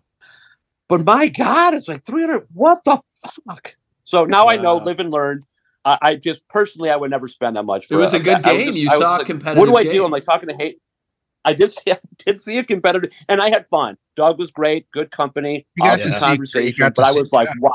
But 0.88 1.06
my 1.06 1.28
God, 1.28 1.74
it's 1.74 1.88
like 1.88 2.06
300. 2.06 2.48
What 2.54 2.84
the 2.86 3.02
fuck? 3.46 3.76
So 4.04 4.26
now 4.26 4.48
I 4.48 4.56
know, 4.56 4.78
live 4.78 5.00
and 5.00 5.12
learn. 5.12 5.44
I, 5.88 5.98
I 6.02 6.16
just 6.16 6.48
personally, 6.50 6.90
I 6.90 6.96
would 6.96 7.10
never 7.12 7.28
spend 7.28 7.56
that 7.56 7.64
much. 7.64 7.88
it 7.90 7.96
was 7.96 8.14
a 8.14 8.20
good 8.20 8.46
I 8.46 8.54
was 8.54 8.64
game. 8.64 8.74
just- 8.74 8.78
you 8.78 8.90
I 8.92 8.96
was 8.98 9.02
saw 9.04 9.16
a 9.16 9.18
like, 9.20 9.26
competitive. 9.26 9.60
What 9.60 9.66
do 9.68 9.76
I 9.78 9.84
game. 9.84 9.94
do? 9.94 10.06
I'm 10.06 10.12
like 10.12 10.24
talking 10.24 10.50
to 10.50 10.56
hate. 10.56 10.82
I 11.46 11.54
did 11.54 11.70
see, 11.72 11.92
I 11.92 12.00
did 12.26 12.42
see 12.42 12.58
a 12.58 12.64
competitor, 12.64 13.10
and 13.30 13.42
I 13.42 13.50
had 13.50 13.68
fun. 13.70 13.98
Doug 14.16 14.38
was 14.38 14.52
great, 14.52 14.90
good 14.92 15.12
company, 15.12 15.66
You 15.76 15.84
got 15.86 16.00
awesome 16.00 16.12
to 16.12 16.12
see- 16.12 16.16
you 16.16 16.20
conversation. 16.20 16.80
got 16.84 16.96
But 16.96 17.06
I 17.06 17.12
was 17.18 17.32
like, 17.32 17.48
that. 17.48 17.58
wow, 17.62 17.72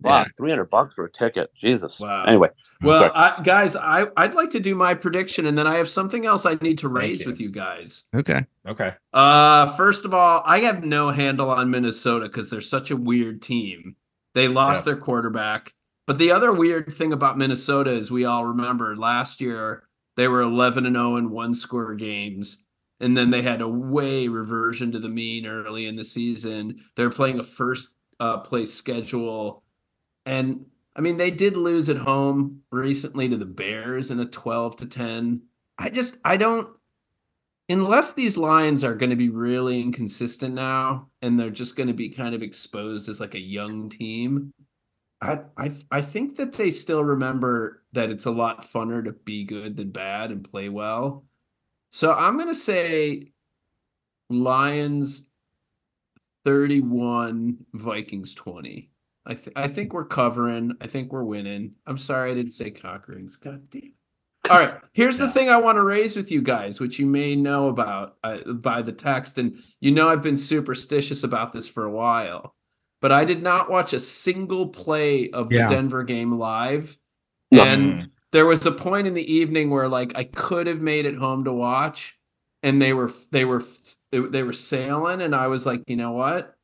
wow, 0.00 0.18
Yeah. 0.20 0.24
300 0.36 0.70
bucks 0.70 0.94
for 0.94 1.04
a 1.04 1.10
ticket. 1.12 1.50
Jesus. 1.54 2.00
Wow. 2.00 2.24
Anyway, 2.26 2.48
Well. 2.82 3.10
I, 3.14 3.38
guys, 3.44 3.76
I 3.76 4.06
I'd 4.16 4.34
like 4.34 4.50
to 4.50 4.60
do 4.60 4.74
my 4.74 4.94
prediction, 4.94 5.44
and 5.46 5.58
then 5.58 5.66
I 5.66 5.76
have 5.76 5.88
something 5.90 6.24
else 6.24 6.46
I 6.46 6.54
need 6.62 6.78
to 6.78 6.88
raise 6.88 7.20
you. 7.24 7.30
with 7.30 7.38
you 7.40 7.50
guys. 7.50 8.04
Okay. 8.14 8.46
okay. 8.66 8.94
Uh, 9.12 9.72
first 9.76 10.04
of 10.06 10.14
all, 10.14 10.42
I 10.46 10.60
have 10.60 10.84
no 10.84 11.10
handle 11.10 11.50
on 11.50 11.70
Minnesota 11.70 12.26
because 12.26 12.48
they're 12.50 12.60
such 12.62 12.90
a 12.90 12.96
weird 12.96 13.42
team. 13.42 13.96
They 14.34 14.48
lost 14.48 14.84
their 14.86 14.96
quarterback. 14.96 15.74
But 16.12 16.18
the 16.18 16.32
other 16.32 16.52
weird 16.52 16.92
thing 16.92 17.14
about 17.14 17.38
Minnesota 17.38 17.90
is 17.90 18.10
we 18.10 18.26
all 18.26 18.44
remember 18.44 18.94
last 18.94 19.40
year 19.40 19.84
they 20.18 20.28
were 20.28 20.42
11 20.42 20.84
and 20.84 20.94
0 20.94 21.16
in 21.16 21.30
one 21.30 21.54
score 21.54 21.94
games. 21.94 22.58
And 23.00 23.16
then 23.16 23.30
they 23.30 23.40
had 23.40 23.62
a 23.62 23.68
way 23.68 24.28
reversion 24.28 24.92
to 24.92 24.98
the 24.98 25.08
mean 25.08 25.46
early 25.46 25.86
in 25.86 25.96
the 25.96 26.04
season. 26.04 26.84
They're 26.96 27.08
playing 27.08 27.40
a 27.40 27.42
first 27.42 27.88
uh, 28.20 28.40
place 28.40 28.74
schedule. 28.74 29.62
And 30.26 30.66
I 30.94 31.00
mean, 31.00 31.16
they 31.16 31.30
did 31.30 31.56
lose 31.56 31.88
at 31.88 31.96
home 31.96 32.60
recently 32.70 33.30
to 33.30 33.38
the 33.38 33.46
Bears 33.46 34.10
in 34.10 34.20
a 34.20 34.26
12 34.26 34.76
to 34.76 34.86
10. 34.86 35.42
I 35.78 35.88
just, 35.88 36.18
I 36.26 36.36
don't, 36.36 36.68
unless 37.70 38.12
these 38.12 38.36
lines 38.36 38.84
are 38.84 38.94
going 38.94 39.08
to 39.08 39.16
be 39.16 39.30
really 39.30 39.80
inconsistent 39.80 40.54
now 40.54 41.08
and 41.22 41.40
they're 41.40 41.48
just 41.48 41.74
going 41.74 41.86
to 41.86 41.94
be 41.94 42.10
kind 42.10 42.34
of 42.34 42.42
exposed 42.42 43.08
as 43.08 43.18
like 43.18 43.34
a 43.34 43.40
young 43.40 43.88
team 43.88 44.52
I, 45.22 45.38
I 45.56 45.70
I 45.90 46.00
think 46.00 46.36
that 46.36 46.52
they 46.52 46.72
still 46.72 47.04
remember 47.04 47.84
that 47.92 48.10
it's 48.10 48.26
a 48.26 48.30
lot 48.30 48.66
funner 48.66 49.04
to 49.04 49.12
be 49.12 49.44
good 49.44 49.76
than 49.76 49.90
bad 49.90 50.32
and 50.32 50.42
play 50.42 50.68
well. 50.68 51.24
So 51.90 52.12
I'm 52.12 52.36
going 52.36 52.48
to 52.48 52.54
say 52.54 53.32
Lions 54.28 55.24
31 56.44 57.58
Vikings 57.74 58.34
20. 58.34 58.90
I 59.24 59.34
th- 59.34 59.52
I 59.54 59.68
think 59.68 59.92
we're 59.92 60.06
covering. 60.06 60.72
I 60.80 60.88
think 60.88 61.12
we're 61.12 61.22
winning. 61.22 61.72
I'm 61.86 61.98
sorry 61.98 62.32
I 62.32 62.34
didn't 62.34 62.52
say 62.52 62.70
cock 62.70 63.06
rings. 63.06 63.36
God 63.36 63.70
damn. 63.70 63.92
All 64.50 64.58
right. 64.58 64.74
Here's 64.92 65.18
the 65.18 65.30
thing 65.30 65.48
I 65.48 65.56
want 65.56 65.76
to 65.76 65.84
raise 65.84 66.16
with 66.16 66.32
you 66.32 66.42
guys, 66.42 66.80
which 66.80 66.98
you 66.98 67.06
may 67.06 67.36
know 67.36 67.68
about 67.68 68.16
uh, 68.24 68.38
by 68.54 68.82
the 68.82 68.90
text, 68.90 69.38
and 69.38 69.56
you 69.78 69.92
know 69.92 70.08
I've 70.08 70.22
been 70.22 70.36
superstitious 70.36 71.22
about 71.22 71.52
this 71.52 71.68
for 71.68 71.84
a 71.84 71.90
while, 71.90 72.56
but 73.02 73.12
I 73.12 73.26
did 73.26 73.42
not 73.42 73.70
watch 73.70 73.92
a 73.92 74.00
single 74.00 74.66
play 74.68 75.28
of 75.30 75.52
Yeah. 75.52 75.68
the 75.68 75.74
Denver 75.74 76.04
game 76.04 76.38
live, 76.38 76.96
No. 77.50 77.62
and 77.64 78.10
there 78.30 78.46
was 78.46 78.64
a 78.64 78.72
point 78.72 79.06
in 79.06 79.12
the 79.12 79.30
evening 79.30 79.68
where 79.68 79.88
like 79.88 80.12
I 80.16 80.24
could 80.24 80.66
have 80.66 80.80
made 80.80 81.04
it 81.04 81.16
home 81.16 81.44
to 81.44 81.52
watch, 81.52 82.16
and 82.62 82.80
they 82.80 82.94
were 82.94 83.12
they 83.30 83.44
were 83.44 83.62
they, 84.10 84.20
they 84.20 84.42
were 84.42 84.54
sailing, 84.54 85.20
and 85.20 85.34
I 85.34 85.48
was 85.48 85.66
like, 85.66 85.82
you 85.86 85.96
know 85.96 86.12
what? 86.12 86.54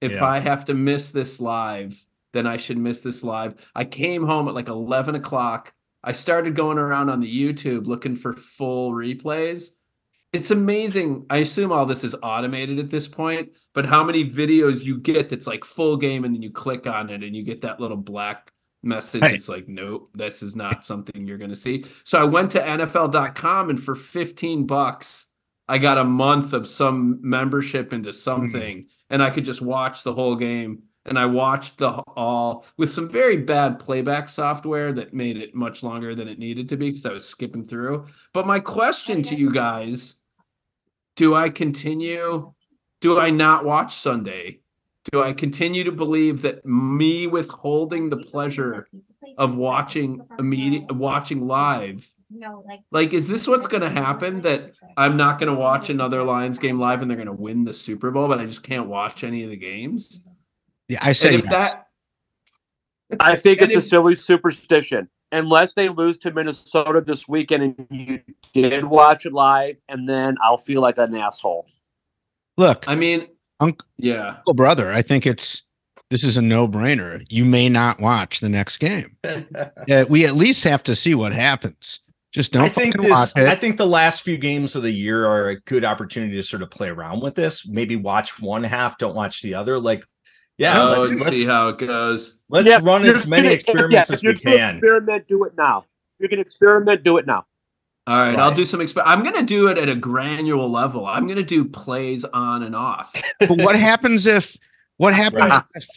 If 0.00 0.12
Yeah. 0.12 0.24
I 0.26 0.38
have 0.38 0.66
to 0.66 0.74
miss 0.74 1.10
this 1.10 1.40
live, 1.40 2.04
then 2.34 2.46
I 2.46 2.58
should 2.58 2.76
miss 2.78 3.00
this 3.00 3.24
live. 3.24 3.54
I 3.74 3.84
came 3.86 4.24
home 4.26 4.46
at 4.46 4.54
like 4.54 4.68
11 4.68 5.14
o'clock. 5.14 5.72
I 6.04 6.12
started 6.12 6.54
going 6.54 6.76
around 6.78 7.08
on 7.08 7.20
the 7.20 7.34
YouTube 7.34 7.86
looking 7.86 8.14
for 8.14 8.34
full 8.34 8.92
replays. 8.92 9.70
It's 10.32 10.50
amazing. 10.50 11.24
I 11.30 11.38
assume 11.38 11.72
all 11.72 11.86
this 11.86 12.04
is 12.04 12.14
automated 12.22 12.78
at 12.78 12.90
this 12.90 13.08
point, 13.08 13.52
but 13.72 13.86
how 13.86 14.04
many 14.04 14.28
videos 14.28 14.84
you 14.84 14.98
get 14.98 15.30
that's 15.30 15.46
like 15.46 15.64
full 15.64 15.96
game 15.96 16.24
and 16.24 16.34
then 16.34 16.42
you 16.42 16.50
click 16.50 16.86
on 16.86 17.10
it 17.10 17.22
and 17.22 17.34
you 17.34 17.42
get 17.42 17.62
that 17.62 17.80
little 17.80 17.96
black 17.96 18.52
message. 18.86 19.22
Right. 19.22 19.34
It's 19.34 19.48
like, 19.48 19.68
nope, 19.68 20.10
this 20.14 20.42
is 20.42 20.56
not 20.56 20.84
something 20.84 21.26
you're 21.26 21.38
going 21.38 21.50
to 21.50 21.56
see. 21.56 21.84
So 22.04 22.20
I 22.20 22.24
went 22.24 22.50
to 22.52 22.60
NFL.com 22.60 23.70
and 23.70 23.82
for 23.82 23.94
15 23.94 24.66
bucks, 24.66 25.26
I 25.68 25.78
got 25.78 25.98
a 25.98 26.04
month 26.04 26.52
of 26.52 26.66
some 26.66 27.18
membership 27.22 27.92
into 27.92 28.10
hmm. 28.10 28.14
something 28.14 28.86
and 29.10 29.22
I 29.22 29.30
could 29.30 29.44
just 29.44 29.62
watch 29.62 30.02
the 30.02 30.14
whole 30.14 30.36
game. 30.36 30.84
And 31.06 31.18
I 31.18 31.26
watched 31.26 31.78
the 31.78 31.90
all 32.16 32.66
with 32.76 32.90
some 32.90 33.08
very 33.08 33.36
bad 33.36 33.78
playback 33.78 34.28
software 34.28 34.92
that 34.92 35.14
made 35.14 35.36
it 35.36 35.54
much 35.54 35.82
longer 35.82 36.14
than 36.14 36.28
it 36.28 36.38
needed 36.38 36.68
to 36.70 36.76
be 36.76 36.90
because 36.90 37.06
I 37.06 37.12
was 37.12 37.24
skipping 37.24 37.64
through. 37.64 38.06
But 38.32 38.46
my 38.46 38.60
question 38.60 39.22
to 39.22 39.34
you 39.34 39.52
guys 39.52 40.14
do 41.16 41.34
I 41.34 41.48
continue? 41.48 42.52
Do 43.00 43.18
I 43.18 43.30
not 43.30 43.64
watch 43.64 43.96
Sunday? 43.96 44.60
Do 45.12 45.22
I 45.22 45.32
continue 45.32 45.84
to 45.84 45.92
believe 45.92 46.42
that 46.42 46.64
me 46.66 47.26
withholding 47.26 48.08
the 48.08 48.16
pleasure 48.16 48.88
of 49.38 49.56
watching 49.56 50.20
immediate 50.38 50.90
watching 50.92 51.46
live 51.46 52.10
No, 52.28 52.64
like 52.66 52.80
like 52.90 53.12
is 53.12 53.28
this 53.28 53.46
what's 53.46 53.68
going 53.68 53.82
to 53.82 53.90
happen 53.90 54.40
that 54.42 54.72
I'm 54.96 55.16
not 55.16 55.38
going 55.38 55.54
to 55.54 55.58
watch 55.58 55.90
another 55.90 56.22
Lions 56.24 56.58
game 56.58 56.78
live 56.78 57.02
and 57.02 57.10
they're 57.10 57.16
going 57.16 57.26
to 57.26 57.32
win 57.32 57.64
the 57.64 57.74
Super 57.74 58.10
Bowl 58.10 58.26
but 58.28 58.40
I 58.40 58.46
just 58.46 58.64
can't 58.64 58.88
watch 58.88 59.22
any 59.22 59.44
of 59.44 59.50
the 59.50 59.56
games? 59.56 60.20
Yeah, 60.88 60.98
I 61.02 61.12
say 61.12 61.34
yes. 61.36 61.46
that 61.50 61.86
I 63.20 63.36
think 63.36 63.60
And 63.60 63.70
it's 63.70 63.84
a 63.84 63.88
silly 63.88 64.14
superstition. 64.14 65.08
Unless 65.32 65.74
they 65.74 65.88
lose 65.88 66.18
to 66.18 66.30
Minnesota 66.30 67.00
this 67.00 67.26
weekend 67.26 67.62
and 67.78 67.86
you 67.90 68.20
did 68.54 68.84
watch 68.84 69.26
it 69.26 69.32
live, 69.32 69.76
and 69.88 70.08
then 70.08 70.36
I'll 70.42 70.58
feel 70.58 70.80
like 70.80 70.98
an 70.98 71.14
asshole. 71.16 71.66
Look, 72.56 72.84
I 72.88 72.94
mean 72.94 73.26
Unc- 73.60 73.82
yeah. 73.98 74.36
Uncle 74.38 74.54
brother, 74.54 74.92
I 74.92 75.02
think 75.02 75.26
it's 75.26 75.62
this 76.10 76.22
is 76.22 76.36
a 76.36 76.42
no-brainer. 76.42 77.24
You 77.28 77.44
may 77.44 77.68
not 77.68 78.00
watch 78.00 78.38
the 78.40 78.48
next 78.48 78.78
game. 78.78 79.16
Yeah, 79.88 80.04
we 80.08 80.24
at 80.26 80.34
least 80.36 80.64
have 80.64 80.82
to 80.84 80.94
see 80.94 81.14
what 81.14 81.32
happens. 81.32 82.00
Just 82.32 82.52
don't 82.52 82.64
I 82.64 82.68
think 82.68 82.96
fucking 82.96 83.10
watch 83.10 83.34
this. 83.34 83.44
it. 83.44 83.48
I 83.48 83.54
think 83.54 83.76
the 83.76 83.86
last 83.86 84.22
few 84.22 84.36
games 84.36 84.76
of 84.76 84.82
the 84.82 84.90
year 84.92 85.26
are 85.26 85.48
a 85.48 85.60
good 85.60 85.84
opportunity 85.84 86.34
to 86.36 86.42
sort 86.42 86.62
of 86.62 86.70
play 86.70 86.88
around 86.88 87.20
with 87.22 87.34
this. 87.34 87.66
Maybe 87.66 87.96
watch 87.96 88.40
one 88.40 88.62
half, 88.62 88.98
don't 88.98 89.14
watch 89.14 89.42
the 89.42 89.54
other. 89.54 89.78
Like, 89.78 90.04
yeah, 90.58 90.82
oh, 90.82 91.02
let's, 91.02 91.20
let's, 91.20 91.36
see 91.36 91.44
how 91.46 91.68
it 91.68 91.78
goes. 91.78 92.36
let's 92.48 92.68
Yeah, 92.68 92.80
run 92.82 93.04
as 93.04 93.26
many 93.26 93.44
gonna- 93.44 93.54
experiments 93.54 94.08
yeah, 94.10 94.14
as 94.14 94.22
we 94.22 94.34
can. 94.34 94.76
Experiment, 94.76 95.28
do 95.28 95.44
it 95.44 95.52
now. 95.56 95.84
You 96.18 96.28
can 96.28 96.38
experiment, 96.38 97.02
do 97.04 97.18
it 97.18 97.26
now. 97.26 97.44
All 98.08 98.18
right, 98.18 98.38
I'll 98.38 98.52
do 98.54 98.64
some 98.64 98.78
exp- 98.80 99.02
I'm 99.04 99.22
going 99.24 99.34
to 99.34 99.42
do 99.42 99.66
it 99.68 99.78
at 99.78 99.88
a 99.88 99.96
granular 99.96 100.66
level. 100.68 101.06
I'm 101.06 101.26
going 101.26 101.38
to 101.38 101.42
do 101.42 101.64
plays 101.64 102.24
on 102.24 102.62
and 102.62 102.74
off. 102.76 103.12
but 103.40 103.60
what 103.62 103.76
happens 103.78 104.26
if 104.26 104.56
what 104.96 105.12
happens 105.12 105.50
Right. 105.52 105.62
if 105.74 105.88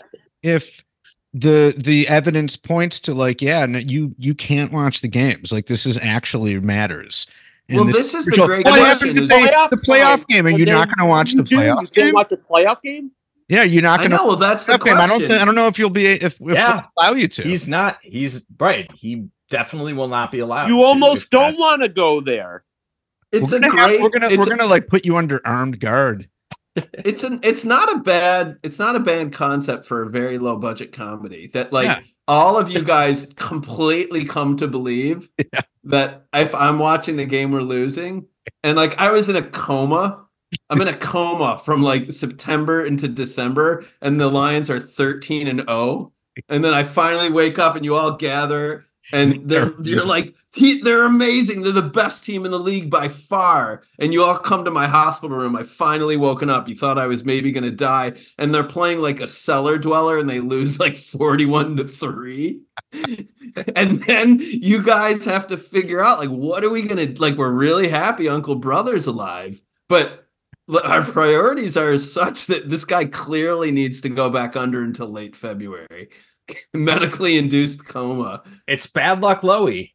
if 0.41 0.85
the 1.33 1.73
the 1.77 2.07
evidence 2.07 2.57
points 2.57 2.99
to 3.01 3.13
like 3.13 3.41
yeah 3.43 3.63
no, 3.67 3.77
you 3.77 4.15
you 4.17 4.33
can't 4.33 4.71
watch 4.73 5.01
the 5.01 5.07
games 5.07 5.51
like 5.51 5.67
this 5.67 5.85
is 5.85 5.99
actually 6.01 6.59
matters 6.59 7.27
And 7.69 7.75
well, 7.77 7.85
the- 7.85 7.93
this 7.93 8.15
is 8.15 8.25
the 8.25 8.31
great 8.31 8.65
what 8.65 8.79
question. 8.79 8.85
happens 9.09 9.13
Is, 9.13 9.23
if 9.25 9.29
they- 9.29 9.47
Playoff 9.47 9.69
the 9.69 9.77
playoff 9.77 10.25
game 10.27 10.47
and 10.47 10.55
and 10.55 10.57
you're 10.57 10.75
not 10.75 10.87
going 10.87 11.05
to 11.05 11.09
watch 11.09 11.33
the 11.33 11.43
playoff 11.43 11.91
game 11.93 12.15
watch 12.15 12.29
the 12.29 12.37
playoff 12.37 12.81
game? 12.81 13.11
Yeah 13.49 13.63
you're 13.63 13.81
not 13.81 13.99
going 13.99 14.11
to 14.11 14.17
know. 14.17 14.27
Well, 14.27 14.35
that's 14.37 14.63
the 14.65 14.77
game. 14.77 14.95
I 14.97 15.07
don't 15.07 15.17
question. 15.19 15.29
thi- 15.29 15.41
I 15.41 15.45
don't 15.45 15.55
know 15.55 15.67
if 15.67 15.77
you'll 15.79 15.89
be 15.89 16.05
if, 16.05 16.23
if 16.23 16.37
Yeah. 16.41 16.75
we'll 16.97 17.05
allow 17.09 17.13
you 17.15 17.27
to 17.27 17.41
He's 17.43 17.67
not. 17.67 17.97
He's 18.01 18.45
right. 18.59 18.89
He 18.93 19.27
definitely 19.49 19.93
will 19.93 20.07
not 20.07 20.31
be 20.31 20.39
allowed. 20.39 20.67
You 20.69 20.77
to 20.77 20.83
almost 20.83 21.29
don't 21.29 21.57
want 21.59 21.81
to 21.81 21.89
go 21.89 22.21
there. 22.21 22.63
it's 23.31 23.51
we're 23.51 23.57
a 23.57 23.61
gonna, 23.61 23.77
have- 23.79 23.89
great. 23.89 24.01
we're 24.01 24.09
gonna 24.09 24.27
it's 24.27 24.37
we're 24.37 24.43
a- 24.53 24.57
gonna 24.57 24.69
like 24.69 24.87
put 24.87 25.05
you 25.05 25.17
under 25.17 25.41
armed 25.45 25.79
guard 25.79 26.27
it's 26.75 27.23
an 27.23 27.39
it's 27.43 27.65
not 27.65 27.91
a 27.93 27.99
bad 27.99 28.57
it's 28.63 28.77
not 28.79 28.95
a 28.95 28.99
bad 28.99 29.33
concept 29.33 29.85
for 29.85 30.03
a 30.03 30.09
very 30.09 30.37
low 30.37 30.55
budget 30.57 30.91
comedy 30.93 31.47
that 31.53 31.73
like 31.73 31.85
Yeah. 31.87 31.99
all 32.27 32.57
of 32.57 32.69
you 32.69 32.83
guys 32.83 33.25
completely 33.35 34.23
come 34.23 34.55
to 34.57 34.67
believe 34.67 35.29
Yeah. 35.39 35.61
that 35.85 36.25
if 36.33 36.53
I'm 36.53 36.77
watching 36.79 37.17
the 37.17 37.25
game 37.25 37.51
we're 37.51 37.61
losing 37.61 38.27
and 38.63 38.77
like 38.77 38.97
I 38.99 39.09
was 39.11 39.29
in 39.29 39.35
a 39.35 39.41
coma 39.41 40.25
I'm 40.69 40.81
in 40.81 40.87
a 40.87 40.95
coma 40.95 41.61
from 41.63 41.81
like 41.81 42.11
September 42.11 42.85
into 42.85 43.07
December 43.07 43.85
and 44.01 44.19
the 44.19 44.29
Lions 44.29 44.69
are 44.69 44.79
13 44.79 45.47
and 45.47 45.59
0 45.61 46.11
and 46.47 46.63
then 46.63 46.73
I 46.73 46.83
finally 46.83 47.29
wake 47.29 47.59
up 47.59 47.75
and 47.75 47.85
you 47.85 47.95
all 47.95 48.13
gather 48.13 48.85
and 49.11 49.41
they're 49.49 49.73
you're 49.81 50.05
like 50.05 50.35
he, 50.53 50.81
they're 50.81 51.05
amazing. 51.05 51.61
They're 51.61 51.71
the 51.71 51.81
best 51.81 52.23
team 52.23 52.45
in 52.45 52.51
the 52.51 52.59
league 52.59 52.89
by 52.89 53.07
far. 53.07 53.83
And 53.99 54.13
you 54.13 54.23
all 54.23 54.37
come 54.37 54.65
to 54.65 54.71
my 54.71 54.87
hospital 54.87 55.37
room. 55.37 55.55
I 55.55 55.63
finally 55.63 56.17
woken 56.17 56.49
up. 56.49 56.67
You 56.67 56.75
thought 56.75 56.97
I 56.97 57.07
was 57.07 57.23
maybe 57.23 57.51
gonna 57.51 57.71
die, 57.71 58.13
and 58.37 58.53
they're 58.53 58.63
playing 58.63 59.01
like 59.01 59.19
a 59.19 59.27
cellar 59.27 59.77
dweller, 59.77 60.17
and 60.17 60.29
they 60.29 60.39
lose 60.39 60.79
like 60.79 60.97
forty-one 60.97 61.77
to 61.77 61.83
three. 61.85 62.61
and 63.75 64.01
then 64.03 64.39
you 64.39 64.81
guys 64.81 65.25
have 65.25 65.47
to 65.47 65.57
figure 65.57 66.01
out 66.01 66.19
like 66.19 66.29
what 66.29 66.63
are 66.63 66.69
we 66.69 66.81
gonna 66.81 67.07
like? 67.17 67.37
We're 67.37 67.51
really 67.51 67.87
happy 67.87 68.27
Uncle 68.29 68.55
Brother's 68.55 69.05
alive, 69.07 69.61
but 69.87 70.28
our 70.85 71.03
priorities 71.03 71.75
are 71.77 71.97
such 71.97 72.45
that 72.47 72.69
this 72.69 72.85
guy 72.85 73.05
clearly 73.05 73.71
needs 73.71 74.01
to 74.01 74.09
go 74.09 74.29
back 74.29 74.55
under 74.55 74.83
until 74.83 75.07
late 75.09 75.35
February. 75.35 76.09
Medically 76.73 77.37
induced 77.37 77.85
coma. 77.85 78.43
It's 78.67 78.87
bad 78.87 79.21
luck, 79.21 79.41
Loey, 79.41 79.93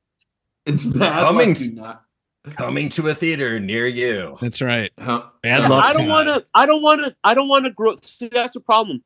It's 0.66 0.84
bad. 0.84 1.20
Coming 1.24 1.48
luck 1.48 1.56
to- 1.58 1.72
not- 1.74 2.00
coming 2.56 2.88
to 2.90 3.08
a 3.08 3.14
theater 3.14 3.58
near 3.58 3.86
you. 3.86 4.36
that's 4.40 4.60
right 4.60 4.92
Huh? 5.00 5.24
bad 5.42 5.62
Yeah, 5.62 5.68
luck 5.68 5.84
I 5.84 5.92
don't 5.94 6.08
want 6.08 6.28
to. 6.28 6.44
I 6.54 6.66
don't 6.66 6.82
want 6.82 7.00
to. 7.00 7.16
I 7.24 7.34
don't 7.34 7.48
want 7.48 7.64
to 7.64 7.70
grow. 7.70 7.96
See, 8.02 8.28
that's 8.28 8.52
the 8.54 8.60
problem. 8.60 9.02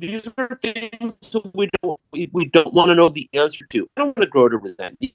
These 0.00 0.28
are 0.36 0.58
things 0.60 1.14
we 1.54 1.70
don't. 1.82 2.00
We, 2.12 2.28
we 2.32 2.46
don't 2.46 2.74
want 2.74 2.88
to 2.88 2.96
know 2.96 3.08
the 3.08 3.28
answer 3.32 3.64
to. 3.70 3.88
I 3.96 4.00
don't 4.00 4.06
want 4.08 4.16
to 4.22 4.26
grow 4.26 4.48
to 4.48 4.58
resent 4.58 4.96
you, 5.00 5.10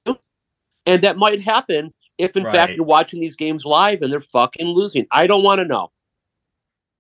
and 0.85 1.03
that 1.03 1.17
might 1.17 1.41
happen 1.41 1.93
if, 2.19 2.37
in 2.37 2.43
fact, 2.43 2.73
you're 2.73 2.85
watching 2.85 3.19
these 3.19 3.35
games 3.35 3.65
live 3.65 4.01
and 4.03 4.11
they're 4.13 4.21
fucking 4.21 4.67
losing. 4.67 5.07
I 5.11 5.25
don't 5.25 5.41
want 5.41 5.59
to 5.59 5.65
know. 5.65 5.91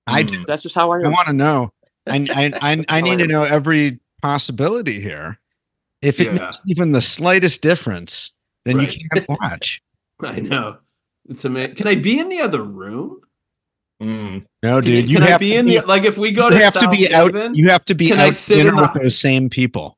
I 0.07 0.21
Hmm. 0.23 0.27
do 0.27 0.45
That's 0.47 0.63
just 0.63 0.73
how 0.73 0.89
I 0.91 1.01
I 1.01 1.07
want 1.07 1.27
to 1.27 1.33
know. 1.33 1.71
I 2.07 2.15
I 2.35 2.71
I, 2.71 2.85
I 2.89 3.01
need 3.01 3.19
to 3.19 3.27
know 3.27 3.43
every 3.43 3.99
possibility 4.21 4.99
here. 4.99 5.37
If 6.01 6.19
it 6.19 6.27
Yeah. 6.27 6.39
makes 6.45 6.61
even 6.65 6.93
the 6.93 7.01
slightest 7.01 7.61
difference, 7.61 8.31
then 8.65 8.77
Right. 8.77 8.95
you 8.95 9.07
can't 9.13 9.29
watch. 9.41 9.81
I 10.23 10.39
know. 10.39 10.77
It's 11.29 11.45
amazing. 11.45 11.75
Can 11.75 11.87
I 11.87 11.95
be 11.95 12.17
in 12.19 12.29
the 12.29 12.41
other 12.41 12.63
room? 12.63 13.21
Mm. 14.01 14.45
No, 14.63 14.75
Can, 14.81 14.89
dude, 14.89 15.09
you 15.09 15.17
can 15.17 15.23
I 15.23 15.29
have 15.31 15.39
be 15.41 15.49
to 15.51 15.55
in 15.57 15.65
be, 15.65 15.77
the 15.77 15.85
like 15.85 16.05
if 16.05 16.17
we 16.17 16.31
go 16.31 16.45
you 16.45 16.51
to 16.57 16.59
have 16.63 16.73
to 16.73 16.79
South 16.79 16.91
be 16.91 17.13
out. 17.13 17.35
Haven, 17.35 17.53
You 17.53 17.69
have 17.69 17.83
to 17.85 17.93
be 17.93 18.07
Can 18.07 18.19
I 18.19 18.27
out 18.27 18.33
sit 18.33 18.55
dinner 18.55 18.69
in 18.69 18.75
the- 18.77 18.81
with 18.93 18.93
those 19.03 19.19
same 19.19 19.49
people. 19.49 19.97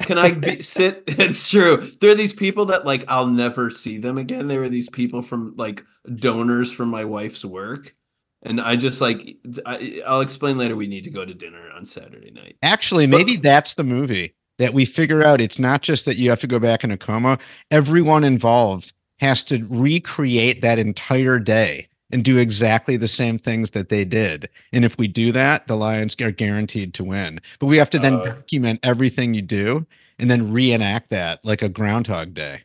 Can 0.00 0.18
I 0.18 0.32
be, 0.32 0.62
sit? 0.62 1.04
It's 1.08 1.50
true. 1.50 1.90
There 2.00 2.10
are 2.10 2.14
these 2.14 2.32
people 2.32 2.66
that 2.66 2.86
like 2.86 3.04
I'll 3.08 3.26
never 3.26 3.70
see 3.70 3.98
them 3.98 4.18
again. 4.18 4.48
There 4.48 4.60
were 4.60 4.68
these 4.68 4.88
people 4.88 5.22
from 5.22 5.54
like 5.56 5.84
donors 6.16 6.72
from 6.72 6.88
my 6.88 7.04
wife's 7.04 7.44
work, 7.44 7.94
and 8.42 8.60
I 8.60 8.76
just 8.76 9.00
like 9.00 9.36
I, 9.66 10.02
I'll 10.06 10.20
explain 10.20 10.58
later. 10.58 10.76
We 10.76 10.86
need 10.86 11.04
to 11.04 11.10
go 11.10 11.24
to 11.24 11.34
dinner 11.34 11.70
on 11.74 11.84
Saturday 11.84 12.30
night. 12.30 12.56
Actually, 12.62 13.06
maybe 13.06 13.36
that's 13.36 13.74
the 13.74 13.84
movie 13.84 14.34
that 14.58 14.72
we 14.72 14.84
figure 14.84 15.24
out. 15.24 15.40
It's 15.40 15.58
not 15.58 15.82
just 15.82 16.04
that 16.04 16.16
you 16.16 16.30
have 16.30 16.40
to 16.40 16.46
go 16.46 16.58
back 16.58 16.84
in 16.84 16.90
a 16.90 16.96
coma. 16.96 17.38
Everyone 17.70 18.24
involved 18.24 18.92
has 19.18 19.42
to 19.44 19.66
recreate 19.68 20.62
that 20.62 20.78
entire 20.78 21.38
day 21.38 21.87
and 22.10 22.24
do 22.24 22.38
exactly 22.38 22.96
the 22.96 23.08
same 23.08 23.38
things 23.38 23.72
that 23.72 23.88
they 23.90 24.04
did. 24.04 24.48
And 24.72 24.84
if 24.84 24.98
we 24.98 25.08
do 25.08 25.30
that, 25.32 25.66
the 25.66 25.76
Lions 25.76 26.16
are 26.20 26.30
guaranteed 26.30 26.94
to 26.94 27.04
win. 27.04 27.40
But 27.58 27.66
we 27.66 27.76
have 27.76 27.90
to 27.90 27.98
then 27.98 28.14
Uh. 28.14 28.24
document 28.24 28.80
everything 28.82 29.34
you 29.34 29.42
do 29.42 29.86
and 30.18 30.30
then 30.30 30.52
reenact 30.52 31.10
that 31.10 31.44
like 31.44 31.62
a 31.62 31.68
Groundhog 31.68 32.34
Day, 32.34 32.62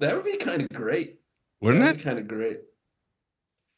That 0.00 0.14
would 0.14 0.24
be 0.24 0.36
kind 0.36 0.62
of 0.62 0.68
great. 0.70 1.16
wouldn't 1.60 1.82
That'd 1.82 2.00
it? 2.00 2.04
kind 2.04 2.18
of 2.18 2.28
great. 2.28 2.60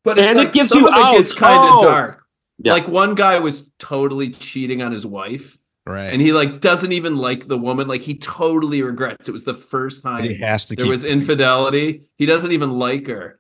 But 0.05 0.18
And 0.18 0.39
it's 0.39 0.48
it 0.48 0.52
gives 0.52 0.68
some 0.70 0.80
you 0.80 0.89
of 0.89 0.94
it 1.14 1.18
gets 1.18 1.32
kind 1.35 1.59
of 1.64 1.74
Oh. 1.76 1.82
dark. 1.85 2.22
Yeah. 2.59 2.72
Like 2.72 2.89
one 2.89 3.14
guy 3.14 3.39
was 3.39 3.70
totally 3.78 4.30
cheating 4.30 4.82
on 4.82 4.90
his 4.93 5.06
wife, 5.06 5.59
Right. 5.86 6.12
and 6.12 6.20
he 6.20 6.32
like 6.32 6.60
doesn't 6.60 6.93
even 6.93 7.16
like 7.16 7.47
the 7.47 7.56
woman. 7.59 7.86
Like 7.89 8.02
he 8.02 8.16
totally 8.18 8.82
regrets. 8.82 9.28
It 9.28 9.32
was 9.32 9.44
the 9.44 9.55
first 9.55 10.02
But 10.02 10.24
he 10.24 10.30
time 10.30 10.39
has 10.40 10.66
to 10.66 10.76
there 10.76 10.85
keep 10.85 10.90
was 10.90 11.05
infidelity. 11.05 12.09
He 12.16 12.26
doesn't 12.26 12.52
even 12.52 12.72
like 12.72 13.06
her, 13.09 13.39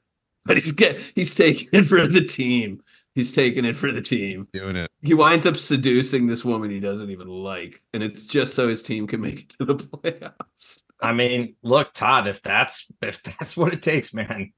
but 0.48 0.56
he's 0.56 0.72
get 0.72 0.98
he's 1.14 1.34
taking 1.34 1.68
it 1.72 1.82
for 1.84 2.04
the 2.08 2.24
team. 2.24 2.82
He's 3.14 3.32
taking 3.34 3.64
it 3.64 3.76
for 3.76 3.90
the 3.92 4.00
team. 4.02 4.46
doing 4.52 4.76
it. 4.76 4.90
He 5.02 5.12
winds 5.14 5.44
up 5.46 5.56
seducing 5.56 6.26
this 6.26 6.44
woman 6.44 6.70
he 6.70 6.78
doesn't 6.80 7.10
even 7.10 7.26
like, 7.28 7.82
and 7.92 8.02
it's 8.02 8.26
just 8.26 8.54
so 8.54 8.68
his 8.68 8.82
team 8.82 9.06
can 9.06 9.20
make 9.20 9.40
it 9.42 9.48
to 9.58 9.64
the 9.64 9.74
playoffs. 9.76 10.82
I 11.02 11.12
mean, 11.12 11.54
look, 11.62 11.92
Todd, 11.94 12.26
if 12.26 12.42
that's 12.42 12.86
if 13.02 13.22
that's 13.22 13.56
what 13.56 13.72
it 13.72 13.82
takes, 13.82 14.12
man, 14.14 14.52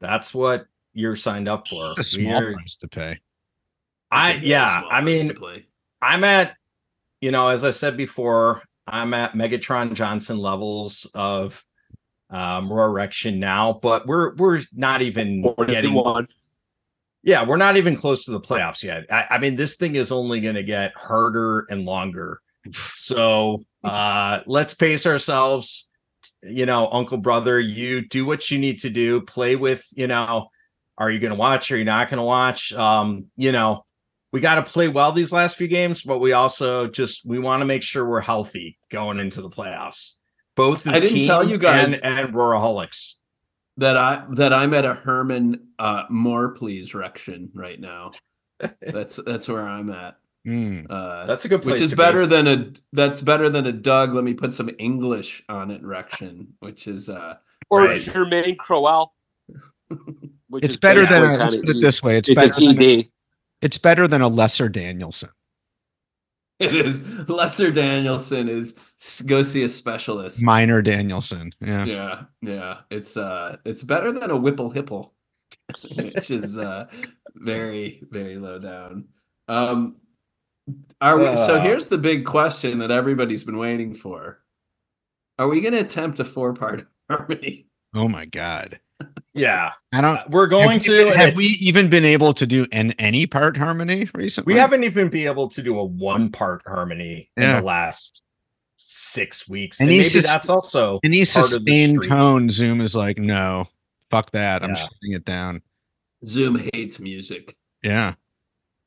that's 0.00 0.32
what 0.32 0.66
you're 0.92 1.16
signed 1.16 1.48
up 1.48 1.66
for. 1.68 1.94
A 1.98 2.02
small 2.04 2.40
We're- 2.40 2.54
price 2.54 2.76
to 2.76 2.88
pay. 2.88 3.18
I 4.12 4.30
It's 4.30 4.36
a 4.36 4.40
very 4.40 4.50
yeah, 4.50 4.82
I 4.90 5.00
mean. 5.00 5.32
I'm 6.02 6.24
at, 6.24 6.56
you 7.20 7.30
know, 7.30 7.48
as 7.48 7.62
I 7.64 7.70
said 7.72 7.96
before, 7.96 8.62
I'm 8.86 9.14
at 9.14 9.34
Megatron 9.34 9.92
Johnson 9.94 10.38
levels 10.38 11.06
of 11.14 11.64
um 12.30 12.72
raw 12.72 12.86
erection 12.86 13.38
now, 13.40 13.78
but 13.82 14.06
we're 14.06 14.34
we're 14.36 14.62
not 14.72 15.02
even 15.02 15.42
getting 15.66 15.94
one. 15.94 16.28
yeah, 17.22 17.44
we're 17.44 17.56
not 17.56 17.76
even 17.76 17.96
close 17.96 18.24
to 18.24 18.30
the 18.30 18.40
playoffs 18.40 18.82
yet. 18.82 19.04
I, 19.10 19.26
I 19.30 19.38
mean, 19.38 19.56
this 19.56 19.76
thing 19.76 19.96
is 19.96 20.12
only 20.12 20.40
gonna 20.40 20.62
get 20.62 20.92
harder 20.96 21.66
and 21.70 21.84
longer. 21.84 22.40
So 22.72 23.58
uh 23.82 24.40
let's 24.46 24.74
pace 24.74 25.06
ourselves. 25.06 25.88
You 26.42 26.66
know, 26.66 26.88
uncle 26.90 27.18
brother, 27.18 27.58
you 27.58 28.06
do 28.06 28.24
what 28.26 28.50
you 28.50 28.58
need 28.58 28.80
to 28.80 28.90
do, 28.90 29.20
play 29.22 29.56
with, 29.56 29.86
you 29.96 30.06
know, 30.06 30.48
are 30.98 31.10
you 31.10 31.18
gonna 31.18 31.34
watch? 31.34 31.72
Are 31.72 31.76
you 31.78 31.84
not 31.84 32.08
gonna 32.08 32.24
watch? 32.24 32.72
Um, 32.72 33.26
you 33.36 33.52
know, 33.52 33.84
we 34.32 34.40
got 34.40 34.56
to 34.56 34.62
play 34.62 34.88
well 34.88 35.12
these 35.12 35.32
last 35.32 35.56
few 35.56 35.66
games, 35.66 36.02
but 36.02 36.18
we 36.18 36.32
also 36.32 36.86
just 36.86 37.26
we 37.26 37.38
want 37.38 37.62
to 37.62 37.66
make 37.66 37.82
sure 37.82 38.06
we're 38.06 38.20
healthy 38.20 38.78
going 38.90 39.18
into 39.18 39.42
the 39.42 39.50
playoffs. 39.50 40.16
Both 40.60 40.82
the 40.84 40.90
I 40.92 41.00
didn't 41.00 41.14
team 41.14 41.26
tell 41.26 41.48
you 41.48 41.58
guys- 41.58 41.94
and, 42.00 42.18
and 42.18 42.34
Roaraholics. 42.34 43.14
that 43.78 43.96
I 43.96 44.24
that 44.32 44.52
I'm 44.52 44.74
at 44.74 44.84
a 44.84 44.94
Herman 44.94 45.68
uh 45.78 46.04
more 46.10 46.50
please 46.50 46.94
rection 46.94 47.50
right 47.54 47.80
now. 47.80 48.12
That's 48.82 49.16
that's 49.16 49.48
where 49.48 49.66
I'm 49.66 49.90
at. 49.90 50.16
Mm. 50.46 50.86
Uh 50.90 51.26
That's 51.26 51.44
a 51.44 51.48
good 51.48 51.62
place 51.62 51.74
which 51.74 51.82
is 51.82 51.90
to 51.90 51.96
be. 51.96 52.00
better 52.02 52.26
than 52.26 52.46
a 52.46 52.72
that's 52.92 53.20
better 53.22 53.48
than 53.50 53.66
a 53.66 53.72
Doug. 53.72 54.14
Let 54.14 54.24
me 54.24 54.34
put 54.34 54.52
some 54.54 54.70
English 54.78 55.42
on 55.48 55.70
it. 55.70 55.82
Rection, 55.82 56.48
which 56.60 56.86
is 56.86 57.08
uh 57.08 57.36
Or 57.70 57.84
Right. 57.84 58.00
Germane 58.00 58.56
Crowell. 58.56 59.14
which 60.48 60.64
It's 60.64 60.74
is 60.74 60.80
better 60.80 61.04
than 61.06 61.22
basically 61.32 61.36
a, 61.36 61.38
let's 61.42 61.56
put 61.56 61.68
it 61.76 61.80
this 61.80 62.02
way. 62.02 62.16
It's 62.18 62.28
It's 62.28 62.36
better. 62.36 62.54
Than, 62.60 62.82
ED. 62.82 63.08
it's 63.62 63.78
better 63.78 64.06
than 64.08 64.20
a 64.22 64.28
lesser 64.28 64.68
Danielson. 64.68 65.30
It 66.60 66.72
is 66.74 67.02
Lesser 67.28 67.70
Danielson 67.72 68.48
is 68.48 68.78
go 69.26 69.42
see 69.42 69.62
a 69.62 69.68
specialist. 69.68 70.42
Minor 70.42 70.82
Danielson. 70.82 71.52
Yeah. 71.60 71.84
yeah, 71.84 72.22
yeah. 72.42 72.76
It's 72.90 73.16
uh 73.16 73.56
it's 73.64 73.82
better 73.82 74.12
than 74.12 74.30
a 74.30 74.36
Whipple 74.36 74.70
Hipple, 74.72 75.10
which 75.96 76.30
is 76.30 76.56
uh 76.58 76.86
very, 77.34 78.02
very 78.10 78.36
low 78.36 78.58
down. 78.58 79.06
Um 79.48 79.96
are 81.00 81.18
we 81.18 81.24
so 81.36 81.56
Uh. 81.56 81.60
here's 81.62 81.88
the 81.88 81.98
big 81.98 82.24
question 82.26 82.78
that 82.78 82.90
everybody's 82.90 83.42
been 83.44 83.56
waiting 83.58 83.94
for. 83.94 84.38
Are 85.38 85.48
we 85.48 85.60
gonna 85.62 85.78
attempt 85.78 86.20
a 86.20 86.24
four 86.24 86.52
part 86.54 86.86
harmony? 87.08 87.66
Oh 87.92 88.06
my 88.06 88.24
God. 88.24 88.78
Yeah, 89.32 89.72
I 89.92 90.00
don't. 90.00 90.16
Uh, 90.18 90.24
we're 90.28 90.48
going 90.48 90.70
have 90.70 90.82
to. 90.82 90.90
we, 90.90 91.02
and 91.10 91.14
have 91.20 91.36
we 91.36 91.44
even 91.60 91.88
been 91.88 92.04
able 92.04 92.34
to 92.34 92.46
do 92.46 92.66
an 92.72 92.92
any 92.98 93.26
part 93.26 93.56
harmony 93.56 94.08
recently? 94.14 94.54
we 94.54 94.58
haven't 94.58 94.82
even 94.82 95.08
been 95.08 95.26
able 95.28 95.48
to 95.50 95.62
do 95.62 95.78
a 95.78 95.84
one 95.84 96.30
part 96.30 96.62
harmony 96.66 97.30
in 97.36 97.42
the 97.56 97.62
last 97.62 98.22
six 98.76 99.48
weeks. 99.48 99.78
And 99.80 99.88
And, 99.88 99.98
maybe 99.98 100.08
sus- 100.08 100.26
that's 100.26 100.48
also 100.48 100.98
any 101.04 101.18
part 101.18 101.44
of 101.44 101.50
sustained 101.50 102.02
tone. 102.08 102.50
Zoom 102.50 102.80
is 102.80 102.96
like, 102.96 103.18
no, 103.18 103.68
fuck 104.10 104.32
that. 104.32 104.62
I'm 104.64 104.70
Yeah. 104.70 104.74
shutting 104.74 105.12
it 105.12 105.24
down. 105.24 105.62
Zoom 106.26 106.60
hates 106.74 106.98
music. 106.98 107.56
Yeah. 107.84 108.14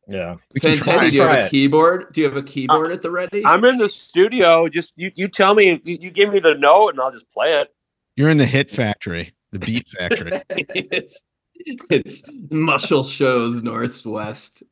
yeah. 0.10 0.35
We 0.53 0.60
Fantastic. 0.60 0.84
try. 0.94 1.10
Do 1.10 1.15
you 1.15 1.22
have 1.22 1.31
a 1.38 1.45
it. 1.45 1.52
keyboard? 1.52 2.14
Do 2.14 2.22
you 2.22 2.27
have 2.27 2.38
a 2.38 2.44
keyboard 2.44 2.91
at 2.91 3.02
the 3.02 3.10
ready? 3.10 3.45
I'm 3.45 3.64
in 3.64 3.77
the 3.77 3.88
studio. 3.90 4.68
Just 4.68 4.91
you, 4.98 5.10
you 5.15 5.27
tell 5.30 5.56
me. 5.56 5.81
You, 5.85 5.98
you 6.02 6.11
give 6.11 6.31
me 6.34 6.40
the 6.40 6.53
note, 6.56 6.90
and 6.90 6.99
I'll 6.99 7.11
just 7.11 7.31
play 7.31 7.60
it. 7.61 7.73
You're 8.15 8.30
in 8.30 8.38
the 8.38 8.45
hit 8.45 8.69
factory, 8.69 9.34
the 9.54 9.60
beat 9.60 9.88
factory. 9.98 10.42
it's, 10.50 11.22
it's 11.90 12.24
Muscle 12.50 13.04
Shoals 13.04 13.64
Northwest 13.64 14.64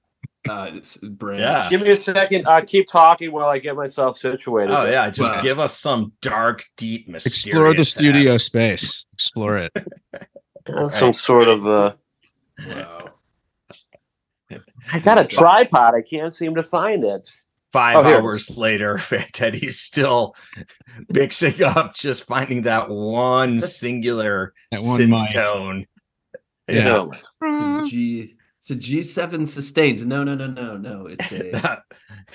uh, 0.50 0.72
it's 0.74 0.98
branch. 0.98 1.40
Yeah. 1.42 1.70
Give 1.70 1.82
me 1.82 1.92
a 1.92 1.98
second. 1.98 2.48
Uh, 2.48 2.62
keep 2.62 2.88
talking 2.90 3.32
while 3.32 3.46
I 3.48 3.60
get 3.60 3.76
myself 3.76 4.18
situated. 4.18 4.74
Oh 4.74 4.86
yeah, 4.86 5.10
just 5.10 5.32
Wow. 5.32 5.42
give 5.42 5.60
us 5.60 5.78
some 5.78 6.14
dark, 6.22 6.66
deep, 6.78 7.08
mysterious. 7.08 7.38
Explore 7.38 7.74
the 7.76 7.86
studio 7.86 8.34
ass- 8.36 8.44
space. 8.46 9.06
Explore 9.14 9.58
it. 9.58 9.72
That's 10.66 10.98
some 10.98 11.14
sort 11.14 11.48
of. 11.48 11.68
Uh, 11.68 11.94
Wow. 12.68 13.10
I 14.94 15.00
got 15.00 15.18
a 15.18 15.26
tripod. 15.26 15.96
I 15.96 16.02
can't 16.08 16.32
seem 16.32 16.54
to 16.56 16.62
find 16.64 17.04
it. 17.04 17.28
Five 17.72 18.06
Oh, 18.06 18.18
hours 18.18 18.58
later, 18.58 19.00
Teddy's 19.34 19.80
still 19.80 20.36
mixing 21.10 21.64
up, 21.64 21.96
just 21.96 22.26
finding 22.26 22.64
that 22.64 22.90
one 22.90 23.62
singular 23.62 24.54
That 24.72 24.82
one 24.82 25.00
synth 25.00 25.10
mic. 25.22 25.32
tone. 25.32 25.86
Yeah. 26.68 27.06
It's 27.42 27.88
a 27.88 27.90
G. 27.90 28.36
It's 28.60 28.70
a 28.72 28.76
G7 28.76 29.48
sustained. 29.48 30.06
No, 30.06 30.24
no, 30.24 30.36
no, 30.36 30.48
no, 30.48 30.78
no. 30.78 31.08
It's 31.08 31.32
a. 31.32 31.82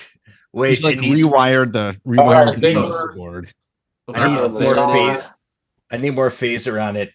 Wait, 0.53 0.75
He's 0.77 0.81
like 0.83 0.97
it 0.97 1.01
needs- 1.01 1.23
rewired 1.25 1.71
the 1.73 1.99
right, 2.03 2.17
rewired 2.19 2.55
the 2.55 2.73
thanks. 2.73 3.15
board. 3.15 3.53
I 4.13 4.27
need 4.29 4.39
Uh, 4.39 4.49
more 4.49 4.75
phase. 4.93 5.23
I 5.91 5.97
need 5.97 6.15
more 6.15 6.29
phaser 6.29 6.83
on 6.83 6.95
it. 6.95 7.13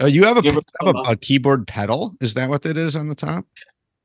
Oh, 0.00 0.06
you 0.06 0.24
have 0.24 0.36
a, 0.36 0.42
Give 0.42 0.54
you 0.54 0.60
it 0.60 0.70
have 0.84 0.94
a, 0.94 0.98
a 1.12 1.16
keyboard 1.16 1.66
pedal? 1.66 2.14
Is 2.20 2.34
that 2.34 2.48
what 2.48 2.64
it 2.66 2.76
is 2.76 2.94
on 2.96 3.08
the 3.08 3.14
top? 3.14 3.44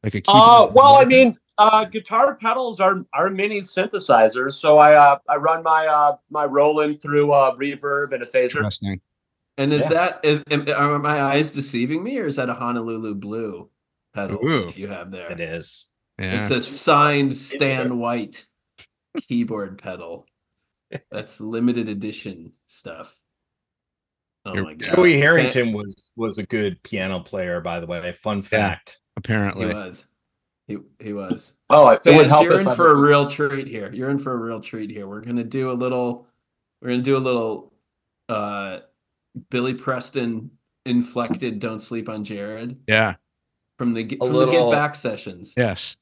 Like 0.03 0.15
a 0.15 0.22
Uh, 0.28 0.68
well, 0.73 0.95
I 0.98 1.06
mean, 1.06 1.38
uh, 1.57 1.86
guitar 1.86 2.36
pedals 2.36 2.80
are 2.80 3.06
are 3.14 3.30
mini 3.30 3.61
synthesizers. 3.61 4.53
So 4.53 4.78
I 4.80 4.95
uh, 4.95 5.19
I 5.30 5.36
run 5.36 5.64
my 5.64 5.88
uh, 5.88 6.18
my 6.30 6.45
Roland 6.45 7.02
through 7.02 7.32
uh, 7.32 7.56
reverb 7.56 8.14
and 8.14 8.23
a 8.23 8.26
phaser. 8.26 8.56
interesting. 8.57 9.02
And 9.57 9.73
is 9.73 9.82
Yeah. 9.84 9.90
that 9.90 10.19
is, 10.23 10.44
am- 10.49 10.65
are 10.76 10.98
my 10.98 11.22
eyes 11.22 11.52
deceiving 11.52 12.03
me, 12.03 12.18
or 12.18 12.26
is 12.26 12.38
that 12.38 12.49
a 12.49 12.53
Honolulu 12.53 13.15
Blue 13.15 13.69
pedal 14.14 14.40
Ooh. 14.44 14.73
you 14.76 14.88
have 14.88 15.11
there? 15.11 15.32
It 15.32 15.40
is. 15.40 15.91
Yeah. 16.18 16.41
It's 16.41 16.49
a 16.52 16.61
signed 16.61 17.36
Stan 17.36 17.99
White 17.99 18.48
keyboard 19.28 19.78
pedal. 19.78 20.26
That's 21.11 21.40
limited 21.41 21.90
edition 21.90 22.53
stuff. 22.68 23.15
Oh 24.45 24.53
Here 24.53 24.63
my 24.63 24.69
we 24.72 24.76
god! 24.76 24.95
Joey 24.95 25.11
Fan- 25.13 25.22
Harrington 25.22 25.73
was 25.73 26.11
was 26.15 26.38
a 26.38 26.43
good 26.43 26.81
piano 26.84 27.19
player, 27.19 27.61
by 27.61 27.80
the 27.80 27.85
way. 27.85 28.11
Fun 28.11 28.41
fact. 28.41 28.99
He 29.15 29.19
apparently. 29.19 29.68
He 29.68 29.73
was. 29.73 30.05
He 30.68 30.77
he 30.99 31.13
was. 31.13 31.55
Oh, 31.69 31.89
it 31.89 32.01
would 32.05 32.27
help. 32.27 32.43
you're 32.45 32.59
in 32.59 32.68
I- 32.68 32.76
for 32.76 32.91
a 32.91 32.95
real 32.95 33.30
treat 33.30 33.68
here. 33.68 33.91
You're 33.93 34.09
in 34.09 34.18
for 34.19 34.34
a 34.34 34.38
real 34.38 34.59
treat 34.61 34.89
here. 34.89 35.07
We're 35.07 35.22
gonna 35.22 35.43
do 35.43 35.69
a 35.72 35.73
little. 35.73 36.27
We're 36.81 36.89
gonna 36.89 37.03
do 37.03 37.18
a 37.18 37.19
little. 37.19 37.73
uh 38.30 38.80
Billy 39.49 39.73
Preston 39.76 40.51
inflected 40.85 41.59
"Don't 41.59 41.80
Sleep 41.80 42.09
on 42.09 42.23
Jared" 42.23 42.77
Yeah. 42.88 43.15
from 43.77 43.93
the 43.93 44.03
A 44.05 44.18
from 44.26 44.34
the 44.34 44.45
Get 44.47 44.72
Back 44.72 44.95
sessions. 44.95 45.53
Yes. 45.55 45.95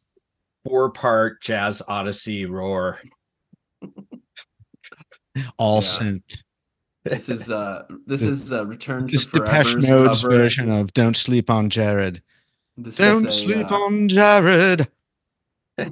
Four 0.65 0.91
part 0.91 1.41
jazz 1.41 1.81
odyssey 1.87 2.45
roar. 2.45 2.99
All 5.57 5.75
Yeah. 5.77 5.81
synth. 5.81 6.43
This 7.09 7.29
is 7.29 7.49
uh 7.49 7.85
this 8.05 8.21
is 8.21 8.51
a 8.51 8.65
return 8.65 9.07
to 9.07 9.11
This 9.11 9.25
Depeche 9.25 9.75
Mode's 9.75 10.21
cover. 10.21 10.35
version 10.35 10.69
of 10.71 10.93
"Don't 10.93 11.17
Sleep 11.17 11.49
on 11.49 11.69
Jared." 11.69 12.21
This 12.77 12.97
Don't 12.97 13.27
a, 13.27 13.33
sleep 13.33 13.71
uh, 13.71 13.75
on 13.75 14.07
Jared. 14.07 14.87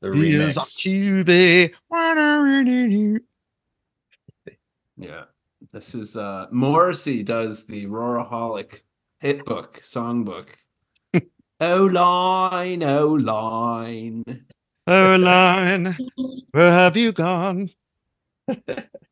The 0.00 0.12
He 0.12 0.36
is 0.36 0.56
a 0.56 0.60
remix. 0.60 1.74
QB. 1.90 2.62
Yeah. 4.96 5.24
This 5.72 5.92
is 5.96 6.16
uh 6.16 6.46
Morrissey 6.52 7.24
does 7.24 7.66
the 7.66 7.86
Roaraholic 7.86 8.82
hit 9.18 9.44
book, 9.44 9.80
songbook. 9.82 10.50
oh 11.60 11.84
line, 11.86 12.84
oh 12.84 13.08
line. 13.08 14.24
Oh, 14.86 15.16
line, 15.16 15.96
where 16.52 16.70
have 16.70 16.96
you 16.96 17.12
gone? 17.12 17.70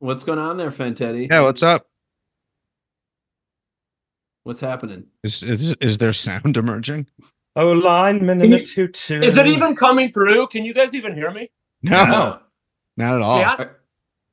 What's 0.00 0.24
going 0.24 0.38
on 0.38 0.56
there, 0.56 0.70
Fantetti? 0.70 1.28
Yeah, 1.30 1.40
what's 1.42 1.62
up? 1.62 1.86
What's 4.44 4.60
happening? 4.60 5.04
Is 5.22 5.42
is, 5.42 5.72
is 5.80 5.98
there 5.98 6.14
sound 6.14 6.56
emerging? 6.56 7.06
Oh, 7.54 7.72
lineman 7.72 8.38
minute 8.38 8.66
two 8.66 8.84
a 9.10 9.14
a. 9.14 9.22
Is 9.22 9.36
it 9.36 9.46
even 9.46 9.76
coming 9.76 10.10
through? 10.10 10.46
Can 10.48 10.64
you 10.64 10.72
guys 10.72 10.94
even 10.94 11.14
hear 11.14 11.30
me? 11.30 11.50
No, 11.82 12.04
No. 12.06 12.38
not 12.96 13.14
at 13.16 13.22
all. 13.22 13.40
Yeah. 13.40 13.54
Are, 13.58 13.76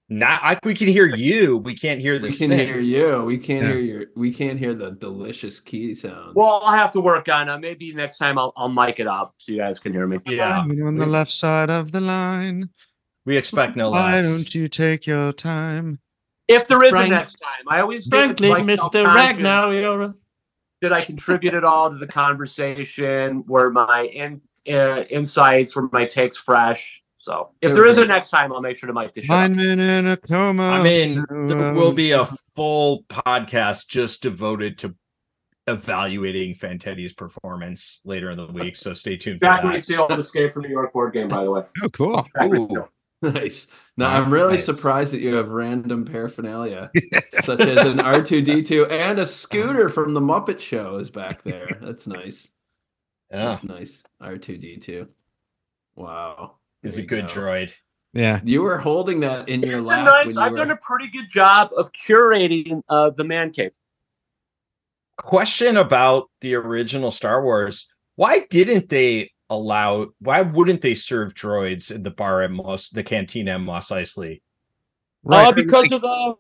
Not 0.10 0.40
I, 0.42 0.58
we 0.64 0.74
can 0.74 0.88
hear 0.88 1.14
you. 1.14 1.58
We 1.58 1.76
can't 1.76 2.00
hear 2.00 2.18
the 2.18 2.28
We 2.30 2.38
can 2.38 2.48
sing. 2.48 2.60
hear 2.60 2.80
you. 2.80 3.26
We 3.26 3.38
can't 3.38 3.66
Yeah. 3.68 3.74
hear 3.74 3.82
your. 3.82 4.06
We 4.16 4.34
can't 4.34 4.58
hear 4.58 4.74
the 4.74 4.92
delicious 4.92 5.60
key 5.60 5.94
sounds. 5.94 6.34
Well, 6.36 6.62
I'll 6.64 6.72
have 6.78 6.92
to 6.92 7.02
work 7.02 7.28
on 7.28 7.50
it. 7.50 7.58
Maybe 7.60 7.94
next 7.94 8.18
time 8.18 8.40
I'll, 8.40 8.54
I'll 8.56 8.70
mic 8.70 9.02
it 9.02 9.08
up 9.08 9.34
so 9.38 9.52
you 9.52 9.58
guys 9.58 9.80
can 9.80 9.92
hear 9.92 10.08
me. 10.08 10.20
Yeah, 10.26 10.60
on 10.60 10.96
the 10.96 11.06
left 11.06 11.32
side 11.32 11.70
of 11.70 11.92
the 11.92 12.00
line. 12.00 12.70
We 13.28 13.38
expect 13.38 13.76
no 13.76 13.92
Why 13.92 14.14
less. 14.16 14.26
don't 14.26 14.56
you 14.56 14.68
take 14.70 15.06
your 15.06 15.34
time? 15.34 16.00
If 16.48 16.66
there 16.68 16.82
is 16.82 16.92
Frank- 16.92 17.08
a 17.08 17.16
next 17.16 17.36
time, 17.36 17.66
I 17.68 17.82
always 17.82 18.08
Frankly, 18.08 18.50
myself 18.50 18.92
Mr. 18.94 19.04
time 19.04 19.14
to- 19.14 19.20
Ragnar, 19.44 19.74
you're 19.74 20.02
a 20.02 20.14
Did 20.82 20.94
I 20.94 21.02
contribute 21.02 21.54
at 21.54 21.64
all 21.66 21.90
to 21.90 21.98
the 21.98 22.08
conversation? 22.08 23.44
Were 23.48 23.70
my 23.70 24.04
in, 24.04 24.42
uh, 24.72 25.04
insights, 25.10 25.76
were 25.76 25.90
my 25.92 26.06
takes 26.06 26.38
fresh? 26.38 27.04
So 27.18 27.50
if 27.62 27.74
there 27.74 27.86
is 27.86 27.98
a 27.98 28.06
next 28.06 28.30
time, 28.30 28.54
I'll 28.54 28.62
make 28.62 28.78
sure 28.78 28.88
to 28.88 28.94
mic 28.94 29.12
the 29.12 29.22
show. 29.24 29.34
up. 29.34 29.40
Lineman 29.50 29.80
in 29.82 30.08
a 30.08 30.16
coma. 30.16 30.70
I 30.70 30.82
mean, 30.82 31.26
there 31.30 31.74
will 31.74 31.90
Um, 31.90 31.96
be 31.96 32.12
a 32.12 32.26
full 32.56 33.04
podcast 33.10 33.90
just 33.90 34.22
devoted 34.22 34.78
to 34.78 34.96
evaluating 35.66 36.54
Fantetti's 36.56 37.12
performance 37.12 38.00
later 38.06 38.32
in 38.32 38.38
the 38.38 38.48
week. 38.48 38.78
So 38.78 38.94
stay 38.94 39.18
tuned 39.18 39.42
for 39.42 39.74
you 39.74 39.80
see 39.80 39.96
all 39.98 40.08
the 40.08 40.20
Escape 40.20 40.54
from 40.54 40.62
New 40.64 40.70
York 40.70 40.94
board 40.94 41.12
game, 41.12 41.28
by 41.28 41.44
the 41.44 41.52
way. 41.52 41.64
Oh, 41.84 41.90
cool. 41.90 42.90
Ooh. 43.26 43.32
nice. 43.32 43.68
Now 43.98 44.10
Wow, 44.14 44.24
I'm 44.24 44.34
really 44.34 44.54
nice. 44.56 44.66
surprised 44.66 45.14
that 45.14 45.22
you 45.22 45.36
have 45.36 45.50
random 45.50 46.06
paraphernalia, 46.06 46.92
such 47.42 47.62
as 47.62 47.78
an 47.86 47.98
R2D2 47.98 48.92
and 48.92 49.20
a 49.20 49.26
scooter 49.26 49.90
from 49.90 50.14
the 50.14 50.22
Muppet 50.22 50.60
Show 50.60 50.98
is 50.98 51.10
back 51.10 51.44
there. 51.44 51.78
That's 51.82 52.06
nice. 52.08 52.50
Yeah, 53.32 53.46
That's 53.46 53.64
nice. 53.64 54.04
R2D2. 54.22 55.08
Wow. 55.96 56.58
he's 56.84 56.98
a 56.98 57.02
good 57.02 57.28
go. 57.28 57.34
droid. 57.34 57.74
Yeah. 58.14 58.40
You 58.44 58.62
were 58.62 58.78
holding 58.78 59.20
that 59.22 59.50
in 59.50 59.62
your 59.62 59.78
It's 59.80 59.82
a 59.84 59.88
lap. 59.88 60.06
nice. 60.06 60.26
when 60.28 60.36
you 60.36 60.42
I've 60.42 60.52
were- 60.52 60.58
done 60.58 60.72
a 60.72 60.78
pretty 60.78 61.10
good 61.10 61.28
job 61.30 61.70
of 61.78 61.92
curating 61.92 62.82
uh, 62.90 63.10
the 63.10 63.24
man 63.24 63.50
cave. 63.52 63.74
Question 65.18 65.78
about 65.78 66.30
the 66.42 66.54
original 66.56 67.10
Star 67.12 67.44
Wars: 67.44 67.88
Why 68.16 68.46
didn't 68.52 68.90
they 68.90 69.32
allow? 69.50 70.08
Why 70.20 70.42
wouldn't 70.42 70.82
they 70.82 70.96
serve 70.96 71.34
droids 71.34 71.92
in 71.92 72.04
the 72.04 72.12
bar 72.12 72.42
at 72.44 72.52
Moss, 72.52 72.90
the 72.90 73.04
canteen 73.04 73.48
at 73.48 73.60
Mos 73.62 73.90
Eisley? 73.90 74.42
Oh, 75.26 75.52
because 75.52 75.92
of 75.92 76.02
the. 76.02 76.36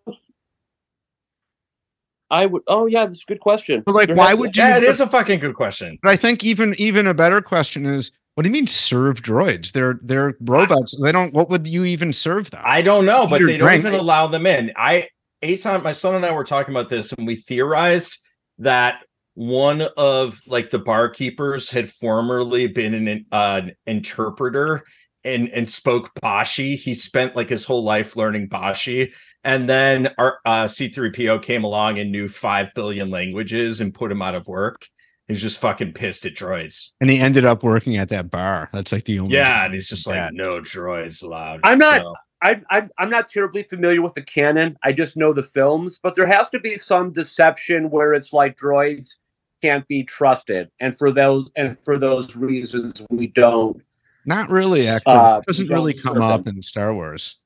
I 2.29 2.45
would. 2.45 2.61
Oh, 2.67 2.85
yeah, 2.87 3.05
that's 3.05 3.23
a 3.23 3.25
good 3.25 3.39
question. 3.39 3.83
But, 3.85 3.95
like, 3.95 4.07
There 4.07 4.15
why 4.17 4.27
has 4.29 4.35
to- 4.35 4.41
would 4.41 4.55
you- 4.55 4.61
Yeah, 4.61 4.77
it 4.77 4.83
is 4.83 4.99
a 4.99 5.07
fucking 5.07 5.39
good 5.39 5.55
question. 5.55 5.97
But 6.01 6.11
I 6.11 6.15
think 6.17 6.43
even 6.43 6.75
even 6.77 7.07
a 7.07 7.13
better 7.13 7.41
question 7.41 7.85
is, 7.85 8.11
what 8.35 8.43
do 8.43 8.49
you 8.49 8.53
mean 8.53 8.67
serve 8.67 9.21
droids? 9.21 9.71
They're 9.71 9.99
they're 10.03 10.35
robots. 10.41 10.95
They 11.01 11.11
don't. 11.11 11.33
What 11.33 11.49
would 11.49 11.65
you 11.65 11.85
even 11.85 12.11
serve 12.13 12.51
them? 12.51 12.61
I 12.65 12.81
don't 12.81 13.05
know, 13.05 13.27
but 13.27 13.39
Your 13.39 13.49
they 13.49 13.57
don't 13.57 13.73
even 13.73 13.93
allow 13.93 14.27
them 14.27 14.45
in. 14.45 14.71
I 14.75 15.07
Aton, 15.41 15.83
my 15.83 15.91
son 15.91 16.15
and 16.15 16.25
I 16.25 16.31
were 16.31 16.43
talking 16.43 16.73
about 16.73 16.89
this, 16.89 17.13
and 17.13 17.25
we 17.25 17.35
theorized 17.35 18.19
that 18.59 19.03
one 19.37 19.83
of 19.97 20.41
like 20.47 20.71
the 20.71 20.79
barkeepers 20.79 21.69
had 21.69 21.87
formerly 21.87 22.65
been 22.65 22.95
an 22.95 23.23
uh, 23.31 23.61
an 23.63 23.73
interpreter 23.85 24.83
and 25.23 25.47
and 25.49 25.69
spoke 25.69 26.11
Bashi. 26.19 26.75
He 26.75 26.95
spent 26.95 27.35
like 27.35 27.47
his 27.47 27.63
whole 27.63 27.83
life 27.83 28.15
learning 28.15 28.47
Bashi, 28.47 29.13
and 29.43 29.69
then 29.69 30.09
our 30.17 30.39
uh, 30.43 30.65
C3PO 30.65 31.43
came 31.43 31.63
along 31.63 31.99
and 31.99 32.11
knew 32.11 32.27
five 32.27 32.69
billion 32.73 33.11
languages 33.11 33.79
and 33.79 33.93
put 33.93 34.11
him 34.11 34.23
out 34.23 34.33
of 34.33 34.47
work. 34.47 34.87
He's 35.27 35.39
just 35.41 35.59
fucking 35.59 35.93
pissed 35.93 36.25
at 36.25 36.33
droids. 36.33 36.93
And 36.99 37.11
he 37.11 37.19
ended 37.19 37.45
up 37.45 37.61
working 37.61 37.95
at 37.95 38.09
that 38.09 38.31
bar. 38.31 38.71
That's 38.73 38.91
like 38.91 39.03
the 39.03 39.19
only. 39.19 39.35
Yeah, 39.35 39.65
and 39.65 39.73
he's 39.75 39.87
just 39.87 40.07
like, 40.07 40.15
Yeah. 40.15 40.29
no 40.33 40.61
droids 40.61 41.21
allowed. 41.23 41.59
I'm 41.63 41.77
not- 41.77 42.01
So- 42.01 42.15
I, 42.39 42.61
I, 42.69 42.87
I'm 42.99 43.09
not 43.09 43.27
terribly 43.29 43.63
familiar 43.63 43.99
with 44.03 44.13
the 44.13 44.21
canon. 44.21 44.77
I 44.83 44.91
just 44.93 45.17
know 45.17 45.33
the 45.33 45.41
films, 45.41 45.99
but 46.01 46.13
there 46.13 46.27
has 46.27 46.47
to 46.49 46.59
be 46.59 46.77
some 46.77 47.11
deception 47.11 47.89
where 47.89 48.13
it's 48.13 48.31
like 48.31 48.55
droids 48.55 49.15
can't 49.61 49.87
be 49.87 50.03
trusted, 50.03 50.69
and 50.79 50.97
for 50.97 51.11
those 51.11 51.49
and 51.55 51.77
for 51.83 51.97
those 51.97 52.35
reasons, 52.35 53.05
we 53.09 53.27
don't. 53.27 53.81
Not 54.25 54.49
really. 54.49 54.87
Actually, 54.87 55.13
Uh, 55.13 55.37
it 55.39 55.45
doesn't 55.45 55.69
really 55.69 55.93
come 55.93 56.21
up 56.21 56.43
them. 56.43 56.57
in 56.57 56.63
Star 56.63 56.93
Wars 56.93 57.37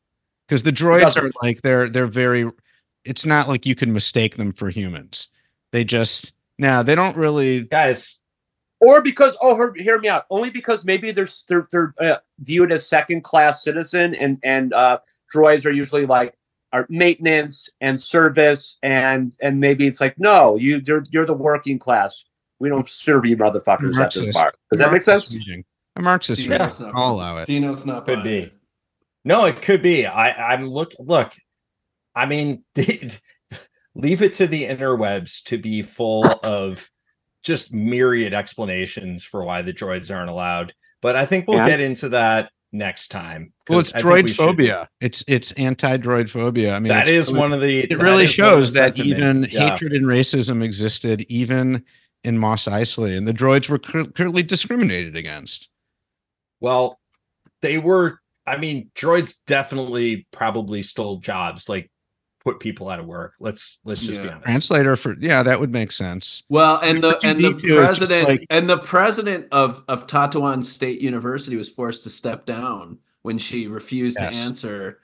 because 0.47 0.63
the 0.63 0.71
droids 0.71 1.21
are 1.21 1.31
like 1.41 1.61
they're 1.61 1.89
they're 1.89 2.07
very. 2.07 2.49
It's 3.05 3.25
not 3.25 3.47
like 3.47 3.65
you 3.65 3.75
can 3.75 3.93
mistake 3.93 4.37
them 4.37 4.51
for 4.51 4.69
humans. 4.69 5.27
They 5.71 5.83
just 5.83 6.33
no, 6.57 6.83
they 6.83 6.95
don't 6.95 7.15
really. 7.17 7.61
guys, 7.61 8.19
Or 8.79 9.01
because 9.01 9.35
oh, 9.41 9.55
hear, 9.55 9.73
hear 9.75 9.99
me 9.99 10.09
out. 10.09 10.25
Only 10.29 10.49
because 10.49 10.83
maybe 10.83 11.11
they're 11.11 11.29
they're, 11.47 11.67
they're 11.71 11.93
uh, 11.99 12.17
viewed 12.39 12.71
as 12.71 12.87
second 12.87 13.23
class 13.23 13.63
citizen, 13.63 14.13
and 14.15 14.37
and 14.43 14.73
uh, 14.73 14.99
droids 15.33 15.65
are 15.65 15.71
usually 15.71 16.05
like 16.05 16.35
are 16.73 16.85
maintenance 16.89 17.69
and 17.81 17.99
service, 17.99 18.77
and 18.83 19.33
and 19.41 19.59
maybe 19.59 19.87
it's 19.87 19.99
like 20.01 20.17
no, 20.19 20.55
you 20.57 20.81
you're 20.85 21.03
you're 21.11 21.25
the 21.25 21.33
working 21.33 21.77
class. 21.79 22.23
We 22.59 22.69
don't 22.69 22.87
serve 22.87 23.25
you 23.25 23.37
motherfuckers 23.37 23.97
at 23.99 24.13
this 24.13 24.23
Marxist. 24.23 24.33
bar. 24.33 24.53
Does 24.69 24.79
that 24.79 24.85
make 24.91 25.05
Marxist 25.07 25.29
sense? 25.29 25.33
reading. 25.47 25.65
A 25.95 26.01
Marxist. 26.01 26.43
Dino's 26.43 26.79
reading. 26.79 26.93
not- 26.93 27.01
I'll 27.01 27.13
allow 27.13 27.37
it. 27.37 27.47
Dino's 27.47 27.85
not 27.85 28.05
Could 28.05 28.23
be. 28.23 28.37
it. 28.39 28.53
No, 29.25 29.45
it 29.45 29.61
could 29.61 29.81
be. 29.81 30.05
I, 30.05 30.53
I'm 30.53 30.67
look. 30.67 30.93
Look, 30.99 31.33
I 32.15 32.25
mean, 32.25 32.63
leave 33.95 34.21
it 34.21 34.33
to 34.35 34.47
the 34.47 34.63
interwebs 34.65 35.43
to 35.45 35.57
be 35.57 35.81
full 35.81 36.23
of 36.43 36.89
just 37.43 37.73
myriad 37.73 38.33
explanations 38.33 39.23
for 39.23 39.43
why 39.43 39.61
the 39.63 39.73
droids 39.73 40.13
aren't 40.15 40.29
allowed. 40.29 40.73
But 41.01 41.15
I 41.15 41.25
think 41.25 41.47
we'll 41.47 41.57
Yeah. 41.57 41.67
get 41.69 41.79
into 41.79 42.09
that 42.09 42.51
next 42.71 43.09
time. 43.09 43.53
Well, 43.69 43.79
it's 43.79 43.93
I 43.93 44.01
think 44.01 44.05
we 44.05 44.11
droid 44.23 44.27
should- 44.27 44.35
phobia. 44.37 44.89
It's 44.99 45.23
it's 45.27 45.51
anti 45.53 45.97
droid 45.97 46.29
phobia. 46.29 46.75
I 46.75 46.79
mean, 46.79 46.89
That 46.89 47.09
it's 47.09 47.31
one 47.31 47.53
of 47.53 47.61
the. 47.61 47.79
It 47.81 47.97
really 47.97 48.25
is 48.25 48.37
one 48.37 48.53
of 48.53 48.59
the 48.59 48.65
shows 48.65 48.73
that 48.73 48.99
even 48.99 49.43
yeah. 49.51 49.71
hatred 49.71 49.93
and 49.93 50.05
racism 50.05 50.63
existed 50.63 51.25
even 51.29 51.83
in 52.23 52.37
Mos 52.37 52.65
Eisley, 52.65 53.17
and 53.17 53.27
the 53.27 53.33
droids 53.33 53.69
were 53.69 53.79
clear- 53.79 54.05
clearly 54.05 54.43
discriminated 54.43 55.15
against. 55.15 55.69
Well, 56.59 56.99
they 57.61 57.77
were. 57.77 58.19
I 58.45 58.57
mean, 58.57 58.89
droids 58.95 59.35
definitely 59.45 60.27
probably 60.31 60.81
stole 60.83 61.17
jobs, 61.17 61.69
like 61.69 61.91
put 62.43 62.59
people 62.59 62.89
out 62.89 62.99
of 62.99 63.05
work. 63.05 63.33
Let's 63.39 63.79
let's 63.85 64.01
just 64.01 64.21
be 64.21 64.27
Yeah. 64.27 64.33
honest. 64.33 64.45
Translator 64.45 64.95
for 64.95 65.15
yeah, 65.19 65.43
that 65.43 65.59
would 65.59 65.71
make 65.71 65.91
sense. 65.91 66.43
Well, 66.49 66.79
and 66.83 67.03
the 67.03 67.19
and 67.23 67.37
the 67.43 67.49
need 67.51 67.59
to 67.59 67.65
is 67.65 67.71
just, 67.71 67.77
president 67.85 68.27
like- 68.29 68.45
and 68.49 68.69
the 68.69 68.77
president 68.77 69.47
of 69.51 69.83
of 69.87 70.07
Tatooine 70.07 70.63
State 70.65 71.01
University 71.01 71.55
was 71.55 71.69
forced 71.69 72.03
to 72.03 72.09
step 72.09 72.45
down 72.45 72.97
when 73.21 73.37
she 73.37 73.67
refused 73.67 74.17
to 74.17 74.23
answer 74.23 74.99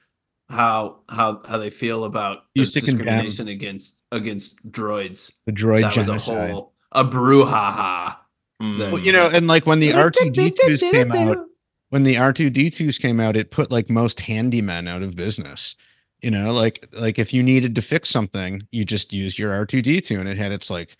how 0.50 1.00
how 1.10 1.42
how 1.48 1.58
they 1.58 1.70
feel 1.70 2.06
about 2.06 2.44
Used 2.56 2.76
the 2.76 2.80
to 2.82 2.86
condemn 2.86 3.06
discrimination 3.26 3.48
against 3.50 4.02
against 4.12 4.72
droids. 4.72 5.32
The 5.46 5.52
droid 5.52 5.82
that 5.82 5.96
was 5.96 5.98
a 5.98 6.12
genocide. 6.12 6.52
whole 6.52 6.74
a 6.94 7.04
brouhaha. 7.04 8.16
Mm. 8.62 8.92
Well, 8.92 9.02
you 9.02 9.12
know, 9.12 9.30
and 9.32 9.46
like 9.48 9.66
when 9.68 9.80
the 9.80 9.94
R 9.94 10.10
two 10.10 10.32
D 10.32 10.50
twos 10.52 10.80
came 10.80 11.12
out, 11.12 11.46
when 11.90 12.04
the 12.04 12.18
R 12.18 12.34
two 12.34 12.50
D 12.50 12.70
twos 12.72 12.98
came 12.98 13.20
out, 13.20 13.36
it 13.36 13.52
put 13.52 13.70
like 13.70 13.90
most 13.90 14.20
handymen 14.20 14.90
out 14.90 15.04
of 15.04 15.16
business. 15.16 15.76
You 16.22 16.32
know, 16.32 16.52
like 16.52 16.88
like 16.94 17.20
if 17.20 17.32
you 17.34 17.44
needed 17.44 17.76
to 17.76 17.82
fix 17.82 18.10
something, 18.10 18.62
you 18.72 18.86
just 18.86 19.14
used 19.14 19.38
your 19.38 19.52
R 19.54 19.66
two 19.66 19.82
D 19.82 20.02
two, 20.02 20.20
and 20.20 20.28
it 20.28 20.38
had 20.38 20.52
its 20.52 20.70
like 20.70 20.98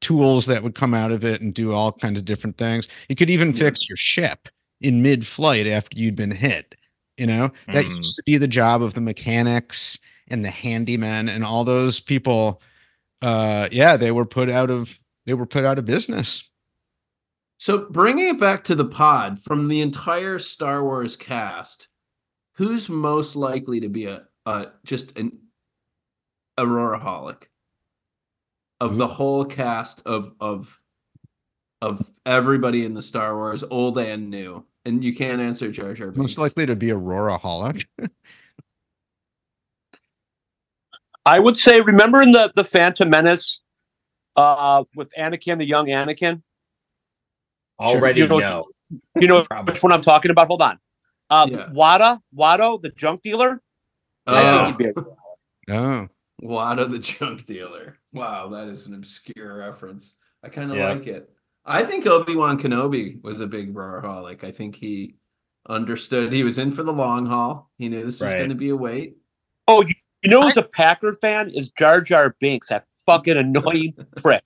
tools 0.00 0.46
that 0.46 0.62
would 0.62 0.74
come 0.74 0.94
out 0.94 1.12
of 1.12 1.24
it 1.24 1.40
and 1.40 1.52
do 1.52 1.72
all 1.72 1.92
kinds 1.92 2.18
of 2.18 2.24
different 2.24 2.56
things. 2.56 2.88
It 3.08 3.16
could 3.16 3.30
even 3.30 3.48
Yeah. 3.48 3.58
fix 3.58 3.88
your 3.88 3.96
ship 3.96 4.48
in 4.80 5.02
mid 5.02 5.26
flight 5.26 5.66
after 5.66 5.98
you'd 5.98 6.16
been 6.16 6.30
hit. 6.30 6.76
You 7.18 7.26
know, 7.26 7.50
that 7.66 7.84
Mhm. 7.84 7.96
used 7.96 8.16
to 8.16 8.22
be 8.24 8.36
the 8.38 8.48
job 8.48 8.80
of 8.82 8.94
the 8.94 9.00
mechanics 9.00 9.98
and 10.28 10.44
the 10.44 10.48
handymen 10.48 11.28
and 11.28 11.44
all 11.44 11.64
those 11.64 12.00
people. 12.00 12.62
Uh, 13.20 13.68
yeah, 13.72 13.96
they 13.96 14.10
were 14.12 14.24
put 14.24 14.48
out 14.48 14.70
of 14.70 14.98
they 15.26 15.34
were 15.34 15.46
put 15.46 15.64
out 15.64 15.78
of 15.78 15.84
business. 15.84 16.44
So 17.58 17.86
bringing 17.90 18.28
it 18.28 18.38
back 18.40 18.64
to 18.64 18.74
the 18.74 18.86
pod 18.86 19.38
from 19.38 19.68
the 19.68 19.82
entire 19.82 20.38
Star 20.38 20.82
Wars 20.82 21.14
cast, 21.14 21.88
who's 22.54 22.88
most 22.88 23.36
likely 23.36 23.80
to 23.80 23.90
be 23.90 24.06
a, 24.06 24.26
a 24.46 24.68
just 24.84 25.16
an 25.18 25.38
Aurora 26.58 26.98
holic 27.00 27.44
of 28.80 28.96
the 28.96 29.06
whole 29.06 29.44
cast 29.44 30.02
of 30.06 30.32
of 30.40 30.80
of 31.82 32.10
everybody 32.26 32.84
in 32.84 32.92
the 32.94 33.02
Star 33.02 33.34
Wars, 33.36 33.64
old 33.70 33.98
and 33.98 34.30
new? 34.30 34.64
And 34.86 35.04
you 35.04 35.14
can't 35.14 35.40
answer 35.42 35.70
Jar 35.70 35.92
Jar. 35.94 36.10
Most 36.12 36.38
likely 36.38 36.64
to 36.66 36.74
be 36.74 36.90
Aurora 36.90 37.38
Holic. 37.38 37.84
I 41.26 41.38
would 41.38 41.56
say, 41.56 41.80
remember 41.82 42.22
in 42.22 42.32
the 42.32 42.50
the 42.56 42.64
Phantom 42.64 43.08
Menace, 43.10 43.60
uh, 44.36 44.84
with 44.94 45.10
Anakin, 45.18 45.58
the 45.58 45.66
young 45.66 45.86
Anakin. 45.86 46.42
Already 47.78 48.20
You 48.20 48.28
know- 48.28 48.38
no. 48.38 48.62
You 49.20 49.28
know 49.28 49.44
Probably. 49.44 49.72
which 49.72 49.82
one 49.82 49.92
I'm 49.92 50.02
talking 50.02 50.30
about. 50.30 50.46
Hold 50.48 50.62
on. 50.62 50.78
Uh, 51.28 51.46
Yeah. 51.50 51.70
Wada, 51.72 52.20
Watto, 52.36 52.80
the 52.82 52.88
junk 52.90 53.22
dealer. 53.22 53.62
I 54.26 54.40
think 54.42 54.54
Oh, 54.54 54.66
he'd 54.66 54.78
be 54.78 55.00
a- 55.00 55.74
Oh, 55.76 56.08
Wada 56.42 56.86
the 56.86 56.98
junk 56.98 57.44
dealer. 57.46 57.98
Wow, 58.12 58.48
that 58.48 58.68
is 58.68 58.86
an 58.86 58.94
obscure 58.94 59.58
reference. 59.58 60.16
I 60.42 60.48
kind 60.48 60.70
of 60.70 60.76
Yeah. 60.78 60.88
like 60.90 61.06
it. 61.06 61.32
I 61.64 61.82
think 61.84 62.06
Obi 62.06 62.34
Wan 62.34 62.58
Kenobi 62.58 63.22
was 63.22 63.40
a 63.40 63.46
big 63.46 63.74
roaraholic. 63.74 64.42
I 64.42 64.50
think 64.50 64.74
he 64.74 65.16
understood 65.68 66.32
he 66.32 66.42
was 66.44 66.58
in 66.58 66.72
for 66.72 66.82
the 66.82 66.92
long 66.92 67.26
haul. 67.26 67.70
He 67.78 67.88
knew 67.88 68.04
this 68.04 68.20
was 68.20 68.32
going 68.32 68.48
to 68.48 68.54
be 68.54 68.70
a 68.70 68.76
wait. 68.76 69.16
Oh, 69.68 69.82
you, 69.82 69.94
you 70.22 70.30
know 70.30 70.40
who's 70.42 70.56
a 70.56 70.62
Packer 70.62 71.12
fan 71.20 71.50
is 71.50 71.70
Jar 71.70 72.00
Jar 72.00 72.34
Binks, 72.40 72.68
that 72.68 72.86
fucking 73.06 73.36
annoying 73.36 73.94
prick. 74.16 74.44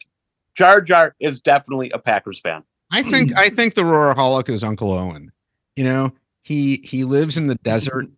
Jar 0.56 0.80
Jar 0.80 1.14
is 1.20 1.40
definitely 1.40 1.90
a 1.92 1.98
Packers 1.98 2.40
fan. 2.40 2.64
I 2.90 3.02
think 3.02 3.36
I 3.36 3.48
think 3.48 3.74
the 3.74 3.82
Roaraholic 3.82 4.48
is 4.48 4.62
Uncle 4.64 4.92
Owen. 4.92 5.30
You 5.76 5.84
know, 5.84 6.12
he 6.42 6.80
he 6.84 7.04
lives 7.04 7.36
in 7.38 7.46
the 7.46 7.54
desert. 7.56 8.08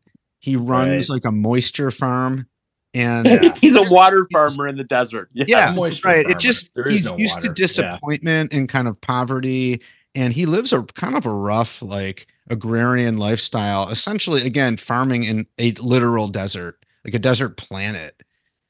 He 0.40 0.56
runs 0.56 1.08
Right. 1.08 1.14
like 1.16 1.24
a 1.24 1.32
moisture 1.32 1.90
farm, 1.90 2.46
and 2.94 3.26
Yeah. 3.42 3.54
He's 3.60 3.74
a 3.76 3.82
water 3.90 4.26
farmer 4.32 4.68
in 4.68 4.76
the 4.76 4.84
desert. 4.84 5.30
yeah, 5.32 5.72
moisture 5.76 6.08
right. 6.08 6.22
farmer. 6.24 6.36
It 6.36 6.40
just 6.40 6.74
There 6.74 6.86
is 6.86 6.94
he's 6.94 7.04
no 7.06 7.16
used 7.16 7.34
water. 7.36 7.48
to 7.48 7.54
disappointment 7.54 8.52
and 8.52 8.68
kind 8.68 8.86
of 8.88 9.00
poverty, 9.00 9.82
and 10.14 10.32
he 10.32 10.46
lives 10.46 10.72
a 10.72 10.82
kind 10.82 11.16
of 11.16 11.26
a 11.26 11.32
rough, 11.32 11.82
like 11.82 12.26
agrarian 12.48 13.16
lifestyle. 13.18 13.88
Essentially, 13.88 14.46
again, 14.46 14.76
farming 14.76 15.24
in 15.24 15.46
a 15.58 15.72
literal 15.72 16.28
desert, 16.28 16.78
like 17.04 17.14
a 17.14 17.18
desert 17.18 17.56
planet. 17.56 18.22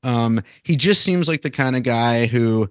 Um, 0.02 0.40
he 0.62 0.76
just 0.76 1.02
seems 1.02 1.26
like 1.28 1.43
the 1.43 1.51
kind 1.51 1.74
of 1.76 1.82
guy 1.82 2.26
who, 2.26 2.70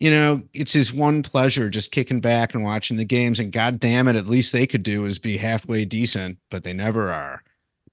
you 0.00 0.10
know, 0.12 0.42
it's 0.54 0.72
his 0.72 0.92
one 0.92 1.22
pleasure 1.24 1.68
just 1.68 1.90
kicking 1.90 2.20
back 2.20 2.54
and 2.54 2.62
watching 2.62 2.96
the 2.96 3.04
games. 3.04 3.40
And 3.40 3.50
god 3.52 3.80
damn 3.80 4.06
it, 4.06 4.14
at 4.16 4.26
least 4.28 4.52
they 4.52 4.66
could 4.66 4.84
do 4.84 5.04
is 5.04 5.18
be 5.18 5.38
halfway 5.38 5.84
decent, 5.84 6.38
but 6.50 6.62
they 6.64 6.72
never 6.72 7.10
are. 7.12 7.42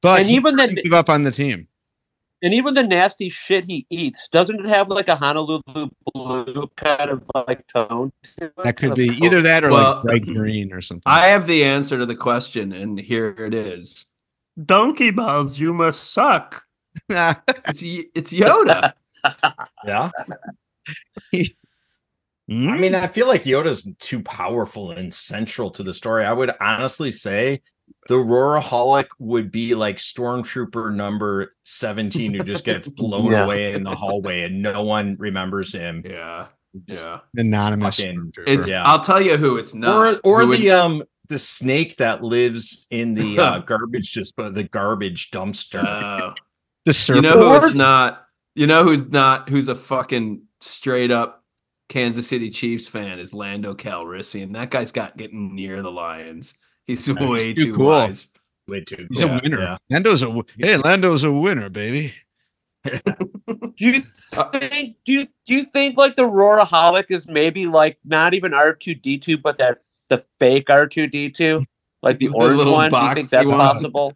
But 0.06 0.20
And 0.20 0.30
he 0.30 0.36
even 0.36 0.56
doesn't 0.56 0.76
then- 0.76 0.84
give 0.84 0.94
up 0.94 1.10
on 1.10 1.24
the 1.24 1.32
team. 1.32 1.68
And 2.44 2.54
even 2.54 2.76
the 2.76 2.84
nasty 2.84 3.30
shit 3.30 3.66
he 3.66 3.88
eats, 3.90 4.28
doesn't 4.32 4.60
it 4.60 4.66
have 4.68 4.90
like 4.90 5.08
a 5.08 5.16
Honolulu 5.16 5.90
blue 6.14 6.68
kind 6.76 7.10
of 7.10 7.24
like 7.34 7.66
tone? 7.66 8.12
to 8.38 8.46
it? 8.46 8.54
That 8.64 8.78
could 8.78 8.94
be 8.94 9.08
either 9.24 9.42
that 9.42 9.64
or 9.64 9.72
Well, 9.72 10.04
like 10.06 10.24
bright 10.26 10.36
green 10.36 10.72
or 10.72 10.80
something. 10.82 11.02
I 11.08 11.28
have 11.28 11.48
the 11.48 11.64
answer 11.64 11.98
to 11.98 12.06
the 12.06 12.16
question, 12.16 12.72
and 12.72 13.00
here 13.00 13.30
it 13.40 13.56
is. 13.56 14.06
Donkey 14.64 15.10
balls, 15.10 15.58
you 15.58 15.74
must 15.74 16.12
suck. 16.12 16.64
It's 17.10 17.82
it's 17.82 18.32
Yoda. 18.32 18.94
Yeah. 19.86 20.12
Hmm? 22.48 22.70
I 22.70 22.78
mean, 22.78 22.94
I 22.94 23.08
feel 23.08 23.26
like 23.28 23.44
Yoda's 23.46 23.88
too 24.00 24.22
powerful 24.22 24.92
and 24.92 25.12
central 25.12 25.72
to 25.72 25.82
the 25.84 25.94
story. 25.96 26.26
I 26.26 26.34
would 26.34 26.52
honestly 26.62 27.12
say 27.12 27.62
the 28.08 28.16
Roaraholic 28.16 29.08
would 29.20 29.52
be 29.52 29.74
like 29.76 29.98
Stormtrooper 29.98 30.94
number 30.94 31.56
17 31.64 32.34
who 32.34 32.44
just 32.44 32.64
gets 32.66 32.88
blown 32.88 33.32
Yeah. 33.32 33.46
away 33.46 33.74
in 33.74 33.84
the 33.84 33.96
hallway 33.96 34.44
and 34.44 34.62
no 34.62 34.84
one 34.84 35.16
remembers 35.20 35.74
him. 35.74 36.04
yeah, 36.06 36.48
yeah. 36.88 37.20
anonymous. 37.36 38.00
It's. 38.00 38.70
Yeah. 38.70 38.84
I'll 38.84 39.00
tell 39.02 39.22
you 39.22 39.38
who 39.38 39.58
it's 39.58 39.74
not. 39.74 39.96
or 39.96 40.20
or 40.24 40.42
Who 40.44 40.50
would- 40.50 40.60
the 40.60 40.72
um 40.72 41.04
the 41.28 41.40
snake 41.40 41.98
that 41.98 42.24
lives 42.24 42.86
in 42.92 43.16
the 43.16 43.40
uh, 43.40 43.58
garbage 43.66 44.12
just 44.12 44.36
the 44.38 44.68
garbage 44.72 45.32
dumpster. 45.32 45.84
Oh. 45.84 46.34
the 46.86 47.14
you 47.16 47.22
know 47.22 47.32
who 47.60 47.66
it's 47.66 47.74
not. 47.76 48.22
You 48.54 48.68
know 48.68 48.84
who's 48.84 49.10
not. 49.10 49.50
Who's 49.50 49.68
a 49.68 49.74
fucking 49.76 50.44
straight 50.62 51.10
up 51.10 51.44
Kansas 51.90 52.28
City 52.28 52.50
Chiefs 52.52 52.88
fan 52.88 53.18
is 53.20 53.34
Lando 53.34 53.74
Calrissian. 53.74 54.54
That 54.54 54.70
guy's 54.70 54.92
got 54.92 55.18
getting 55.18 55.56
near 55.56 55.82
the 55.82 55.92
Lions. 55.92 56.54
He's 56.88 57.08
way 57.14 57.54
too 57.54 57.66
too 57.66 57.76
cool. 57.76 57.88
wise. 57.88 58.28
Way 58.68 58.82
too. 58.82 59.08
He's 59.10 59.22
yeah, 59.22 59.38
a 59.38 59.42
winner. 59.42 59.60
yeah. 59.60 59.78
Lando's 59.90 60.22
a 60.24 60.26
w- 60.28 60.44
hey, 60.58 60.78
Lando's 60.78 61.24
a 61.24 61.32
winner, 61.32 61.70
baby. 61.70 62.14
Do 62.86 63.72
you 63.78 64.04
think 64.54 64.96
do 65.06 65.12
you 65.12 65.28
do 65.46 65.54
you 65.56 65.64
think 65.66 65.98
like 65.98 66.16
the 66.16 66.24
Roaraholic 66.24 67.06
is 67.10 67.28
maybe 67.28 67.66
like 67.68 67.98
not 68.06 68.34
even 68.34 68.54
R 68.54 68.74
two 68.74 68.94
D 68.96 69.18
two, 69.18 69.38
but 69.38 69.58
that 69.58 69.80
the 70.10 70.24
fake 70.40 70.70
R 70.70 70.88
two 70.88 71.08
D 71.08 71.30
two, 71.30 71.66
like 72.02 72.20
the 72.20 72.28
The 72.28 72.34
orange 72.34 72.58
little 72.58 72.74
one? 72.74 72.92
Do 72.92 72.98
you 72.98 73.14
think 73.16 73.30
that's 73.30 73.50
one. 73.50 73.58
possible? 73.60 74.14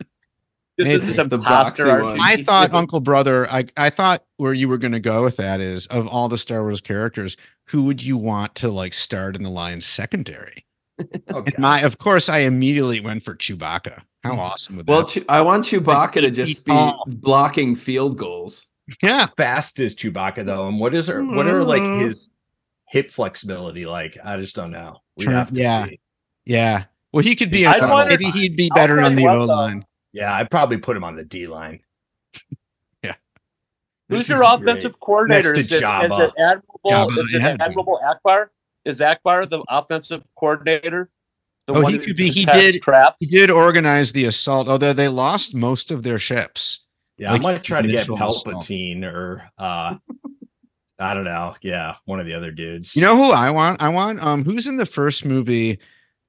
This 0.78 0.88
Maybe. 0.88 1.08
is 1.10 1.16
some 1.16 1.28
The 1.30 1.36
imposter 1.38 2.04
one. 2.06 2.20
I 2.22 2.42
thought 2.44 2.74
Uncle 2.74 3.00
Brother. 3.02 3.50
I 3.52 3.66
I 3.76 3.90
thought 3.90 4.24
where 4.38 4.54
you 4.54 4.70
were 4.70 4.78
going 4.78 4.94
to 4.94 5.00
go 5.00 5.24
with 5.24 5.36
that 5.38 5.60
is 5.60 5.86
of 5.88 6.08
all 6.08 6.30
the 6.30 6.38
Star 6.38 6.62
Wars 6.62 6.80
characters, 6.80 7.36
who 7.68 7.84
would 7.84 8.02
you 8.04 8.16
want 8.18 8.56
to 8.56 8.70
like 8.70 8.94
start 8.94 9.36
in 9.36 9.44
the 9.44 9.50
line 9.50 9.82
secondary? 9.82 10.66
Oh, 11.34 11.44
And 11.46 11.58
my, 11.60 11.82
of 11.82 11.98
course, 11.98 12.30
I 12.30 12.40
immediately 12.40 13.00
went 13.00 13.24
for 13.24 13.36
Chewbacca. 13.36 14.02
How 14.24 14.34
awesome 14.34 14.78
would 14.78 14.86
that? 14.86 14.92
Well, 14.92 15.04
be? 15.04 15.10
Chew- 15.10 15.26
I 15.30 15.42
want 15.42 15.66
Chewbacca 15.66 16.22
to 16.22 16.32
just 16.32 16.64
be 16.66 16.92
blocking 17.08 17.76
field 17.76 18.18
goals. 18.18 18.68
yeah, 19.02 19.28
fast 19.38 19.80
is 19.80 19.96
Chewbacca 19.96 20.46
though, 20.46 20.68
and 20.68 20.80
what 20.80 20.94
is 20.94 21.08
her? 21.08 21.24
What 21.24 21.48
are 21.48 21.64
like. 21.64 21.82
Mhm. 21.82 22.02
his 22.02 22.30
hip 22.88 23.12
flexibility 23.12 23.86
like? 23.86 24.18
I 24.24 24.38
just 24.38 24.56
don't 24.56 24.72
know. 24.72 24.98
We 25.16 25.26
have 25.26 25.54
to 25.54 25.62
yeah. 25.62 25.86
see. 25.86 26.00
yeah. 26.46 26.86
Well, 27.14 27.24
he 27.24 27.36
could 27.36 27.52
be. 27.52 27.66
Wonder- 27.66 28.06
maybe 28.10 28.32
he'd 28.32 28.56
be 28.58 28.70
better 28.76 29.00
on 29.00 29.16
the 29.16 29.28
O 29.28 29.46
line. 29.46 29.86
Yeah, 30.12 30.34
I'd 30.34 30.50
probably 30.52 30.78
put 30.78 30.98
him 30.98 31.04
on 31.04 31.16
the 31.16 31.24
D 31.26 31.48
line. 31.48 31.80
Yeah. 33.04 33.14
Who's 34.10 34.28
This 34.28 34.30
your 34.30 34.44
offensive 34.44 34.92
great. 34.94 35.00
coordinator? 35.00 35.54
Next 35.54 35.70
to 35.70 35.76
is, 35.76 35.82
it, 35.82 35.82
is 35.82 35.82
it 35.82 35.86
Admirable? 35.86 36.34
Jabba 36.86 37.18
is 37.20 37.34
it 37.36 37.42
Admirable 37.44 38.00
Ackbar? 38.04 38.48
Is 38.86 39.00
Ackbar 39.00 39.50
the 39.50 39.64
offensive 39.70 40.24
coordinator? 40.38 41.10
The 41.68 41.74
Oh, 41.74 41.82
one 41.82 41.94
he 41.94 42.00
could 42.00 42.16
be. 42.16 42.30
He 42.30 42.46
did- 42.46 42.82
traps? 42.82 43.18
He 43.20 43.26
did 43.28 43.52
organize 43.52 44.12
the 44.12 44.26
assault, 44.26 44.68
although 44.68 44.94
they 44.94 45.08
lost 45.08 45.54
most 45.54 45.92
of 45.92 46.04
their 46.04 46.18
ships. 46.18 46.82
Yeah, 47.18 47.32
Like, 47.34 47.42
I 47.42 47.44
might 47.44 47.64
try 47.64 47.82
to 47.82 47.88
get 47.88 48.08
initial 48.08 48.16
assault. 48.16 48.46
Palpatine 48.46 49.04
or 49.04 49.44
uh 49.58 49.96
I 51.02 51.14
don't 51.14 51.24
know. 51.26 51.56
Yeah, 51.62 51.96
one 52.06 52.20
of 52.20 52.26
the 52.26 52.34
other 52.34 52.52
dudes. 52.52 52.96
You 52.96 53.02
know 53.02 53.16
who 53.16 53.32
I 53.32 53.52
want? 53.52 53.82
I 53.82 53.90
want 53.90 54.22
um 54.24 54.44
who's 54.46 54.68
in 54.68 54.78
the 54.78 54.86
first 54.86 55.26
movie, 55.26 55.80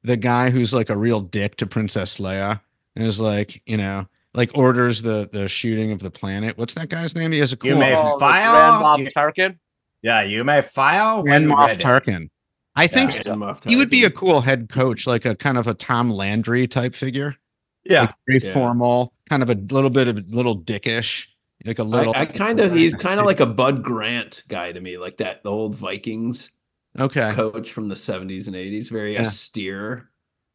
the 0.02 0.16
guy 0.16 0.50
who's 0.50 0.74
like 0.74 0.90
a 0.90 0.96
real 0.96 1.20
dick 1.20 1.56
to 1.56 1.66
Princess 1.66 2.18
Leia 2.18 2.60
and 2.96 3.04
is 3.06 3.20
like, 3.20 3.62
you 3.66 3.76
know, 3.76 4.06
like 4.34 4.50
orders 4.56 5.02
the 5.02 5.28
the 5.32 5.48
shooting 5.48 5.90
of 5.92 6.00
the 6.00 6.10
planet. 6.10 6.58
What's 6.58 6.74
that 6.74 6.88
guy's 6.88 7.14
name? 7.14 7.32
He 7.32 7.38
has 7.38 7.52
a 7.52 7.56
cool. 7.56 7.70
You 7.70 7.76
may 7.76 7.94
Oh, 7.96 8.14
the 8.14 8.20
file- 8.20 8.52
Grand 8.52 8.84
Moff 8.84 8.98
you- 8.98 9.10
Tarkin. 9.12 9.58
yeah, 10.02 10.22
you 10.22 10.44
may 10.44 10.60
file 10.60 11.22
Grand 11.22 11.48
when 11.48 11.56
Moff 11.56 11.66
ready. 11.68 11.82
Tarkin. 11.82 12.28
I 12.76 12.86
think 12.86 13.24
Yeah. 13.24 13.54
He 13.66 13.76
would 13.76 13.90
be 13.90 14.04
a 14.04 14.10
cool 14.10 14.40
head 14.40 14.68
coach, 14.68 15.06
like 15.06 15.24
a 15.24 15.34
kind 15.34 15.58
of 15.58 15.66
a 15.66 15.74
Tom 15.74 16.10
Landry 16.10 16.66
type 16.66 16.94
figure. 16.94 17.36
Yeah, 17.84 18.02
Like 18.02 18.14
very 18.26 18.38
Yeah. 18.40 18.52
formal, 18.52 19.14
kind 19.28 19.42
of 19.42 19.50
a 19.50 19.54
little 19.54 19.90
bit 19.90 20.06
of 20.08 20.18
a 20.18 20.24
little 20.28 20.56
dickish, 20.58 21.26
like 21.64 21.78
a 21.78 21.82
little. 21.84 22.14
I, 22.14 22.20
I 22.20 22.26
kind 22.26 22.60
of 22.60 22.72
he's 22.72 22.94
kind 23.08 23.18
of 23.18 23.26
like 23.26 23.40
a 23.40 23.46
Bud 23.46 23.82
Grant 23.82 24.42
guy 24.48 24.72
to 24.72 24.80
me, 24.80 24.98
like 24.98 25.16
that 25.18 25.42
the 25.42 25.50
old 25.50 25.74
Vikings 25.74 26.50
okay, 26.98 27.32
coach 27.32 27.72
from 27.72 27.88
the 27.88 27.94
70s 27.96 28.46
and 28.46 28.56
80s, 28.56 28.90
very 28.90 29.14
Yeah. 29.14 29.26
austere 29.26 30.10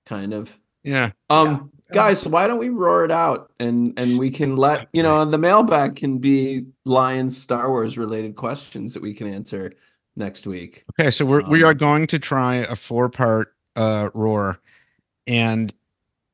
kind 0.06 0.34
of. 0.34 0.58
yeah. 0.84 1.12
Um 1.30 1.72
guys, 1.92 2.26
why 2.26 2.48
don't 2.48 2.60
we 2.60 2.70
roar 2.70 3.06
it 3.06 3.12
out 3.12 3.52
and 3.60 3.94
and 3.98 4.18
we 4.20 4.30
can 4.32 4.56
let, 4.56 4.88
you 4.94 5.04
know, 5.04 5.26
the 5.26 5.38
mailbag 5.38 5.96
can 5.96 6.20
be 6.20 6.66
Lions 6.86 7.38
Star 7.38 7.70
Wars 7.70 7.98
related 7.98 8.36
questions 8.36 8.94
that 8.94 9.02
we 9.04 9.14
can 9.14 9.28
answer 9.28 9.74
next 10.16 10.48
week. 10.48 10.86
Okay, 11.00 11.12
so 11.12 11.26
we're 11.26 11.44
we 11.50 11.64
Um, 11.64 11.70
are 11.70 11.74
going 11.74 12.08
to 12.08 12.20
try 12.20 12.56
a 12.56 12.76
four 12.76 13.10
part 13.10 13.54
uh 13.76 14.10
roar, 14.14 14.60
and 15.28 15.74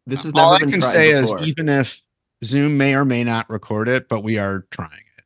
This 0.05 0.25
is 0.25 0.33
all 0.33 0.53
I 0.53 0.59
can 0.59 0.81
say 0.81 1.19
before. 1.19 1.39
is 1.41 1.47
even 1.47 1.69
if 1.69 2.01
Zoom 2.43 2.77
may 2.77 2.95
or 2.95 3.05
may 3.05 3.23
not 3.23 3.49
record 3.49 3.87
it, 3.87 4.09
but 4.09 4.21
we 4.21 4.37
are 4.37 4.65
trying 4.71 4.89
it. 5.17 5.23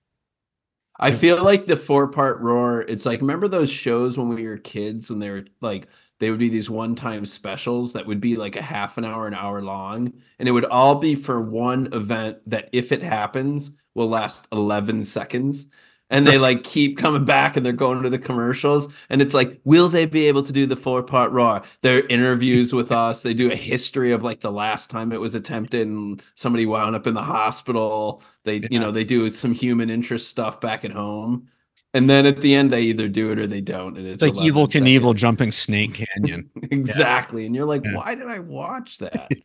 I 0.99 1.11
feel 1.11 1.43
like 1.43 1.65
the 1.65 1.77
four 1.77 2.07
part 2.07 2.39
roar, 2.39 2.81
it's 2.87 3.05
like 3.05 3.21
remember 3.21 3.47
those 3.47 3.69
shows 3.69 4.17
when 4.17 4.29
we 4.29 4.47
were 4.47 4.57
kids 4.57 5.09
when 5.09 5.19
they 5.19 5.29
were 5.29 5.45
like 5.61 5.87
they 6.19 6.29
would 6.29 6.39
be 6.39 6.47
these 6.49 6.69
one 6.69 6.95
time 6.95 7.25
specials 7.25 7.91
that 7.93 8.05
would 8.05 8.21
be 8.21 8.37
like 8.37 8.55
a 8.55 8.61
half 8.61 8.97
an 8.97 9.03
hour, 9.03 9.27
an 9.27 9.33
hour 9.33 9.61
long, 9.61 10.13
and 10.39 10.47
it 10.47 10.51
would 10.53 10.63
all 10.65 10.95
be 10.95 11.13
for 11.15 11.41
one 11.41 11.89
event 11.93 12.37
that 12.49 12.69
if 12.71 12.93
it 12.93 13.01
happens 13.03 13.71
will 13.93 14.07
last 14.07 14.47
11 14.53 15.03
seconds. 15.03 15.67
And 16.11 16.27
they 16.27 16.37
like 16.37 16.63
keep 16.63 16.97
coming 16.99 17.25
back 17.25 17.57
and 17.57 17.65
they're 17.65 17.73
going 17.73 18.03
to 18.03 18.09
the 18.11 18.19
commercials. 18.19 18.87
And 19.09 19.23
it's 19.23 19.33
like, 19.33 19.59
will 19.63 19.89
they 19.89 20.05
be 20.05 20.27
able 20.27 20.43
to 20.43 20.53
do 20.53 20.67
the 20.67 20.75
four 20.75 21.01
part 21.01 21.31
raw 21.31 21.63
Their 21.81 22.05
interviews 22.07 22.73
with 22.73 22.91
us, 22.91 23.23
they 23.23 23.33
do 23.33 23.51
a 23.51 23.55
history 23.55 24.11
of 24.11 24.21
like 24.21 24.41
the 24.41 24.51
last 24.51 24.91
time 24.91 25.11
it 25.11 25.19
was 25.19 25.33
attempted 25.33 25.87
and 25.87 26.21
somebody 26.35 26.67
wound 26.67 26.95
up 26.95 27.07
in 27.07 27.15
the 27.15 27.23
hospital. 27.23 28.21
They, 28.43 28.61
you 28.69 28.79
know, 28.79 28.91
they 28.91 29.03
do 29.03 29.27
some 29.31 29.51
human 29.53 29.89
interest 29.89 30.29
stuff 30.29 30.61
back 30.61 30.85
at 30.85 30.91
home. 30.91 31.47
And 31.95 32.07
then 32.09 32.25
at 32.27 32.41
the 32.41 32.53
end, 32.53 32.69
they 32.71 32.81
either 32.83 33.07
do 33.07 33.31
it 33.31 33.39
or 33.39 33.47
they 33.47 33.61
don't. 33.61 33.97
And 33.97 34.05
it's, 34.05 34.21
It's 34.21 34.37
like 34.37 34.45
11 34.45 34.53
Evel 34.53 34.67
Knievel 34.71 35.01
seconds. 35.01 35.21
jumping 35.21 35.51
Snake 35.51 36.05
Canyon. 36.15 36.49
exactly. 36.71 37.45
And 37.47 37.55
you're 37.55 37.65
like, 37.65 37.83
Yeah. 37.83 37.95
why 37.95 38.13
did 38.15 38.27
I 38.27 38.39
watch 38.39 38.99
that? 38.99 39.29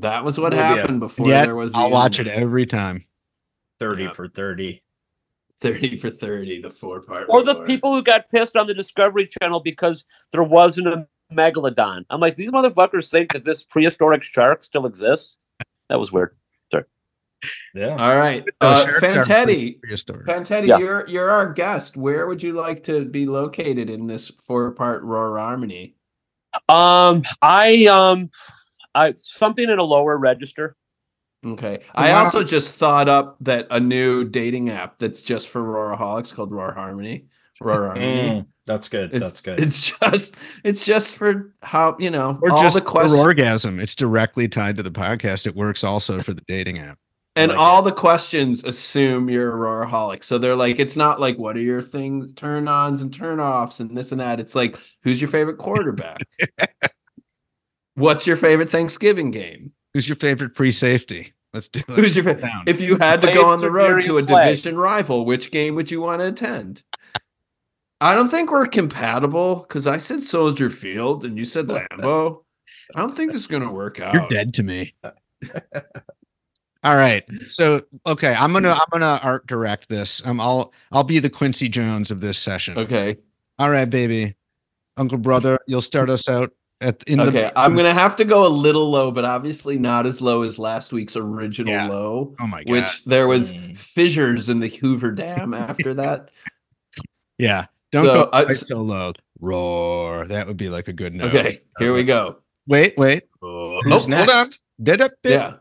That 0.00 0.24
was 0.24 0.38
what 0.38 0.52
Would 0.52 0.58
be 0.58 0.62
a- 0.62 0.62
happened 0.66 1.00
before 1.00 1.28
Yet 1.28 1.46
there 1.46 1.54
was. 1.54 1.72
The 1.72 1.78
I'll 1.78 1.90
watch 1.90 2.20
it 2.20 2.26
every 2.28 2.66
time. 2.66 3.06
30 3.80 4.02
Yeah. 4.04 4.10
for 4.12 4.28
30. 4.28 4.82
30 5.60 5.96
for 5.96 6.10
30, 6.10 6.60
the 6.62 6.70
four 6.70 7.00
part. 7.00 7.26
Or 7.28 7.42
the 7.42 7.62
people 7.64 7.94
who 7.94 8.02
got 8.02 8.30
pissed 8.30 8.56
on 8.56 8.66
the 8.66 8.74
Discovery 8.74 9.28
Channel 9.40 9.60
because 9.60 10.04
there 10.32 10.42
wasn't 10.42 10.88
a 10.88 11.06
megalodon. 11.32 12.04
I'm 12.10 12.20
like, 12.20 12.36
these 12.36 12.50
motherfuckers 12.50 13.10
think 13.10 13.32
that 13.32 13.44
this 13.44 13.64
prehistoric 13.64 14.22
shark 14.22 14.62
still 14.62 14.86
exists. 14.86 15.36
That 15.88 15.98
was 15.98 16.12
weird. 16.12 16.36
Sorry. 16.70 16.84
Yeah. 17.74 17.96
All 17.96 18.16
right. 18.16 18.44
Those 18.60 18.78
Uh, 18.78 18.86
sharks 18.86 19.02
are 19.02 19.24
Fantetti, 19.24 19.80
Fantetti, 20.26 20.66
Yeah. 20.66 20.78
you're 20.78 21.06
you're 21.08 21.30
our 21.30 21.52
guest. 21.52 21.96
Where 21.96 22.26
would 22.26 22.42
you 22.42 22.52
like 22.52 22.82
to 22.84 23.04
be 23.04 23.26
located 23.26 23.88
in 23.88 24.06
this 24.06 24.30
four 24.30 24.70
part 24.72 25.02
roar 25.04 25.38
harmony? 25.38 25.94
Um, 26.68 27.22
I 27.42 27.86
um, 27.86 28.30
I 28.94 29.14
something 29.16 29.68
in 29.68 29.78
a 29.78 29.84
lower 29.84 30.16
register. 30.18 30.76
Okay. 31.46 31.80
I 31.94 32.12
Wow. 32.12 32.24
also 32.24 32.42
just 32.44 32.74
thought 32.74 33.08
up 33.08 33.36
that 33.40 33.66
a 33.70 33.78
new 33.80 34.24
dating 34.24 34.70
app 34.70 34.98
that's 34.98 35.22
just 35.22 35.48
for 35.48 35.62
Roaraholics 35.62 36.34
called 36.34 36.50
Roar 36.52 36.72
Harmony. 36.72 37.26
Roar 37.60 37.84
Harmony. 37.86 38.30
Mm, 38.40 38.46
that's 38.66 38.88
good. 38.88 39.14
It's, 39.14 39.20
that's 39.20 39.40
good. 39.40 39.60
It's 39.60 39.92
just 40.00 40.36
it's 40.64 40.84
just 40.84 41.14
for 41.16 41.54
how 41.62 41.96
you 41.98 42.10
know 42.10 42.38
Or 42.42 42.50
all 42.52 42.70
the 42.72 42.80
questions 42.80 43.18
orgasm. 43.18 43.78
It's 43.80 43.94
directly 43.94 44.48
tied 44.48 44.76
to 44.78 44.82
the 44.82 44.90
podcast. 44.90 45.46
It 45.46 45.54
works 45.56 45.84
also 45.84 46.20
for 46.20 46.34
the 46.34 46.42
dating 46.48 46.78
app. 46.80 46.98
and 47.36 47.50
like 47.52 47.58
all 47.58 47.82
the 47.82 47.92
questions 47.92 48.64
assume 48.64 49.28
you're 49.30 49.52
a 49.54 49.86
Roaraholic. 49.86 50.24
So 50.24 50.38
they're 50.38 50.56
like, 50.56 50.78
it's 50.78 50.96
not 50.96 51.20
like 51.20 51.38
what 51.38 51.56
are 51.56 51.60
your 51.60 51.82
things, 51.82 52.32
turn 52.32 52.66
ons 52.66 53.02
and 53.02 53.12
turn 53.14 53.40
offs 53.40 53.78
and 53.80 53.96
this 53.96 54.10
and 54.10 54.20
that. 54.20 54.40
It's 54.40 54.54
like, 54.54 54.76
who's 55.02 55.20
your 55.20 55.28
favorite 55.28 55.58
quarterback? 55.58 56.22
What's 57.94 58.26
your 58.26 58.36
favorite 58.36 58.68
Thanksgiving 58.70 59.30
game? 59.30 59.72
Who's 59.94 60.06
your 60.08 60.16
favorite 60.16 60.54
pre-safety? 60.54 61.32
Let's 61.54 61.68
do. 61.68 61.80
Who's 61.88 62.14
your 62.14 62.24
let's 62.24 62.40
fa- 62.40 62.46
down. 62.46 62.64
If 62.66 62.80
you 62.80 62.96
had 62.96 63.22
to 63.22 63.32
go 63.32 63.48
on 63.48 63.60
the 63.60 63.70
road 63.70 64.02
to 64.02 64.18
a 64.18 64.22
Darius 64.22 64.26
Slay? 64.26 64.44
division 64.44 64.76
rival, 64.76 65.24
which 65.24 65.50
game 65.50 65.74
would 65.74 65.90
you 65.90 66.00
want 66.00 66.20
to 66.20 66.28
attend? 66.28 66.82
I 68.00 68.14
don't 68.14 68.28
think 68.28 68.50
we're 68.50 68.66
compatible 68.66 69.56
because 69.56 69.86
I 69.86 69.98
said 69.98 70.22
Soldier 70.22 70.68
Field 70.68 71.24
and 71.24 71.38
you 71.38 71.46
said 71.46 71.66
Lambeau. 71.66 72.42
I 72.94 73.00
don't 73.00 73.16
think 73.16 73.32
this 73.32 73.40
is 73.40 73.46
gonna 73.46 73.72
work 73.72 74.00
out. 74.00 74.14
You're 74.14 74.28
dead 74.28 74.54
to 74.54 74.62
me. 74.62 74.94
All 76.84 76.94
right. 76.94 77.24
So 77.48 77.80
okay, 78.06 78.34
I'm 78.34 78.52
gonna 78.52 78.72
I'm 78.72 78.86
gonna 78.92 79.18
art 79.22 79.46
direct 79.46 79.88
this. 79.88 80.24
Um, 80.26 80.40
I'll 80.40 80.72
I'll 80.92 81.04
be 81.04 81.18
the 81.18 81.30
Quincy 81.30 81.68
Jones 81.68 82.10
of 82.10 82.20
this 82.20 82.38
session. 82.38 82.78
Okay. 82.78 83.16
All 83.58 83.70
right, 83.70 83.88
baby. 83.88 84.36
Uncle 84.96 85.18
brother, 85.18 85.58
you'll 85.66 85.82
start 85.82 86.10
us 86.10 86.28
out 86.28 86.52
at 86.80 87.02
in 87.04 87.20
okay. 87.20 87.30
the 87.30 87.58
I'm 87.58 87.74
gonna 87.74 87.94
have 87.94 88.16
to 88.16 88.24
go 88.24 88.46
a 88.46 88.48
little 88.48 88.90
low, 88.90 89.10
but 89.10 89.24
obviously 89.24 89.78
not 89.78 90.06
as 90.06 90.20
low 90.20 90.42
as 90.42 90.58
last 90.58 90.92
week's 90.92 91.16
original 91.16 91.72
Yeah. 91.72 91.88
low, 91.88 92.34
Oh 92.40 92.46
my 92.46 92.62
god. 92.64 92.70
which 92.70 93.04
there 93.06 93.26
was 93.28 93.52
Mm. 93.54 93.76
fissures 93.78 94.48
in 94.48 94.60
the 94.60 94.68
Hoover 94.68 95.12
Dam 95.12 95.54
after 95.54 95.94
that. 95.94 96.30
yeah. 97.38 97.66
Don't 97.92 98.04
So, 98.06 98.14
go 98.24 98.30
I- 98.32 98.44
quite 98.44 98.56
so 98.56 98.82
low. 98.82 99.12
Roar. 99.40 100.26
That 100.26 100.46
would 100.46 100.56
be 100.56 100.68
like 100.68 100.88
a 100.88 100.92
good 100.92 101.14
note. 101.14 101.34
Okay, 101.34 101.60
here 101.78 101.92
we 101.94 102.04
go. 102.04 102.36
Wait, 102.66 102.96
wait. 102.98 103.24
Oh, 103.42 103.80
Who's 103.82 103.92
hold 103.92 104.04
on. 104.04 104.26
next? 104.26 104.60
Did 104.82 105.00
it? 105.00 105.12
yeah. 105.24 105.54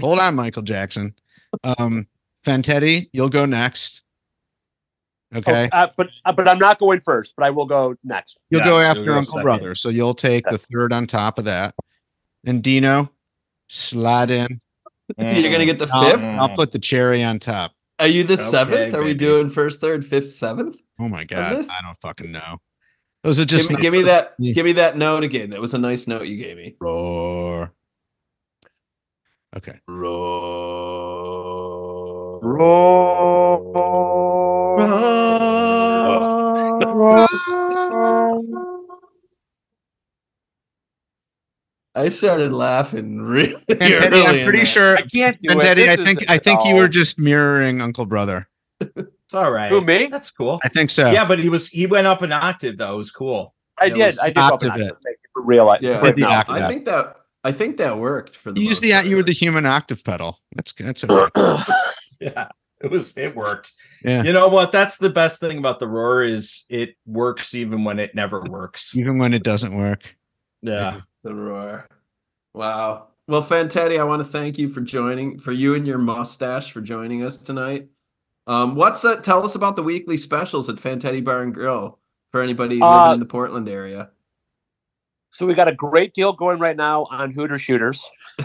Hold 0.00 0.18
on, 0.18 0.34
Michael 0.34 0.62
Jackson. 0.62 1.14
Um, 1.62 2.06
Fantetti, 2.44 3.08
you'll 3.12 3.28
go 3.28 3.46
next. 3.46 4.02
Okay. 5.34 5.68
Oh, 5.72 5.76
uh, 5.76 5.88
but 5.96 6.10
uh, 6.24 6.32
but 6.32 6.46
I'm 6.48 6.58
not 6.58 6.78
going 6.78 7.00
first. 7.00 7.34
But 7.36 7.44
I 7.46 7.50
will 7.50 7.66
go 7.66 7.96
next. 8.04 8.38
You'll 8.50 8.60
Yes, 8.60 8.68
go 8.68 8.78
you'll 8.78 8.86
after 8.86 9.04
go 9.04 9.12
Uncle 9.14 9.32
second. 9.32 9.42
Brother. 9.42 9.74
So 9.74 9.88
you'll 9.88 10.14
take 10.14 10.44
the 10.48 10.58
third 10.58 10.92
on 10.92 11.06
top 11.06 11.38
of 11.38 11.44
that. 11.46 11.74
And 12.46 12.62
Dino, 12.62 13.10
slide 13.68 14.30
in. 14.30 14.60
You're 15.18 15.50
gonna 15.52 15.66
get 15.66 15.78
the 15.78 15.88
I'll, 15.92 16.10
fifth. 16.10 16.22
I'll 16.22 16.54
put 16.54 16.72
the 16.72 16.78
cherry 16.78 17.22
on 17.22 17.38
top. 17.38 17.72
Are 17.98 18.06
you 18.06 18.24
the 18.24 18.34
Okay, 18.34 18.42
seventh? 18.42 18.94
Are 18.94 19.02
we 19.02 19.14
doing 19.14 19.48
first, 19.48 19.80
third, 19.80 20.04
fifth, 20.04 20.30
seventh? 20.30 20.76
Oh 20.98 21.08
my 21.08 21.24
god. 21.24 21.52
I 21.54 21.82
don't 21.82 21.98
fucking 22.00 22.30
know. 22.32 22.58
Those 23.22 23.40
are 23.40 23.44
just 23.44 23.68
Give 23.70 23.78
me, 23.78 23.82
give 23.82 23.92
me 23.92 24.02
that. 24.02 24.34
Give 24.38 24.64
me 24.64 24.72
that 24.74 24.96
note 24.96 25.24
again. 25.24 25.50
That 25.50 25.60
was 25.60 25.74
a 25.74 25.78
nice 25.78 26.06
note 26.06 26.26
you 26.26 26.36
gave 26.36 26.56
me. 26.56 26.76
roar. 26.80 27.72
Okay. 29.56 29.78
Roar. 29.88 31.03
I 41.94 42.08
started 42.08 42.52
laughing 42.52 43.20
really 43.22 43.54
Fantetti, 43.66 44.12
early 44.12 44.40
I'm 44.40 44.44
pretty 44.46 44.64
sure 44.64 44.96
I 44.96 45.02
can't 45.02 45.40
do 45.40 45.54
Fantetti, 45.54 45.78
it. 45.78 46.00
I 46.00 46.04
think 46.04 46.28
I 46.30 46.38
think 46.38 46.64
you 46.64 46.74
were 46.74 46.88
just 46.88 47.18
mirroring 47.18 47.80
Uncle 47.80 48.06
Brother. 48.06 48.48
It's 49.26 49.32
all 49.32 49.50
right. 49.50 49.70
Who, 49.70 49.80
me? 49.80 50.08
That's 50.08 50.30
cool. 50.30 50.60
I 50.62 50.68
think 50.68 50.90
so. 50.90 51.10
Yeah, 51.10 51.24
but 51.26 51.38
he 51.38 51.48
was 51.48 51.68
he 51.70 51.86
went 51.86 52.06
up 52.06 52.20
an 52.20 52.30
octave 52.30 52.76
though. 52.76 52.92
It 52.94 52.98
was 52.98 53.10
cool. 53.10 53.54
I 53.78 53.88
That 53.88 53.94
did. 53.96 54.18
I 54.18 54.26
did 54.26 54.34
go 54.34 54.40
octave 54.42 54.68
back 54.68 54.80
it. 54.80 54.92
it 55.02 55.16
for 55.32 55.42
real. 55.42 55.74
Yeah. 55.80 55.98
for 56.00 56.06
Did 56.08 56.16
the 56.16 56.24
octave. 56.24 56.56
I 56.56 56.68
think 56.68 56.84
that 56.84 57.16
I 57.42 57.50
think 57.50 57.78
that 57.78 57.98
worked 57.98 58.36
for 58.36 58.52
the 58.52 58.60
You 58.60 58.68
used 58.68 58.82
the 58.82 58.92
part. 58.92 59.06
you 59.06 59.16
were 59.16 59.22
the 59.22 59.32
human 59.32 59.64
octave 59.64 60.04
pedal. 60.04 60.38
That's 60.54 60.72
that's 60.74 61.04
all 61.08 61.30
right. 61.34 61.66
Yeah, 62.24 62.48
it 62.80 62.90
was 62.90 63.16
it 63.16 63.36
worked. 63.36 63.72
Yeah. 64.04 64.22
You 64.22 64.32
know 64.32 64.48
what? 64.48 64.72
That's 64.72 64.96
the 64.96 65.10
best 65.10 65.40
thing 65.40 65.58
about 65.58 65.78
the 65.78 65.88
roar 65.88 66.22
is 66.24 66.64
it 66.68 66.96
works 67.06 67.54
even 67.54 67.84
when 67.84 67.98
it 67.98 68.14
never 68.14 68.40
works. 68.48 68.96
even 68.96 69.18
when 69.18 69.34
it 69.34 69.42
doesn't 69.42 69.76
work. 69.76 70.16
Yeah. 70.62 71.00
The 71.22 71.34
roar. 71.34 71.88
Wow. 72.54 73.08
Well, 73.26 73.42
Fantetti, 73.42 73.98
I 73.98 74.04
want 74.04 74.20
to 74.20 74.28
thank 74.28 74.58
you 74.58 74.68
for 74.68 74.80
joining, 74.80 75.38
for 75.38 75.52
you 75.52 75.74
and 75.74 75.86
your 75.86 75.98
mustache 75.98 76.72
for 76.72 76.80
joining 76.82 77.22
us 77.24 77.38
tonight. 77.38 77.88
Um, 78.46 78.74
what's 78.74 79.00
that? 79.02 79.24
Tell 79.24 79.42
us 79.44 79.54
about 79.54 79.76
the 79.76 79.82
weekly 79.82 80.16
specials 80.18 80.68
at 80.68 80.76
Fantetti 80.76 81.24
Bar 81.24 81.42
and 81.42 81.54
Grill 81.54 81.98
for 82.30 82.42
anybody 82.42 82.74
living 82.76 82.88
Uh, 82.88 83.12
in 83.14 83.20
the 83.20 83.26
Portland 83.26 83.68
area. 83.68 84.10
So 85.30 85.46
we 85.46 85.54
got 85.54 85.68
a 85.68 85.74
great 85.74 86.12
deal 86.14 86.32
going 86.32 86.58
right 86.58 86.76
now 86.76 87.04
on 87.10 87.30
Hooter 87.32 87.58
Shooters. 87.58 88.06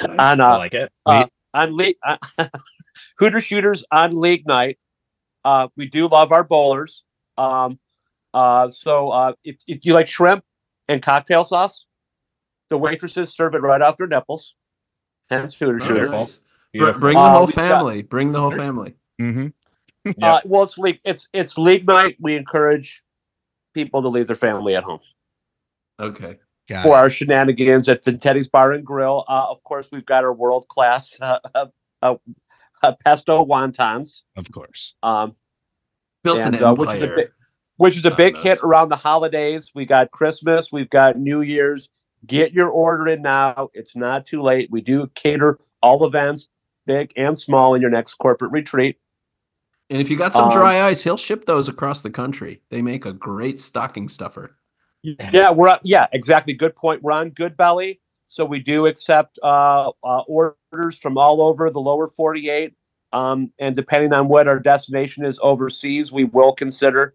Nice. 0.00 0.18
On, 0.18 0.40
I 0.40 0.54
uh, 0.54 0.58
like 0.58 0.74
it. 0.74 0.90
uh, 1.06 1.26
on 1.54 1.76
league 1.76 1.96
uh, 2.04 2.16
Hooter 3.18 3.40
Shooters 3.40 3.84
on 3.90 4.18
league 4.18 4.46
night. 4.46 4.78
Uh, 5.44 5.68
we 5.76 5.86
do 5.86 6.08
love 6.08 6.32
our 6.32 6.44
bowlers. 6.44 7.04
Um, 7.36 7.78
uh, 8.34 8.68
so 8.68 9.10
uh, 9.10 9.32
if, 9.44 9.56
if 9.66 9.84
you 9.84 9.92
like 9.94 10.06
shrimp 10.06 10.44
and 10.88 11.02
cocktail 11.02 11.44
sauce, 11.44 11.84
the 12.70 12.78
waitresses 12.78 13.34
serve 13.34 13.54
it 13.54 13.62
right 13.62 13.82
off 13.82 13.96
their 13.96 14.06
nipples. 14.06 14.54
Hence 15.28 15.54
Hooter 15.54 15.78
Oh, 15.82 15.86
Shooter. 15.86 16.06
Br- 16.74 16.98
bring 16.98 17.14
the 17.14 17.20
Uh, 17.20 17.30
whole 17.30 17.46
we've 17.46 17.54
got- 17.56 17.68
family. 17.68 18.02
Bring 18.02 18.32
the 18.32 18.40
whole 18.40 18.50
family. 18.52 18.94
hmm 19.18 19.48
Yeah. 20.16 20.34
Uh, 20.34 20.40
well, 20.44 20.62
it's 20.62 20.78
league. 20.78 21.00
It's 21.04 21.28
it's 21.32 21.56
league 21.58 21.86
night. 21.86 22.16
We 22.20 22.34
encourage 22.36 23.02
people 23.74 24.02
to 24.02 24.08
leave 24.08 24.26
their 24.26 24.36
family 24.36 24.74
at 24.76 24.84
home 24.84 25.00
Okay. 26.00 26.38
Got 26.68 26.84
for 26.84 26.96
it. 26.96 26.98
our 26.98 27.10
shenanigans 27.10 27.88
at 27.88 28.02
Teddy's 28.20 28.48
Bar 28.48 28.72
and 28.72 28.84
Grill. 28.84 29.24
Uh, 29.28 29.46
of 29.48 29.62
course, 29.64 29.88
we've 29.90 30.06
got 30.06 30.24
our 30.24 30.32
world 30.32 30.68
class 30.68 31.16
uh, 31.20 31.38
uh, 31.54 31.66
uh, 32.02 32.14
uh, 32.82 32.92
pesto 33.04 33.44
wontons. 33.44 34.20
Of 34.36 34.50
course. 34.50 34.94
Um, 35.02 35.34
Built 36.22 36.40
and, 36.40 36.54
an 36.54 36.62
uh, 36.62 36.74
which 36.74 36.90
is 36.90 36.94
a 36.94 37.02
empire. 37.02 37.16
big, 37.16 37.28
which 37.76 37.96
is 37.96 38.04
a 38.04 38.14
big 38.14 38.34
this. 38.34 38.44
hit 38.44 38.62
around 38.62 38.90
the 38.90 38.96
holidays. 38.96 39.72
We 39.74 39.86
got 39.86 40.12
Christmas, 40.12 40.70
we've 40.70 40.90
got 40.90 41.18
New 41.18 41.40
Year's. 41.40 41.88
Get 42.24 42.52
your 42.52 42.68
order 42.68 43.08
in 43.08 43.22
now. 43.22 43.70
It's 43.74 43.96
not 43.96 44.26
too 44.26 44.42
late. 44.42 44.70
We 44.70 44.80
do 44.80 45.10
cater 45.16 45.58
all 45.82 46.06
events, 46.06 46.46
big 46.86 47.12
and 47.16 47.36
small, 47.36 47.74
in 47.74 47.82
your 47.82 47.90
next 47.90 48.14
corporate 48.14 48.52
retreat. 48.52 49.00
and 49.90 50.00
if 50.00 50.08
you 50.08 50.16
got 50.16 50.32
some 50.32 50.44
um, 50.44 50.52
dry 50.52 50.82
ice, 50.82 51.02
he'll 51.02 51.16
ship 51.16 51.46
those 51.46 51.68
across 51.68 52.00
the 52.00 52.10
country. 52.10 52.62
They 52.70 52.80
make 52.80 53.04
a 53.04 53.12
great 53.12 53.60
stocking 53.60 54.08
stuffer. 54.08 54.56
Yeah, 55.02 55.50
we're 55.50 55.68
on, 55.68 55.78
yeah, 55.82 56.06
exactly. 56.12 56.52
Good 56.54 56.76
point. 56.76 57.02
We're 57.02 57.12
on 57.12 57.32
Goldbelly, 57.32 57.98
so 58.26 58.44
we 58.44 58.60
do 58.60 58.86
accept 58.86 59.38
uh, 59.42 59.90
uh, 60.04 60.20
orders 60.28 60.98
from 60.98 61.18
all 61.18 61.42
over 61.42 61.70
the 61.70 61.80
lower 61.80 62.06
48. 62.06 62.72
Um, 63.12 63.52
and 63.58 63.74
depending 63.76 64.12
on 64.12 64.28
what 64.28 64.48
our 64.48 64.58
destination 64.58 65.24
is 65.24 65.38
overseas, 65.42 66.10
we 66.12 66.24
will 66.24 66.52
consider. 66.52 67.14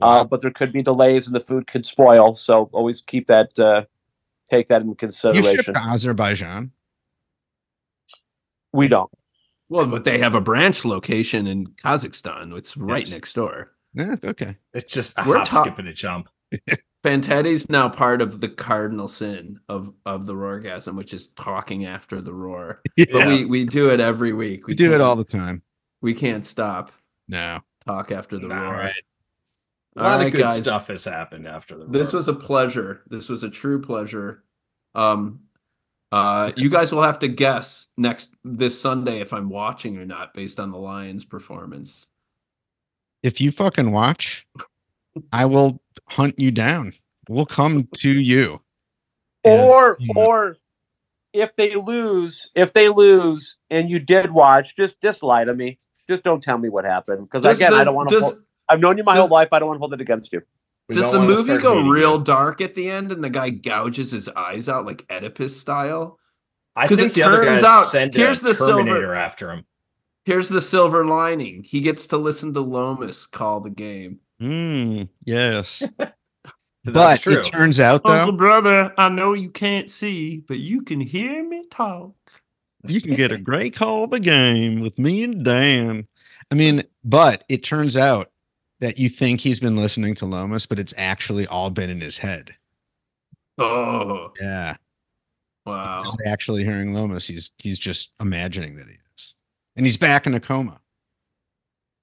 Uh, 0.00 0.22
but 0.24 0.40
there 0.42 0.50
could 0.50 0.72
be 0.72 0.82
delays 0.82 1.26
and 1.26 1.34
the 1.34 1.40
food 1.40 1.66
could 1.66 1.84
spoil. 1.86 2.34
So 2.34 2.68
always 2.72 3.00
keep 3.00 3.26
that, 3.28 3.58
uh, 3.58 3.84
take 4.48 4.68
that 4.68 4.82
into 4.82 4.90
You 4.90 4.94
ship 4.94 4.98
consideration. 4.98 5.74
to 5.74 5.80
Azerbaijan. 5.80 6.70
We 8.72 8.88
don't. 8.88 9.10
Well, 9.68 9.86
but 9.86 10.04
they 10.04 10.18
have 10.18 10.34
a 10.34 10.40
branch 10.40 10.84
location 10.84 11.46
in 11.46 11.66
Kazakhstan. 11.68 12.56
It's 12.56 12.76
right 12.76 13.06
Yes. 13.06 13.10
next 13.10 13.32
door. 13.34 13.72
Yeah, 13.94 14.16
okay. 14.24 14.56
It's 14.72 14.92
just 14.92 15.18
a 15.18 15.24
We're 15.26 15.38
hop, 15.38 15.48
ta- 15.48 15.62
skip, 15.64 15.78
and 15.78 15.88
a 15.88 15.92
jump. 15.92 16.28
Fantetti's 17.04 17.70
now 17.70 17.88
part 17.88 18.20
of 18.20 18.40
the 18.40 18.48
cardinal 18.48 19.06
sin 19.08 19.60
of 19.68 19.92
of 20.04 20.26
the 20.26 20.34
roargasm, 20.34 20.96
which 20.96 21.14
is 21.14 21.28
talking 21.28 21.86
after 21.86 22.20
the 22.20 22.34
roar. 22.34 22.82
But 22.96 23.26
we 23.28 23.44
we 23.44 23.64
do 23.64 23.90
it 23.90 24.00
every 24.00 24.32
week. 24.32 24.66
We 24.66 24.74
do 24.74 24.92
it 24.94 25.00
all 25.00 25.14
the 25.16 25.24
time. 25.24 25.62
We 26.00 26.12
can't 26.14 26.44
stop. 26.44 26.90
No. 27.28 27.60
Talk 27.86 28.10
after 28.12 28.38
the 28.38 28.50
All 28.54 28.62
roar. 28.62 28.72
right. 28.74 28.94
A 29.96 30.00
All 30.02 30.10
lot 30.10 30.16
right, 30.18 30.26
of 30.26 30.32
good 30.32 30.40
guys. 30.42 30.62
stuff 30.62 30.88
has 30.88 31.04
happened 31.04 31.46
after 31.46 31.76
the 31.78 31.86
This 31.86 32.12
roar. 32.12 32.18
was 32.18 32.28
a 32.28 32.34
pleasure. 32.34 33.02
This 33.08 33.28
was 33.28 33.42
a 33.44 33.50
true 33.50 33.80
pleasure. 33.80 34.44
Um, 34.94 35.40
uh, 36.12 36.52
you 36.56 36.70
guys 36.70 36.92
will 36.92 37.02
have 37.02 37.18
to 37.20 37.28
guess 37.28 37.88
next 37.96 38.34
this 38.44 38.80
Sunday 38.80 39.20
if 39.20 39.32
I'm 39.32 39.48
watching 39.50 39.98
or 39.98 40.04
not, 40.06 40.34
based 40.34 40.58
on 40.58 40.70
the 40.70 40.78
Lions' 40.78 41.24
performance. 41.24 42.06
If 43.22 43.40
you 43.40 43.50
fucking 43.52 43.90
watch, 43.90 44.46
I 45.32 45.44
will 45.46 45.82
hunt 46.08 46.38
you 46.38 46.50
down. 46.50 46.92
We'll 47.28 47.46
come 47.46 47.88
to 47.96 48.10
you. 48.10 48.62
And- 49.44 49.60
Or, 49.62 49.96
Yeah. 50.00 50.12
or 50.16 50.56
if 51.32 51.54
they 51.56 51.74
lose, 51.76 52.48
if 52.54 52.72
they 52.72 52.88
lose 52.88 53.56
and 53.70 53.90
you 53.90 53.98
did 53.98 54.30
watch, 54.30 54.74
just, 54.76 55.00
just 55.02 55.22
lie 55.22 55.44
to 55.44 55.54
me. 55.54 55.78
Just 56.08 56.22
don't 56.22 56.42
tell 56.42 56.58
me 56.58 56.68
what 56.68 56.84
happened. 56.84 57.22
Because 57.28 57.42
Does 57.42 57.56
again, 57.58 57.72
the- 57.72 57.78
I 57.78 57.84
don't 57.84 57.94
want 57.94 58.08
to. 58.10 58.32
I've 58.68 58.80
known 58.80 58.96
you 58.98 59.04
my 59.04 59.14
does- 59.14 59.22
whole 59.28 59.34
life. 59.34 59.52
I 59.52 59.58
don't 59.58 59.68
want 59.68 59.76
to 59.78 59.80
hold 59.80 59.94
it 59.94 60.00
against 60.00 60.32
you. 60.32 60.42
We 60.88 60.94
Does 60.94 61.10
the 61.12 61.20
movie 61.20 61.44
start 61.58 61.62
go 61.62 61.80
real 61.88 62.16
you. 62.18 62.24
dark 62.24 62.60
at 62.62 62.74
the 62.74 62.88
end 62.88 63.12
and 63.12 63.22
the 63.22 63.28
guy 63.28 63.50
gouges 63.50 64.12
his 64.12 64.28
eyes 64.30 64.68
out 64.70 64.86
like 64.86 65.04
Oedipus 65.10 65.58
style? 65.60 66.18
I 66.74 66.86
'Cause 66.88 66.98
think 66.98 67.10
it 67.12 67.14
the 67.16 67.22
other 67.24 67.44
turns 67.44 67.62
out- 67.62 67.88
send 67.88 68.14
here's 68.14 68.40
a 68.40 68.44
the 68.44 68.54
silver- 68.54 68.78
Terminator 68.84 69.14
after 69.14 69.50
him. 69.52 69.64
Here's 70.24 70.48
the 70.48 70.60
silver 70.62 71.04
lining. 71.04 71.62
He 71.62 71.80
gets 71.80 72.06
to 72.08 72.16
listen 72.16 72.54
to 72.54 72.60
Lomas 72.60 73.26
call 73.26 73.60
the 73.60 73.70
game. 73.70 74.20
Mm, 74.40 75.08
yes. 75.24 75.82
That's 75.98 76.14
but 76.84 77.20
true. 77.20 77.44
it 77.46 77.52
turns 77.52 77.80
out 77.80 78.02
Uncle 78.06 78.32
though, 78.32 78.32
brother, 78.32 78.94
I 78.96 79.08
know 79.08 79.32
you 79.34 79.50
can't 79.50 79.90
see, 79.90 80.38
but 80.46 80.58
you 80.58 80.82
can 80.82 81.00
hear 81.00 81.46
me 81.46 81.64
talk. 81.70 82.14
you 82.86 83.00
can 83.00 83.14
get 83.14 83.32
a 83.32 83.38
great 83.38 83.74
call 83.74 84.04
of 84.04 84.10
the 84.10 84.20
game 84.20 84.80
with 84.80 84.98
me 84.98 85.24
and 85.24 85.44
Dan. 85.44 86.06
I 86.50 86.54
mean, 86.54 86.84
but 87.04 87.44
it 87.48 87.62
turns 87.64 87.96
out 87.96 88.28
that 88.80 88.98
you 88.98 89.08
think 89.08 89.40
he's 89.40 89.60
been 89.60 89.76
listening 89.76 90.14
to 90.14 90.24
Lomas, 90.26 90.64
but 90.66 90.78
it's 90.78 90.94
actually 90.96 91.46
all 91.46 91.68
been 91.68 91.90
in 91.90 92.00
his 92.00 92.18
head. 92.18 92.54
Oh, 93.58 94.32
Yeah. 94.40 94.76
wow. 95.66 96.02
Not 96.04 96.18
actually 96.26 96.64
hearing 96.64 96.92
Lomas. 96.94 97.26
He's 97.26 97.50
he's 97.58 97.78
just 97.78 98.12
imagining 98.20 98.76
that 98.76 98.86
he 98.86 98.94
is. 99.16 99.34
And 99.76 99.84
he's 99.84 99.96
back 99.96 100.26
in 100.26 100.32
a 100.34 100.40
coma. 100.40 100.80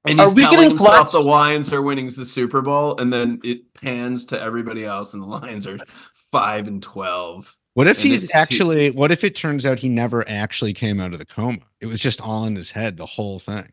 And 0.08 0.20
Are 0.20 0.26
he's 0.28 0.36
we 0.36 0.42
telling 0.44 0.58
getting 0.58 0.70
himself 0.72 0.96
flash- 0.96 1.12
the 1.12 1.22
Lions 1.22 1.74
are 1.74 1.82
winning 1.82 2.10
the 2.10 2.26
Super 2.26 2.62
Bowl, 2.62 3.00
and 3.00 3.12
then 3.12 3.40
it 3.44 3.74
pans 3.74 4.26
to 4.26 4.40
everybody 4.42 4.86
else, 4.86 5.14
and 5.14 5.22
the 5.24 5.28
Lions 5.28 5.66
are 5.66 5.78
five 6.32 6.68
and 6.68 6.82
twelve. 6.84 7.56
What 7.74 7.88
if 7.88 8.02
he's 8.02 8.24
it's- 8.24 8.36
actually 8.36 8.92
what 8.92 9.12
if 9.12 9.24
it 9.24 9.36
turns 9.36 9.66
out 9.66 9.80
he 9.80 9.90
never 9.90 10.24
actually 10.30 10.74
came 10.74 11.00
out 11.02 11.12
of 11.14 11.20
the 11.20 11.26
coma? 11.26 11.58
It 11.82 11.88
was 11.88 12.00
just 12.00 12.22
all 12.22 12.46
in 12.46 12.56
his 12.56 12.72
head, 12.72 12.98
the 12.98 13.06
whole 13.06 13.40
thing. 13.40 13.72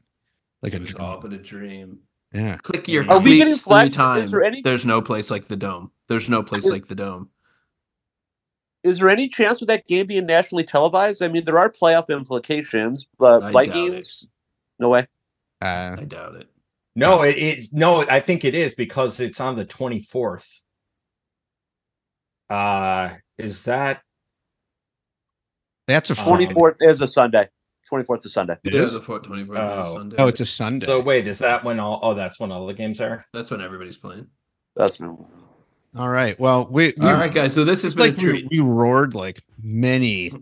Like 0.62 0.72
a 0.72 0.76
It 0.76 0.82
was 0.82 0.90
dream. 0.92 1.04
all 1.04 1.18
but 1.20 1.32
a 1.32 1.38
dream. 1.38 1.98
Yeah. 2.32 2.56
Click 2.58 2.88
your 2.88 3.08
Are 3.10 3.20
we 3.20 3.36
getting 3.36 3.52
cleats 3.52 3.60
three 3.60 3.70
flash- 3.70 3.88
is 3.88 3.94
times. 3.96 4.30
there 4.30 4.42
any- 4.42 4.62
There's 4.62 4.86
no 4.86 5.02
place 5.02 5.30
like 5.30 5.48
the 5.48 5.56
dome. 5.56 5.90
There's 6.08 6.28
no 6.30 6.42
place 6.42 6.64
like 6.64 6.86
the 6.86 6.94
dome. 6.94 7.28
Is 8.82 8.98
there 8.98 9.10
any 9.10 9.28
chance 9.28 9.60
of 9.60 9.68
that 9.68 9.86
game 9.86 10.06
being 10.06 10.26
nationally 10.26 10.64
televised? 10.64 11.22
I 11.22 11.28
mean, 11.28 11.44
there 11.44 11.58
are 11.58 11.70
playoff 11.70 12.08
implications, 12.08 13.06
but 13.18 13.42
I 13.44 13.50
Vikings, 13.52 14.24
no 14.80 14.88
way. 14.88 15.06
Uh, 15.62 15.96
I 16.00 16.04
doubt 16.04 16.34
it. 16.34 16.48
No, 16.96 17.22
it 17.22 17.36
is 17.38 17.72
no, 17.72 18.02
I 18.10 18.20
think 18.20 18.44
it 18.44 18.54
is 18.54 18.74
because 18.74 19.20
it's 19.20 19.40
on 19.40 19.56
the 19.56 19.64
24th. 19.64 20.46
Uh 22.50 23.10
is 23.38 23.62
that 23.64 24.02
that's 25.86 26.10
a 26.10 26.18
Um, 26.20 26.26
Twenty 26.26 26.52
fourth 26.52 26.76
is 26.80 27.00
a 27.00 27.06
Sunday. 27.06 27.48
Twenty 27.88 28.04
fourth 28.04 28.26
is 28.26 28.32
Sunday. 28.32 28.56
It 28.64 28.74
yeah, 28.74 28.80
is? 28.80 28.94
the 28.94 29.00
4th, 29.00 29.24
24th 29.24 29.56
Oh. 29.58 29.86
is 29.86 29.92
Sunday. 29.92 30.16
Oh, 30.18 30.26
it's 30.26 30.40
a 30.40 30.46
Sunday. 30.46 30.86
so 30.86 31.00
wait, 31.00 31.26
is 31.26 31.38
that 31.38 31.64
when 31.64 31.78
all 31.80 32.00
oh 32.02 32.14
that's 32.14 32.38
when 32.40 32.50
all 32.52 32.66
the 32.66 32.74
games 32.74 33.00
are? 33.00 33.24
That's 33.32 33.50
when 33.50 33.60
everybody's 33.60 33.98
playing. 33.98 34.26
That's 34.76 34.98
all 35.96 36.08
right. 36.08 36.38
Well, 36.40 36.68
we, 36.70 36.94
we 36.96 37.06
All 37.06 37.12
right, 37.14 37.32
guys. 37.32 37.52
So 37.52 37.64
this 37.64 37.82
has 37.82 37.94
been 37.94 38.06
like 38.10 38.16
a 38.16 38.20
treat. 38.20 38.48
we, 38.50 38.60
we 38.60 38.66
roared 38.66 39.14
like 39.14 39.42
many 39.62 40.32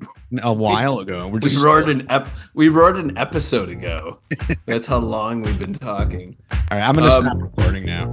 a 0.43 0.52
while 0.52 1.01
ago. 1.01 1.27
We're 1.27 1.35
We 1.35 1.40
just 1.40 1.62
roared 1.64 1.89
an 1.89 2.06
ep- 2.09 2.28
we 2.55 2.68
roared 2.68 2.97
an 2.97 3.16
episode 3.18 3.68
ago. 3.68 4.18
That's 4.66 4.86
how 4.86 4.98
long 4.98 5.43
we've 5.43 5.59
been 5.59 5.74
talking. 5.74 6.36
all 6.52 6.59
right. 6.70 6.82
I'm 6.82 6.94
gonna 6.94 7.06
um, 7.09 7.24
stop 7.24 7.43
recording 7.43 7.85
now. 7.85 8.12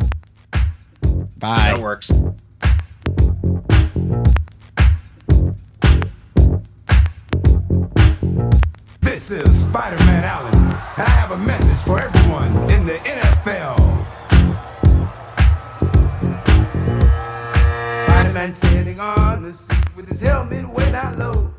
Bye. 0.52 1.70
That 1.70 1.76
Bye. 1.76 1.80
works. 1.80 2.12
This 9.02 9.32
is 9.32 9.62
Spider-Man 9.62 10.24
Allen, 10.24 10.54
and 10.54 10.74
I 10.74 11.10
have 11.10 11.32
a 11.32 11.38
message 11.38 11.86
for 11.86 12.00
everyone 12.00 12.70
in 12.70 12.86
the 12.86 12.98
NFL. 13.00 13.77
Spider-Man 18.38 18.54
sitting 18.54 19.00
on 19.00 19.42
the 19.42 19.52
seat 19.52 19.96
with 19.96 20.08
his 20.08 20.20
helmet 20.20 20.70
way 20.70 20.92
down 20.92 21.18
low. 21.18 21.52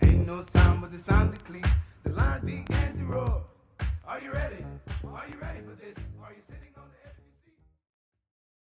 Ain't 0.00 0.28
no 0.28 0.42
sound 0.42 0.80
but 0.80 0.92
the 0.92 0.98
sound 0.98 1.34
of 1.34 1.44
cleat. 1.44 1.66
The 2.04 2.10
lions 2.10 2.44
began 2.44 2.96
to 2.98 3.04
roar. 3.04 3.42
Are 4.06 4.20
you 4.20 4.30
ready? 4.30 4.64
Are 5.04 5.26
you 5.28 5.36
ready 5.40 5.58
for 5.58 5.74
this? 5.74 5.96
Are 6.22 6.30
you 6.30 6.42
sitting 6.46 6.67